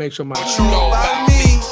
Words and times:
Make 0.00 0.14
sure 0.14 0.24
my. 0.24 1.69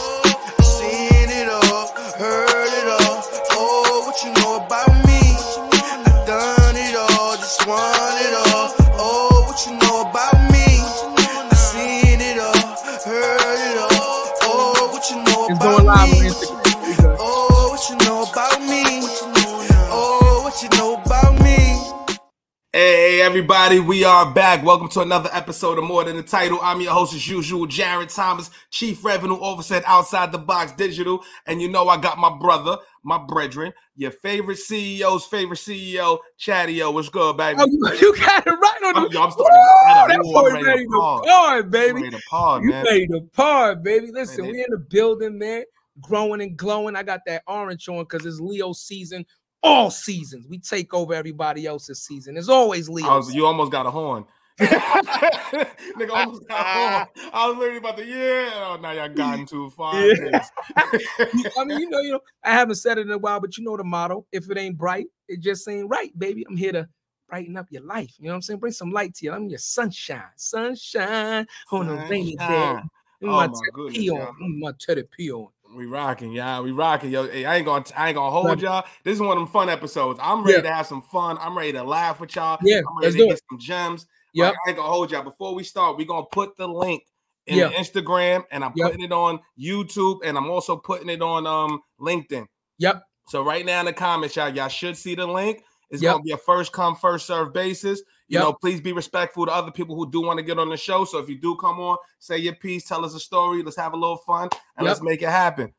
Everybody, 23.29 23.79
we 23.79 24.04
are 24.04 24.32
back. 24.32 24.64
Welcome 24.64 24.88
to 24.88 25.00
another 25.00 25.28
episode 25.34 25.77
of 25.77 25.84
More 25.84 26.02
Than 26.02 26.16
the 26.16 26.22
Title. 26.22 26.58
I'm 26.62 26.80
your 26.80 26.92
host 26.92 27.12
as 27.12 27.28
usual, 27.28 27.66
Jared 27.66 28.08
Thomas, 28.08 28.50
Chief 28.70 29.04
Revenue 29.04 29.34
Officer 29.34 29.74
at 29.74 29.84
Outside 29.86 30.32
the 30.32 30.38
Box 30.38 30.73
Digital. 30.73 31.23
And 31.45 31.60
you 31.60 31.69
know 31.69 31.88
I 31.91 31.98
got 31.98 32.16
my 32.16 32.34
brother, 32.38 32.78
my 33.02 33.19
brethren, 33.19 33.74
your 33.96 34.12
favorite 34.12 34.56
CEO's 34.56 35.27
favorite 35.27 35.59
CEO, 35.59 36.20
Chatio. 36.41 36.91
What's 36.95 37.10
good, 37.10 37.36
baby? 37.36 37.60
Oh, 37.60 37.66
you, 38.00 38.16
got 38.16 38.46
it 38.46 38.50
right 38.50 38.83
on 38.86 38.96
I'm, 38.96 39.12
the. 39.12 39.19
Oh, 39.19 39.22
I'm 39.24 39.30
starting 39.30 40.22
to 40.22 40.27
Woo, 40.27 40.33
that 40.33 40.33
boy 40.33 40.50
ready 40.50 40.64
ready 40.64 40.84
to 40.84 40.88
to 40.88 40.98
pause. 40.98 41.27
par, 41.27 41.62
baby. 41.64 41.92
ready 41.92 42.10
to 42.16 42.22
pause, 42.30 42.62
You 42.62 42.70
man. 42.70 42.84
ready 42.86 43.06
to 43.08 43.20
par, 43.34 43.77
baby. 43.77 44.10
Listen, 44.10 44.45
Man, 44.45 44.52
we 44.52 44.60
in 44.60 44.70
the 44.70 44.78
building, 44.78 45.36
man. 45.38 45.64
Growing 46.00 46.41
and 46.41 46.56
glowing. 46.56 46.97
I 46.97 47.02
got 47.02 47.20
that 47.27 47.42
orange 47.47 47.88
on 47.91 47.98
because 48.05 48.24
it's 48.24 48.41
Leo 48.41 48.72
season. 48.72 49.27
All 49.62 49.91
seasons, 49.91 50.47
we 50.48 50.59
take 50.59 50.95
over 50.95 51.15
everybody 51.15 51.67
else's 51.67 52.03
season. 52.03 52.37
It's 52.37 52.48
always 52.48 52.89
Leo. 52.89 53.17
Was, 53.17 53.35
you 53.35 53.45
almost 53.45 53.73
got 53.73 53.87
a 53.87 53.91
horn. 53.91 54.25
Nigga 54.59 56.11
almost 56.11 56.47
got 56.48 56.61
a 56.61 57.07
horn. 57.17 57.31
I 57.33 57.48
was 57.48 57.57
literally 57.57 57.79
about 57.79 57.97
to, 57.97 58.05
yeah. 58.05 58.51
Oh, 58.55 58.79
now 58.81 58.93
y'all 58.93 59.09
gotten 59.09 59.47
too 59.47 59.71
far. 59.71 60.07
Yeah. 60.07 60.45
I 60.77 61.65
mean, 61.65 61.79
you 61.79 61.91
know, 61.91 62.00
you 62.00 62.12
know, 62.12 62.20
I 62.45 62.53
haven't 62.53 62.77
said 62.77 62.98
it 62.98 63.06
in 63.06 63.11
a 63.11 63.19
while, 63.19 63.41
but 63.41 63.56
you 63.59 63.65
know 63.65 63.77
the 63.77 63.84
motto: 63.84 64.27
if 64.33 64.48
it 64.50 64.59
ain't 64.59 64.78
bright, 64.78 65.06
it 65.28 65.41
just 65.41 65.69
ain't 65.69 65.89
right, 65.89 66.17
baby. 66.19 66.45
I'm 66.48 66.56
here 66.56 66.72
to 66.72 66.89
brighten 67.28 67.56
up 67.56 67.67
your 67.70 67.83
life. 67.83 68.15
You 68.19 68.27
know 68.27 68.33
what 68.33 68.37
I'm 68.37 68.43
saying? 68.43 68.61
Bring 68.61 68.72
some 68.72 68.91
light 68.91 69.15
to 69.17 69.27
you. 69.27 69.33
I'm 69.33 69.48
your 69.48 69.59
sunshine, 69.59 70.22
sunshine 70.37 71.47
on 71.70 71.89
a 71.89 72.06
rainy 72.09 72.37
day. 72.37 72.77
Oh 73.25 73.27
my 73.27 73.47
my 73.47 73.47
Teddy 73.47 73.72
goodness, 73.72 74.11
on. 74.11 74.34
Mm, 74.41 74.59
my 74.61 74.72
Teddy 74.78 75.03
P 75.03 75.33
on. 75.33 75.48
We 75.74 75.86
rocking, 75.86 76.33
y'all. 76.33 76.62
We 76.62 76.72
rocking, 76.72 77.11
yo. 77.11 77.28
Hey, 77.28 77.44
I 77.44 77.56
ain't 77.56 77.66
gonna, 77.66 77.84
I 77.97 78.08
ain't 78.08 78.16
gonna 78.16 78.30
hold 78.30 78.61
y'all. 78.62 78.84
This 79.05 79.14
is 79.14 79.20
one 79.20 79.33
of 79.36 79.36
them 79.36 79.47
fun 79.47 79.69
episodes. 79.69 80.19
I'm 80.22 80.42
ready 80.42 80.56
Yeah. 80.56 80.62
to 80.62 80.72
have 80.75 80.86
some 80.86 81.02
fun. 81.02 81.36
I'm 81.41 81.56
ready 81.56 81.72
to 81.72 81.83
laugh 81.83 82.20
with 82.20 82.34
y'all. 82.36 82.58
Yeah, 82.62 82.78
I'm 82.78 82.97
let's 83.02 83.14
ready 83.14 83.19
do 83.19 83.28
to 83.28 83.34
it. 83.34 83.42
some 83.50 83.58
gems. 83.58 84.06
Yep. 84.33 84.47
Like, 84.48 84.56
I 84.66 84.69
ain't 84.70 84.78
gonna 84.78 84.88
hold 84.91 85.10
y'all. 85.10 85.22
Before 85.22 85.55
we 85.55 85.62
start, 85.62 85.97
we're 85.97 86.06
gonna 86.06 86.27
put 86.33 86.56
the 86.56 86.66
link 86.66 87.05
in 87.47 87.58
Yeah. 87.58 87.69
the 87.69 87.75
Instagram, 87.75 88.44
and 88.50 88.64
I'm 88.64 88.72
Yep. 88.77 88.86
putting 88.92 89.05
it 89.05 89.12
on 89.12 89.41
YouTube, 89.58 90.20
and 90.25 90.38
I'm 90.38 90.50
also 90.50 90.77
putting 90.77 91.08
it 91.10 91.20
on 91.20 91.47
um 91.47 91.80
LinkedIn. 92.00 92.47
Yep. 92.78 93.03
So 93.28 93.42
right 93.42 93.64
now 93.66 93.80
in 93.80 93.86
the 93.86 93.92
comments, 93.92 94.36
y'all, 94.36 94.48
y'all 94.48 94.69
should 94.69 94.97
see 94.97 95.14
the 95.14 95.27
link. 95.27 95.62
It's 95.91 96.03
Yep. 96.03 96.12
gonna 96.12 96.22
be 96.22 96.32
a 96.32 96.38
first 96.38 96.72
come, 96.72 96.97
first 96.97 97.27
serve 97.27 97.53
basis. 97.53 98.03
You 98.29 98.39
Yep. 98.39 98.43
know, 98.43 98.53
please 98.53 98.81
be 98.81 98.93
respectful 98.93 99.47
to 99.47 99.53
other 99.53 99.71
people 99.71 99.97
who 99.97 100.11
do 100.11 100.21
want 100.21 100.39
to 100.39 100.43
get 100.45 100.59
on 100.59 100.69
the 100.69 100.77
show. 100.77 101.05
So 101.07 101.19
if 101.19 101.29
you 101.29 101.41
do 101.41 101.57
come 101.57 101.81
on, 101.81 101.97
say 102.19 102.37
your 102.39 102.55
piece, 102.55 102.87
tell 102.87 103.05
us 103.05 103.15
a 103.15 103.21
story, 103.21 103.62
let's 103.62 103.77
have 103.77 103.95
a 103.95 103.97
little 103.97 104.19
fun, 104.19 104.48
and 104.77 104.87
let's 104.87 105.01
make 105.03 105.23
it 105.23 105.31
happen. 105.31 105.73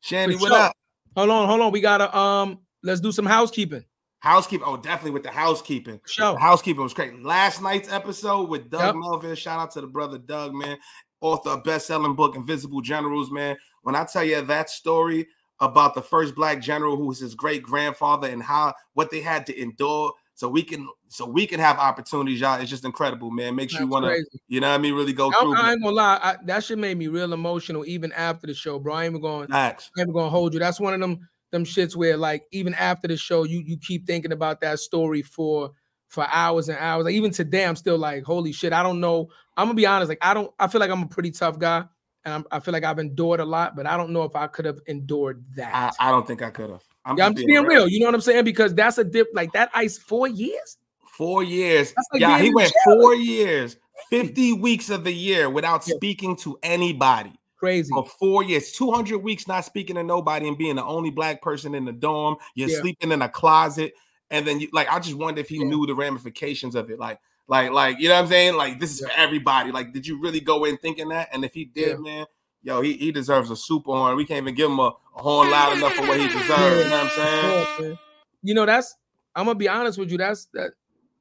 Shandy, 0.00 0.36
For 0.36 0.42
what 0.42 0.48
sure. 0.52 0.58
up? 0.60 0.76
Hold 1.16 1.30
on, 1.30 1.48
hold 1.48 1.60
on. 1.60 1.72
We 1.72 1.80
gotta 1.80 2.16
um. 2.16 2.58
Let's 2.84 3.00
do 3.00 3.10
some 3.10 3.26
housekeeping. 3.26 3.84
Housekeeping. 4.20 4.64
Oh, 4.66 4.76
definitely 4.76 5.10
with 5.10 5.24
the 5.24 5.30
housekeeping. 5.32 6.00
Show. 6.06 6.34
The 6.34 6.38
housekeeping 6.38 6.82
was 6.82 6.94
great. 6.94 7.20
Last 7.24 7.60
night's 7.60 7.90
episode 7.90 8.48
with 8.48 8.70
Doug 8.70 8.94
Yep. 8.94 8.96
Melville. 8.96 9.34
Shout 9.34 9.58
out 9.58 9.70
to 9.72 9.80
the 9.80 9.88
brother 9.88 10.18
Doug, 10.18 10.54
man. 10.54 10.78
Author 11.20 11.50
of 11.50 11.64
best-selling 11.64 12.14
book 12.14 12.36
Invisible 12.36 12.80
Generals, 12.80 13.32
man. 13.32 13.56
When 13.82 13.96
I 13.96 14.04
tell 14.04 14.22
you 14.22 14.40
that 14.40 14.70
story 14.70 15.26
about 15.58 15.94
the 15.94 16.02
first 16.02 16.36
black 16.36 16.60
general 16.62 16.96
who 16.96 17.06
was 17.06 17.18
his 17.18 17.34
great 17.34 17.64
grandfather 17.64 18.28
and 18.28 18.40
how 18.40 18.74
what 18.94 19.10
they 19.10 19.20
had 19.20 19.44
to 19.46 19.60
endure 19.60 20.12
so 20.38 20.48
we 20.48 20.62
can 20.62 20.88
so 21.08 21.26
we 21.26 21.48
can 21.48 21.58
have 21.58 21.78
opportunities, 21.78 22.38
y'all. 22.38 22.60
It's 22.60 22.70
just 22.70 22.84
incredible, 22.84 23.28
man. 23.28 23.56
Makes 23.56 23.74
you 23.74 23.88
want 23.88 24.04
to, 24.04 24.24
you 24.46 24.60
know 24.60 24.68
what 24.68 24.76
I 24.76 24.78
mean, 24.78 24.94
really 24.94 25.12
go 25.12 25.32
I, 25.32 25.40
through. 25.40 25.56
I 25.56 25.72
ain't 25.72 25.82
gonna 25.82 25.96
lie. 25.96 26.20
I, 26.22 26.36
that 26.44 26.62
shit 26.62 26.78
made 26.78 26.96
me 26.96 27.08
real 27.08 27.32
emotional 27.32 27.84
even 27.84 28.12
after 28.12 28.46
the 28.46 28.54
show, 28.54 28.78
bro. 28.78 28.94
I 28.94 29.06
ain't 29.06 29.10
even 29.14 29.20
going. 29.20 29.48
Facts. 29.48 29.90
I 29.96 30.00
ain't 30.00 30.04
even 30.10 30.14
gonna 30.14 30.30
hold 30.30 30.54
you. 30.54 30.60
That's 30.60 30.78
one 30.78 30.94
of 30.94 31.00
them 31.00 31.28
them 31.50 31.64
shits 31.64 31.96
where 31.96 32.16
like 32.16 32.44
even 32.52 32.72
after 32.74 33.08
the 33.08 33.16
show, 33.16 33.42
you 33.42 33.64
you 33.66 33.78
keep 33.78 34.06
thinking 34.06 34.30
about 34.30 34.60
that 34.60 34.78
story 34.78 35.22
for 35.22 35.72
for 36.06 36.24
hours 36.30 36.68
and 36.68 36.78
hours. 36.78 37.06
Like 37.06 37.14
even 37.14 37.32
today, 37.32 37.66
I'm 37.66 37.74
still 37.74 37.98
like, 37.98 38.22
holy 38.22 38.52
shit. 38.52 38.72
I 38.72 38.84
don't 38.84 39.00
know. 39.00 39.30
I'm 39.56 39.66
gonna 39.66 39.74
be 39.74 39.86
honest. 39.86 40.08
Like 40.08 40.18
I 40.22 40.34
don't. 40.34 40.52
I 40.60 40.68
feel 40.68 40.80
like 40.80 40.92
I'm 40.92 41.02
a 41.02 41.08
pretty 41.08 41.32
tough 41.32 41.58
guy, 41.58 41.82
and 42.24 42.34
I'm, 42.34 42.44
I 42.52 42.60
feel 42.60 42.70
like 42.70 42.84
I've 42.84 43.00
endured 43.00 43.40
a 43.40 43.44
lot, 43.44 43.74
but 43.74 43.88
I 43.88 43.96
don't 43.96 44.10
know 44.10 44.22
if 44.22 44.36
I 44.36 44.46
could 44.46 44.66
have 44.66 44.78
endured 44.86 45.44
that. 45.56 45.96
I, 45.98 46.10
I 46.10 46.12
don't 46.12 46.28
think 46.28 46.42
I 46.42 46.50
could 46.50 46.70
have. 46.70 46.84
Yeah, 47.16 47.26
I'm 47.26 47.34
just 47.34 47.46
being 47.46 47.64
real. 47.64 47.88
You 47.88 48.00
know 48.00 48.06
what 48.06 48.14
I'm 48.14 48.20
saying? 48.20 48.44
Because 48.44 48.74
that's 48.74 48.98
a 48.98 49.04
dip. 49.04 49.28
Like 49.32 49.52
that 49.52 49.70
ice 49.74 49.96
four 49.96 50.28
years. 50.28 50.76
Four 51.16 51.42
years. 51.42 51.94
Like 52.12 52.20
yeah, 52.20 52.38
he 52.38 52.52
went 52.52 52.72
jail. 52.86 53.00
four 53.00 53.14
years, 53.14 53.76
50 54.10 54.54
weeks 54.54 54.90
of 54.90 55.04
the 55.04 55.12
year 55.12 55.48
without 55.50 55.86
Yeah. 55.86 55.96
speaking 55.96 56.36
to 56.36 56.58
anybody. 56.62 57.32
Crazy. 57.56 57.90
For 57.92 58.06
four 58.06 58.44
years, 58.44 58.70
200 58.72 59.18
weeks 59.18 59.48
not 59.48 59.64
speaking 59.64 59.96
to 59.96 60.04
nobody 60.04 60.46
and 60.46 60.56
being 60.56 60.76
the 60.76 60.84
only 60.84 61.10
black 61.10 61.42
person 61.42 61.74
in 61.74 61.84
the 61.84 61.92
dorm. 61.92 62.36
You're 62.54 62.68
Yeah. 62.68 62.80
sleeping 62.80 63.10
in 63.10 63.22
a 63.22 63.28
closet. 63.28 63.94
And 64.30 64.46
then 64.46 64.60
you 64.60 64.68
like, 64.72 64.88
I 64.92 65.00
just 65.00 65.16
wonder 65.16 65.40
if 65.40 65.48
he 65.48 65.64
knew 65.64 65.86
the 65.86 65.94
ramifications 65.94 66.74
of 66.74 66.90
it. 66.90 66.98
Like, 66.98 67.18
like, 67.48 67.72
like, 67.72 67.98
you 67.98 68.08
know 68.08 68.14
what 68.14 68.24
I'm 68.24 68.28
saying? 68.28 68.56
Like, 68.56 68.78
this 68.78 68.92
is 68.92 69.00
for 69.00 69.10
everybody. 69.16 69.72
Like, 69.72 69.92
did 69.92 70.06
you 70.06 70.20
really 70.20 70.40
go 70.40 70.64
in 70.64 70.76
thinking 70.76 71.08
that? 71.08 71.30
And 71.32 71.44
if 71.44 71.54
he 71.54 71.64
did, 71.64 71.98
man, 71.98 72.26
yo, 72.68 72.82
he, 72.82 72.92
he 72.98 73.10
deserves 73.10 73.50
a 73.50 73.56
super 73.56 73.92
horn. 73.92 74.14
We 74.14 74.26
can't 74.26 74.42
even 74.42 74.54
give 74.54 74.70
him 74.70 74.78
a, 74.78 74.92
a 75.16 75.22
horn 75.22 75.50
loud 75.50 75.76
enough 75.76 75.94
for 75.94 76.02
what 76.02 76.20
he 76.20 76.28
deserves. 76.28 76.84
You 76.84 76.90
know 76.90 76.90
what 76.90 77.04
I'm 77.04 77.10
saying? 77.10 77.66
Yeah. 77.80 77.94
You 78.42 78.54
know, 78.54 78.66
that's 78.66 78.94
I'm 79.34 79.46
gonna 79.46 79.58
be 79.58 79.68
honest 79.68 79.98
with 79.98 80.12
you. 80.12 80.18
That's 80.18 80.48
that 80.52 80.72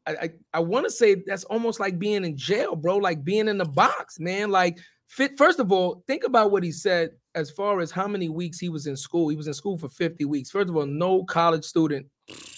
I 0.06 0.12
I, 0.12 0.30
I 0.56 0.59
want 0.59 0.86
to 0.86 0.91
say 0.91 1.24
that's 1.25 1.46
almost 1.46 1.80
like 1.80 1.97
being 1.97 2.25
in 2.25 2.36
jail, 2.36 2.75
bro. 2.75 2.97
Like 2.97 3.24
being 3.24 3.47
in 3.47 3.57
the 3.57 3.66
box, 3.66 4.19
man. 4.19 4.52
Like 4.52 4.78
fit. 5.07 5.38
First 5.38 5.59
of 5.59 5.72
all, 5.72 6.03
think 6.06 6.25
about 6.25 6.52
what 6.52 6.63
he 6.63 6.72
said 6.72 7.12
as 7.34 7.50
far 7.50 7.80
as 7.80 7.91
how 7.91 8.07
many 8.07 8.28
weeks 8.28 8.59
he 8.59 8.68
was 8.68 8.86
in 8.86 8.97
school. 8.97 9.30
He 9.30 9.38
was 9.38 9.47
in 9.47 9.53
school 9.53 9.78
for 9.78 9.88
50 9.88 10.25
weeks. 10.25 10.52
First 10.52 10.69
of 10.69 10.75
all, 10.75 10.86
no 10.86 11.24
college 11.24 11.63
student, 11.63 12.07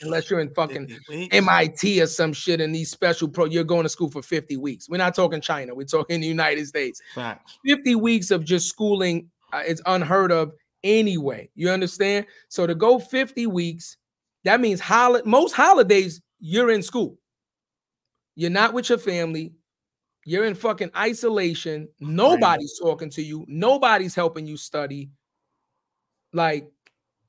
unless 0.01 0.29
you're 0.29 0.39
in 0.39 0.49
fucking 0.53 0.97
MIT 1.31 2.01
or 2.01 2.07
some 2.07 2.33
shit 2.33 2.61
in 2.61 2.71
these 2.71 2.89
special 2.89 3.27
pro, 3.27 3.45
you're 3.45 3.63
going 3.63 3.83
to 3.83 3.89
school 3.89 4.09
for 4.09 4.21
50 4.21 4.57
weeks. 4.57 4.89
We're 4.89 4.97
not 4.97 5.15
talking 5.15 5.41
China, 5.41 5.75
we're 5.75 5.85
talking 5.85 6.21
the 6.21 6.27
United 6.27 6.67
States. 6.67 7.01
Facts. 7.13 7.59
50 7.65 7.95
weeks 7.95 8.31
of 8.31 8.43
just 8.43 8.67
schooling 8.67 9.29
uh, 9.53 9.63
is 9.65 9.81
unheard 9.85 10.31
of 10.31 10.53
anyway. 10.83 11.49
You 11.55 11.69
understand? 11.69 12.25
So 12.47 12.65
to 12.67 12.75
go 12.75 12.99
50 12.99 13.47
weeks, 13.47 13.97
that 14.43 14.61
means 14.61 14.79
hol- 14.79 15.21
most 15.25 15.53
holidays 15.53 16.21
you're 16.39 16.71
in 16.71 16.81
school. 16.81 17.17
You're 18.35 18.49
not 18.49 18.73
with 18.73 18.89
your 18.89 18.97
family. 18.97 19.53
You're 20.25 20.45
in 20.45 20.55
fucking 20.55 20.91
isolation. 20.95 21.89
Nobody's 21.99 22.79
talking 22.79 23.09
to 23.11 23.21
you. 23.21 23.45
Nobody's 23.47 24.15
helping 24.15 24.45
you 24.45 24.57
study. 24.57 25.09
Like 26.33 26.71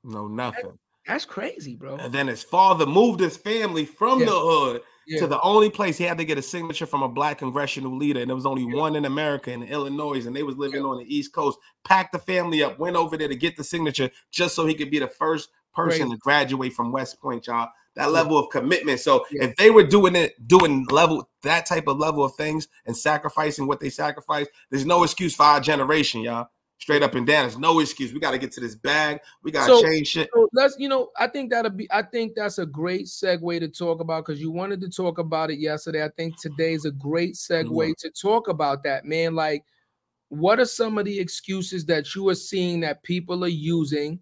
No, 0.03 0.27
nothing. 0.27 0.77
That's 1.07 1.25
crazy, 1.25 1.75
bro. 1.75 1.95
And 1.97 2.13
then 2.13 2.27
his 2.27 2.43
father 2.43 2.85
moved 2.85 3.19
his 3.19 3.37
family 3.37 3.85
from 3.85 4.19
Yeah. 4.19 4.25
the 4.27 4.39
hood 4.39 4.81
Yeah. 5.07 5.19
to 5.21 5.27
the 5.27 5.41
only 5.41 5.69
place 5.69 5.97
he 5.97 6.03
had 6.03 6.17
to 6.19 6.25
get 6.25 6.37
a 6.37 6.41
signature 6.41 6.85
from 6.85 7.01
a 7.03 7.09
black 7.09 7.39
congressional 7.39 7.95
leader, 7.97 8.19
and 8.21 8.29
there 8.29 8.35
was 8.35 8.45
only 8.45 8.63
Yeah. 8.63 8.79
one 8.79 8.95
in 8.95 9.05
America 9.05 9.51
in 9.51 9.63
Illinois, 9.63 10.25
and 10.25 10.35
they 10.35 10.43
was 10.43 10.57
living 10.57 10.85
on 10.85 10.97
the 10.99 11.15
East 11.15 11.33
Coast. 11.33 11.57
Packed 11.83 12.13
the 12.13 12.19
family 12.19 12.63
up, 12.63 12.77
went 12.79 12.95
over 12.95 13.17
there 13.17 13.27
to 13.27 13.35
get 13.35 13.57
the 13.57 13.63
signature 13.63 14.09
just 14.31 14.55
so 14.55 14.65
he 14.65 14.75
could 14.75 14.91
be 14.91 14.99
the 14.99 15.07
first 15.07 15.49
person 15.73 16.01
Crazy. 16.01 16.11
to 16.11 16.17
graduate 16.17 16.73
from 16.73 16.91
West 16.91 17.19
Point, 17.19 17.47
y'all. 17.47 17.69
That 17.95 18.11
level 18.11 18.37
of 18.37 18.49
commitment. 18.49 19.01
So 19.01 19.25
if 19.31 19.53
they 19.57 19.69
were 19.69 19.83
doing 19.83 20.15
it, 20.15 20.47
doing 20.47 20.85
level 20.89 21.29
that 21.43 21.65
type 21.65 21.87
of 21.87 21.97
level 21.97 22.23
of 22.23 22.33
things 22.35 22.67
and 22.85 22.95
sacrificing 22.95 23.67
what 23.67 23.81
they 23.81 23.89
sacrificed, 23.89 24.49
there's 24.69 24.85
no 24.85 25.03
excuse 25.03 25.35
for 25.35 25.43
our 25.43 25.59
generation, 25.59 26.21
y'all. 26.21 26.47
Straight 26.81 27.03
up 27.03 27.13
and 27.13 27.27
down, 27.27 27.43
there's 27.43 27.59
no 27.59 27.79
excuse. 27.79 28.11
We 28.11 28.19
got 28.19 28.31
to 28.31 28.39
get 28.39 28.51
to 28.53 28.59
this 28.59 28.73
bag. 28.73 29.19
We 29.43 29.51
got 29.51 29.67
to 29.67 29.73
So- 29.77 29.83
change 29.83 30.07
shit. 30.07 30.29
So 30.33 30.49
let's, 30.51 30.75
you 30.79 30.89
know, 30.89 31.11
I 31.15 31.27
think 31.27 31.51
that'll 31.51 31.69
be, 31.69 31.87
I 31.91 32.01
think 32.01 32.33
that's 32.35 32.57
a 32.57 32.65
great 32.65 33.05
segue 33.05 33.59
to 33.59 33.67
talk 33.67 34.01
about 34.01 34.25
because 34.25 34.41
you 34.41 34.49
wanted 34.49 34.81
to 34.81 34.89
talk 34.89 35.19
about 35.19 35.51
it 35.51 35.59
yesterday. 35.59 36.03
I 36.03 36.09
think 36.09 36.41
today's 36.41 36.85
a 36.85 36.91
great 36.91 37.35
segue 37.35 37.69
Mhm. 37.69 37.95
to 37.97 38.09
talk 38.09 38.47
about 38.47 38.81
that, 38.83 39.05
man. 39.05 39.35
Like, 39.35 39.63
what 40.29 40.59
are 40.59 40.65
some 40.65 40.97
of 40.97 41.05
the 41.05 41.19
excuses 41.19 41.85
that 41.85 42.15
you 42.15 42.27
are 42.29 42.35
seeing 42.35 42.79
that 42.79 43.03
people 43.03 43.43
are 43.43 43.47
using 43.47 44.19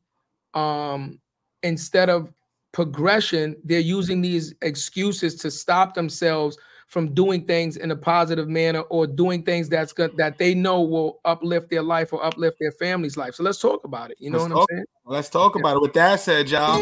um 0.54 1.18
instead 1.64 2.10
of 2.10 2.34
progression? 2.74 3.56
They're 3.64 3.80
using 3.80 4.20
these 4.20 4.54
excuses 4.62 5.36
to 5.36 5.50
stop 5.50 5.94
themselves 5.94 6.58
from 6.90 7.14
doing 7.14 7.46
things 7.46 7.78
in 7.78 7.92
a 7.92 7.96
positive 7.96 8.50
manner 8.50 8.82
or 8.82 9.06
doing 9.06 9.44
things 9.44 9.70
that's 9.70 9.94
good 9.94 10.18
that 10.18 10.40
they 10.40 10.56
know 10.56 10.82
will 10.82 11.22
uplift 11.24 11.70
their 11.70 11.84
life 11.84 12.12
or 12.12 12.26
uplift 12.26 12.58
their 12.60 12.72
family's 12.72 13.16
life. 13.16 13.36
So 13.36 13.44
let's 13.44 13.60
talk 13.60 13.84
about 13.84 14.10
it. 14.10 14.18
You 14.20 14.32
know 14.32 14.40
Let's 14.40 14.50
what 14.54 14.62
I'm 14.62 14.66
saying? 14.72 14.86
Let's 15.06 15.30
talk 15.30 15.54
Yeah. 15.56 15.62
about 15.62 15.76
it. 15.76 15.82
With 15.84 15.94
that 15.94 16.20
said, 16.20 16.50
y'all. 16.50 16.80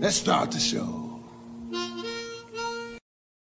Let's 0.00 0.16
start 0.16 0.50
the 0.50 0.58
show. 0.58 1.18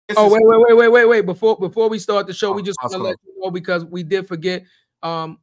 This 0.08 0.18
Oh 0.18 0.32
wait, 0.32 0.42
wait, 0.44 0.60
wait, 0.68 0.74
wait, 0.76 0.88
wait, 0.90 1.06
wait. 1.06 1.26
Before 1.26 1.56
before 1.56 1.88
we 1.88 2.00
start 2.00 2.26
the 2.26 2.34
show, 2.34 2.52
we 2.52 2.64
just 2.64 2.80
want 2.82 2.94
to 2.94 3.00
let 3.00 3.16
you 3.26 3.34
know 3.42 3.52
because 3.52 3.86
we 3.86 4.02
did 4.04 4.28
forget. 4.28 4.64
Um, 5.04 5.38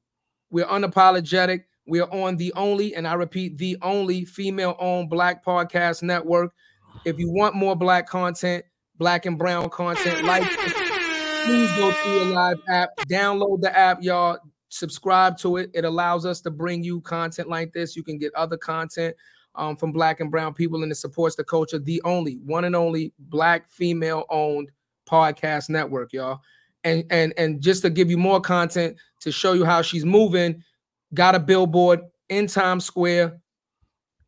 we're 0.50 0.66
unapologetic. 0.66 1.64
We 1.86 2.00
are 2.00 2.12
on 2.12 2.36
the 2.36 2.52
only, 2.54 2.94
and 2.96 3.06
I 3.06 3.14
repeat, 3.14 3.58
the 3.58 3.76
only 3.82 4.24
female-owned 4.24 5.10
Black 5.10 5.44
podcast 5.44 6.02
network. 6.02 6.52
If 7.04 7.18
you 7.18 7.30
want 7.30 7.54
more 7.56 7.74
Black 7.74 8.08
content, 8.08 8.64
Black 9.02 9.26
and 9.26 9.36
Brown 9.36 9.68
content, 9.68 10.24
like 10.24 10.44
please 11.44 11.68
go 11.72 11.90
to 11.90 12.08
your 12.08 12.26
live 12.26 12.60
app, 12.68 12.90
download 13.08 13.60
the 13.60 13.76
app, 13.76 14.00
y'all. 14.00 14.38
Subscribe 14.68 15.36
to 15.38 15.56
it. 15.56 15.72
It 15.74 15.84
allows 15.84 16.24
us 16.24 16.40
to 16.42 16.52
bring 16.52 16.84
you 16.84 17.00
content 17.00 17.48
like 17.48 17.72
this. 17.72 17.96
You 17.96 18.04
can 18.04 18.16
get 18.16 18.32
other 18.36 18.56
content 18.56 19.16
um, 19.56 19.74
from 19.74 19.90
Black 19.90 20.20
and 20.20 20.30
Brown 20.30 20.54
people, 20.54 20.84
and 20.84 20.92
it 20.92 20.94
supports 20.94 21.34
the 21.34 21.42
culture. 21.42 21.80
The 21.80 22.00
only, 22.04 22.34
one 22.46 22.64
and 22.64 22.76
only 22.76 23.12
Black 23.18 23.68
female-owned 23.72 24.70
podcast 25.10 25.68
network, 25.68 26.12
y'all. 26.12 26.38
And 26.84 27.02
and 27.10 27.34
and 27.36 27.60
just 27.60 27.82
to 27.82 27.90
give 27.90 28.08
you 28.08 28.18
more 28.18 28.40
content 28.40 28.96
to 29.22 29.32
show 29.32 29.54
you 29.54 29.64
how 29.64 29.82
she's 29.82 30.04
moving, 30.04 30.62
got 31.12 31.34
a 31.34 31.40
billboard 31.40 32.02
in 32.28 32.46
Times 32.46 32.84
Square. 32.84 33.40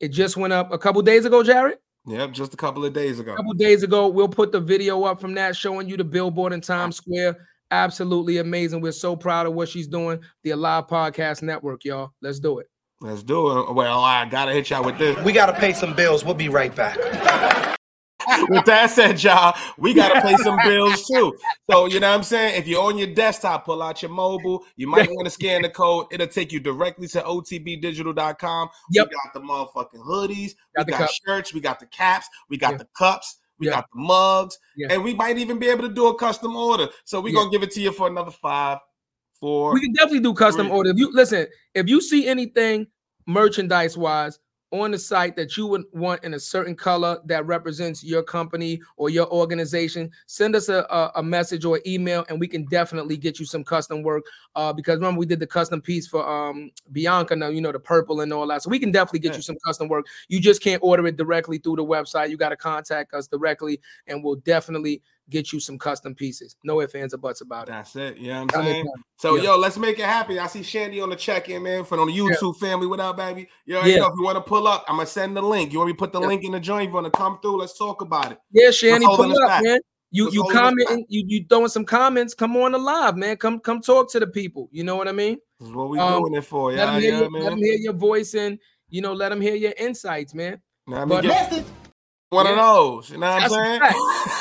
It 0.00 0.08
just 0.08 0.36
went 0.36 0.52
up 0.52 0.72
a 0.72 0.78
couple 0.78 1.00
days 1.02 1.26
ago, 1.26 1.44
Jared. 1.44 1.78
Yep, 2.06 2.32
just 2.32 2.52
a 2.52 2.56
couple 2.56 2.84
of 2.84 2.92
days 2.92 3.18
ago. 3.18 3.32
A 3.32 3.36
couple 3.36 3.54
days 3.54 3.82
ago. 3.82 4.08
We'll 4.08 4.28
put 4.28 4.52
the 4.52 4.60
video 4.60 5.04
up 5.04 5.20
from 5.20 5.34
that 5.34 5.56
showing 5.56 5.88
you 5.88 5.96
the 5.96 6.04
billboard 6.04 6.52
in 6.52 6.60
Times 6.60 6.98
ah. 6.98 7.02
Square. 7.02 7.46
Absolutely 7.70 8.38
amazing. 8.38 8.80
We're 8.80 8.92
so 8.92 9.16
proud 9.16 9.46
of 9.46 9.54
what 9.54 9.68
she's 9.68 9.88
doing. 9.88 10.20
The 10.42 10.50
Alive 10.50 10.86
Podcast 10.86 11.42
Network, 11.42 11.84
y'all. 11.84 12.12
Let's 12.20 12.38
do 12.38 12.58
it. 12.58 12.68
Let's 13.00 13.22
do 13.22 13.58
it. 13.58 13.74
Well, 13.74 14.00
I 14.00 14.26
gotta 14.26 14.52
hit 14.52 14.70
y'all 14.70 14.84
with 14.84 14.98
this. 14.98 15.18
We 15.24 15.32
gotta 15.32 15.54
pay 15.54 15.72
some 15.72 15.94
bills. 15.94 16.24
We'll 16.24 16.34
be 16.34 16.48
right 16.48 16.74
back. 16.74 17.76
With 18.48 18.64
that 18.66 18.90
said, 18.90 19.22
y'all, 19.22 19.56
we 19.78 19.94
gotta 19.94 20.20
pay 20.20 20.36
some 20.36 20.58
bills 20.64 21.06
too. 21.06 21.36
So 21.70 21.86
you 21.86 22.00
know 22.00 22.10
what 22.10 22.16
I'm 22.16 22.22
saying? 22.22 22.56
If 22.56 22.66
you're 22.68 22.82
on 22.82 22.98
your 22.98 23.08
desktop, 23.14 23.64
pull 23.64 23.82
out 23.82 24.02
your 24.02 24.10
mobile. 24.10 24.64
You 24.76 24.86
might 24.86 25.08
want 25.10 25.26
to 25.26 25.30
scan 25.30 25.62
the 25.62 25.68
code. 25.70 26.06
It'll 26.10 26.26
take 26.26 26.52
you 26.52 26.60
directly 26.60 27.06
to 27.08 27.22
otbdigital.com. 27.22 28.68
Yep. 28.90 29.08
We 29.08 29.14
got 29.14 29.34
the 29.34 29.40
motherfucking 29.40 30.04
hoodies, 30.06 30.52
Got 30.76 30.86
we 30.86 30.92
got 30.92 30.98
cup. 31.00 31.10
shirts, 31.26 31.54
we 31.54 31.60
got 31.60 31.80
the 31.80 31.86
caps, 31.86 32.28
we 32.48 32.56
got 32.56 32.72
Yeah. 32.72 32.78
the 32.78 32.88
cups, 32.96 33.38
we 33.58 33.66
Yeah. 33.66 33.74
got 33.74 33.86
the 33.92 34.00
mugs, 34.00 34.58
Yeah. 34.76 34.88
and 34.90 35.04
we 35.04 35.14
might 35.14 35.38
even 35.38 35.58
be 35.58 35.68
able 35.68 35.82
to 35.88 35.94
do 35.94 36.06
a 36.06 36.14
custom 36.18 36.56
order. 36.56 36.88
So 37.04 37.20
we're 37.20 37.34
gonna 37.34 37.50
give 37.50 37.62
it 37.62 37.70
to 37.72 37.80
you 37.80 37.92
for 37.92 38.06
another 38.08 38.30
five, 38.32 38.78
four. 39.40 39.74
We 39.74 39.80
can 39.80 39.92
definitely 39.92 40.20
do 40.20 40.34
custom 40.34 40.66
Three. 40.66 40.76
order. 40.76 40.90
If 40.90 40.96
you 40.98 41.10
listen, 41.12 41.46
if 41.74 41.88
you 41.88 42.00
see 42.00 42.26
anything 42.26 42.86
merchandise 43.26 43.96
wise 43.96 44.38
on 44.80 44.90
the 44.90 44.98
site 44.98 45.36
that 45.36 45.56
you 45.56 45.66
would 45.68 45.84
want 45.92 46.24
in 46.24 46.34
a 46.34 46.40
certain 46.40 46.74
color 46.74 47.20
that 47.26 47.46
represents 47.46 48.02
your 48.02 48.22
company 48.22 48.80
or 48.96 49.08
your 49.08 49.30
organization, 49.32 50.10
send 50.26 50.56
us 50.56 50.68
a, 50.68 50.86
a, 50.90 51.12
a 51.16 51.22
message 51.22 51.64
or 51.64 51.80
email 51.86 52.24
and 52.28 52.40
we 52.40 52.48
can 52.48 52.64
definitely 52.64 53.16
get 53.16 53.38
you 53.38 53.46
some 53.46 53.62
custom 53.62 54.02
work. 54.02 54.24
Uh, 54.56 54.72
because 54.72 54.96
remember, 54.96 55.18
we 55.18 55.26
did 55.26 55.40
the 55.40 55.46
custom 55.46 55.80
piece 55.80 56.06
for 56.06 56.26
um 56.28 56.70
Bianca 56.92 57.34
now, 57.34 57.48
you 57.48 57.60
know, 57.60 57.72
the 57.72 57.80
purple 57.80 58.20
and 58.20 58.32
all 58.32 58.46
that. 58.46 58.62
So 58.62 58.70
we 58.70 58.78
can 58.78 58.92
definitely 58.92 59.18
get 59.20 59.32
Yeah. 59.32 59.36
you 59.36 59.42
some 59.42 59.56
custom 59.66 59.88
work. 59.88 60.06
You 60.28 60.40
just 60.40 60.62
can't 60.62 60.82
order 60.82 61.06
it 61.06 61.16
directly 61.16 61.58
through 61.58 61.76
the 61.76 61.84
website. 61.84 62.30
You 62.30 62.36
got 62.36 62.50
to 62.50 62.56
contact 62.56 63.14
us 63.14 63.26
directly 63.26 63.80
and 64.06 64.22
we'll 64.22 64.36
definitely 64.36 65.02
get 65.30 65.52
you 65.52 65.58
some 65.58 65.78
custom 65.78 66.14
pieces. 66.14 66.54
No 66.64 66.80
ifs, 66.82 66.94
ands, 66.94 67.14
or 67.14 67.16
buts 67.16 67.40
about 67.40 67.68
it. 67.68 67.72
That's 67.72 67.96
it. 67.96 68.18
You 68.18 68.28
know 68.28 68.44
what 68.44 68.56
I'm 68.56 68.64
saying? 68.64 68.86
So 69.16 69.36
Yeah. 69.36 69.42
yo, 69.42 69.56
let's 69.56 69.78
make 69.78 69.98
it 69.98 70.04
happen. 70.04 70.38
I 70.38 70.46
see 70.48 70.62
Shandy 70.62 71.00
on 71.00 71.08
the 71.08 71.16
check-in, 71.16 71.62
man, 71.62 71.84
for 71.84 71.98
on 71.98 72.08
the 72.08 72.12
YouTube 72.16 72.58
family. 72.58 72.86
What 72.86 73.00
up, 73.00 73.16
baby? 73.16 73.48
Yo, 73.64 73.80
Yeah. 73.84 73.96
yo, 73.96 74.06
if 74.06 74.12
you 74.18 74.22
want 74.22 74.36
to 74.36 74.42
pull 74.42 74.68
up, 74.68 74.84
I'm 74.86 74.96
gonna 74.96 75.06
send 75.06 75.36
the 75.36 75.42
link. 75.42 75.72
You 75.72 75.78
want 75.78 75.88
me 75.88 75.92
to 75.94 75.98
put 75.98 76.12
the 76.12 76.20
Yeah. 76.20 76.26
link 76.26 76.44
in 76.44 76.52
the 76.52 76.60
joint? 76.60 76.88
You 76.90 76.94
want 76.94 77.06
to 77.06 77.10
come 77.10 77.38
through? 77.40 77.56
Let's 77.60 77.76
talk 77.78 78.02
about 78.02 78.32
it. 78.32 78.38
Yeah, 78.52 78.70
Shandy, 78.70 79.06
pull 79.06 79.32
up, 79.32 79.48
back? 79.48 79.62
man. 79.64 79.78
You 80.14 80.26
What's 80.26 80.34
you 80.36 80.42
holding 80.42 80.56
us 80.58 80.62
commenting, 80.62 81.06
you 81.08 81.24
you 81.26 81.44
throwing 81.48 81.66
some 81.68 81.84
comments. 81.84 82.34
Come 82.34 82.56
on 82.56 82.70
the 82.70 82.78
live, 82.78 83.16
man. 83.16 83.36
Come 83.36 83.58
come 83.58 83.80
talk 83.80 84.08
to 84.12 84.20
the 84.20 84.28
people. 84.28 84.68
You 84.70 84.84
know 84.84 84.94
what 84.94 85.08
I 85.08 85.12
mean? 85.12 85.38
This 85.58 85.68
is 85.70 85.74
what 85.74 85.88
we 85.88 85.98
Um, 85.98 86.22
doing 86.22 86.34
it 86.34 86.44
for, 86.44 86.70
Yeah, 86.72 86.84
let 86.84 86.84
y'all. 86.84 86.92
them 86.94 87.02
hear 87.02 87.10
know 87.10 87.18
your, 87.18 87.30
what 87.30 87.40
I 87.40 87.42
let 87.42 87.52
'em 87.52 87.58
mean? 87.58 87.64
hear 87.72 87.78
your 87.80 87.92
voice 87.94 88.34
and 88.34 88.58
you 88.90 89.02
know 89.02 89.12
let 89.12 89.30
them 89.30 89.40
hear 89.40 89.56
your 89.56 89.72
insights, 89.76 90.32
man. 90.32 90.60
Now, 90.86 90.98
I 90.98 91.04
mean, 91.04 91.08
but- 91.08 91.22
get 91.22 91.64
one 92.28 92.46
of 92.46 92.54
those. 92.54 93.10
You 93.10 93.18
know 93.18 93.26
what 93.26 93.34
I'm 93.34 93.40
That's 93.42 93.52
a 93.52 93.56
saying? 93.56 93.80
fact. 93.80 93.98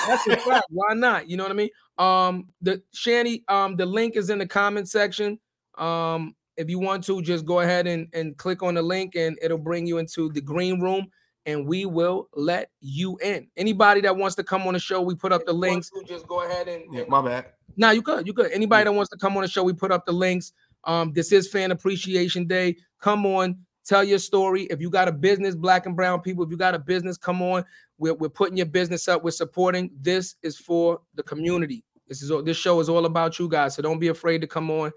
That's 0.07 0.27
a 0.27 0.37
fact. 0.51 0.65
Why 0.69 0.93
not? 0.93 1.27
You 1.27 1.37
know 1.37 1.43
what 1.43 1.51
I 1.51 1.55
mean? 1.55 1.69
Um, 1.97 2.49
the 2.61 2.83
Shanny, 2.93 3.43
um, 3.47 3.75
the 3.75 3.85
link 3.87 4.15
is 4.15 4.29
in 4.29 4.37
the 4.37 4.45
comment 4.47 4.87
section. 4.89 5.39
Um, 5.79 6.35
if 6.55 6.69
you 6.69 6.77
want 6.77 7.03
to, 7.05 7.19
just 7.23 7.45
go 7.47 7.61
ahead 7.61 7.87
and, 7.87 8.07
and 8.13 8.37
click 8.37 8.61
on 8.61 8.75
the 8.75 8.81
link, 8.83 9.15
and 9.15 9.39
it'll 9.41 9.57
bring 9.57 9.87
you 9.87 9.97
into 9.97 10.29
the 10.33 10.41
green 10.41 10.79
room, 10.79 11.07
and 11.45 11.67
we 11.67 11.85
will 11.85 12.29
let 12.33 12.71
you 12.79 13.17
in. 13.23 13.47
Anybody 13.57 14.01
that 14.01 14.15
wants 14.15 14.35
to 14.35 14.43
come 14.43 14.65
on 14.67 14.73
the 14.73 14.79
show, 14.79 15.01
we 15.01 15.15
put 15.15 15.31
up 15.31 15.45
the 15.45 15.53
links. 15.53 15.91
Just 16.07 16.27
go 16.27 16.43
ahead 16.43 16.67
and, 16.67 16.83
yeah, 16.93 17.03
my 17.07 17.21
bad. 17.21 17.45
Nah, 17.75 17.91
you 17.91 18.01
could. 18.01 18.27
You 18.27 18.33
could. 18.33 18.51
Anybody 18.51 18.85
that 18.85 18.91
wants 18.91 19.09
to 19.11 19.17
come 19.17 19.35
on 19.35 19.41
the 19.41 19.49
show, 19.49 19.63
we 19.63 19.73
put 19.73 19.91
up 19.91 20.05
the 20.05 20.11
links. 20.11 20.53
Um, 20.83 21.13
this 21.13 21.31
is 21.31 21.49
Fan 21.49 21.71
Appreciation 21.71 22.45
Day. 22.45 22.77
Come 22.99 23.25
on, 23.25 23.57
tell 23.85 24.03
your 24.03 24.19
story. 24.19 24.63
If 24.63 24.81
you 24.81 24.89
got 24.89 25.07
a 25.07 25.11
business, 25.11 25.55
black 25.55 25.85
and 25.85 25.95
brown 25.95 26.21
people, 26.21 26.43
if 26.43 26.51
you 26.51 26.57
got 26.57 26.75
a 26.75 26.79
business, 26.79 27.17
come 27.17 27.41
on. 27.41 27.65
We're, 27.97 28.13
we're 28.13 28.29
putting 28.29 28.57
your 28.57 28.65
business 28.65 29.07
up. 29.07 29.23
We're 29.23 29.31
supporting. 29.31 29.91
This 29.99 30.35
is 30.43 30.57
for 30.57 31.01
the 31.15 31.23
community. 31.23 31.83
This 32.07 32.21
is 32.21 32.31
all 32.31 32.43
this 32.43 32.57
show 32.57 32.79
is 32.79 32.89
all 32.89 33.05
about 33.05 33.39
you 33.39 33.47
guys. 33.47 33.75
So 33.75 33.81
don't 33.81 33.99
be 33.99 34.09
afraid 34.09 34.41
to 34.41 34.47
come 34.47 34.69
on. 34.69 34.91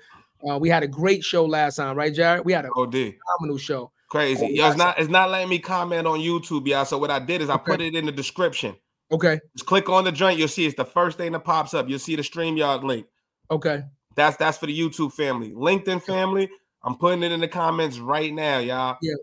Uh, 0.48 0.58
we 0.58 0.68
had 0.68 0.82
a 0.82 0.88
great 0.88 1.24
show 1.24 1.44
last 1.44 1.76
time, 1.76 1.96
right, 1.96 2.12
Jared? 2.12 2.44
We 2.44 2.52
had 2.52 2.66
a 2.66 2.70
OD. 2.76 2.92
phenomenal 2.92 3.58
show. 3.58 3.90
Crazy. 4.08 4.46
Yo, 4.46 4.68
it's 4.68 4.76
not 4.76 4.98
it's 4.98 5.08
not 5.10 5.30
letting 5.30 5.48
me 5.48 5.58
comment 5.58 6.06
on 6.06 6.20
YouTube, 6.20 6.66
y'all. 6.66 6.84
So 6.84 6.98
what 6.98 7.10
I 7.10 7.18
did 7.18 7.42
is 7.42 7.50
I 7.50 7.54
Okay. 7.54 7.72
put 7.72 7.80
it 7.80 7.94
in 7.94 8.06
the 8.06 8.12
description. 8.12 8.76
Okay. 9.10 9.40
Just 9.56 9.66
click 9.66 9.88
on 9.88 10.04
the 10.04 10.12
joint, 10.12 10.38
you'll 10.38 10.48
see 10.48 10.66
it's 10.66 10.76
the 10.76 10.84
first 10.84 11.18
thing 11.18 11.32
that 11.32 11.44
pops 11.44 11.74
up. 11.74 11.88
You'll 11.88 11.98
see 11.98 12.16
the 12.16 12.22
StreamYard 12.22 12.82
link. 12.82 13.06
Okay. 13.50 13.82
That's 14.14 14.36
that's 14.36 14.58
for 14.58 14.66
the 14.66 14.78
YouTube 14.78 15.12
family. 15.12 15.50
LinkedIn 15.52 16.02
family, 16.02 16.48
I'm 16.82 16.96
putting 16.96 17.22
it 17.22 17.32
in 17.32 17.40
the 17.40 17.48
comments 17.48 17.98
right 17.98 18.32
now, 18.32 18.58
y'all. 18.58 18.96
Yeah. 19.02 19.14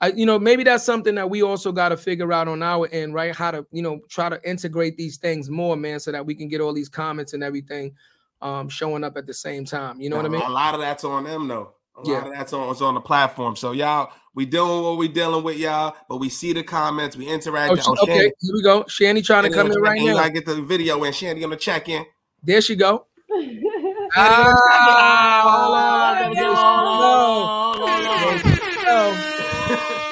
I, 0.00 0.08
you 0.08 0.24
know, 0.24 0.38
maybe 0.38 0.64
that's 0.64 0.84
something 0.84 1.14
that 1.16 1.28
we 1.28 1.42
also 1.42 1.70
got 1.70 1.90
to 1.90 1.96
figure 1.98 2.32
out 2.32 2.48
on 2.48 2.62
our 2.62 2.88
end, 2.90 3.12
right? 3.12 3.36
How 3.36 3.50
to, 3.50 3.66
you 3.70 3.82
know, 3.82 4.00
try 4.08 4.30
to 4.30 4.40
integrate 4.48 4.96
these 4.96 5.18
things 5.18 5.50
more, 5.50 5.76
man, 5.76 6.00
so 6.00 6.10
that 6.10 6.24
we 6.24 6.34
can 6.34 6.48
get 6.48 6.62
all 6.62 6.72
these 6.72 6.88
comments 6.88 7.34
and 7.34 7.42
everything 7.42 7.94
um 8.40 8.68
showing 8.68 9.04
up 9.04 9.16
at 9.16 9.26
the 9.26 9.34
same 9.34 9.64
time. 9.64 10.00
You 10.00 10.10
know 10.10 10.16
what 10.16 10.26
I 10.26 10.28
mean? 10.28 10.42
A 10.42 10.48
lot 10.48 10.74
of 10.74 10.80
that's 10.80 11.04
on 11.04 11.24
them 11.24 11.48
though. 11.48 11.73
A 11.96 12.00
Yeah. 12.08 12.14
lot 12.18 12.26
of 12.26 12.32
that's 12.34 12.52
on, 12.52 12.70
it's 12.70 12.80
on 12.82 12.94
the 12.94 13.00
platform. 13.00 13.54
So 13.56 13.70
y'all, 13.72 14.10
we 14.34 14.46
doing 14.46 14.82
what 14.82 14.98
we 14.98 15.06
dealing 15.08 15.44
with, 15.44 15.56
y'all. 15.58 15.94
But 16.08 16.16
we 16.16 16.28
see 16.28 16.52
the 16.52 16.62
comments, 16.64 17.16
we 17.16 17.26
interact. 17.28 17.72
Oh, 17.72 17.76
she- 17.76 18.02
okay, 18.02 18.32
here 18.40 18.52
we 18.54 18.62
go. 18.62 18.84
Shanny 18.88 19.22
trying 19.22 19.44
to 19.44 19.50
come 19.50 19.70
in 19.70 19.80
right 19.80 20.00
You 20.00 20.08
now. 20.08 20.14
gotta 20.16 20.30
get 20.32 20.44
the 20.46 20.60
video 20.62 21.02
and 21.04 21.14
Shandy 21.14 21.44
on 21.44 21.50
the 21.50 21.56
check 21.56 21.88
in. 21.88 22.04
There 22.42 22.60
she 22.60 22.74
go. 22.76 23.06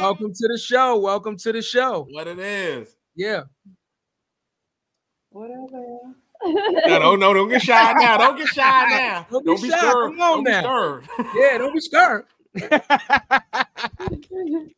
Welcome 0.01 0.33
to 0.35 0.49
the 0.49 0.59
show. 0.59 0.99
Welcome 0.99 1.37
to 1.39 1.53
the 1.53 1.63
show. 1.63 2.07
What 2.11 2.27
it 2.27 2.39
is? 2.39 2.95
Yeah. 3.17 3.43
Whatever. 5.31 6.15
No, 6.45 6.99
no, 6.99 7.17
no, 7.17 7.33
don't 7.35 7.49
get 7.49 7.63
shy 7.63 7.93
now. 7.95 8.17
Don't 8.19 8.37
get 8.37 8.49
shy 8.49 8.85
now. 8.91 9.27
Don't 9.31 9.45
Don't 9.47 9.57
be 9.57 9.63
be 9.69 9.71
shy. 9.71 9.79
scared. 9.79 9.95
Come 9.95 10.21
on 10.21 10.45
Don't 10.45 10.45
be 10.45 10.51
now. 10.51 10.61
scared. 10.61 11.09
Yeah, 11.35 11.59
don't 11.59 11.73
be 11.75 11.81
scared. 11.81 12.25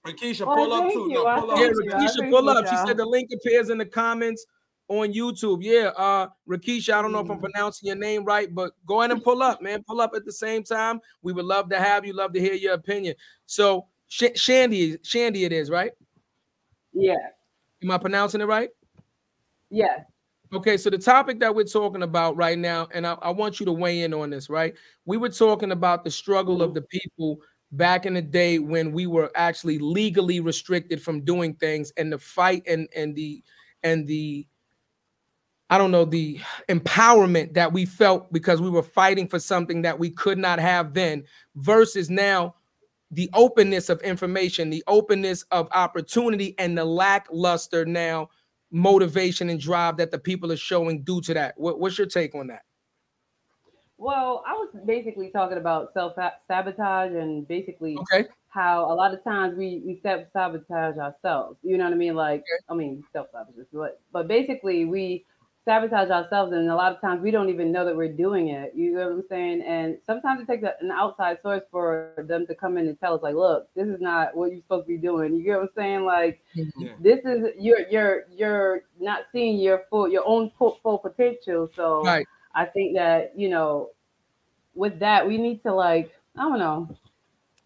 Rakisha, 0.06 0.46
Well, 0.46 0.56
pull 0.56 0.72
up 0.72 0.92
too. 0.92 1.08
you. 1.08 1.14
No, 1.14 1.24
pull 1.40 1.48
thank 1.56 1.60
Yeah, 1.60 1.66
up. 1.66 1.72
Rakisha, 2.08 2.30
pull 2.30 2.48
up. 2.48 2.66
She 2.66 2.76
said 2.86 2.96
the 2.96 3.06
link 3.06 3.30
appears 3.34 3.70
in 3.70 3.78
the 3.78 3.86
comments 3.86 4.44
on 4.88 5.12
YouTube. 5.12 5.58
Yeah, 5.62 5.88
uh, 5.96 6.28
Rakisha, 6.48 6.92
I 6.94 7.02
don't 7.02 7.12
know 7.12 7.20
if 7.20 7.30
I'm 7.30 7.40
pronouncing 7.40 7.86
your 7.86 7.96
name 7.96 8.24
right, 8.24 8.54
but 8.54 8.72
go 8.86 9.00
ahead 9.00 9.10
and 9.10 9.22
pull 9.24 9.42
up, 9.42 9.62
man. 9.62 9.82
Pull 9.86 10.00
up 10.00 10.12
at 10.14 10.24
the 10.24 10.32
same 10.32 10.62
time. 10.62 11.00
We 11.22 11.32
would 11.32 11.44
love 11.46 11.68
to 11.70 11.78
have 11.80 12.04
you. 12.04 12.12
Love 12.12 12.32
to 12.34 12.40
hear 12.40 12.54
your 12.54 12.74
opinion. 12.74 13.14
So, 13.46 13.86
Sh- 14.08 14.36
Shandy, 14.36 14.98
Shandy, 15.02 15.44
it 15.44 15.52
is 15.52 15.70
right. 15.70 15.92
Yeah. 16.92 17.16
Am 17.82 17.90
I 17.90 17.98
pronouncing 17.98 18.40
it 18.40 18.46
right? 18.46 18.68
Yeah. 19.70 20.04
Okay, 20.52 20.76
so 20.76 20.90
the 20.90 20.98
topic 20.98 21.40
that 21.40 21.54
we're 21.54 21.64
talking 21.64 22.02
about 22.02 22.36
right 22.36 22.58
now, 22.58 22.86
and 22.92 23.06
I, 23.06 23.14
I 23.22 23.30
want 23.30 23.58
you 23.58 23.66
to 23.66 23.72
weigh 23.72 24.02
in 24.02 24.12
on 24.14 24.30
this, 24.30 24.48
right? 24.50 24.74
We 25.04 25.16
were 25.16 25.30
talking 25.30 25.72
about 25.72 26.04
the 26.04 26.10
struggle 26.10 26.62
of 26.62 26.74
the 26.74 26.80
mm-hmm. 26.80 26.98
people 26.98 27.38
back 27.72 28.06
in 28.06 28.14
the 28.14 28.22
day 28.22 28.58
when 28.58 28.92
we 28.92 29.06
were 29.06 29.32
actually 29.34 29.78
legally 29.78 30.40
restricted 30.40 31.02
from 31.02 31.24
doing 31.24 31.54
things, 31.54 31.92
and 31.96 32.12
the 32.12 32.18
fight 32.18 32.62
and 32.66 32.88
and 32.94 33.16
the 33.16 33.42
and 33.82 34.06
the 34.06 34.46
I 35.70 35.78
don't 35.78 35.90
know 35.90 36.04
the 36.04 36.38
empowerment 36.68 37.54
that 37.54 37.72
we 37.72 37.86
felt 37.86 38.32
because 38.32 38.60
we 38.60 38.70
were 38.70 38.82
fighting 38.82 39.26
for 39.26 39.40
something 39.40 39.82
that 39.82 39.98
we 39.98 40.10
could 40.10 40.38
not 40.38 40.60
have 40.60 40.92
then, 40.94 41.24
versus 41.56 42.10
now 42.10 42.54
the 43.10 43.30
openness 43.34 43.88
of 43.88 44.00
information, 44.02 44.70
the 44.70 44.84
openness 44.86 45.42
of 45.50 45.68
opportunity, 45.72 46.54
and 46.58 46.76
the 46.76 46.84
lackluster 46.84 47.84
now 47.84 48.28
motivation 48.74 49.48
and 49.48 49.60
drive 49.60 49.96
that 49.98 50.10
the 50.10 50.18
people 50.18 50.50
are 50.52 50.56
showing 50.56 51.04
due 51.04 51.20
to 51.22 51.34
that. 51.34 51.54
What, 51.56 51.78
what's 51.80 51.96
your 51.96 52.08
take 52.08 52.34
on 52.34 52.48
that? 52.48 52.62
Well, 53.96 54.42
I 54.46 54.52
was 54.54 54.74
basically 54.84 55.30
talking 55.30 55.58
about 55.58 55.92
self 55.94 56.14
sabotage 56.48 57.12
and 57.12 57.46
basically 57.46 57.96
Okay. 58.12 58.24
how 58.48 58.90
a 58.92 58.94
lot 58.94 59.14
of 59.14 59.22
times 59.24 59.56
we 59.56 59.82
we 59.86 60.00
self 60.02 60.26
sabotage 60.32 60.96
ourselves. 60.98 61.58
You 61.62 61.78
know 61.78 61.84
what 61.84 61.92
I 61.92 61.96
mean? 61.96 62.14
Like, 62.14 62.44
I 62.68 62.74
mean, 62.74 63.04
self 63.12 63.28
sabotage, 63.32 63.66
but 63.72 64.00
but 64.12 64.26
basically 64.28 64.84
we 64.84 65.24
sabotage 65.64 66.10
ourselves, 66.10 66.52
and 66.52 66.68
a 66.68 66.74
lot 66.74 66.92
of 66.92 67.00
times 67.00 67.22
we 67.22 67.30
don't 67.30 67.48
even 67.48 67.72
know 67.72 67.84
that 67.84 67.96
we're 67.96 68.12
doing 68.12 68.48
it. 68.48 68.72
You 68.74 68.92
know 68.94 69.04
what 69.08 69.12
I'm 69.12 69.24
saying? 69.28 69.62
And 69.62 69.98
sometimes 70.06 70.42
it 70.42 70.46
takes 70.46 70.62
a, 70.62 70.74
an 70.80 70.90
outside 70.90 71.38
source 71.42 71.62
for 71.70 72.12
them 72.28 72.46
to 72.46 72.54
come 72.54 72.76
in 72.76 72.86
and 72.86 72.98
tell 73.00 73.14
us, 73.14 73.22
like, 73.22 73.34
look, 73.34 73.68
this 73.74 73.86
is 73.88 74.00
not 74.00 74.36
what 74.36 74.50
you're 74.52 74.60
supposed 74.60 74.86
to 74.86 74.88
be 74.88 74.98
doing. 74.98 75.34
You 75.34 75.42
get 75.44 75.56
what 75.56 75.62
I'm 75.62 75.68
saying? 75.76 76.04
Like, 76.04 76.42
Yeah. 76.54 76.92
this 77.00 77.20
is 77.24 77.48
you're 77.58 77.88
you're 77.90 78.24
you're 78.30 78.82
not 79.00 79.20
seeing 79.32 79.58
your 79.58 79.84
full 79.88 80.08
your 80.08 80.22
own 80.26 80.50
full, 80.58 80.78
full 80.82 80.98
potential. 80.98 81.70
So 81.74 82.02
Right. 82.04 82.26
I 82.54 82.66
think 82.66 82.94
that 82.96 83.32
you 83.36 83.48
know, 83.48 83.90
with 84.74 84.98
that, 85.00 85.26
we 85.26 85.38
need 85.38 85.62
to 85.62 85.72
like 85.74 86.12
I 86.36 86.42
don't 86.42 86.58
know, 86.58 86.88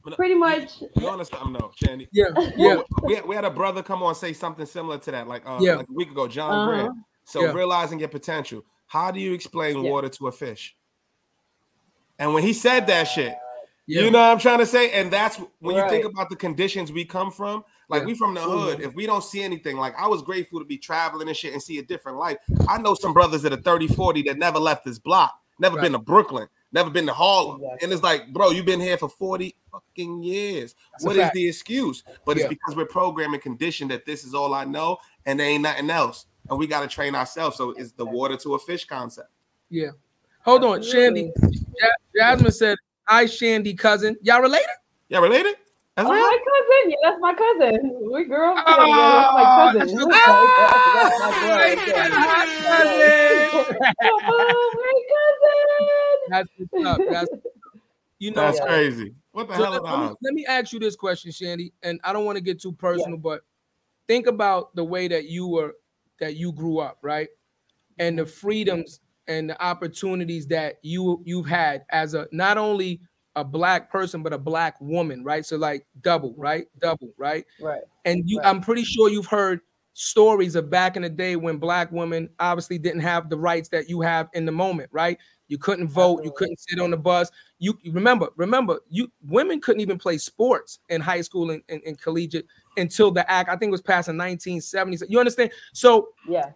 But, 0.05 0.13
uh, 0.13 0.17
pretty 0.17 0.35
much. 0.35 0.83
You 0.95 1.09
understand? 1.09 1.53
No, 1.55 1.73
Shandy. 1.75 2.09
Yeah, 2.13 2.27
yeah, 2.57 2.83
We 3.03 3.15
had, 3.15 3.27
we 3.27 3.35
had 3.35 3.45
a 3.45 3.51
brother 3.51 3.83
come 3.83 4.03
on 4.03 4.15
say 4.15 4.33
something 4.35 4.67
similar 4.67 4.99
to 4.99 5.11
that, 5.11 5.27
like 5.27 5.45
uh, 5.49 5.59
Yeah. 5.61 5.77
like 5.77 5.89
a 5.89 5.93
week 5.93 6.11
ago, 6.11 6.29
John 6.29 6.69
Uh-huh. 6.69 6.93
So 7.29 7.43
Yeah. 7.43 7.53
realizing 7.53 7.99
your 7.99 8.09
potential. 8.09 8.65
How 8.87 9.11
do 9.11 9.21
you 9.21 9.35
explain 9.35 9.85
Yeah. 9.85 9.91
water 9.91 10.09
to 10.09 10.29
a 10.29 10.33
fish? 10.33 10.75
And 12.19 12.33
when 12.33 12.43
he 12.43 12.55
said 12.55 12.87
that 12.87 13.05
shit, 13.05 13.37
yeah. 13.87 14.01
you 14.03 14.11
know 14.11 14.19
what 14.19 14.31
I'm 14.31 14.39
trying 14.39 14.61
to 14.61 14.67
say? 14.67 14.93
And 14.93 15.13
that's 15.13 15.39
when 15.61 15.77
you 15.77 15.87
think 15.91 16.07
about 16.07 16.31
the 16.31 16.37
conditions 16.37 16.91
we 16.91 17.05
come 17.05 17.31
from. 17.31 17.65
Like 17.91 18.07
we 18.07 18.15
from 18.15 18.33
the 18.35 18.41
hood. 18.41 18.81
If 18.81 18.95
we 18.95 19.05
don't 19.07 19.23
see 19.23 19.43
anything, 19.43 19.77
like 19.77 19.95
I 19.99 20.07
was 20.07 20.23
grateful 20.23 20.59
to 20.59 20.65
be 20.65 20.79
traveling 20.79 21.29
and 21.29 21.37
shit 21.37 21.53
and 21.53 21.63
see 21.63 21.79
a 21.79 21.83
different 21.83 22.17
life. 22.17 22.39
I 22.67 22.79
know 22.79 22.95
some 22.95 23.13
brothers 23.13 23.43
that 23.43 23.53
are 23.53 23.61
30, 23.61 23.89
40 23.89 24.23
that 24.23 24.39
never 24.39 24.59
left 24.59 24.85
this 24.87 24.99
block, 24.99 25.39
never 25.59 25.77
Right. 25.77 25.83
been 25.83 25.93
to 25.93 25.99
Brooklyn, 25.99 26.49
never 26.73 26.89
been 26.89 27.07
to 27.07 27.15
Harlem. 27.15 27.61
Exactly. 27.63 27.79
And 27.85 27.93
it's 27.93 28.03
like, 28.03 28.33
bro, 28.33 28.51
you've 28.51 28.67
been 28.67 28.81
here 28.81 28.97
for 28.97 29.09
40 29.09 29.55
fucking 29.71 30.23
years. 30.23 30.75
That's 30.93 31.05
What 31.05 31.17
is 31.17 31.31
the 31.35 31.47
excuse? 31.47 32.05
But 32.25 32.39
it's 32.39 32.49
because 32.49 32.75
we're 32.75 32.87
programmed 32.87 33.35
and 33.35 33.43
conditioned 33.43 33.91
that 33.91 34.07
this 34.07 34.25
is 34.25 34.35
all 34.35 34.55
I 34.55 34.65
know 34.65 34.99
and 35.27 35.39
there 35.39 35.47
ain't 35.47 35.63
nothing 35.63 35.91
else. 35.91 36.27
And 36.51 36.59
we 36.59 36.67
got 36.67 36.81
to 36.81 36.89
train 36.89 37.15
ourselves. 37.15 37.57
So 37.57 37.71
it's 37.77 37.93
the 37.93 38.05
water 38.07 38.37
to 38.39 38.55
a 38.55 38.59
fish 38.59 38.85
concept. 38.87 39.31
yeah. 39.71 39.91
Hold 40.45 40.65
on, 40.65 40.83
Shandy. 40.83 41.31
Jasmine 42.17 42.53
said, 42.53 42.79
"Hi, 43.07 43.27
Shandy, 43.27 43.75
cousin. 43.75 44.17
Y'all 44.23 44.41
related?" 44.41 44.67
Yeah, 45.09 45.19
related? 45.19 45.57
That's 45.95 46.09
Oh, 46.09 46.13
real? 46.13 46.23
my 46.23 46.39
cousin, 46.39 46.91
yeah, 46.91 46.97
that's 47.03 47.21
my 47.21 47.35
cousin. 47.35 48.11
We 48.11 48.25
grew 48.25 48.53
up 48.53 48.65
ah, 48.67 48.77
together. 48.77 48.93
Oh, 48.97 49.73
that's 49.75 49.75
my 49.75 49.83
cousin. 49.83 49.97
that's 49.99 50.17
That's 50.95 51.19
my 51.21 51.31
blood. 51.43 51.79
Hi, 51.89 52.09
cousin. 52.69 53.89
Oh, 54.29 54.71
my 54.75 54.95
cousin. 55.11 56.29
That's 56.31 56.49
what's. 56.73 57.11
That's 57.11 57.31
you 58.21 58.31
know. 58.31 58.43
That's 58.43 58.61
crazy. 58.61 59.15
What 59.33 59.49
the 59.49 59.57
So 59.57 59.63
hell 59.65 59.73
let, 59.73 59.83
is 59.83 59.85
let 59.91 59.99
me, 60.01 60.07
that? 60.07 60.17
let 60.23 60.35
me 60.35 60.47
ask 60.47 60.73
you 60.73 60.79
this 60.81 60.97
question, 60.97 61.31
Shandy, 61.33 61.73
and 61.83 62.01
I 62.05 62.13
don't 62.13 62.25
want 62.25 62.37
to 62.37 62.43
get 62.43 62.61
too 62.61 62.73
personal, 62.73 63.19
but 63.19 63.43
think 64.07 64.27
about 64.27 64.75
the 64.75 64.85
way 64.85 65.09
that 65.09 65.29
you 65.29 65.47
were 65.47 65.75
that 66.21 66.37
you 66.37 66.53
grew 66.53 66.79
up, 66.79 66.99
right? 67.03 67.29
And 67.99 68.19
the 68.19 68.27
freedoms 68.27 69.01
and 69.27 69.51
the 69.51 69.63
opportunities 69.63 70.47
that 70.49 70.79
you 70.83 71.23
you've 71.25 71.47
had 71.47 71.85
as 71.91 72.15
a 72.15 72.27
not 72.33 72.59
only 72.59 73.01
a 73.37 73.45
black 73.45 73.91
person 73.91 74.23
but 74.23 74.33
a 74.33 74.39
black 74.39 74.81
woman, 74.81 75.23
right? 75.23 75.45
So 75.45 75.57
like 75.57 75.87
double, 76.01 76.35
right? 76.37 76.67
Double, 76.81 77.13
right? 77.19 77.45
Right. 77.61 77.83
And 78.05 78.23
you, 78.27 78.39
Right. 78.39 78.47
I'm 78.47 78.61
pretty 78.61 78.85
sure 78.85 79.11
you've 79.11 79.27
heard 79.27 79.61
stories 79.93 80.55
of 80.55 80.71
back 80.71 80.97
in 80.97 81.03
the 81.03 81.09
day 81.09 81.37
when 81.37 81.59
black 81.59 81.91
women 81.93 82.29
obviously 82.39 82.79
didn't 82.79 83.01
have 83.01 83.29
the 83.29 83.37
rights 83.37 83.69
that 83.69 83.89
you 83.89 84.01
have 84.01 84.29
in 84.33 84.47
the 84.47 84.53
moment, 84.53 84.89
right? 84.93 85.19
You 85.49 85.59
couldn't 85.59 85.89
vote, 85.89 86.23
you 86.25 86.33
couldn't 86.37 86.61
sit 86.61 86.79
on 86.79 86.91
the 86.91 86.97
bus. 86.97 87.31
You 87.59 87.79
remember, 87.91 88.29
remember, 88.37 88.81
you 88.91 89.11
women 89.27 89.61
couldn't 89.61 89.81
even 89.81 89.99
play 89.99 90.19
sports 90.19 90.79
in 90.91 91.01
high 91.01 91.23
school 91.23 91.51
and, 91.51 91.63
and, 91.69 91.83
and 91.87 92.01
collegiate 92.01 92.47
until 92.77 93.11
the 93.11 93.29
act, 93.31 93.49
I 93.49 93.57
think 93.57 93.73
was 93.73 93.81
passed 93.83 94.09
in 94.09 94.17
1970s. 94.17 95.03
You 95.09 95.19
understand? 95.19 95.51
So 95.73 96.11
Yeah. 96.29 96.51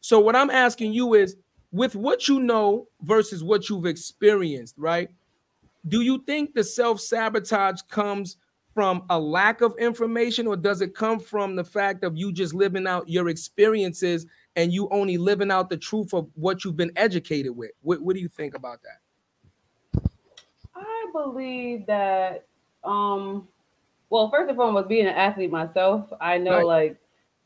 so 0.00 0.20
what 0.20 0.36
I'm 0.36 0.50
asking 0.50 0.92
you 0.92 1.14
is 1.14 1.36
with 1.70 1.94
what 1.94 2.28
you 2.28 2.40
know 2.40 2.88
versus 3.02 3.42
what 3.42 3.68
you've 3.68 3.86
experienced, 3.86 4.74
right? 4.76 5.08
Do 5.88 6.02
you 6.02 6.22
think 6.26 6.54
the 6.54 6.62
self-sabotage 6.62 7.80
comes 7.88 8.36
from 8.74 9.04
a 9.10 9.18
lack 9.18 9.60
of 9.60 9.74
information 9.78 10.46
or 10.46 10.56
does 10.56 10.80
it 10.80 10.94
come 10.94 11.18
from 11.18 11.56
the 11.56 11.64
fact 11.64 12.04
of 12.04 12.16
you 12.16 12.32
just 12.32 12.54
living 12.54 12.86
out 12.86 13.08
your 13.08 13.28
experiences 13.28 14.26
and 14.56 14.72
you 14.72 14.88
only 14.90 15.18
living 15.18 15.50
out 15.50 15.70
the 15.70 15.76
truth 15.76 16.12
of 16.14 16.30
what 16.34 16.64
you've 16.64 16.76
been 16.76 16.92
educated 16.96 17.56
with? 17.56 17.72
What, 17.80 18.02
what 18.02 18.14
do 18.14 18.20
you 18.22 18.28
think 18.28 18.54
about 18.54 18.82
that? 18.82 19.00
I 20.74 21.10
believe 21.12 21.86
that 21.86 22.46
um 22.84 23.48
well 24.10 24.30
first 24.30 24.48
and 24.48 24.56
foremost 24.56 24.88
being 24.88 25.06
an 25.06 25.14
athlete 25.14 25.50
myself, 25.50 26.12
I 26.20 26.38
know 26.38 26.56
Right. 26.56 26.66
like 26.66 26.98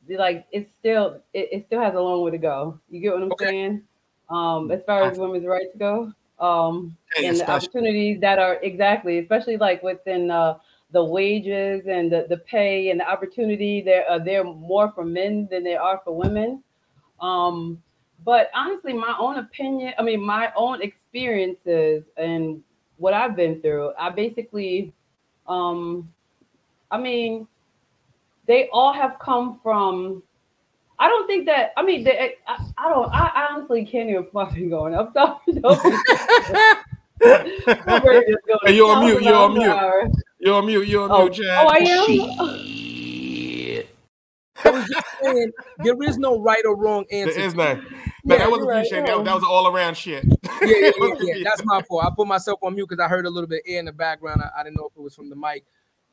like 0.08 0.46
it's 0.52 0.70
still 0.80 1.22
it, 1.32 1.48
it 1.52 1.66
still 1.66 1.80
has 1.80 1.94
a 1.94 2.00
long 2.00 2.22
way 2.24 2.30
to 2.32 2.38
go. 2.38 2.80
You 2.88 3.00
get 3.00 3.14
what 3.14 3.22
I'm 3.22 3.32
Okay. 3.32 3.50
saying? 3.50 3.82
Um 4.30 4.70
as 4.70 4.82
far 4.84 5.04
as 5.04 5.18
women's 5.18 5.46
rights 5.46 5.74
go. 5.78 6.12
Um 6.38 6.96
Hey, 7.14 7.28
and 7.28 7.40
the 7.40 7.50
opportunities 7.50 8.20
that 8.20 8.38
are 8.38 8.56
exactly, 8.62 9.18
especially 9.18 9.56
like 9.56 9.82
within 9.82 10.30
uh 10.30 10.58
the 10.92 11.04
wages 11.04 11.86
and 11.88 12.12
the, 12.12 12.26
the 12.28 12.38
pay 12.38 12.90
and 12.90 13.00
the 13.00 13.08
opportunity 13.10 13.80
there 13.82 14.08
uh, 14.08 14.18
they're 14.20 14.44
more 14.44 14.92
for 14.92 15.04
men 15.04 15.48
than 15.50 15.64
they 15.64 15.76
are 15.76 16.00
for 16.04 16.16
women. 16.16 16.62
Um 17.20 17.82
but 18.24 18.50
honestly, 18.54 18.92
my 18.92 19.14
own 19.18 19.36
opinion, 19.38 19.92
I 19.98 20.02
mean, 20.02 20.20
my 20.20 20.52
own 20.56 20.82
experiences 20.82 22.04
and 22.16 22.62
what 22.96 23.14
I've 23.14 23.36
been 23.36 23.60
through, 23.60 23.92
I 23.98 24.10
basically, 24.10 24.92
um, 25.46 26.12
I 26.90 26.98
mean, 26.98 27.46
they 28.46 28.68
all 28.72 28.92
have 28.92 29.18
come 29.20 29.60
from. 29.62 30.22
I 30.98 31.08
don't 31.08 31.26
think 31.26 31.46
that. 31.46 31.72
I 31.76 31.82
mean, 31.82 32.04
they, 32.04 32.36
I, 32.46 32.64
I 32.78 32.88
don't. 32.88 33.12
I, 33.12 33.30
I 33.34 33.46
honestly 33.50 33.84
can't 33.84 34.08
even 34.08 34.26
fucking 34.32 34.70
go. 34.70 34.84
On. 34.86 34.94
I'm 34.94 35.12
sorry. 35.12 35.38
Don't 35.60 35.84
be- 35.84 37.64
my 37.86 37.98
brain 37.98 38.22
is 38.26 38.36
going 38.46 38.58
Hey, 38.64 38.76
you're 38.76 38.90
on 38.94 39.04
mute, 39.04 39.22
you're 39.22 39.34
on 39.34 39.54
mute. 39.54 40.12
You're 40.38 40.54
on 40.54 40.66
mute. 40.66 40.88
You're 40.88 41.04
on 41.04 41.12
Oh, 41.12 41.22
mute, 41.24 41.34
Chad. 41.34 41.58
oh, 41.60 41.68
I 41.68 41.76
am. 41.78 42.72
I 44.64 44.70
was 44.70 44.86
just 44.88 45.06
saying 45.22 45.52
there 45.78 46.02
is 46.02 46.18
no 46.18 46.40
right 46.40 46.64
or 46.64 46.76
wrong 46.76 47.04
answer. 47.10 47.34
There 47.34 47.44
is 47.46 47.54
none. 47.54 47.84
No, 48.24 48.34
Yeah, 48.34 48.38
that 48.38 48.50
wasn't 48.50 48.66
you're 48.66 48.74
you, 48.74 48.78
right, 48.80 48.86
Shane. 48.86 49.04
That, 49.04 49.16
yeah. 49.18 49.22
that 49.22 49.34
was 49.34 49.44
all 49.44 49.66
around 49.68 49.96
shit. 49.96 50.24
yeah, 50.24 50.50
yeah, 50.62 50.90
yeah, 50.98 51.14
yeah. 51.20 51.34
That's 51.44 51.64
my 51.64 51.82
fault. 51.82 52.04
I 52.04 52.10
put 52.16 52.26
myself 52.26 52.58
on 52.62 52.74
mute 52.74 52.88
because 52.88 53.04
I 53.04 53.08
heard 53.08 53.26
a 53.26 53.30
little 53.30 53.48
bit 53.48 53.62
of 53.66 53.70
air 53.72 53.78
in 53.80 53.84
the 53.84 53.92
background. 53.92 54.42
I, 54.42 54.60
I 54.60 54.64
didn't 54.64 54.76
know 54.76 54.86
if 54.90 54.96
it 54.96 55.00
was 55.02 55.14
from 55.14 55.30
the 55.30 55.36
mic. 55.36 55.64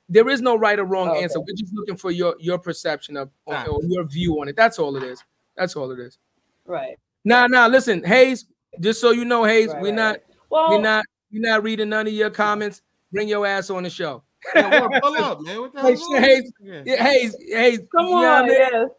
There 0.10 0.28
is 0.30 0.42
no 0.42 0.56
right 0.58 0.78
or 0.78 0.84
wrong 0.86 1.10
Oh, 1.10 1.16
answer. 1.16 1.40
okay. 1.40 1.46
We're 1.50 1.56
just 1.56 1.74
looking 1.74 1.96
for 1.96 2.12
your 2.12 2.36
your 2.40 2.58
perception 2.60 3.16
of 3.18 3.30
or, 3.46 3.54
Facts. 3.56 3.70
or 3.70 3.80
your 3.84 4.04
view 4.04 4.40
on 4.42 4.48
it. 4.50 4.56
That's 4.56 4.78
all 4.78 4.96
it 4.98 5.04
is. 5.04 5.24
That's 5.56 5.76
all 5.76 5.92
it 5.92 6.00
is. 6.00 6.18
Right. 6.66 6.98
Nah, 7.24 7.48
nah. 7.48 7.68
Listen, 7.68 8.04
Hayes. 8.04 8.46
Just 8.80 9.00
so 9.00 9.12
you 9.12 9.24
know, 9.24 9.44
Hayes, 9.44 9.70
right, 9.70 9.82
we're 9.82 9.94
not 9.94 10.16
right. 10.16 10.24
Well, 10.50 10.70
we're 10.72 10.82
not 10.82 11.06
we're 11.32 11.42
not 11.48 11.64
reading 11.64 11.90
none 11.90 12.08
of 12.08 12.14
your 12.14 12.30
comments. 12.32 12.82
Bring 13.12 13.28
your 13.30 13.46
ass 13.46 13.70
on 13.70 13.84
the 13.84 13.90
show. 13.90 14.24
Yeah, 14.56 14.82
what- 14.88 15.02
pull 15.02 15.16
up, 15.24 15.42
man. 15.42 15.62
What 15.62 15.74
the 15.74 15.82
Hey, 15.82 15.88
hell's 15.88 16.02
wrong 16.12 16.22
Hayes, 16.22 16.52
with? 16.60 16.88
Yeah, 16.88 17.04
Hayes, 17.04 17.36
Hayes. 17.50 17.80
come 17.96 18.06
you 18.06 18.12
know 18.12 18.18
what 18.18 18.26
I 18.28 18.40
on. 18.40 18.48
mean? 18.48 18.58
Yes. 18.60 18.90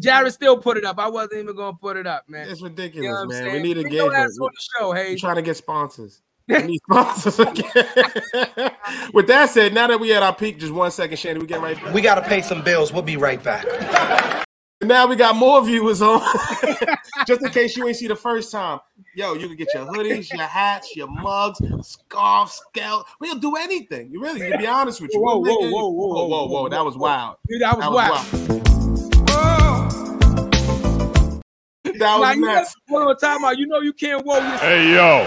Jared 0.00 0.32
still 0.32 0.56
put 0.58 0.76
it 0.78 0.84
up. 0.84 0.98
I 0.98 1.08
wasn't 1.08 1.34
even 1.34 1.54
gonna 1.54 1.76
put 1.76 1.96
it 1.96 2.06
up, 2.06 2.28
man. 2.28 2.48
It's 2.48 2.60
You 2.60 2.66
know 2.66 2.70
ridiculous, 2.70 3.26
man. 3.28 3.42
saying? 3.44 3.52
We 3.52 3.62
need 3.62 3.80
Bring 3.82 3.92
your 3.92 4.06
engagement. 4.06 4.24
ass 4.24 4.38
on 4.40 4.50
the 4.54 4.78
show, 4.80 4.90
We're 4.90 5.16
trying 5.18 5.36
to 5.36 5.42
get 5.42 5.56
sponsors. 5.56 6.22
We 6.48 6.58
need 6.62 6.80
sponsors 6.90 7.38
again. 7.38 8.72
With 9.14 9.26
that 9.28 9.50
said, 9.50 9.74
now 9.74 9.86
that 9.86 10.00
we 10.00 10.12
at 10.14 10.22
our 10.22 10.34
peak, 10.34 10.58
just 10.58 10.72
one 10.72 10.90
second, 10.90 11.18
Shandy, 11.18 11.40
we 11.40 11.46
get 11.46 11.60
right 11.60 11.76
back. 11.80 11.94
We 11.94 12.00
gotta 12.00 12.22
pay 12.22 12.40
some 12.42 12.62
bills. 12.64 12.92
We'll 12.92 13.02
be 13.02 13.16
right 13.16 13.42
back. 13.42 13.64
Now 14.84 15.06
we 15.06 15.14
got 15.14 15.36
more 15.36 15.64
viewers 15.64 16.02
on. 16.02 16.20
Just 17.26 17.42
in 17.42 17.50
case 17.50 17.76
you 17.76 17.86
ain't 17.86 17.96
see 17.96 18.06
the 18.08 18.16
first 18.16 18.50
time. 18.52 18.80
Yo, 19.14 19.34
you 19.34 19.46
can 19.48 19.56
get 19.56 19.68
your 19.74 19.86
hoodies, 19.86 20.32
your 20.32 20.46
hats, 20.46 20.96
your 20.96 21.08
mugs, 21.08 21.60
scarves, 21.86 22.52
scale. 22.70 23.04
We'll 23.20 23.38
do 23.38 23.56
anything. 23.56 24.10
You 24.10 24.20
really, 24.22 24.40
to 24.50 24.58
be 24.58 24.66
honest 24.66 25.00
with 25.00 25.12
you. 25.12 25.20
Whoa, 25.20 25.38
We'll 25.38 25.60
whoa, 25.60 25.70
whoa, 25.70 25.88
whoa, 25.90 26.08
whoa, 26.12 26.26
whoa, 26.26 26.46
whoa, 26.62 26.68
That 26.68 26.84
was 26.84 26.96
wild. 26.96 27.36
Dude, 27.48 27.60
that 27.62 27.76
was 27.76 27.84
That 27.84 27.92
wild. 27.92 28.62
That 31.84 31.96
Now, 31.98 32.20
was 32.20 32.34
you 32.34 32.40
know, 32.40 32.54
nuts. 32.54 32.74
hold 32.88 33.08
on, 33.08 33.16
time 33.18 33.44
out. 33.44 33.58
You 33.58 33.66
know 33.66 33.80
you 33.80 33.92
can't 33.92 34.24
whoa 34.24 34.36
yourself. 34.38 34.60
Hey 34.60 34.92
yo. 34.92 35.24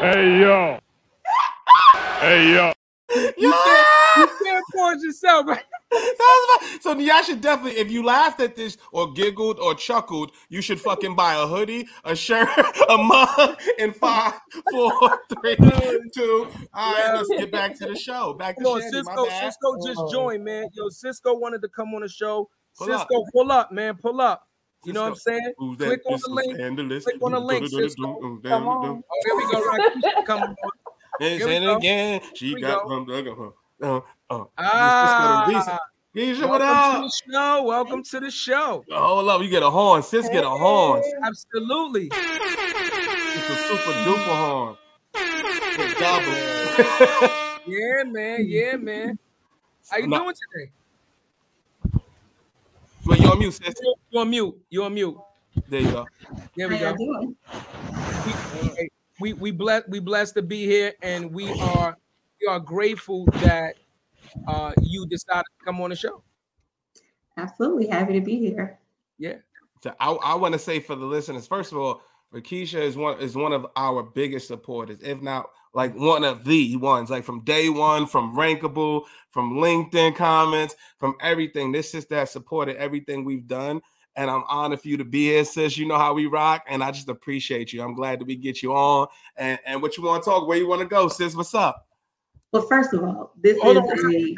Hey 0.00 0.40
yo. 0.40 0.78
Hey 2.20 2.52
yo. 2.54 2.72
You 3.38 3.52
can't, 3.52 3.86
you 4.16 4.28
can't 4.44 4.64
pause 4.74 5.02
yourself. 5.02 5.46
That 5.46 5.52
was 5.52 5.58
wild. 5.58 5.79
So 6.80 6.98
y'all 6.98 7.22
should 7.22 7.40
definitely, 7.40 7.78
if 7.78 7.90
you 7.90 8.02
laughed 8.02 8.40
at 8.40 8.56
this 8.56 8.78
or 8.92 9.12
giggled 9.12 9.58
or 9.58 9.74
chuckled, 9.74 10.32
you 10.48 10.62
should 10.62 10.80
fucking 10.80 11.14
buy 11.14 11.34
a 11.34 11.46
hoodie, 11.46 11.86
a 12.04 12.16
shirt, 12.16 12.48
a 12.88 12.96
mug, 12.96 13.60
in 13.78 13.92
five, 13.92 14.34
four, 14.70 15.20
three, 15.40 15.56
two. 16.14 16.48
All 16.72 16.92
right, 16.94 17.14
let's 17.14 17.28
get 17.28 17.52
back 17.52 17.76
to 17.78 17.86
the 17.86 17.96
show. 17.96 18.34
Back 18.34 18.56
to 18.58 18.64
Hold 18.64 18.76
on, 18.76 18.82
Shandy, 18.82 19.02
my 19.02 19.14
Cisco. 19.14 19.28
Cisco 19.40 19.86
just 19.86 20.00
Oh. 20.00 20.12
joined, 20.12 20.44
man. 20.44 20.68
Yo, 20.72 20.88
Cisco 20.88 21.34
wanted 21.34 21.62
to 21.62 21.68
come 21.68 21.94
on 21.94 22.02
the 22.02 22.08
show. 22.08 22.48
Pull 22.78 22.92
up. 22.92 23.08
Cisco, 23.08 23.24
pull 23.32 23.52
up, 23.52 23.72
man. 23.72 23.96
Pull 23.96 24.20
up. 24.20 24.46
You 24.84 24.94
know 24.94 25.02
what 25.02 25.08
I'm 25.10 25.16
saying? 25.16 25.52
Who's? 25.58 25.76
Click 25.76 26.00
on 26.06 26.20
the 26.20 26.30
link. 26.30 26.54
scandalous? 26.54 27.04
Click 27.04 27.22
on 27.22 27.32
the 27.32 27.40
link, 27.40 27.68
Cisco. 27.68 28.38
Come 28.44 28.68
on. 28.68 29.02
Oh, 29.10 29.20
here 29.24 29.36
we 29.36 29.52
go. 29.52 29.70
Rakeisha, 29.70 30.24
come 30.24 30.42
on. 30.42 30.56
Here 31.18 31.46
we 31.46 31.60
go. 31.60 31.76
again, 31.76 32.20
she 32.34 32.46
Here 32.46 32.54
we 32.54 32.60
got 32.62 32.88
go. 32.88 34.04
From 34.30 34.46
the 34.56 34.62
uh. 34.62 34.66
Ah, 34.66 35.44
Cisco 35.46 35.78
the 36.14 36.20
Keisha, 36.20 36.48
what 36.48 36.60
Welcome 36.60 36.66
to 36.66 36.98
up? 36.98 37.02
the 37.02 37.32
show. 37.32 37.62
Welcome 37.64 38.02
to 38.02 38.20
the 38.20 38.30
show. 38.30 38.84
Hold 38.90 39.28
up, 39.28 39.42
you 39.42 39.48
get 39.48 39.62
a 39.62 39.70
horn. 39.70 40.02
Sis 40.02 40.28
get 40.28 40.42
a 40.44 40.48
horn. 40.50 41.02
Absolutely. 41.24 42.08
It's 42.12 43.50
a 43.50 43.56
super 43.56 43.92
duper 44.04 44.36
horn. 44.36 44.76
Double. 45.98 47.36
Yeah, 47.66 48.02
man. 48.04 48.46
Yeah, 48.48 48.76
man. 48.76 49.18
How 49.88 49.98
you 49.98 50.06
No. 50.08 50.20
doing 50.24 50.34
today? 50.34 52.00
Well, 53.06 53.18
you 53.18 53.28
on 53.28 53.38
mute, 53.38 53.52
sis. 53.52 53.74
You 54.10 54.18
on 54.20 54.30
mute. 54.30 54.58
You're 54.70 54.86
on 54.86 54.94
mute. 54.94 55.16
There 55.68 55.80
you 55.80 55.90
go. 55.92 56.06
There 56.56 56.68
we 56.68 56.78
How 56.78 56.94
go. 56.94 57.34
we 58.24 58.84
we 59.20 59.32
we 59.34 59.50
blessed 59.52 59.88
we 59.88 60.00
blessed 60.00 60.34
to 60.34 60.42
be 60.42 60.64
here 60.64 60.94
and 61.02 61.30
we 61.32 61.48
are 61.60 61.96
we 62.40 62.46
are 62.48 62.58
grateful 62.58 63.26
that 63.44 63.76
uh 64.46 64.72
you 64.82 65.06
decided 65.06 65.44
to 65.58 65.64
come 65.64 65.80
on 65.80 65.90
the 65.90 65.96
show 65.96 66.22
Absolutely 67.36 67.86
happy 67.86 68.12
to 68.14 68.20
be 68.20 68.36
here. 68.36 68.78
yeah 69.18 69.36
So 69.82 69.94
I, 69.98 70.10
I 70.10 70.34
want 70.34 70.52
to 70.52 70.58
say 70.58 70.80
for 70.80 70.94
the 70.94 71.06
listeners, 71.06 71.46
first 71.46 71.72
of 71.72 71.78
all, 71.78 72.02
Rakisha 72.34 72.80
is 72.80 72.96
one 72.96 73.18
is 73.20 73.34
one 73.34 73.52
of 73.52 73.66
our 73.76 74.02
biggest 74.02 74.46
supporters, 74.46 74.98
if 75.02 75.20
not 75.20 75.50
like 75.74 75.96
one 75.96 76.24
of 76.24 76.44
the 76.44 76.76
ones, 76.76 77.10
like 77.10 77.24
from 77.24 77.44
day 77.44 77.68
one, 77.68 78.06
from 78.06 78.36
Rankable, 78.36 79.04
from 79.30 79.54
LinkedIn 79.54 80.16
comments, 80.16 80.76
from 80.98 81.16
everything. 81.20 81.72
This 81.72 81.94
is 81.94 82.06
that 82.06 82.28
supported 82.28 82.76
everything 82.76 83.24
we've 83.24 83.46
done. 83.46 83.80
And 84.16 84.28
I'm 84.28 84.42
honored 84.48 84.80
for 84.80 84.88
you 84.88 84.96
to 84.96 85.04
be 85.04 85.26
here, 85.26 85.44
sis. 85.44 85.78
You 85.78 85.86
know 85.86 85.96
how 85.96 86.12
we 86.12 86.26
rock, 86.26 86.64
and 86.68 86.82
I 86.82 86.90
just 86.90 87.08
appreciate 87.08 87.72
you. 87.72 87.82
I'm 87.82 87.94
glad 87.94 88.20
that 88.20 88.26
we 88.26 88.34
get 88.34 88.62
you 88.62 88.74
on. 88.74 89.06
And, 89.36 89.58
and 89.64 89.80
what 89.80 89.96
you 89.96 90.02
want 90.02 90.24
to 90.24 90.30
talk, 90.30 90.48
where 90.48 90.58
you 90.58 90.66
want 90.66 90.82
to 90.82 90.88
go, 90.88 91.06
sis? 91.08 91.36
What's 91.36 91.54
up? 91.54 91.86
Well, 92.52 92.62
first 92.62 92.92
of 92.94 93.02
all, 93.04 93.32
this 93.40 93.58
Hold 93.60 93.76
is 93.76 94.04
on. 94.04 94.14
a 94.14 94.36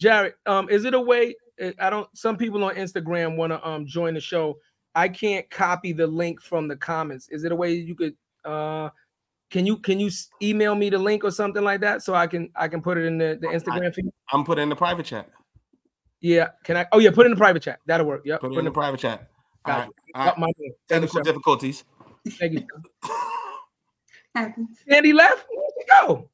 jared 0.00 0.34
um 0.46 0.68
is 0.70 0.84
it 0.84 0.94
a 0.94 1.00
way 1.00 1.34
uh, 1.62 1.70
i 1.78 1.90
don't 1.90 2.08
some 2.16 2.36
people 2.36 2.64
on 2.64 2.74
instagram 2.74 3.36
want 3.36 3.52
to 3.52 3.68
um 3.68 3.86
join 3.86 4.14
the 4.14 4.20
show 4.20 4.56
i 4.94 5.06
can't 5.08 5.48
copy 5.50 5.92
the 5.92 6.06
link 6.06 6.40
from 6.40 6.66
the 6.66 6.76
comments 6.76 7.28
is 7.28 7.44
it 7.44 7.52
a 7.52 7.56
way 7.56 7.72
you 7.74 7.94
could 7.94 8.14
uh 8.44 8.88
can 9.50 9.66
you 9.66 9.76
can 9.76 10.00
you 10.00 10.10
email 10.42 10.74
me 10.74 10.88
the 10.88 10.98
link 10.98 11.22
or 11.22 11.30
something 11.30 11.62
like 11.62 11.80
that 11.80 12.02
so 12.02 12.14
i 12.14 12.26
can 12.26 12.50
i 12.56 12.66
can 12.66 12.80
put 12.80 12.96
it 12.96 13.04
in 13.04 13.18
the, 13.18 13.38
the 13.40 13.46
instagram 13.48 13.94
feed 13.94 14.06
I'm 14.32 14.44
putting 14.44 14.62
in 14.64 14.68
the 14.70 14.76
private 14.76 15.04
chat. 15.04 15.28
yeah 16.20 16.48
can 16.64 16.76
i 16.78 16.86
oh 16.92 16.98
yeah 16.98 17.10
put 17.10 17.26
it 17.26 17.30
in 17.30 17.32
the 17.32 17.36
private 17.36 17.62
chat 17.62 17.78
that'll 17.86 18.06
work 18.06 18.22
yep 18.24 18.40
Put 18.40 18.52
it 18.52 18.58
in 18.58 18.64
the 18.64 18.70
private 18.70 19.00
chat. 19.00 19.20
chat. 19.20 19.30
Got, 19.66 19.80
All 20.14 20.24
right. 20.24 20.32
Oh, 20.36 20.40
my 20.40 20.46
bad. 20.46 20.54
Thank 20.88 21.02
Technical 21.02 21.20
difficulties. 21.20 21.84
Thank 22.26 22.54
you, 22.54 22.60
sir. 22.60 23.12
happens. 24.34 24.78
Andy 24.88 25.12
left. 25.12 25.46
Where'd 25.50 25.72
he 25.78 25.84
go? 26.06 26.30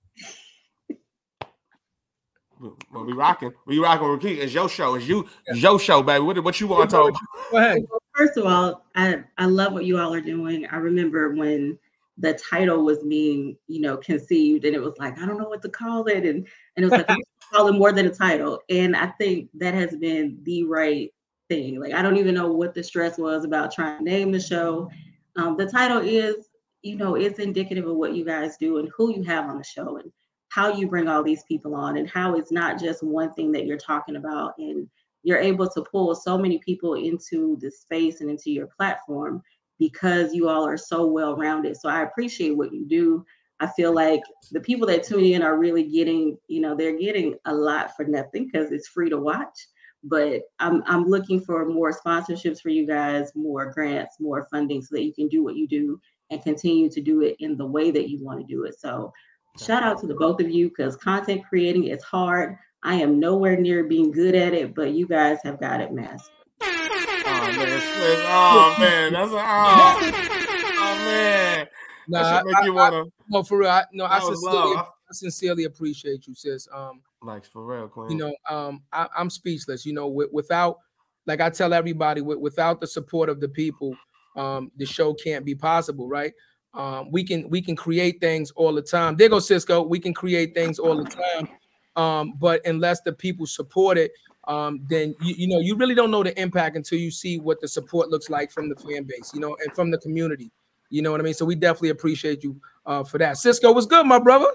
Well, 2.61 3.05
we 3.05 3.13
rocking. 3.13 3.53
We 3.67 3.79
rocking 3.79 4.11
with 4.11 4.23
Keith. 4.23 4.39
It's 4.41 4.55
your 4.55 4.69
show. 4.69 4.95
It's 4.95 5.07
you. 5.07 5.29
It's 5.47 5.61
your 5.61 5.79
show, 5.79 6.03
baby. 6.03 6.25
What, 6.25 6.43
what 6.43 6.61
you 6.61 6.67
want 6.67 6.89
to 6.89 6.97
talk 6.97 7.09
about? 7.11 7.21
Go 7.51 7.59
ahead. 7.59 7.83
First 8.15 8.39
of 8.39 8.47
all, 8.47 8.85
I 8.95 9.23
I 9.37 9.47
love 9.47 9.73
what 9.73 9.85
you 9.85 9.99
all 9.99 10.15
are 10.15 10.21
doing. 10.21 10.67
I 10.67 10.77
remember 10.77 11.35
when 11.35 11.79
the 12.19 12.33
title 12.35 12.83
was 12.83 13.03
being, 13.03 13.57
you 13.67 13.81
know, 13.81 13.99
conceived, 13.99 14.65
and 14.65 14.75
it 14.75 14.81
was 14.81 14.95
like 14.99 15.19
I 15.19 15.27
don't 15.27 15.39
know 15.39 15.49
what 15.49 15.63
to 15.63 15.69
call 15.69 16.07
it, 16.07 16.25
and 16.25 16.47
and 16.77 16.85
it 16.85 16.85
was 16.85 16.93
like 16.93 17.09
we 17.17 17.25
call 17.53 17.69
it 17.69 17.79
more 17.79 17.93
than 17.93 18.07
a 18.07 18.15
title, 18.15 18.61
and 18.71 18.97
I 18.97 19.09
think 19.09 19.51
that 19.55 19.75
has 19.75 19.95
been 19.97 20.39
the 20.45 20.65
right 20.65 21.13
thing. 21.49 21.79
Like 21.79 21.93
I 21.93 22.01
don't 22.01 22.17
even 22.17 22.35
know 22.35 22.51
what 22.53 22.75
the 22.75 22.83
stress 22.83 23.19
was 23.19 23.45
about 23.45 23.73
trying 23.73 23.99
to 23.99 24.05
name 24.05 24.33
the 24.33 24.41
show. 24.41 24.91
Um, 25.37 25.59
the 25.59 25.67
title 25.67 25.99
is, 25.99 26.49
you 26.81 26.97
know, 26.97 27.17
it's 27.17 27.39
indicative 27.39 27.87
of 27.87 27.97
what 27.97 28.15
you 28.15 28.25
guys 28.25 28.57
do 28.57 28.79
and 28.79 28.89
who 28.97 29.15
you 29.15 29.23
have 29.25 29.45
on 29.45 29.59
the 29.59 29.65
show 29.65 29.99
and 29.99 30.11
how 30.57 30.73
you 30.73 30.89
bring 30.89 31.07
all 31.07 31.23
these 31.23 31.43
people 31.43 31.75
on 31.75 31.99
and 31.99 32.09
how 32.09 32.35
it's 32.35 32.51
not 32.51 32.81
just 32.81 33.03
one 33.03 33.31
thing 33.35 33.53
that 33.53 33.67
you're 33.67 33.77
talking 33.77 34.17
about 34.17 34.55
and 34.57 34.89
you're 35.23 35.37
able 35.37 35.69
to 35.69 35.83
pull 35.83 36.15
so 36.15 36.39
many 36.39 36.59
people 36.61 36.95
into 36.95 37.59
the 37.61 37.71
space 37.71 38.23
and 38.23 38.31
into 38.31 38.51
your 38.51 38.67
platform 38.69 39.43
because 39.79 40.33
you 40.33 40.49
all 40.49 40.67
are 40.67 40.79
so 40.79 41.05
well 41.05 41.37
rounded. 41.37 41.77
So 41.77 41.91
I 41.91 42.05
appreciate 42.05 42.57
what 42.57 42.73
you 42.73 42.87
do. 42.87 43.23
I 43.61 43.67
feel 43.67 43.95
like 43.95 44.23
the 44.51 44.61
people 44.61 44.87
that 44.87 45.05
tune 45.05 45.25
in 45.25 45.43
are 45.43 45.59
really 45.59 45.83
getting, 45.83 46.39
you 46.49 46.63
know, 46.63 46.75
they're 46.75 46.99
getting 46.99 47.35
a 47.45 47.53
lot 47.53 47.95
for 47.95 48.07
nothing 48.07 48.47
because 48.51 48.73
it's 48.73 48.89
free 48.89 49.11
to 49.11 49.19
watch. 49.19 49.59
But 50.05 50.41
I'm 50.59 50.83
I'm 50.87 51.05
looking 51.05 51.39
for 51.43 51.67
more 51.67 51.93
sponsorships 51.93 52.63
for 52.63 52.71
you 52.71 52.87
guys, 52.87 53.31
more 53.35 53.73
grants, 53.73 54.17
more 54.21 54.49
funding 54.51 54.81
so 54.81 54.95
that 54.95 55.05
you 55.05 55.13
can 55.13 55.29
do 55.29 55.45
what 55.45 55.57
you 55.57 55.69
do 55.69 56.01
and 56.31 56.43
continue 56.43 56.89
to 56.89 57.03
do 57.03 57.21
it 57.21 57.37
in 57.41 57.59
the 57.59 57.67
way 57.67 57.91
that 57.91 58.09
you 58.09 58.25
want 58.25 58.41
to 58.41 58.47
do 58.47 58.65
it. 58.65 58.81
So 58.81 59.13
shout 59.59 59.83
out 59.83 60.01
to 60.01 60.07
the 60.07 60.15
both 60.15 60.41
of 60.41 60.51
you 60.51 60.69
because 60.69 60.97
content 60.97 61.43
creating 61.49 61.85
is 61.85 62.03
hard. 62.03 62.57
I 62.83 62.95
am 62.95 63.19
nowhere 63.19 63.57
near 63.57 63.85
being 63.85 64.11
good 64.11 64.35
at 64.35 64.55
it, 64.55 64.75
but 64.75 64.93
you 64.93 65.07
guys 65.07 65.39
have 65.45 65.61
got 65.61 65.81
it 65.81 65.93
mastered. 65.93 66.33
Oh 66.63 67.53
man, 67.57 67.81
Oh 68.29 68.77
man, 68.79 69.13
that's 69.13 69.33
a, 69.33 69.37
oh, 69.37 69.99
oh 70.79 71.05
man. 71.05 71.67
Nah, 72.09 72.43
that 72.43 72.55
I, 72.57 72.65
you 72.65 72.75
wanna 72.75 73.05
no, 73.29 73.43
for 73.43 73.59
real. 73.59 73.71
I, 73.71 73.85
no, 73.93 74.05
I 74.05 74.21
That 74.21 74.29
was 74.29 74.41
sincerely. 74.41 74.77
I 74.77 75.13
sincerely 75.13 75.65
appreciate 75.65 76.27
you, 76.27 76.35
sis. 76.35 76.69
Um, 76.73 77.01
like 77.23 77.45
for 77.45 77.65
real, 77.65 77.89
Queen. 77.89 78.11
you 78.11 78.17
know, 78.17 78.35
um, 78.49 78.83
I, 78.93 79.09
I'm 79.17 79.31
speechless. 79.31 79.85
You 79.85 79.93
know, 79.93 80.09
with, 80.09 80.31
without, 80.33 80.79
like 81.27 81.41
I 81.41 81.51
tell 81.51 81.73
everybody, 81.73 82.21
with, 82.21 82.39
without 82.39 82.81
the 82.81 82.87
support 82.87 83.29
of 83.29 83.41
the 83.41 83.49
people, 83.49 83.97
um, 84.37 84.71
the 84.77 84.87
show 84.87 85.15
can't 85.15 85.45
be 85.45 85.55
possible, 85.55 86.09
right? 86.09 86.33
Um, 86.77 87.11
we 87.11 87.25
can 87.25 87.49
we 87.49 87.63
can 87.63 87.75
create 87.75 88.21
things 88.21 88.51
all 88.53 88.75
the 88.75 88.83
time. 88.83 89.17
There 89.17 89.29
goes 89.31 89.49
Cisco. 89.49 89.83
We 89.83 89.99
can 89.99 90.13
create 90.13 90.55
things 90.55 90.79
all 90.79 91.03
the 91.03 91.09
time, 91.09 91.49
um, 91.97 92.35
but 92.39 92.65
unless 92.67 93.01
the 93.01 93.13
people 93.13 93.47
support 93.47 93.97
it, 93.97 94.13
um, 94.47 94.85
then 94.89 95.15
you, 95.23 95.35
you 95.39 95.49
know 95.49 95.59
you 95.59 95.75
really 95.77 95.95
don't 95.95 96.11
know 96.11 96.23
the 96.23 96.39
impact 96.41 96.77
until 96.77 96.99
you 96.99 97.11
see 97.11 97.39
what 97.39 97.61
the 97.63 97.69
support 97.69 98.11
looks 98.11 98.29
like 98.29 98.51
from 98.53 98.69
the 98.69 98.77
fan 98.77 99.05
base, 99.05 99.33
you 99.33 99.41
know, 99.41 99.57
and 99.65 99.75
from 99.75 99.91
the 99.91 99.99
community. 99.99 100.53
You 100.91 101.03
know 101.03 101.11
what 101.11 101.21
I 101.21 101.25
mean? 101.25 101.35
So 101.35 101.45
we 101.45 101.55
definitely 101.55 101.89
appreciate 101.91 102.45
you 102.45 102.61
uh, 102.85 103.03
for 103.03 103.19
that. 103.19 103.39
Cisco, 103.39 103.73
what's 103.73 103.87
good, 103.87 104.07
my 104.07 104.19
brother? 104.19 104.49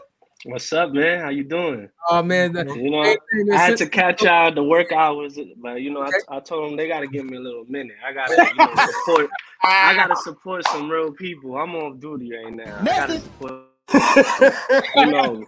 What's 0.44 0.74
up, 0.74 0.92
man? 0.92 1.20
How 1.20 1.30
you 1.30 1.44
doing? 1.44 1.88
Oh 2.10 2.24
man, 2.24 2.54
the, 2.54 2.66
You 2.66 2.90
know, 2.90 3.04
hey, 3.04 3.18
man, 3.34 3.56
I 3.56 3.62
had 3.62 3.78
to 3.78 3.88
catch 3.88 4.24
y'all 4.24 4.52
the 4.52 4.64
work 4.64 4.92
hours, 4.92 5.38
but 5.58 5.82
you 5.82 5.92
know, 5.92 6.04
Okay. 6.04 6.18
I, 6.30 6.38
I 6.38 6.40
told 6.40 6.70
them 6.70 6.78
they 6.78 6.88
got 6.88 7.02
to 7.02 7.08
give 7.08 7.26
me 7.26 7.38
a 7.38 7.40
little 7.40 7.66
minute. 7.70 7.98
I 8.04 8.12
got 8.12 8.28
to 8.28 8.34
you 8.34 8.56
know, 8.56 8.86
support. 9.06 9.30
I 9.64 9.92
ah. 9.92 9.94
got 9.96 10.08
to 10.08 10.16
support 10.24 10.66
some 10.68 10.90
real 10.90 11.12
people. 11.12 11.58
I'm 11.58 11.76
on 11.76 12.00
duty 12.00 12.32
right 12.34 12.54
now. 12.54 12.80
I 12.82 12.86
got 12.86 13.06
to 13.08 13.20
support. 13.20 13.54
You 14.96 15.06
know, 15.08 15.46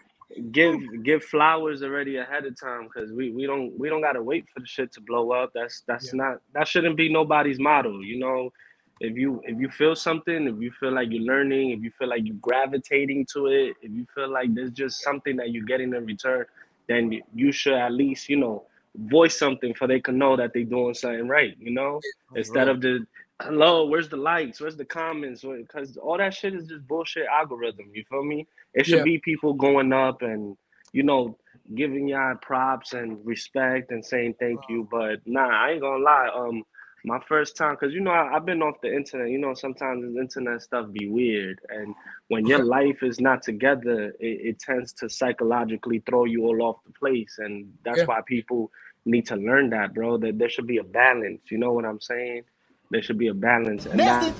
give 0.52 0.76
give 1.04 1.24
flowers 1.24 1.82
already 1.82 2.18
ahead 2.18 2.46
of 2.46 2.60
time 2.60 2.84
because 2.84 3.12
we 3.12 3.32
we 3.32 3.48
don't 3.48 3.78
we 3.80 3.90
don't 3.90 4.02
got 4.02 4.14
to 4.14 4.22
wait 4.22 4.46
for 4.54 4.60
the 4.60 4.66
shit 4.66 4.92
to 4.94 5.02
blow 5.02 5.32
up. 5.32 5.52
That's 5.56 5.82
that's 5.88 6.14
not 6.14 6.40
that 6.54 6.68
shouldn't 6.68 6.98
be 6.98 7.12
nobody's 7.12 7.60
motto. 7.60 8.00
You 8.02 8.20
know, 8.20 8.52
if 9.00 9.18
you 9.18 9.42
if 9.46 9.60
you 9.60 9.70
feel 9.70 9.96
something, 9.96 10.48
if 10.48 10.62
you 10.62 10.72
feel 10.80 10.92
like 10.94 11.10
you're 11.12 11.24
learning, 11.24 11.72
if 11.72 11.82
you 11.84 11.92
feel 11.98 12.10
like 12.10 12.22
you're 12.26 12.36
gravitating 12.38 13.26
to 13.34 13.48
it, 13.48 13.76
if 13.82 13.92
you 13.92 14.06
feel 14.14 14.30
like 14.32 14.54
there's 14.54 14.72
just 14.72 15.02
something 15.02 15.36
that 15.38 15.52
you're 15.52 15.66
getting 15.66 15.94
in 15.94 16.06
return, 16.06 16.46
then 16.88 17.12
you- 17.34 17.52
should 17.52 17.74
at 17.74 17.92
least 17.92 18.30
you 18.30 18.38
know 18.38 18.64
voice 18.96 19.38
something 19.38 19.74
for 19.74 19.88
they 19.88 20.00
can 20.00 20.18
know 20.18 20.36
that 20.38 20.54
they're 20.54 20.64
doing 20.64 20.94
something 20.94 21.28
right. 21.28 21.56
You 21.60 21.72
know, 21.72 22.00
instead 22.36 22.68
of 22.68 22.82
the 22.82 23.06
hello, 23.42 23.86
where's 23.88 24.10
the 24.10 24.18
likes, 24.18 24.62
where's 24.62 24.78
the 24.78 24.86
comments, 24.86 25.42
because 25.44 25.98
all 25.98 26.18
that 26.18 26.34
shit 26.34 26.54
is 26.54 26.68
just 26.68 26.88
bullshit 26.88 27.26
algorithm. 27.28 27.92
You 27.94 28.04
feel 28.10 28.24
me? 28.24 28.48
It 28.74 28.86
should 28.86 29.00
Yeah. 29.00 29.04
be 29.04 29.18
people 29.20 29.54
going 29.54 29.92
up 29.94 30.22
and 30.22 30.56
you 30.94 31.04
know 31.04 31.38
giving 31.76 32.08
y'all 32.08 32.36
props 32.36 32.94
and 32.94 33.26
respect 33.26 33.92
and 33.92 34.06
saying 34.06 34.36
thank 34.40 34.62
you. 34.70 34.88
But 34.90 35.22
nah, 35.26 35.48
I 35.50 35.72
ain't 35.72 35.82
gonna 35.82 36.04
lie. 36.04 36.30
Um, 36.34 36.64
my 37.06 37.20
first 37.28 37.58
time, 37.58 37.76
cause 37.76 37.92
you 37.92 38.00
know 38.00 38.12
I, 38.12 38.36
I've 38.36 38.46
been 38.46 38.62
off 38.62 38.80
the 38.82 38.94
internet. 38.94 39.30
You 39.30 39.38
know 39.38 39.54
sometimes 39.54 40.04
the 40.14 40.20
internet 40.20 40.62
stuff 40.62 40.92
be 40.92 41.08
weird, 41.10 41.60
and 41.70 41.94
when 42.30 42.46
your 42.46 42.64
life 42.64 43.04
is 43.04 43.20
not 43.20 43.42
together, 43.44 44.16
it, 44.20 44.42
it 44.42 44.60
tends 44.60 44.94
to 44.94 45.10
psychologically 45.10 46.02
throw 46.08 46.26
you 46.26 46.44
all 46.46 46.62
off 46.62 46.78
the 46.86 46.94
place, 46.94 47.40
and 47.40 47.72
that's 47.84 48.00
Yeah. 48.00 48.06
why 48.06 48.22
people 48.26 48.72
need 49.06 49.26
to 49.28 49.36
learn 49.36 49.70
that, 49.72 49.94
bro. 49.94 50.18
That 50.18 50.38
there 50.38 50.50
should 50.50 50.68
be 50.68 50.78
a 50.78 50.84
balance. 50.84 51.42
You 51.52 51.58
know 51.58 51.74
what 51.74 51.86
I'm 51.86 52.00
saying? 52.02 52.44
There 52.90 53.02
should 53.02 53.18
be 53.18 53.28
a 53.28 53.34
balance, 53.34 53.86
and 53.86 54.00
that, 54.00 54.34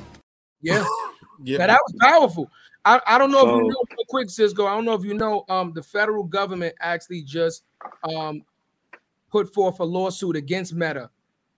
yeah. 0.62 0.82
yeah. 0.84 0.86
Yeah, 1.44 1.68
that 1.68 1.80
was 1.86 1.94
powerful. 2.00 2.50
I, 2.86 3.02
I 3.06 3.18
don't 3.18 3.32
know 3.32 3.40
if 3.40 3.48
you 3.48 3.68
know 3.68 3.84
real 3.90 4.06
quick, 4.08 4.30
Cisco. 4.30 4.66
I 4.66 4.76
don't 4.76 4.86
know 4.86 4.94
if 4.94 5.04
you 5.04 5.14
know, 5.14 5.44
um, 5.50 5.74
the 5.74 5.84
federal 5.84 6.24
government 6.24 6.76
actually 6.80 7.24
just 7.24 7.64
um 8.04 8.44
put 9.32 9.54
forth 9.54 9.80
a 9.80 9.84
lawsuit 9.84 10.36
against 10.36 10.74
Meta. 10.74 11.10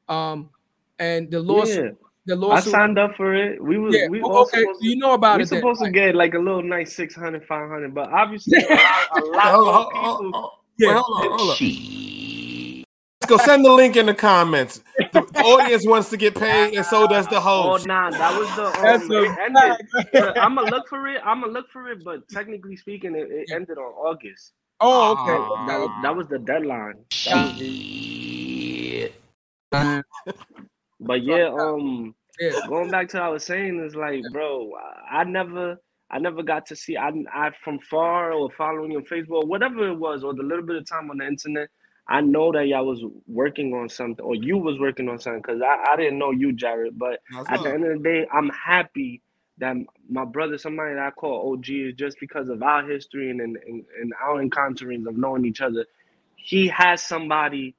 Um, 0.08 0.50
and 1.00 1.30
the 1.32 1.40
lawsuit, 1.40 1.98
yeah. 2.26 2.36
the 2.36 2.48
I 2.48 2.60
signed 2.72 3.00
up 3.00 3.16
for 3.18 3.34
it. 3.34 3.62
We 3.64 3.78
was 3.78 3.96
yeah, 3.96 4.08
we 4.10 4.22
o- 4.22 4.32
all 4.32 4.42
okay, 4.44 4.62
supposed 4.62 4.80
so 4.82 4.86
you 4.86 4.98
know 4.98 5.14
about 5.14 5.38
we 5.38 5.44
it. 5.44 5.50
then. 5.50 5.60
supposed 5.60 5.82
to 5.82 5.90
get 5.92 6.16
like 6.16 6.34
a 6.34 6.40
little 6.40 6.64
nice 6.64 6.96
600, 6.96 7.46
500, 7.46 7.94
but 7.94 8.10
obviously 8.12 8.60
a 8.60 8.68
lot, 8.76 9.08
a 9.16 9.20
lot 9.26 9.44
Hold 9.54 9.68
on, 9.68 9.74
hold 9.74 9.88
people. 9.94 10.26
on, 10.28 10.34
hold. 10.34 10.52
Yeah. 10.78 10.88
Wait, 10.90 10.98
hold 11.06 11.18
on, 11.32 11.40
hold 11.40 11.50
on. 11.52 11.58
Let's 13.22 13.30
go 13.30 13.38
send 13.38 13.66
the 13.66 13.72
link 13.72 13.96
in 13.96 14.06
the 14.06 14.14
comments. 14.14 14.84
The 15.14 15.22
audience 15.44 15.88
wants 15.88 16.10
to 16.12 16.18
get 16.18 16.36
paid, 16.36 16.76
and 16.76 16.86
so 16.86 17.08
does 17.08 17.28
the 17.28 17.40
host. 17.42 17.66
Oh 17.66 17.72
host. 17.72 17.88
nah, 17.88 18.12
that 18.12 18.38
was 18.40 18.48
the 18.56 18.70
That's 18.84 19.04
um, 19.04 19.12
a 19.12 19.24
it 19.24 19.32
ended. 19.40 20.38
I'm 20.38 20.56
gonna 20.56 20.70
look 20.70 20.88
for 20.90 21.08
it. 21.08 21.22
I'm 21.26 21.42
gonna 21.42 21.52
look 21.54 21.70
for 21.72 21.90
it, 21.90 22.04
but 22.04 22.28
technically 22.30 22.76
speaking, 22.78 23.16
it, 23.16 23.28
it 23.32 23.48
ended 23.52 23.78
on 23.78 23.94
August. 23.94 24.54
Oh, 24.82 25.12
okay. 25.14 25.38
Ah. 25.40 25.66
That, 25.68 26.00
that 26.04 26.16
was 26.16 26.28
the 26.28 26.40
deadline. 26.40 26.96
That 27.26 27.36
was 27.52 27.60
the- 27.60 29.12
But 31.00 31.24
yeah, 31.24 31.50
um, 31.54 32.16
Yeah. 32.40 32.62
going 32.68 32.92
back 32.92 33.10
to 33.10 33.18
what 33.18 33.24
I 33.26 33.30
was 33.30 33.46
saying 33.46 33.80
is 33.86 33.96
like, 33.96 34.26
bro, 34.26 34.72
I 35.12 35.24
never, 35.26 35.80
I 36.12 36.20
never 36.20 36.44
got 36.44 36.66
to 36.68 36.76
see. 36.78 36.98
I, 36.98 37.12
I 37.34 37.52
from 37.64 37.80
far 37.80 38.34
or 38.34 38.52
following 38.52 38.92
you 38.92 39.00
on 39.00 39.06
Facebook, 39.06 39.44
or 39.44 39.48
whatever 39.48 39.88
it 39.90 39.96
was, 39.96 40.24
or 40.24 40.34
the 40.34 40.44
little 40.44 40.66
bit 40.66 40.78
of 40.78 40.88
time 40.90 41.12
on 41.12 41.20
the 41.20 41.28
internet. 41.28 41.70
I 42.10 42.22
know 42.22 42.52
that 42.54 42.68
y'all 42.68 42.86
was 42.86 43.04
working 43.28 43.74
on 43.74 43.90
something, 43.90 44.26
or 44.26 44.36
you 44.36 44.58
was 44.58 44.80
working 44.80 45.10
on 45.10 45.20
something, 45.20 45.42
because 45.42 45.62
I, 45.62 45.94
I 45.94 45.98
didn't 45.98 46.20
know 46.20 46.32
you, 46.32 46.54
Jared. 46.54 47.00
But 47.00 47.22
That's 47.32 47.50
at 47.50 47.64
the 47.64 47.72
end 47.72 47.86
of 47.86 47.98
the 47.98 48.04
day, 48.04 48.28
I'm 48.34 48.50
happy 48.50 49.22
that 49.60 49.76
my 50.10 50.26
brother, 50.26 50.58
somebody 50.58 50.96
that 50.96 51.04
I 51.08 51.12
call 51.12 51.54
OG, 51.54 51.70
is 51.70 51.96
just 51.96 52.20
because 52.20 52.50
of 52.50 52.64
our 52.64 52.88
history 52.90 53.32
and 53.32 53.42
and, 53.42 53.58
and, 53.68 53.86
and 54.02 54.14
our 54.24 54.44
encounterings 54.44 55.08
of 55.08 55.18
knowing 55.18 55.46
each 55.46 55.62
other. 55.62 55.86
He 56.38 56.68
has 56.70 57.04
somebody 57.04 57.76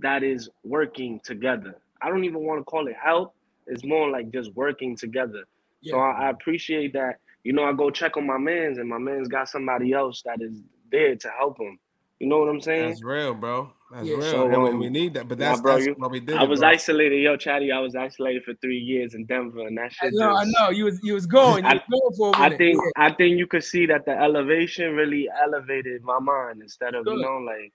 that 0.00 0.22
is 0.24 0.50
working 0.64 1.20
together. 1.24 1.76
I 2.02 2.08
don't 2.08 2.24
even 2.24 2.40
want 2.44 2.60
to 2.60 2.64
call 2.64 2.86
it 2.88 2.96
help. 3.02 3.34
It's 3.66 3.84
more 3.84 4.10
like 4.10 4.30
just 4.30 4.52
working 4.54 4.96
together. 4.96 5.44
So 5.84 5.98
I, 5.98 6.26
I 6.26 6.30
appreciate 6.30 6.92
that. 6.94 7.16
You 7.44 7.52
know, 7.52 7.64
I 7.64 7.72
go 7.72 7.90
check 7.90 8.16
on 8.16 8.26
my 8.26 8.36
man's, 8.38 8.78
and 8.78 8.88
my 8.88 8.98
man's 8.98 9.28
got 9.28 9.48
somebody 9.48 9.92
else 9.92 10.22
that 10.24 10.42
is 10.42 10.60
there 10.90 11.14
to 11.16 11.28
help 11.38 11.58
him. 11.60 11.78
You 12.18 12.26
know 12.28 12.38
what 12.38 12.48
I'm 12.48 12.60
saying? 12.60 12.88
That's 12.88 13.02
real, 13.04 13.32
bro. 13.32 13.72
That's 13.92 14.06
Yeah. 14.06 14.16
real. 14.16 14.22
So, 14.22 14.50
and 14.50 14.62
we- 14.64 14.74
we 14.80 14.86
um, 14.88 14.92
need 14.92 15.14
that, 15.14 15.28
but 15.28 15.38
nah, 15.38 15.50
that's 15.50 15.60
bro, 15.62 15.74
that's 15.74 15.86
you- 15.86 15.94
what 15.96 16.10
we 16.10 16.18
did. 16.20 16.36
I 16.36 16.42
was 16.44 16.60
bro. 16.60 16.70
isolated, 16.70 17.18
yo, 17.22 17.36
Chatty. 17.36 17.70
I 17.70 17.78
was 17.78 17.94
isolated 17.94 18.42
for 18.44 18.54
three 18.54 18.76
years 18.78 19.14
in 19.14 19.24
Denver, 19.24 19.66
and 19.66 19.78
that 19.78 19.92
I 20.02 20.06
shit. 20.06 20.14
know, 20.14 20.32
I 20.34 20.44
know. 20.44 20.70
You 20.70 20.86
was 20.86 21.00
you 21.04 21.14
was 21.14 21.26
going. 21.26 21.64
You 21.64 21.70
I- 21.70 21.74
was 21.74 22.16
going 22.18 22.34
for 22.34 22.42
a 22.42 22.46
I 22.46 22.56
think 22.56 22.80
Yeah. 22.82 23.04
I 23.04 23.12
think 23.14 23.38
you 23.38 23.46
could 23.46 23.62
see 23.64 23.86
that 23.86 24.04
the 24.04 24.10
elevation 24.18 24.94
really 24.94 25.28
elevated 25.42 26.02
my 26.02 26.18
mind 26.18 26.60
instead 26.60 26.94
of 26.96 27.06
you 27.06 27.16
know 27.22 27.38
like 27.38 27.72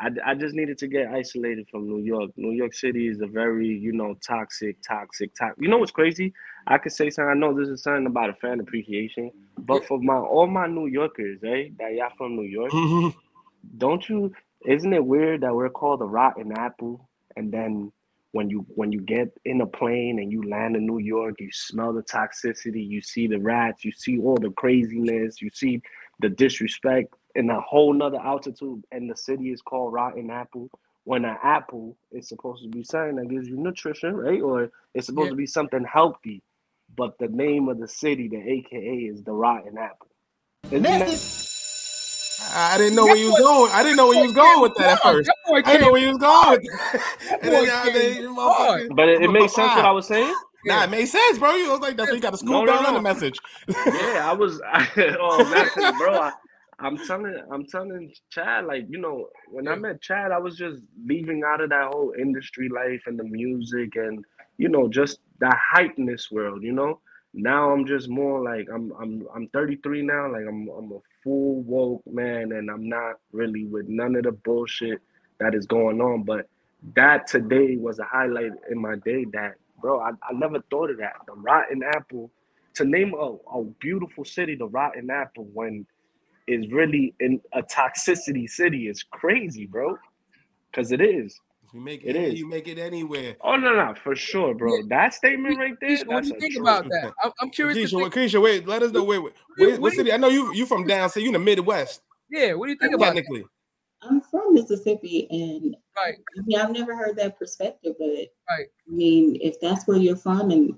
I, 0.00 0.10
I 0.24 0.34
just 0.34 0.54
needed 0.54 0.78
to 0.78 0.86
get 0.86 1.08
isolated 1.08 1.68
from 1.70 1.88
New 1.88 2.00
York. 2.00 2.30
New 2.36 2.52
York 2.52 2.74
City 2.74 3.08
is 3.08 3.20
a 3.20 3.26
very 3.26 3.66
you 3.66 3.92
know 3.92 4.14
toxic, 4.24 4.80
toxic, 4.82 5.34
toxic. 5.34 5.62
You 5.62 5.68
know 5.68 5.78
what's 5.78 5.90
crazy? 5.90 6.32
I 6.66 6.78
could 6.78 6.92
say 6.92 7.10
something. 7.10 7.30
I 7.30 7.34
know 7.34 7.58
this 7.58 7.68
is 7.68 7.82
something 7.82 8.06
about 8.06 8.30
a 8.30 8.34
fan 8.34 8.60
appreciation, 8.60 9.30
but 9.58 9.84
for 9.84 9.98
my 9.98 10.16
all 10.16 10.46
my 10.46 10.66
New 10.66 10.86
Yorkers, 10.86 11.40
eh, 11.44 11.68
that 11.78 11.94
y'all 11.94 12.10
from 12.16 12.36
New 12.36 12.42
York, 12.42 12.72
don't 13.78 14.08
you? 14.08 14.32
Isn't 14.66 14.92
it 14.92 15.04
weird 15.04 15.42
that 15.42 15.54
we're 15.54 15.70
called 15.70 16.00
the 16.00 16.06
rotten 16.06 16.52
apple, 16.52 17.08
and 17.36 17.52
then 17.52 17.92
when 18.32 18.50
you 18.50 18.66
when 18.74 18.92
you 18.92 19.00
get 19.00 19.28
in 19.44 19.60
a 19.60 19.66
plane 19.66 20.18
and 20.18 20.30
you 20.30 20.42
land 20.48 20.76
in 20.76 20.86
New 20.86 20.98
York, 20.98 21.36
you 21.40 21.50
smell 21.50 21.92
the 21.92 22.02
toxicity, 22.02 22.86
you 22.86 23.00
see 23.00 23.26
the 23.26 23.38
rats, 23.38 23.84
you 23.84 23.92
see 23.92 24.18
all 24.18 24.36
the 24.36 24.50
craziness, 24.50 25.40
you 25.40 25.50
see 25.52 25.82
the 26.20 26.28
disrespect 26.28 27.14
in 27.34 27.50
a 27.50 27.60
whole 27.60 27.92
nother 27.92 28.18
altitude, 28.18 28.84
and 28.92 29.10
the 29.10 29.16
city 29.16 29.50
is 29.50 29.60
called 29.62 29.92
Rotten 29.92 30.30
Apple. 30.30 30.70
When 31.04 31.24
an 31.24 31.36
apple 31.42 31.96
is 32.12 32.28
supposed 32.28 32.62
to 32.64 32.68
be 32.68 32.84
something 32.84 33.16
that 33.16 33.28
gives 33.30 33.48
you 33.48 33.56
nutrition, 33.56 34.14
right? 34.14 34.42
Or 34.42 34.70
it's 34.94 35.06
supposed 35.06 35.26
Yeah. 35.26 35.30
to 35.30 35.36
be 35.36 35.46
something 35.46 35.84
healthy, 35.84 36.42
but 36.96 37.16
the 37.18 37.28
name 37.28 37.68
of 37.68 37.78
the 37.78 37.88
city, 37.88 38.28
the 38.28 38.36
AKA, 38.36 39.06
is 39.06 39.22
the 39.22 39.32
Rotten 39.32 39.78
Apple. 39.78 40.08
Isn't 40.70 40.84
I 42.54 42.76
didn't 42.78 42.94
know 42.94 43.04
where 43.06 43.16
you 43.16 43.30
was 43.32 43.38
going. 43.38 43.72
I 43.72 43.82
didn't 43.82 43.96
know 43.96 44.06
where 44.08 44.16
you 44.16 44.22
was 44.24 44.32
going 44.32 44.60
with 44.60 44.74
that 44.76 44.90
at 44.90 45.02
first. 45.02 45.30
I 45.54 45.60
didn't 45.62 45.80
know 45.82 45.92
where 45.92 46.00
you 46.00 46.08
was 46.08 46.18
going 46.18 46.50
with 46.50 46.62
that. 46.70 47.38
And 47.42 47.52
then, 47.52 47.64
boy 47.64 47.66
came 47.66 47.92
then 47.94 48.16
you 48.22 48.34
hard. 48.34 48.82
motherfucker- 48.82 48.96
But 48.96 49.08
it, 49.08 49.22
it 49.22 49.28
makes 49.30 49.54
sense 49.54 49.74
what 49.76 49.84
I 49.84 49.90
was 49.90 50.06
saying. 50.06 50.34
Nah, 50.64 50.84
it 50.84 50.90
made 50.90 51.06
sense, 51.06 51.38
bro. 51.38 51.54
You 51.54 51.70
was 51.70 51.80
like, 51.80 51.96
that's 51.96 52.10
why 52.10 52.16
you 52.16 52.20
got 52.20 52.34
to 52.34 52.44
No, 52.44 52.60
scoop 52.60 52.66
no, 52.66 52.72
down 52.72 52.86
on 52.86 52.94
the 52.94 53.00
message. 53.00 53.38
yeah, 53.68 54.28
I 54.28 54.32
was. 54.32 54.60
oh, 55.20 55.48
nothing, 55.48 55.96
bro. 55.98 56.18
I, 56.20 56.32
I'm 56.80 56.96
telling, 56.98 57.40
I'm 57.52 57.66
telling 57.66 58.12
Chad, 58.30 58.66
like 58.66 58.86
you 58.88 58.98
know, 58.98 59.28
when 59.48 59.68
I 59.68 59.74
met 59.76 60.00
Chad, 60.00 60.32
I 60.32 60.38
was 60.38 60.56
just 60.56 60.78
leaving 61.04 61.42
out 61.44 61.60
of 61.60 61.70
that 61.70 61.88
whole 61.92 62.14
industry 62.18 62.68
life 62.68 63.02
and 63.06 63.18
the 63.18 63.24
music 63.24 63.96
and 63.96 64.24
you 64.58 64.68
know 64.68 64.88
just 64.88 65.20
that 65.40 65.56
this 65.98 66.30
world. 66.30 66.62
You 66.62 66.72
know, 66.72 67.00
now 67.34 67.72
I'm 67.72 67.86
just 67.86 68.08
more 68.08 68.42
like 68.42 68.68
I'm, 68.72 68.92
I'm, 69.00 69.26
I'm 69.34 69.48
33 69.48 70.02
now. 70.02 70.32
Like 70.32 70.44
I'm, 70.48 70.68
I'm 70.68 70.92
a 70.92 70.98
full 71.22 71.62
woke 71.62 72.02
man, 72.06 72.52
and 72.52 72.70
I'm 72.70 72.88
not 72.88 73.16
really 73.32 73.64
with 73.64 73.88
none 73.88 74.16
of 74.16 74.24
the 74.24 74.32
bullshit 74.32 75.00
that 75.40 75.54
is 75.54 75.66
going 75.66 76.00
on. 76.00 76.24
But 76.24 76.48
that 76.94 77.26
today 77.26 77.76
was 77.76 77.98
a 77.98 78.04
highlight 78.04 78.52
in 78.70 78.80
my 78.80 78.96
day. 78.96 79.24
That 79.32 79.54
bro, 79.80 80.00
I, 80.00 80.10
I 80.10 80.32
never 80.32 80.60
thought 80.70 80.90
of 80.90 80.98
that. 80.98 81.14
The 81.26 81.34
Rotten 81.34 81.82
Apple 81.82 82.30
to 82.74 82.84
name 82.84 83.14
a, 83.14 83.36
a 83.52 83.64
beautiful 83.80 84.24
city, 84.24 84.54
the 84.54 84.68
Rotten 84.68 85.10
Apple, 85.10 85.48
when 85.52 85.86
is 86.48 86.70
really 86.72 87.14
in 87.20 87.40
a 87.52 87.62
toxicity 87.62 88.48
city 88.48 88.88
is 88.88 89.02
crazy, 89.02 89.66
bro. 89.66 89.96
Cause 90.72 90.92
it 90.92 91.00
is. 91.00 91.38
You 91.74 91.80
make 91.80 92.02
It 92.04 92.16
it, 92.16 92.32
is. 92.32 92.38
you 92.38 92.48
make 92.48 92.66
it 92.66 92.78
anywhere. 92.78 93.36
Oh 93.42 93.56
no, 93.56 93.74
no, 93.74 93.94
for 94.02 94.14
sure, 94.16 94.54
bro. 94.54 94.74
Yeah. 94.76 94.82
That 94.88 95.14
statement 95.14 95.58
right 95.58 95.74
there. 95.80 95.90
Keisha, 95.98 96.06
what 96.06 96.22
do 96.24 96.28
you 96.30 96.40
think 96.40 96.54
truth. 96.54 96.62
about 96.66 96.84
that? 96.88 97.12
I'm, 97.22 97.32
I'm 97.40 97.50
curious. 97.50 97.76
to 97.76 97.82
Keisha, 97.96 98.00
think- 98.00 98.14
wait, 98.14 98.30
Keisha, 98.30 98.42
wait, 98.42 98.66
let 98.68 98.82
us 98.82 98.90
know 98.92 99.04
where, 99.04 99.20
where, 99.20 99.32
do 99.58 99.64
you- 99.64 99.70
what, 99.72 99.80
what 99.80 99.90
do 99.90 99.96
you- 99.96 100.00
city? 100.00 100.12
I 100.12 100.16
know 100.16 100.28
you 100.28 100.54
you 100.54 100.64
from 100.66 100.86
down, 100.86 101.10
so 101.10 101.20
you 101.20 101.26
in 101.26 101.32
the 101.34 101.38
Midwest, 101.38 102.00
yeah, 102.30 102.54
what 102.54 102.66
do 102.66 102.72
you 102.72 102.78
think 102.78 102.94
about 102.94 103.14
that? 103.14 103.44
I'm 104.02 104.20
from 104.20 104.54
Mississippi, 104.54 105.26
and 105.30 105.76
Right. 105.96 106.14
I 106.38 106.42
mean, 106.46 106.58
I've 106.58 106.70
never 106.70 106.96
heard 106.96 107.16
that 107.16 107.38
perspective, 107.38 107.94
but 107.98 108.08
Right. 108.08 108.66
I 108.86 108.90
mean, 108.90 109.36
if 109.42 109.58
that's 109.60 109.86
where 109.86 109.96
you're 109.98 110.16
from, 110.16 110.50
and 110.50 110.74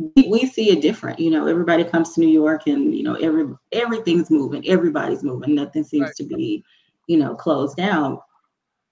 we, 0.00 0.28
we 0.28 0.46
see 0.46 0.70
it 0.70 0.80
different, 0.80 1.20
you 1.20 1.30
know, 1.30 1.46
everybody 1.46 1.84
comes 1.84 2.14
to 2.14 2.20
New 2.20 2.28
York, 2.28 2.66
and 2.66 2.94
you 2.96 3.02
know, 3.02 3.14
every 3.16 3.46
everything's 3.72 4.30
moving, 4.30 4.66
everybody's 4.68 5.22
moving, 5.22 5.54
nothing 5.54 5.84
seems 5.84 6.06
Right. 6.08 6.16
to 6.16 6.24
be, 6.24 6.64
you 7.06 7.18
know, 7.18 7.34
closed 7.34 7.76
down. 7.76 8.18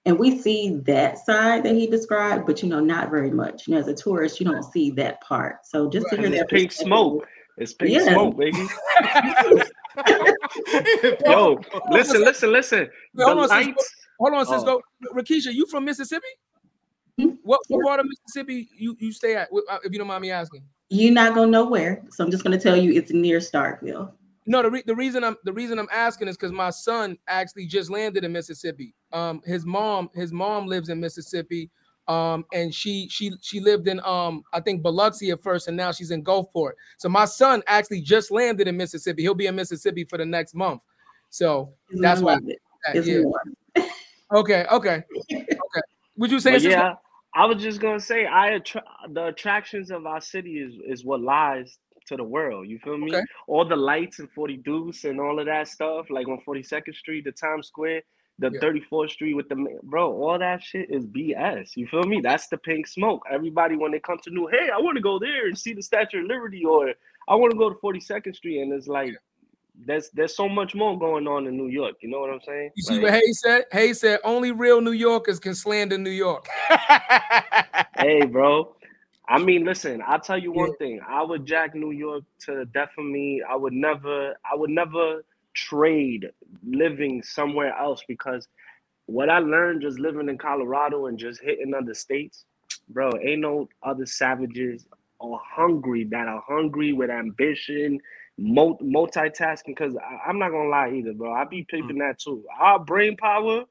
And 0.05 0.19
we 0.19 0.39
see 0.39 0.77
that 0.85 1.19
side 1.19 1.65
that 1.65 1.75
he 1.75 1.87
described, 1.87 2.47
but 2.47 2.63
you 2.63 2.69
know, 2.69 2.81
not 2.81 3.11
very 3.11 3.31
much. 3.31 3.67
You 3.67 3.75
know, 3.75 3.81
as 3.81 3.89
a 3.89 3.95
tourist, 3.95 4.39
you 4.41 4.47
don't 4.47 4.63
see 4.63 4.91
that 4.93 5.21
part. 5.23 5.67
So 5.67 5.89
just 5.89 6.09
to 6.11 6.17
hear 6.17 6.27
And 6.27 6.35
it's 6.35 6.43
that 6.43 6.51
pink 6.51 6.73
smoke. 6.73 7.27
It's 7.57 7.73
pink 7.75 7.93
Yeah. 7.93 8.13
smoke, 8.13 8.37
baby. 8.39 8.57
Yo, 11.27 11.61
listen, 11.91 12.21
listen, 12.23 12.53
listen. 12.53 12.89
The 13.15 13.25
Hold 13.25 13.39
on, 13.39 13.49
sis, 13.49 13.67
lights. 13.67 13.95
Hold 14.21 14.35
on, 14.35 14.47
Oh. 14.49 14.53
Cisco. 14.53 14.81
Rakisha, 15.15 15.53
you 15.55 15.67
from 15.67 15.85
Mississippi? 15.85 16.27
Mhm. 17.21 17.39
What, 17.43 17.61
what 17.69 17.79
Yeah. 17.79 17.85
part 17.89 18.01
of 18.01 18.07
Mississippi 18.07 18.69
you, 18.77 18.97
you 18.99 19.13
stay 19.13 19.37
at, 19.37 19.49
uh, 19.53 19.79
if 19.85 19.93
you 19.93 19.99
don't 19.99 20.09
mind 20.09 20.23
me 20.23 20.31
asking? 20.31 20.63
You're 20.91 21.13
not 21.13 21.35
gonna 21.35 21.51
know 21.51 21.67
where, 21.69 22.03
so 22.11 22.25
I'm 22.25 22.31
just 22.31 22.43
gonna 22.45 22.59
tell 22.59 22.77
you 22.77 22.93
it's 22.93 23.11
near 23.13 23.39
Starkville. 23.39 24.13
No, 24.47 24.63
the, 24.63 24.71
re- 24.71 24.83
the 24.87 24.95
reason 24.97 25.23
I'm 25.25 25.37
the 25.45 25.53
reason 25.53 25.79
I'm 25.79 25.89
asking 25.93 26.29
is 26.29 26.37
because 26.37 26.53
my 26.53 26.71
son 26.71 27.19
actually 27.29 27.67
just 27.67 27.91
landed 27.91 28.25
in 28.25 28.33
Mississippi. 28.33 28.95
Um, 29.13 29.43
his 29.45 29.67
mom 29.67 30.09
his 30.15 30.33
mom 30.33 30.67
lives 30.67 30.89
in 30.89 30.99
Mississippi, 30.99 31.69
um, 32.09 32.47
and 32.55 32.75
she 32.75 33.07
she 33.11 33.33
she 33.43 33.61
lived 33.61 33.89
in 33.89 34.01
um 34.07 34.43
I 34.55 34.61
think 34.61 34.83
Biloxi 34.83 35.31
at 35.31 35.43
first, 35.43 35.69
and 35.69 35.77
now 35.77 35.93
she's 35.93 36.11
in 36.11 36.25
Gulfport. 36.25 36.73
So 36.97 37.11
my 37.11 37.27
son 37.27 37.63
actually 37.67 38.01
just 38.01 38.31
landed 38.31 38.67
in 38.69 38.77
Mississippi. 38.77 39.21
He'll 39.23 39.35
be 39.35 39.47
in 39.49 39.55
Mississippi 39.57 40.05
for 40.05 40.17
the 40.17 40.25
next 40.25 40.55
month. 40.55 40.81
So 41.29 41.75
That's 42.01 42.23
why- 42.23 42.35
lovely? 42.35 42.57
that- 42.95 43.05
yeah. 43.05 43.83
Okay, 44.31 44.67
okay, 44.71 45.03
okay. 45.33 45.81
Would 46.19 46.31
you 46.31 46.39
say? 46.39 46.53
But 46.53 46.61
Cisco? 46.61 46.71
yeah, 46.79 46.95
I 47.35 47.47
was 47.47 47.63
just 47.63 47.81
gonna 47.81 48.01
say, 48.01 48.27
I 48.27 48.55
attra- 48.55 48.85
the 49.11 49.27
attractions 49.27 49.91
of 49.91 50.07
our 50.07 50.21
city 50.21 50.59
is 50.59 50.75
is 50.87 51.05
what 51.05 51.21
lies 51.21 51.79
to 52.07 52.17
the 52.17 52.25
world. 52.25 52.69
You 52.69 52.79
feel 52.79 52.97
me? 52.97 53.15
Okay. 53.15 53.25
All 53.47 53.67
the 53.67 53.77
lights 53.77 54.19
and 54.19 54.31
40 54.33 54.57
Deuce 54.59 55.05
and 55.05 55.21
all 55.21 55.39
of 55.39 55.47
that 55.47 55.69
stuff, 55.69 56.07
like 56.11 56.27
on 56.27 56.41
42nd 56.47 56.95
Street, 56.95 57.25
the 57.25 57.33
Times 57.33 57.67
Square, 57.69 58.03
the 58.39 58.51
Yeah. 58.51 58.61
34th 58.61 59.11
Street 59.11 59.35
with 59.35 59.49
the 59.51 59.57
bro, 59.83 60.11
all 60.13 60.39
that 60.39 60.63
shit 60.63 60.91
is 60.91 61.05
BS. 61.07 61.77
You 61.77 61.87
feel 61.87 62.05
me? 62.05 62.21
That's 62.23 62.49
the 62.49 62.57
pink 62.57 62.87
smoke. 62.87 63.23
Everybody 63.31 63.77
when 63.77 63.93
they 63.93 64.01
come 64.01 64.19
to 64.25 64.31
New, 64.31 64.47
hey, 64.47 64.71
I 64.73 64.79
want 64.79 64.97
to 64.97 65.03
go 65.03 65.19
there 65.19 65.47
and 65.47 65.59
see 65.59 65.75
the 65.75 65.83
Statue 65.83 66.21
of 66.23 66.27
Liberty, 66.27 66.65
or 66.65 66.95
I 67.29 67.35
want 67.35 67.53
to 67.53 67.59
go 67.59 67.69
to 67.69 67.77
42nd 67.77 68.35
Street, 68.35 68.61
and 68.63 68.73
it's 68.73 68.89
like. 68.89 69.15
There's 69.85 70.11
there's 70.11 70.37
so 70.37 70.49
much 70.49 70.75
more 70.75 70.99
going 70.99 71.27
on 71.29 71.47
in 71.47 71.57
New 71.57 71.69
York. 71.69 71.97
You 72.01 72.11
know 72.11 72.21
what 72.21 72.31
I'm 72.31 72.41
saying? 72.45 72.71
You 72.75 72.83
see 72.83 72.95
Like- 72.95 73.03
what 73.05 73.13
Hayes 73.15 73.41
said? 73.41 73.65
Hayes 73.73 74.01
said 74.01 74.21
only 74.25 74.53
real 74.53 74.81
New 74.81 74.93
Yorkers 74.93 75.39
can 75.39 75.55
slander 75.55 75.97
New 75.99 76.11
York. 76.11 76.47
hey, 77.99 78.25
bro. 78.27 78.75
I 79.29 79.39
mean, 79.39 79.65
listen. 79.65 80.03
I'll 80.07 80.21
tell 80.21 80.39
you 80.39 80.53
one 80.53 80.75
thing. 80.77 81.01
I 81.07 81.23
would 81.23 81.45
jack 81.45 81.75
New 81.75 81.91
York 81.93 82.25
to 82.47 82.55
the 82.57 82.65
death 82.67 82.91
of 82.99 83.05
me. 83.05 83.43
I 83.49 83.55
would 83.57 83.73
never. 83.75 84.35
I 84.51 84.57
would 84.57 84.71
never 84.71 85.25
trade 85.55 86.31
living 86.67 87.23
somewhere 87.23 87.77
else 87.77 88.03
because 88.07 88.47
what 89.07 89.29
I 89.29 89.39
learned 89.39 89.83
just 89.83 89.99
living 89.99 90.29
in 90.29 90.39
Colorado 90.39 91.07
and 91.07 91.19
just 91.19 91.41
hitting 91.41 91.75
other 91.75 91.95
states, 91.95 92.45
bro. 92.89 93.11
Ain't 93.23 93.41
no 93.41 93.69
other 93.83 94.07
savages 94.07 94.87
or 95.21 95.41
hungry 95.45 96.05
that 96.05 96.29
are 96.29 96.43
hungry 96.47 96.93
with 96.93 97.11
ambition, 97.11 97.99
multitasking. 98.41 99.67
Because 99.67 99.95
I'm 100.27 100.39
not 100.39 100.51
gonna 100.51 100.69
lie 100.69 100.91
either, 100.91 101.13
bro. 101.13 101.33
I 101.33 101.45
be 101.45 101.65
peeping 101.69 101.97
mm. 101.97 102.09
that 102.09 102.19
too. 102.19 102.45
Our 102.59 102.79
brain 102.79 103.17
power 103.17 103.65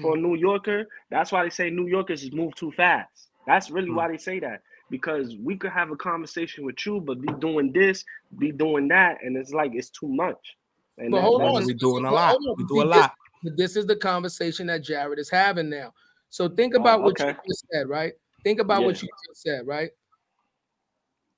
for 0.00 0.16
a 0.16 0.20
New 0.20 0.36
Yorker. 0.36 0.86
That's 1.10 1.30
why 1.32 1.44
they 1.44 1.50
say 1.50 1.70
New 1.70 1.86
Yorkers 1.86 2.22
just 2.22 2.32
move 2.34 2.54
too 2.54 2.72
fast. 2.72 3.28
That's 3.46 3.70
really 3.70 3.90
mm. 3.90 3.96
why 3.96 4.08
they 4.08 4.18
say 4.18 4.40
that. 4.40 4.62
Because 4.90 5.36
we 5.42 5.56
could 5.56 5.72
have 5.72 5.90
a 5.90 5.96
conversation 5.96 6.64
with 6.64 6.84
you, 6.84 7.00
but 7.00 7.20
be 7.20 7.32
doing 7.40 7.72
this, 7.72 8.04
be 8.38 8.52
doing 8.52 8.88
that, 8.88 9.18
and 9.22 9.36
it's 9.36 9.52
like 9.52 9.72
it's 9.74 9.90
too 9.90 10.08
much. 10.08 10.56
And 10.98 11.10
But 11.10 11.18
that- 11.18 11.22
hold 11.22 11.42
on, 11.42 11.64
we're 11.64 11.74
doing 11.74 12.04
a 12.04 12.10
lot. 12.10 12.36
We 12.56 12.64
do 12.64 12.74
see, 12.74 12.80
a 12.80 12.84
this- 12.84 12.96
lot. 12.96 13.12
This 13.56 13.76
is 13.76 13.86
the 13.86 13.96
conversation 13.96 14.66
that 14.68 14.82
Jared 14.82 15.18
is 15.18 15.28
having 15.28 15.68
now. 15.68 15.92
So 16.30 16.48
think 16.48 16.74
Oh, 16.74 16.80
about 16.80 17.02
what 17.02 17.20
okay. 17.20 17.30
you 17.30 17.36
just 17.46 17.66
said, 17.70 17.88
right? 17.88 18.14
think 18.44 18.60
about 18.60 18.84
what 18.84 19.02
you 19.02 19.08
just 19.28 19.42
said, 19.42 19.66
right? 19.66 19.90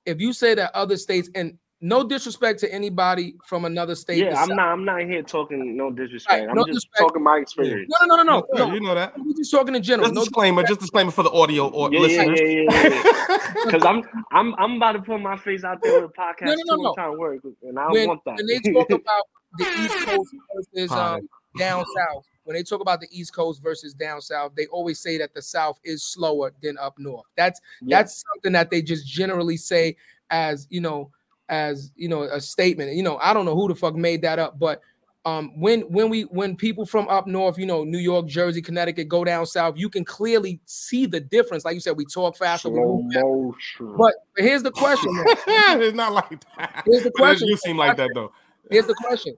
If 0.05 0.19
you 0.19 0.33
say 0.33 0.53
that 0.55 0.75
other 0.75 0.97
states, 0.97 1.29
and 1.33 1.57
no 1.79 2.03
disrespect 2.03 2.59
to 2.61 2.73
anybody 2.73 3.35
from 3.45 3.65
another 3.65 3.93
state, 3.95 4.17
Yeah, 4.17 4.41
I'm 4.41 4.49
not. 4.49 4.67
I'm 4.67 4.83
not 4.85 5.01
here 5.01 5.21
talking 5.21 5.77
no 5.77 5.91
disrespect. 5.91 6.39
Right, 6.41 6.49
I'm 6.49 6.55
no 6.55 6.63
just 6.65 6.75
disrespect. 6.87 6.99
talking 6.99 7.23
my 7.23 7.37
experience. 7.37 7.93
No, 8.01 8.07
no, 8.07 8.23
no, 8.23 8.23
no, 8.23 8.47
Yeah, 8.53 8.65
no. 8.65 8.73
you 8.73 8.79
know 8.79 8.95
that. 8.95 9.13
We're 9.17 9.33
just 9.35 9.51
talking 9.51 9.75
in 9.75 9.83
general. 9.83 10.07
Just 10.09 10.15
No 10.15 10.21
disclaimer, 10.23 10.63
just 10.63 10.79
disclaimer 10.79 11.11
for 11.11 11.23
the 11.23 11.31
audio 11.31 11.67
or 11.69 11.91
Yeah, 11.93 11.99
yeah, 11.99 12.05
listeners. 12.23 12.39
yeah, 12.41 12.47
yeah, 12.47 12.87
yeah. 12.89 13.53
Because 13.65 13.85
I'm, 13.85 14.03
I'm, 14.31 14.55
I'm 14.57 14.73
about 14.77 14.93
to 14.93 15.01
put 15.01 15.19
my 15.21 15.37
face 15.37 15.63
out 15.63 15.79
there 15.83 16.01
with 16.01 16.11
a 16.11 16.13
podcast 16.13 16.47
No, 16.47 16.53
no, 16.55 16.75
no, 16.75 16.83
no. 16.83 16.93
Trying 16.95 17.11
to 17.13 17.17
work, 17.19 17.39
and 17.63 17.77
I 17.79 17.83
don't 17.83 17.91
when, 17.93 18.07
want 18.07 18.21
that. 18.25 18.35
when 18.37 18.47
they 18.47 18.59
talk 18.71 18.89
about 18.91 19.23
the 19.57 19.65
East 19.65 20.05
Coast 20.05 20.35
versus 20.55 20.91
um, 20.91 21.29
down 21.57 21.83
south, 21.95 22.25
when 22.43 22.55
they 22.55 22.63
talk 22.63 22.81
about 22.81 23.01
the 23.01 23.07
East 23.11 23.33
Coast 23.35 23.61
versus 23.61 23.93
down 23.93 24.21
south, 24.21 24.53
they 24.55 24.65
always 24.67 24.99
say 24.99 25.17
that 25.17 25.33
the 25.33 25.41
South 25.41 25.79
is 25.83 26.03
slower 26.03 26.53
than 26.63 26.77
up 26.77 26.97
north. 26.97 27.25
That's 27.35 27.59
Yeah. 27.81 27.97
that's 27.99 28.23
something 28.33 28.53
that 28.53 28.71
they 28.71 28.81
just 28.81 29.05
generally 29.07 29.57
say 29.57 29.95
as 30.29 30.67
you 30.69 30.81
know, 30.81 31.11
as 31.49 31.91
you 31.95 32.07
know, 32.09 32.23
a 32.23 32.39
statement. 32.41 32.93
You 32.95 33.03
know, 33.03 33.17
I 33.17 33.33
don't 33.33 33.45
know 33.45 33.55
who 33.55 33.67
the 33.67 33.75
fuck 33.75 33.95
made 33.95 34.21
that 34.23 34.39
up, 34.39 34.59
but 34.59 34.81
um, 35.25 35.51
when 35.59 35.81
when 35.81 36.09
we 36.09 36.21
when 36.23 36.55
people 36.55 36.85
from 36.85 37.07
up 37.09 37.27
north, 37.27 37.57
you 37.57 37.65
know, 37.65 37.83
New 37.83 37.97
York, 37.97 38.27
Jersey, 38.27 38.61
Connecticut, 38.61 39.09
go 39.09 39.25
down 39.25 39.45
south, 39.45 39.75
you 39.77 39.89
can 39.89 40.05
clearly 40.05 40.59
see 40.65 41.05
the 41.05 41.19
difference. 41.19 41.65
Like 41.65 41.73
you 41.73 41.81
said, 41.81 41.97
we 41.97 42.05
talk 42.05 42.37
faster. 42.37 42.69
we 42.69 42.75
Slow 42.79 43.01
move 43.11 43.55
But 43.97 44.13
here's 44.37 44.63
the 44.63 44.71
question. 44.71 45.11
it's 45.27 45.95
not 45.95 46.13
like 46.13 46.41
that. 46.57 46.83
Here's 46.85 47.03
the 47.03 47.11
But 47.11 47.21
it- 47.21 47.23
question. 47.23 47.47
you 47.49 47.57
seem 47.57 47.77
like 47.77 47.97
that 47.97 48.09
though. 48.13 48.31
Here's 48.71 48.87
the 48.87 48.95
question. 48.95 49.35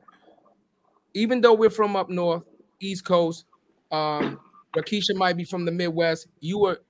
Even 1.16 1.42
though 1.42 1.54
we're 1.54 1.70
from 1.72 1.96
up 1.96 2.10
north, 2.10 2.44
East 2.80 3.04
Coast, 3.06 3.46
um, 3.92 4.40
Rakisha 4.76 5.16
might 5.16 5.38
be 5.38 5.44
from 5.44 5.66
the 5.66 5.72
Midwest. 5.72 6.28
You 6.40 6.60
were 6.60 6.82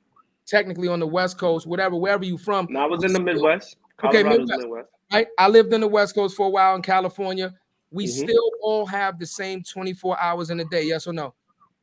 technically 0.46 0.88
on 0.90 1.00
the 1.00 1.08
West 1.08 1.38
Coast, 1.38 1.66
whatever, 1.68 1.96
wherever 1.96 2.26
you 2.26 2.38
from. 2.38 2.68
no, 2.70 2.82
I 2.82 2.86
was 2.86 3.04
in 3.04 3.14
the 3.14 3.20
Midwest. 3.20 3.78
Okay, 4.04 4.24
Colorado's 4.24 4.48
Midwest. 4.50 4.88
Midwest. 5.12 5.28
I 5.38 5.48
lived 5.48 5.74
in 5.74 5.82
the 5.82 5.88
West 5.88 6.16
Coast 6.16 6.36
for 6.36 6.48
a 6.48 6.50
while 6.50 6.76
in 6.76 6.82
California. 6.82 7.54
We 7.92 8.06
Mhm. 8.06 8.24
still 8.24 8.52
all 8.62 8.86
have 8.86 9.18
the 9.20 9.26
same 9.26 9.64
24 9.64 10.20
hours 10.20 10.50
in 10.52 10.60
a 10.60 10.66
day. 10.66 10.84
Yes 10.84 11.08
or 11.08 11.14
no? 11.14 11.34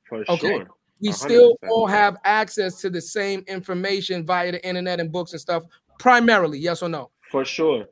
For 0.09 0.21
Okay. 0.29 0.37
sure. 0.39 0.69
We 1.01 1.09
100%. 1.09 1.15
still 1.31 1.59
all 1.69 1.87
have 1.87 2.17
access 2.25 2.81
to 2.81 2.89
the 2.89 3.01
same 3.01 3.45
information 3.49 4.25
via 4.25 4.53
the 4.53 4.67
internet 4.67 5.01
and 5.01 5.11
books 5.13 5.33
and 5.33 5.41
stuff, 5.41 5.65
primarily. 5.99 6.59
Yes 6.59 6.83
or 6.83 6.89
no? 6.89 7.11
For 7.31 7.45
sure. 7.45 7.89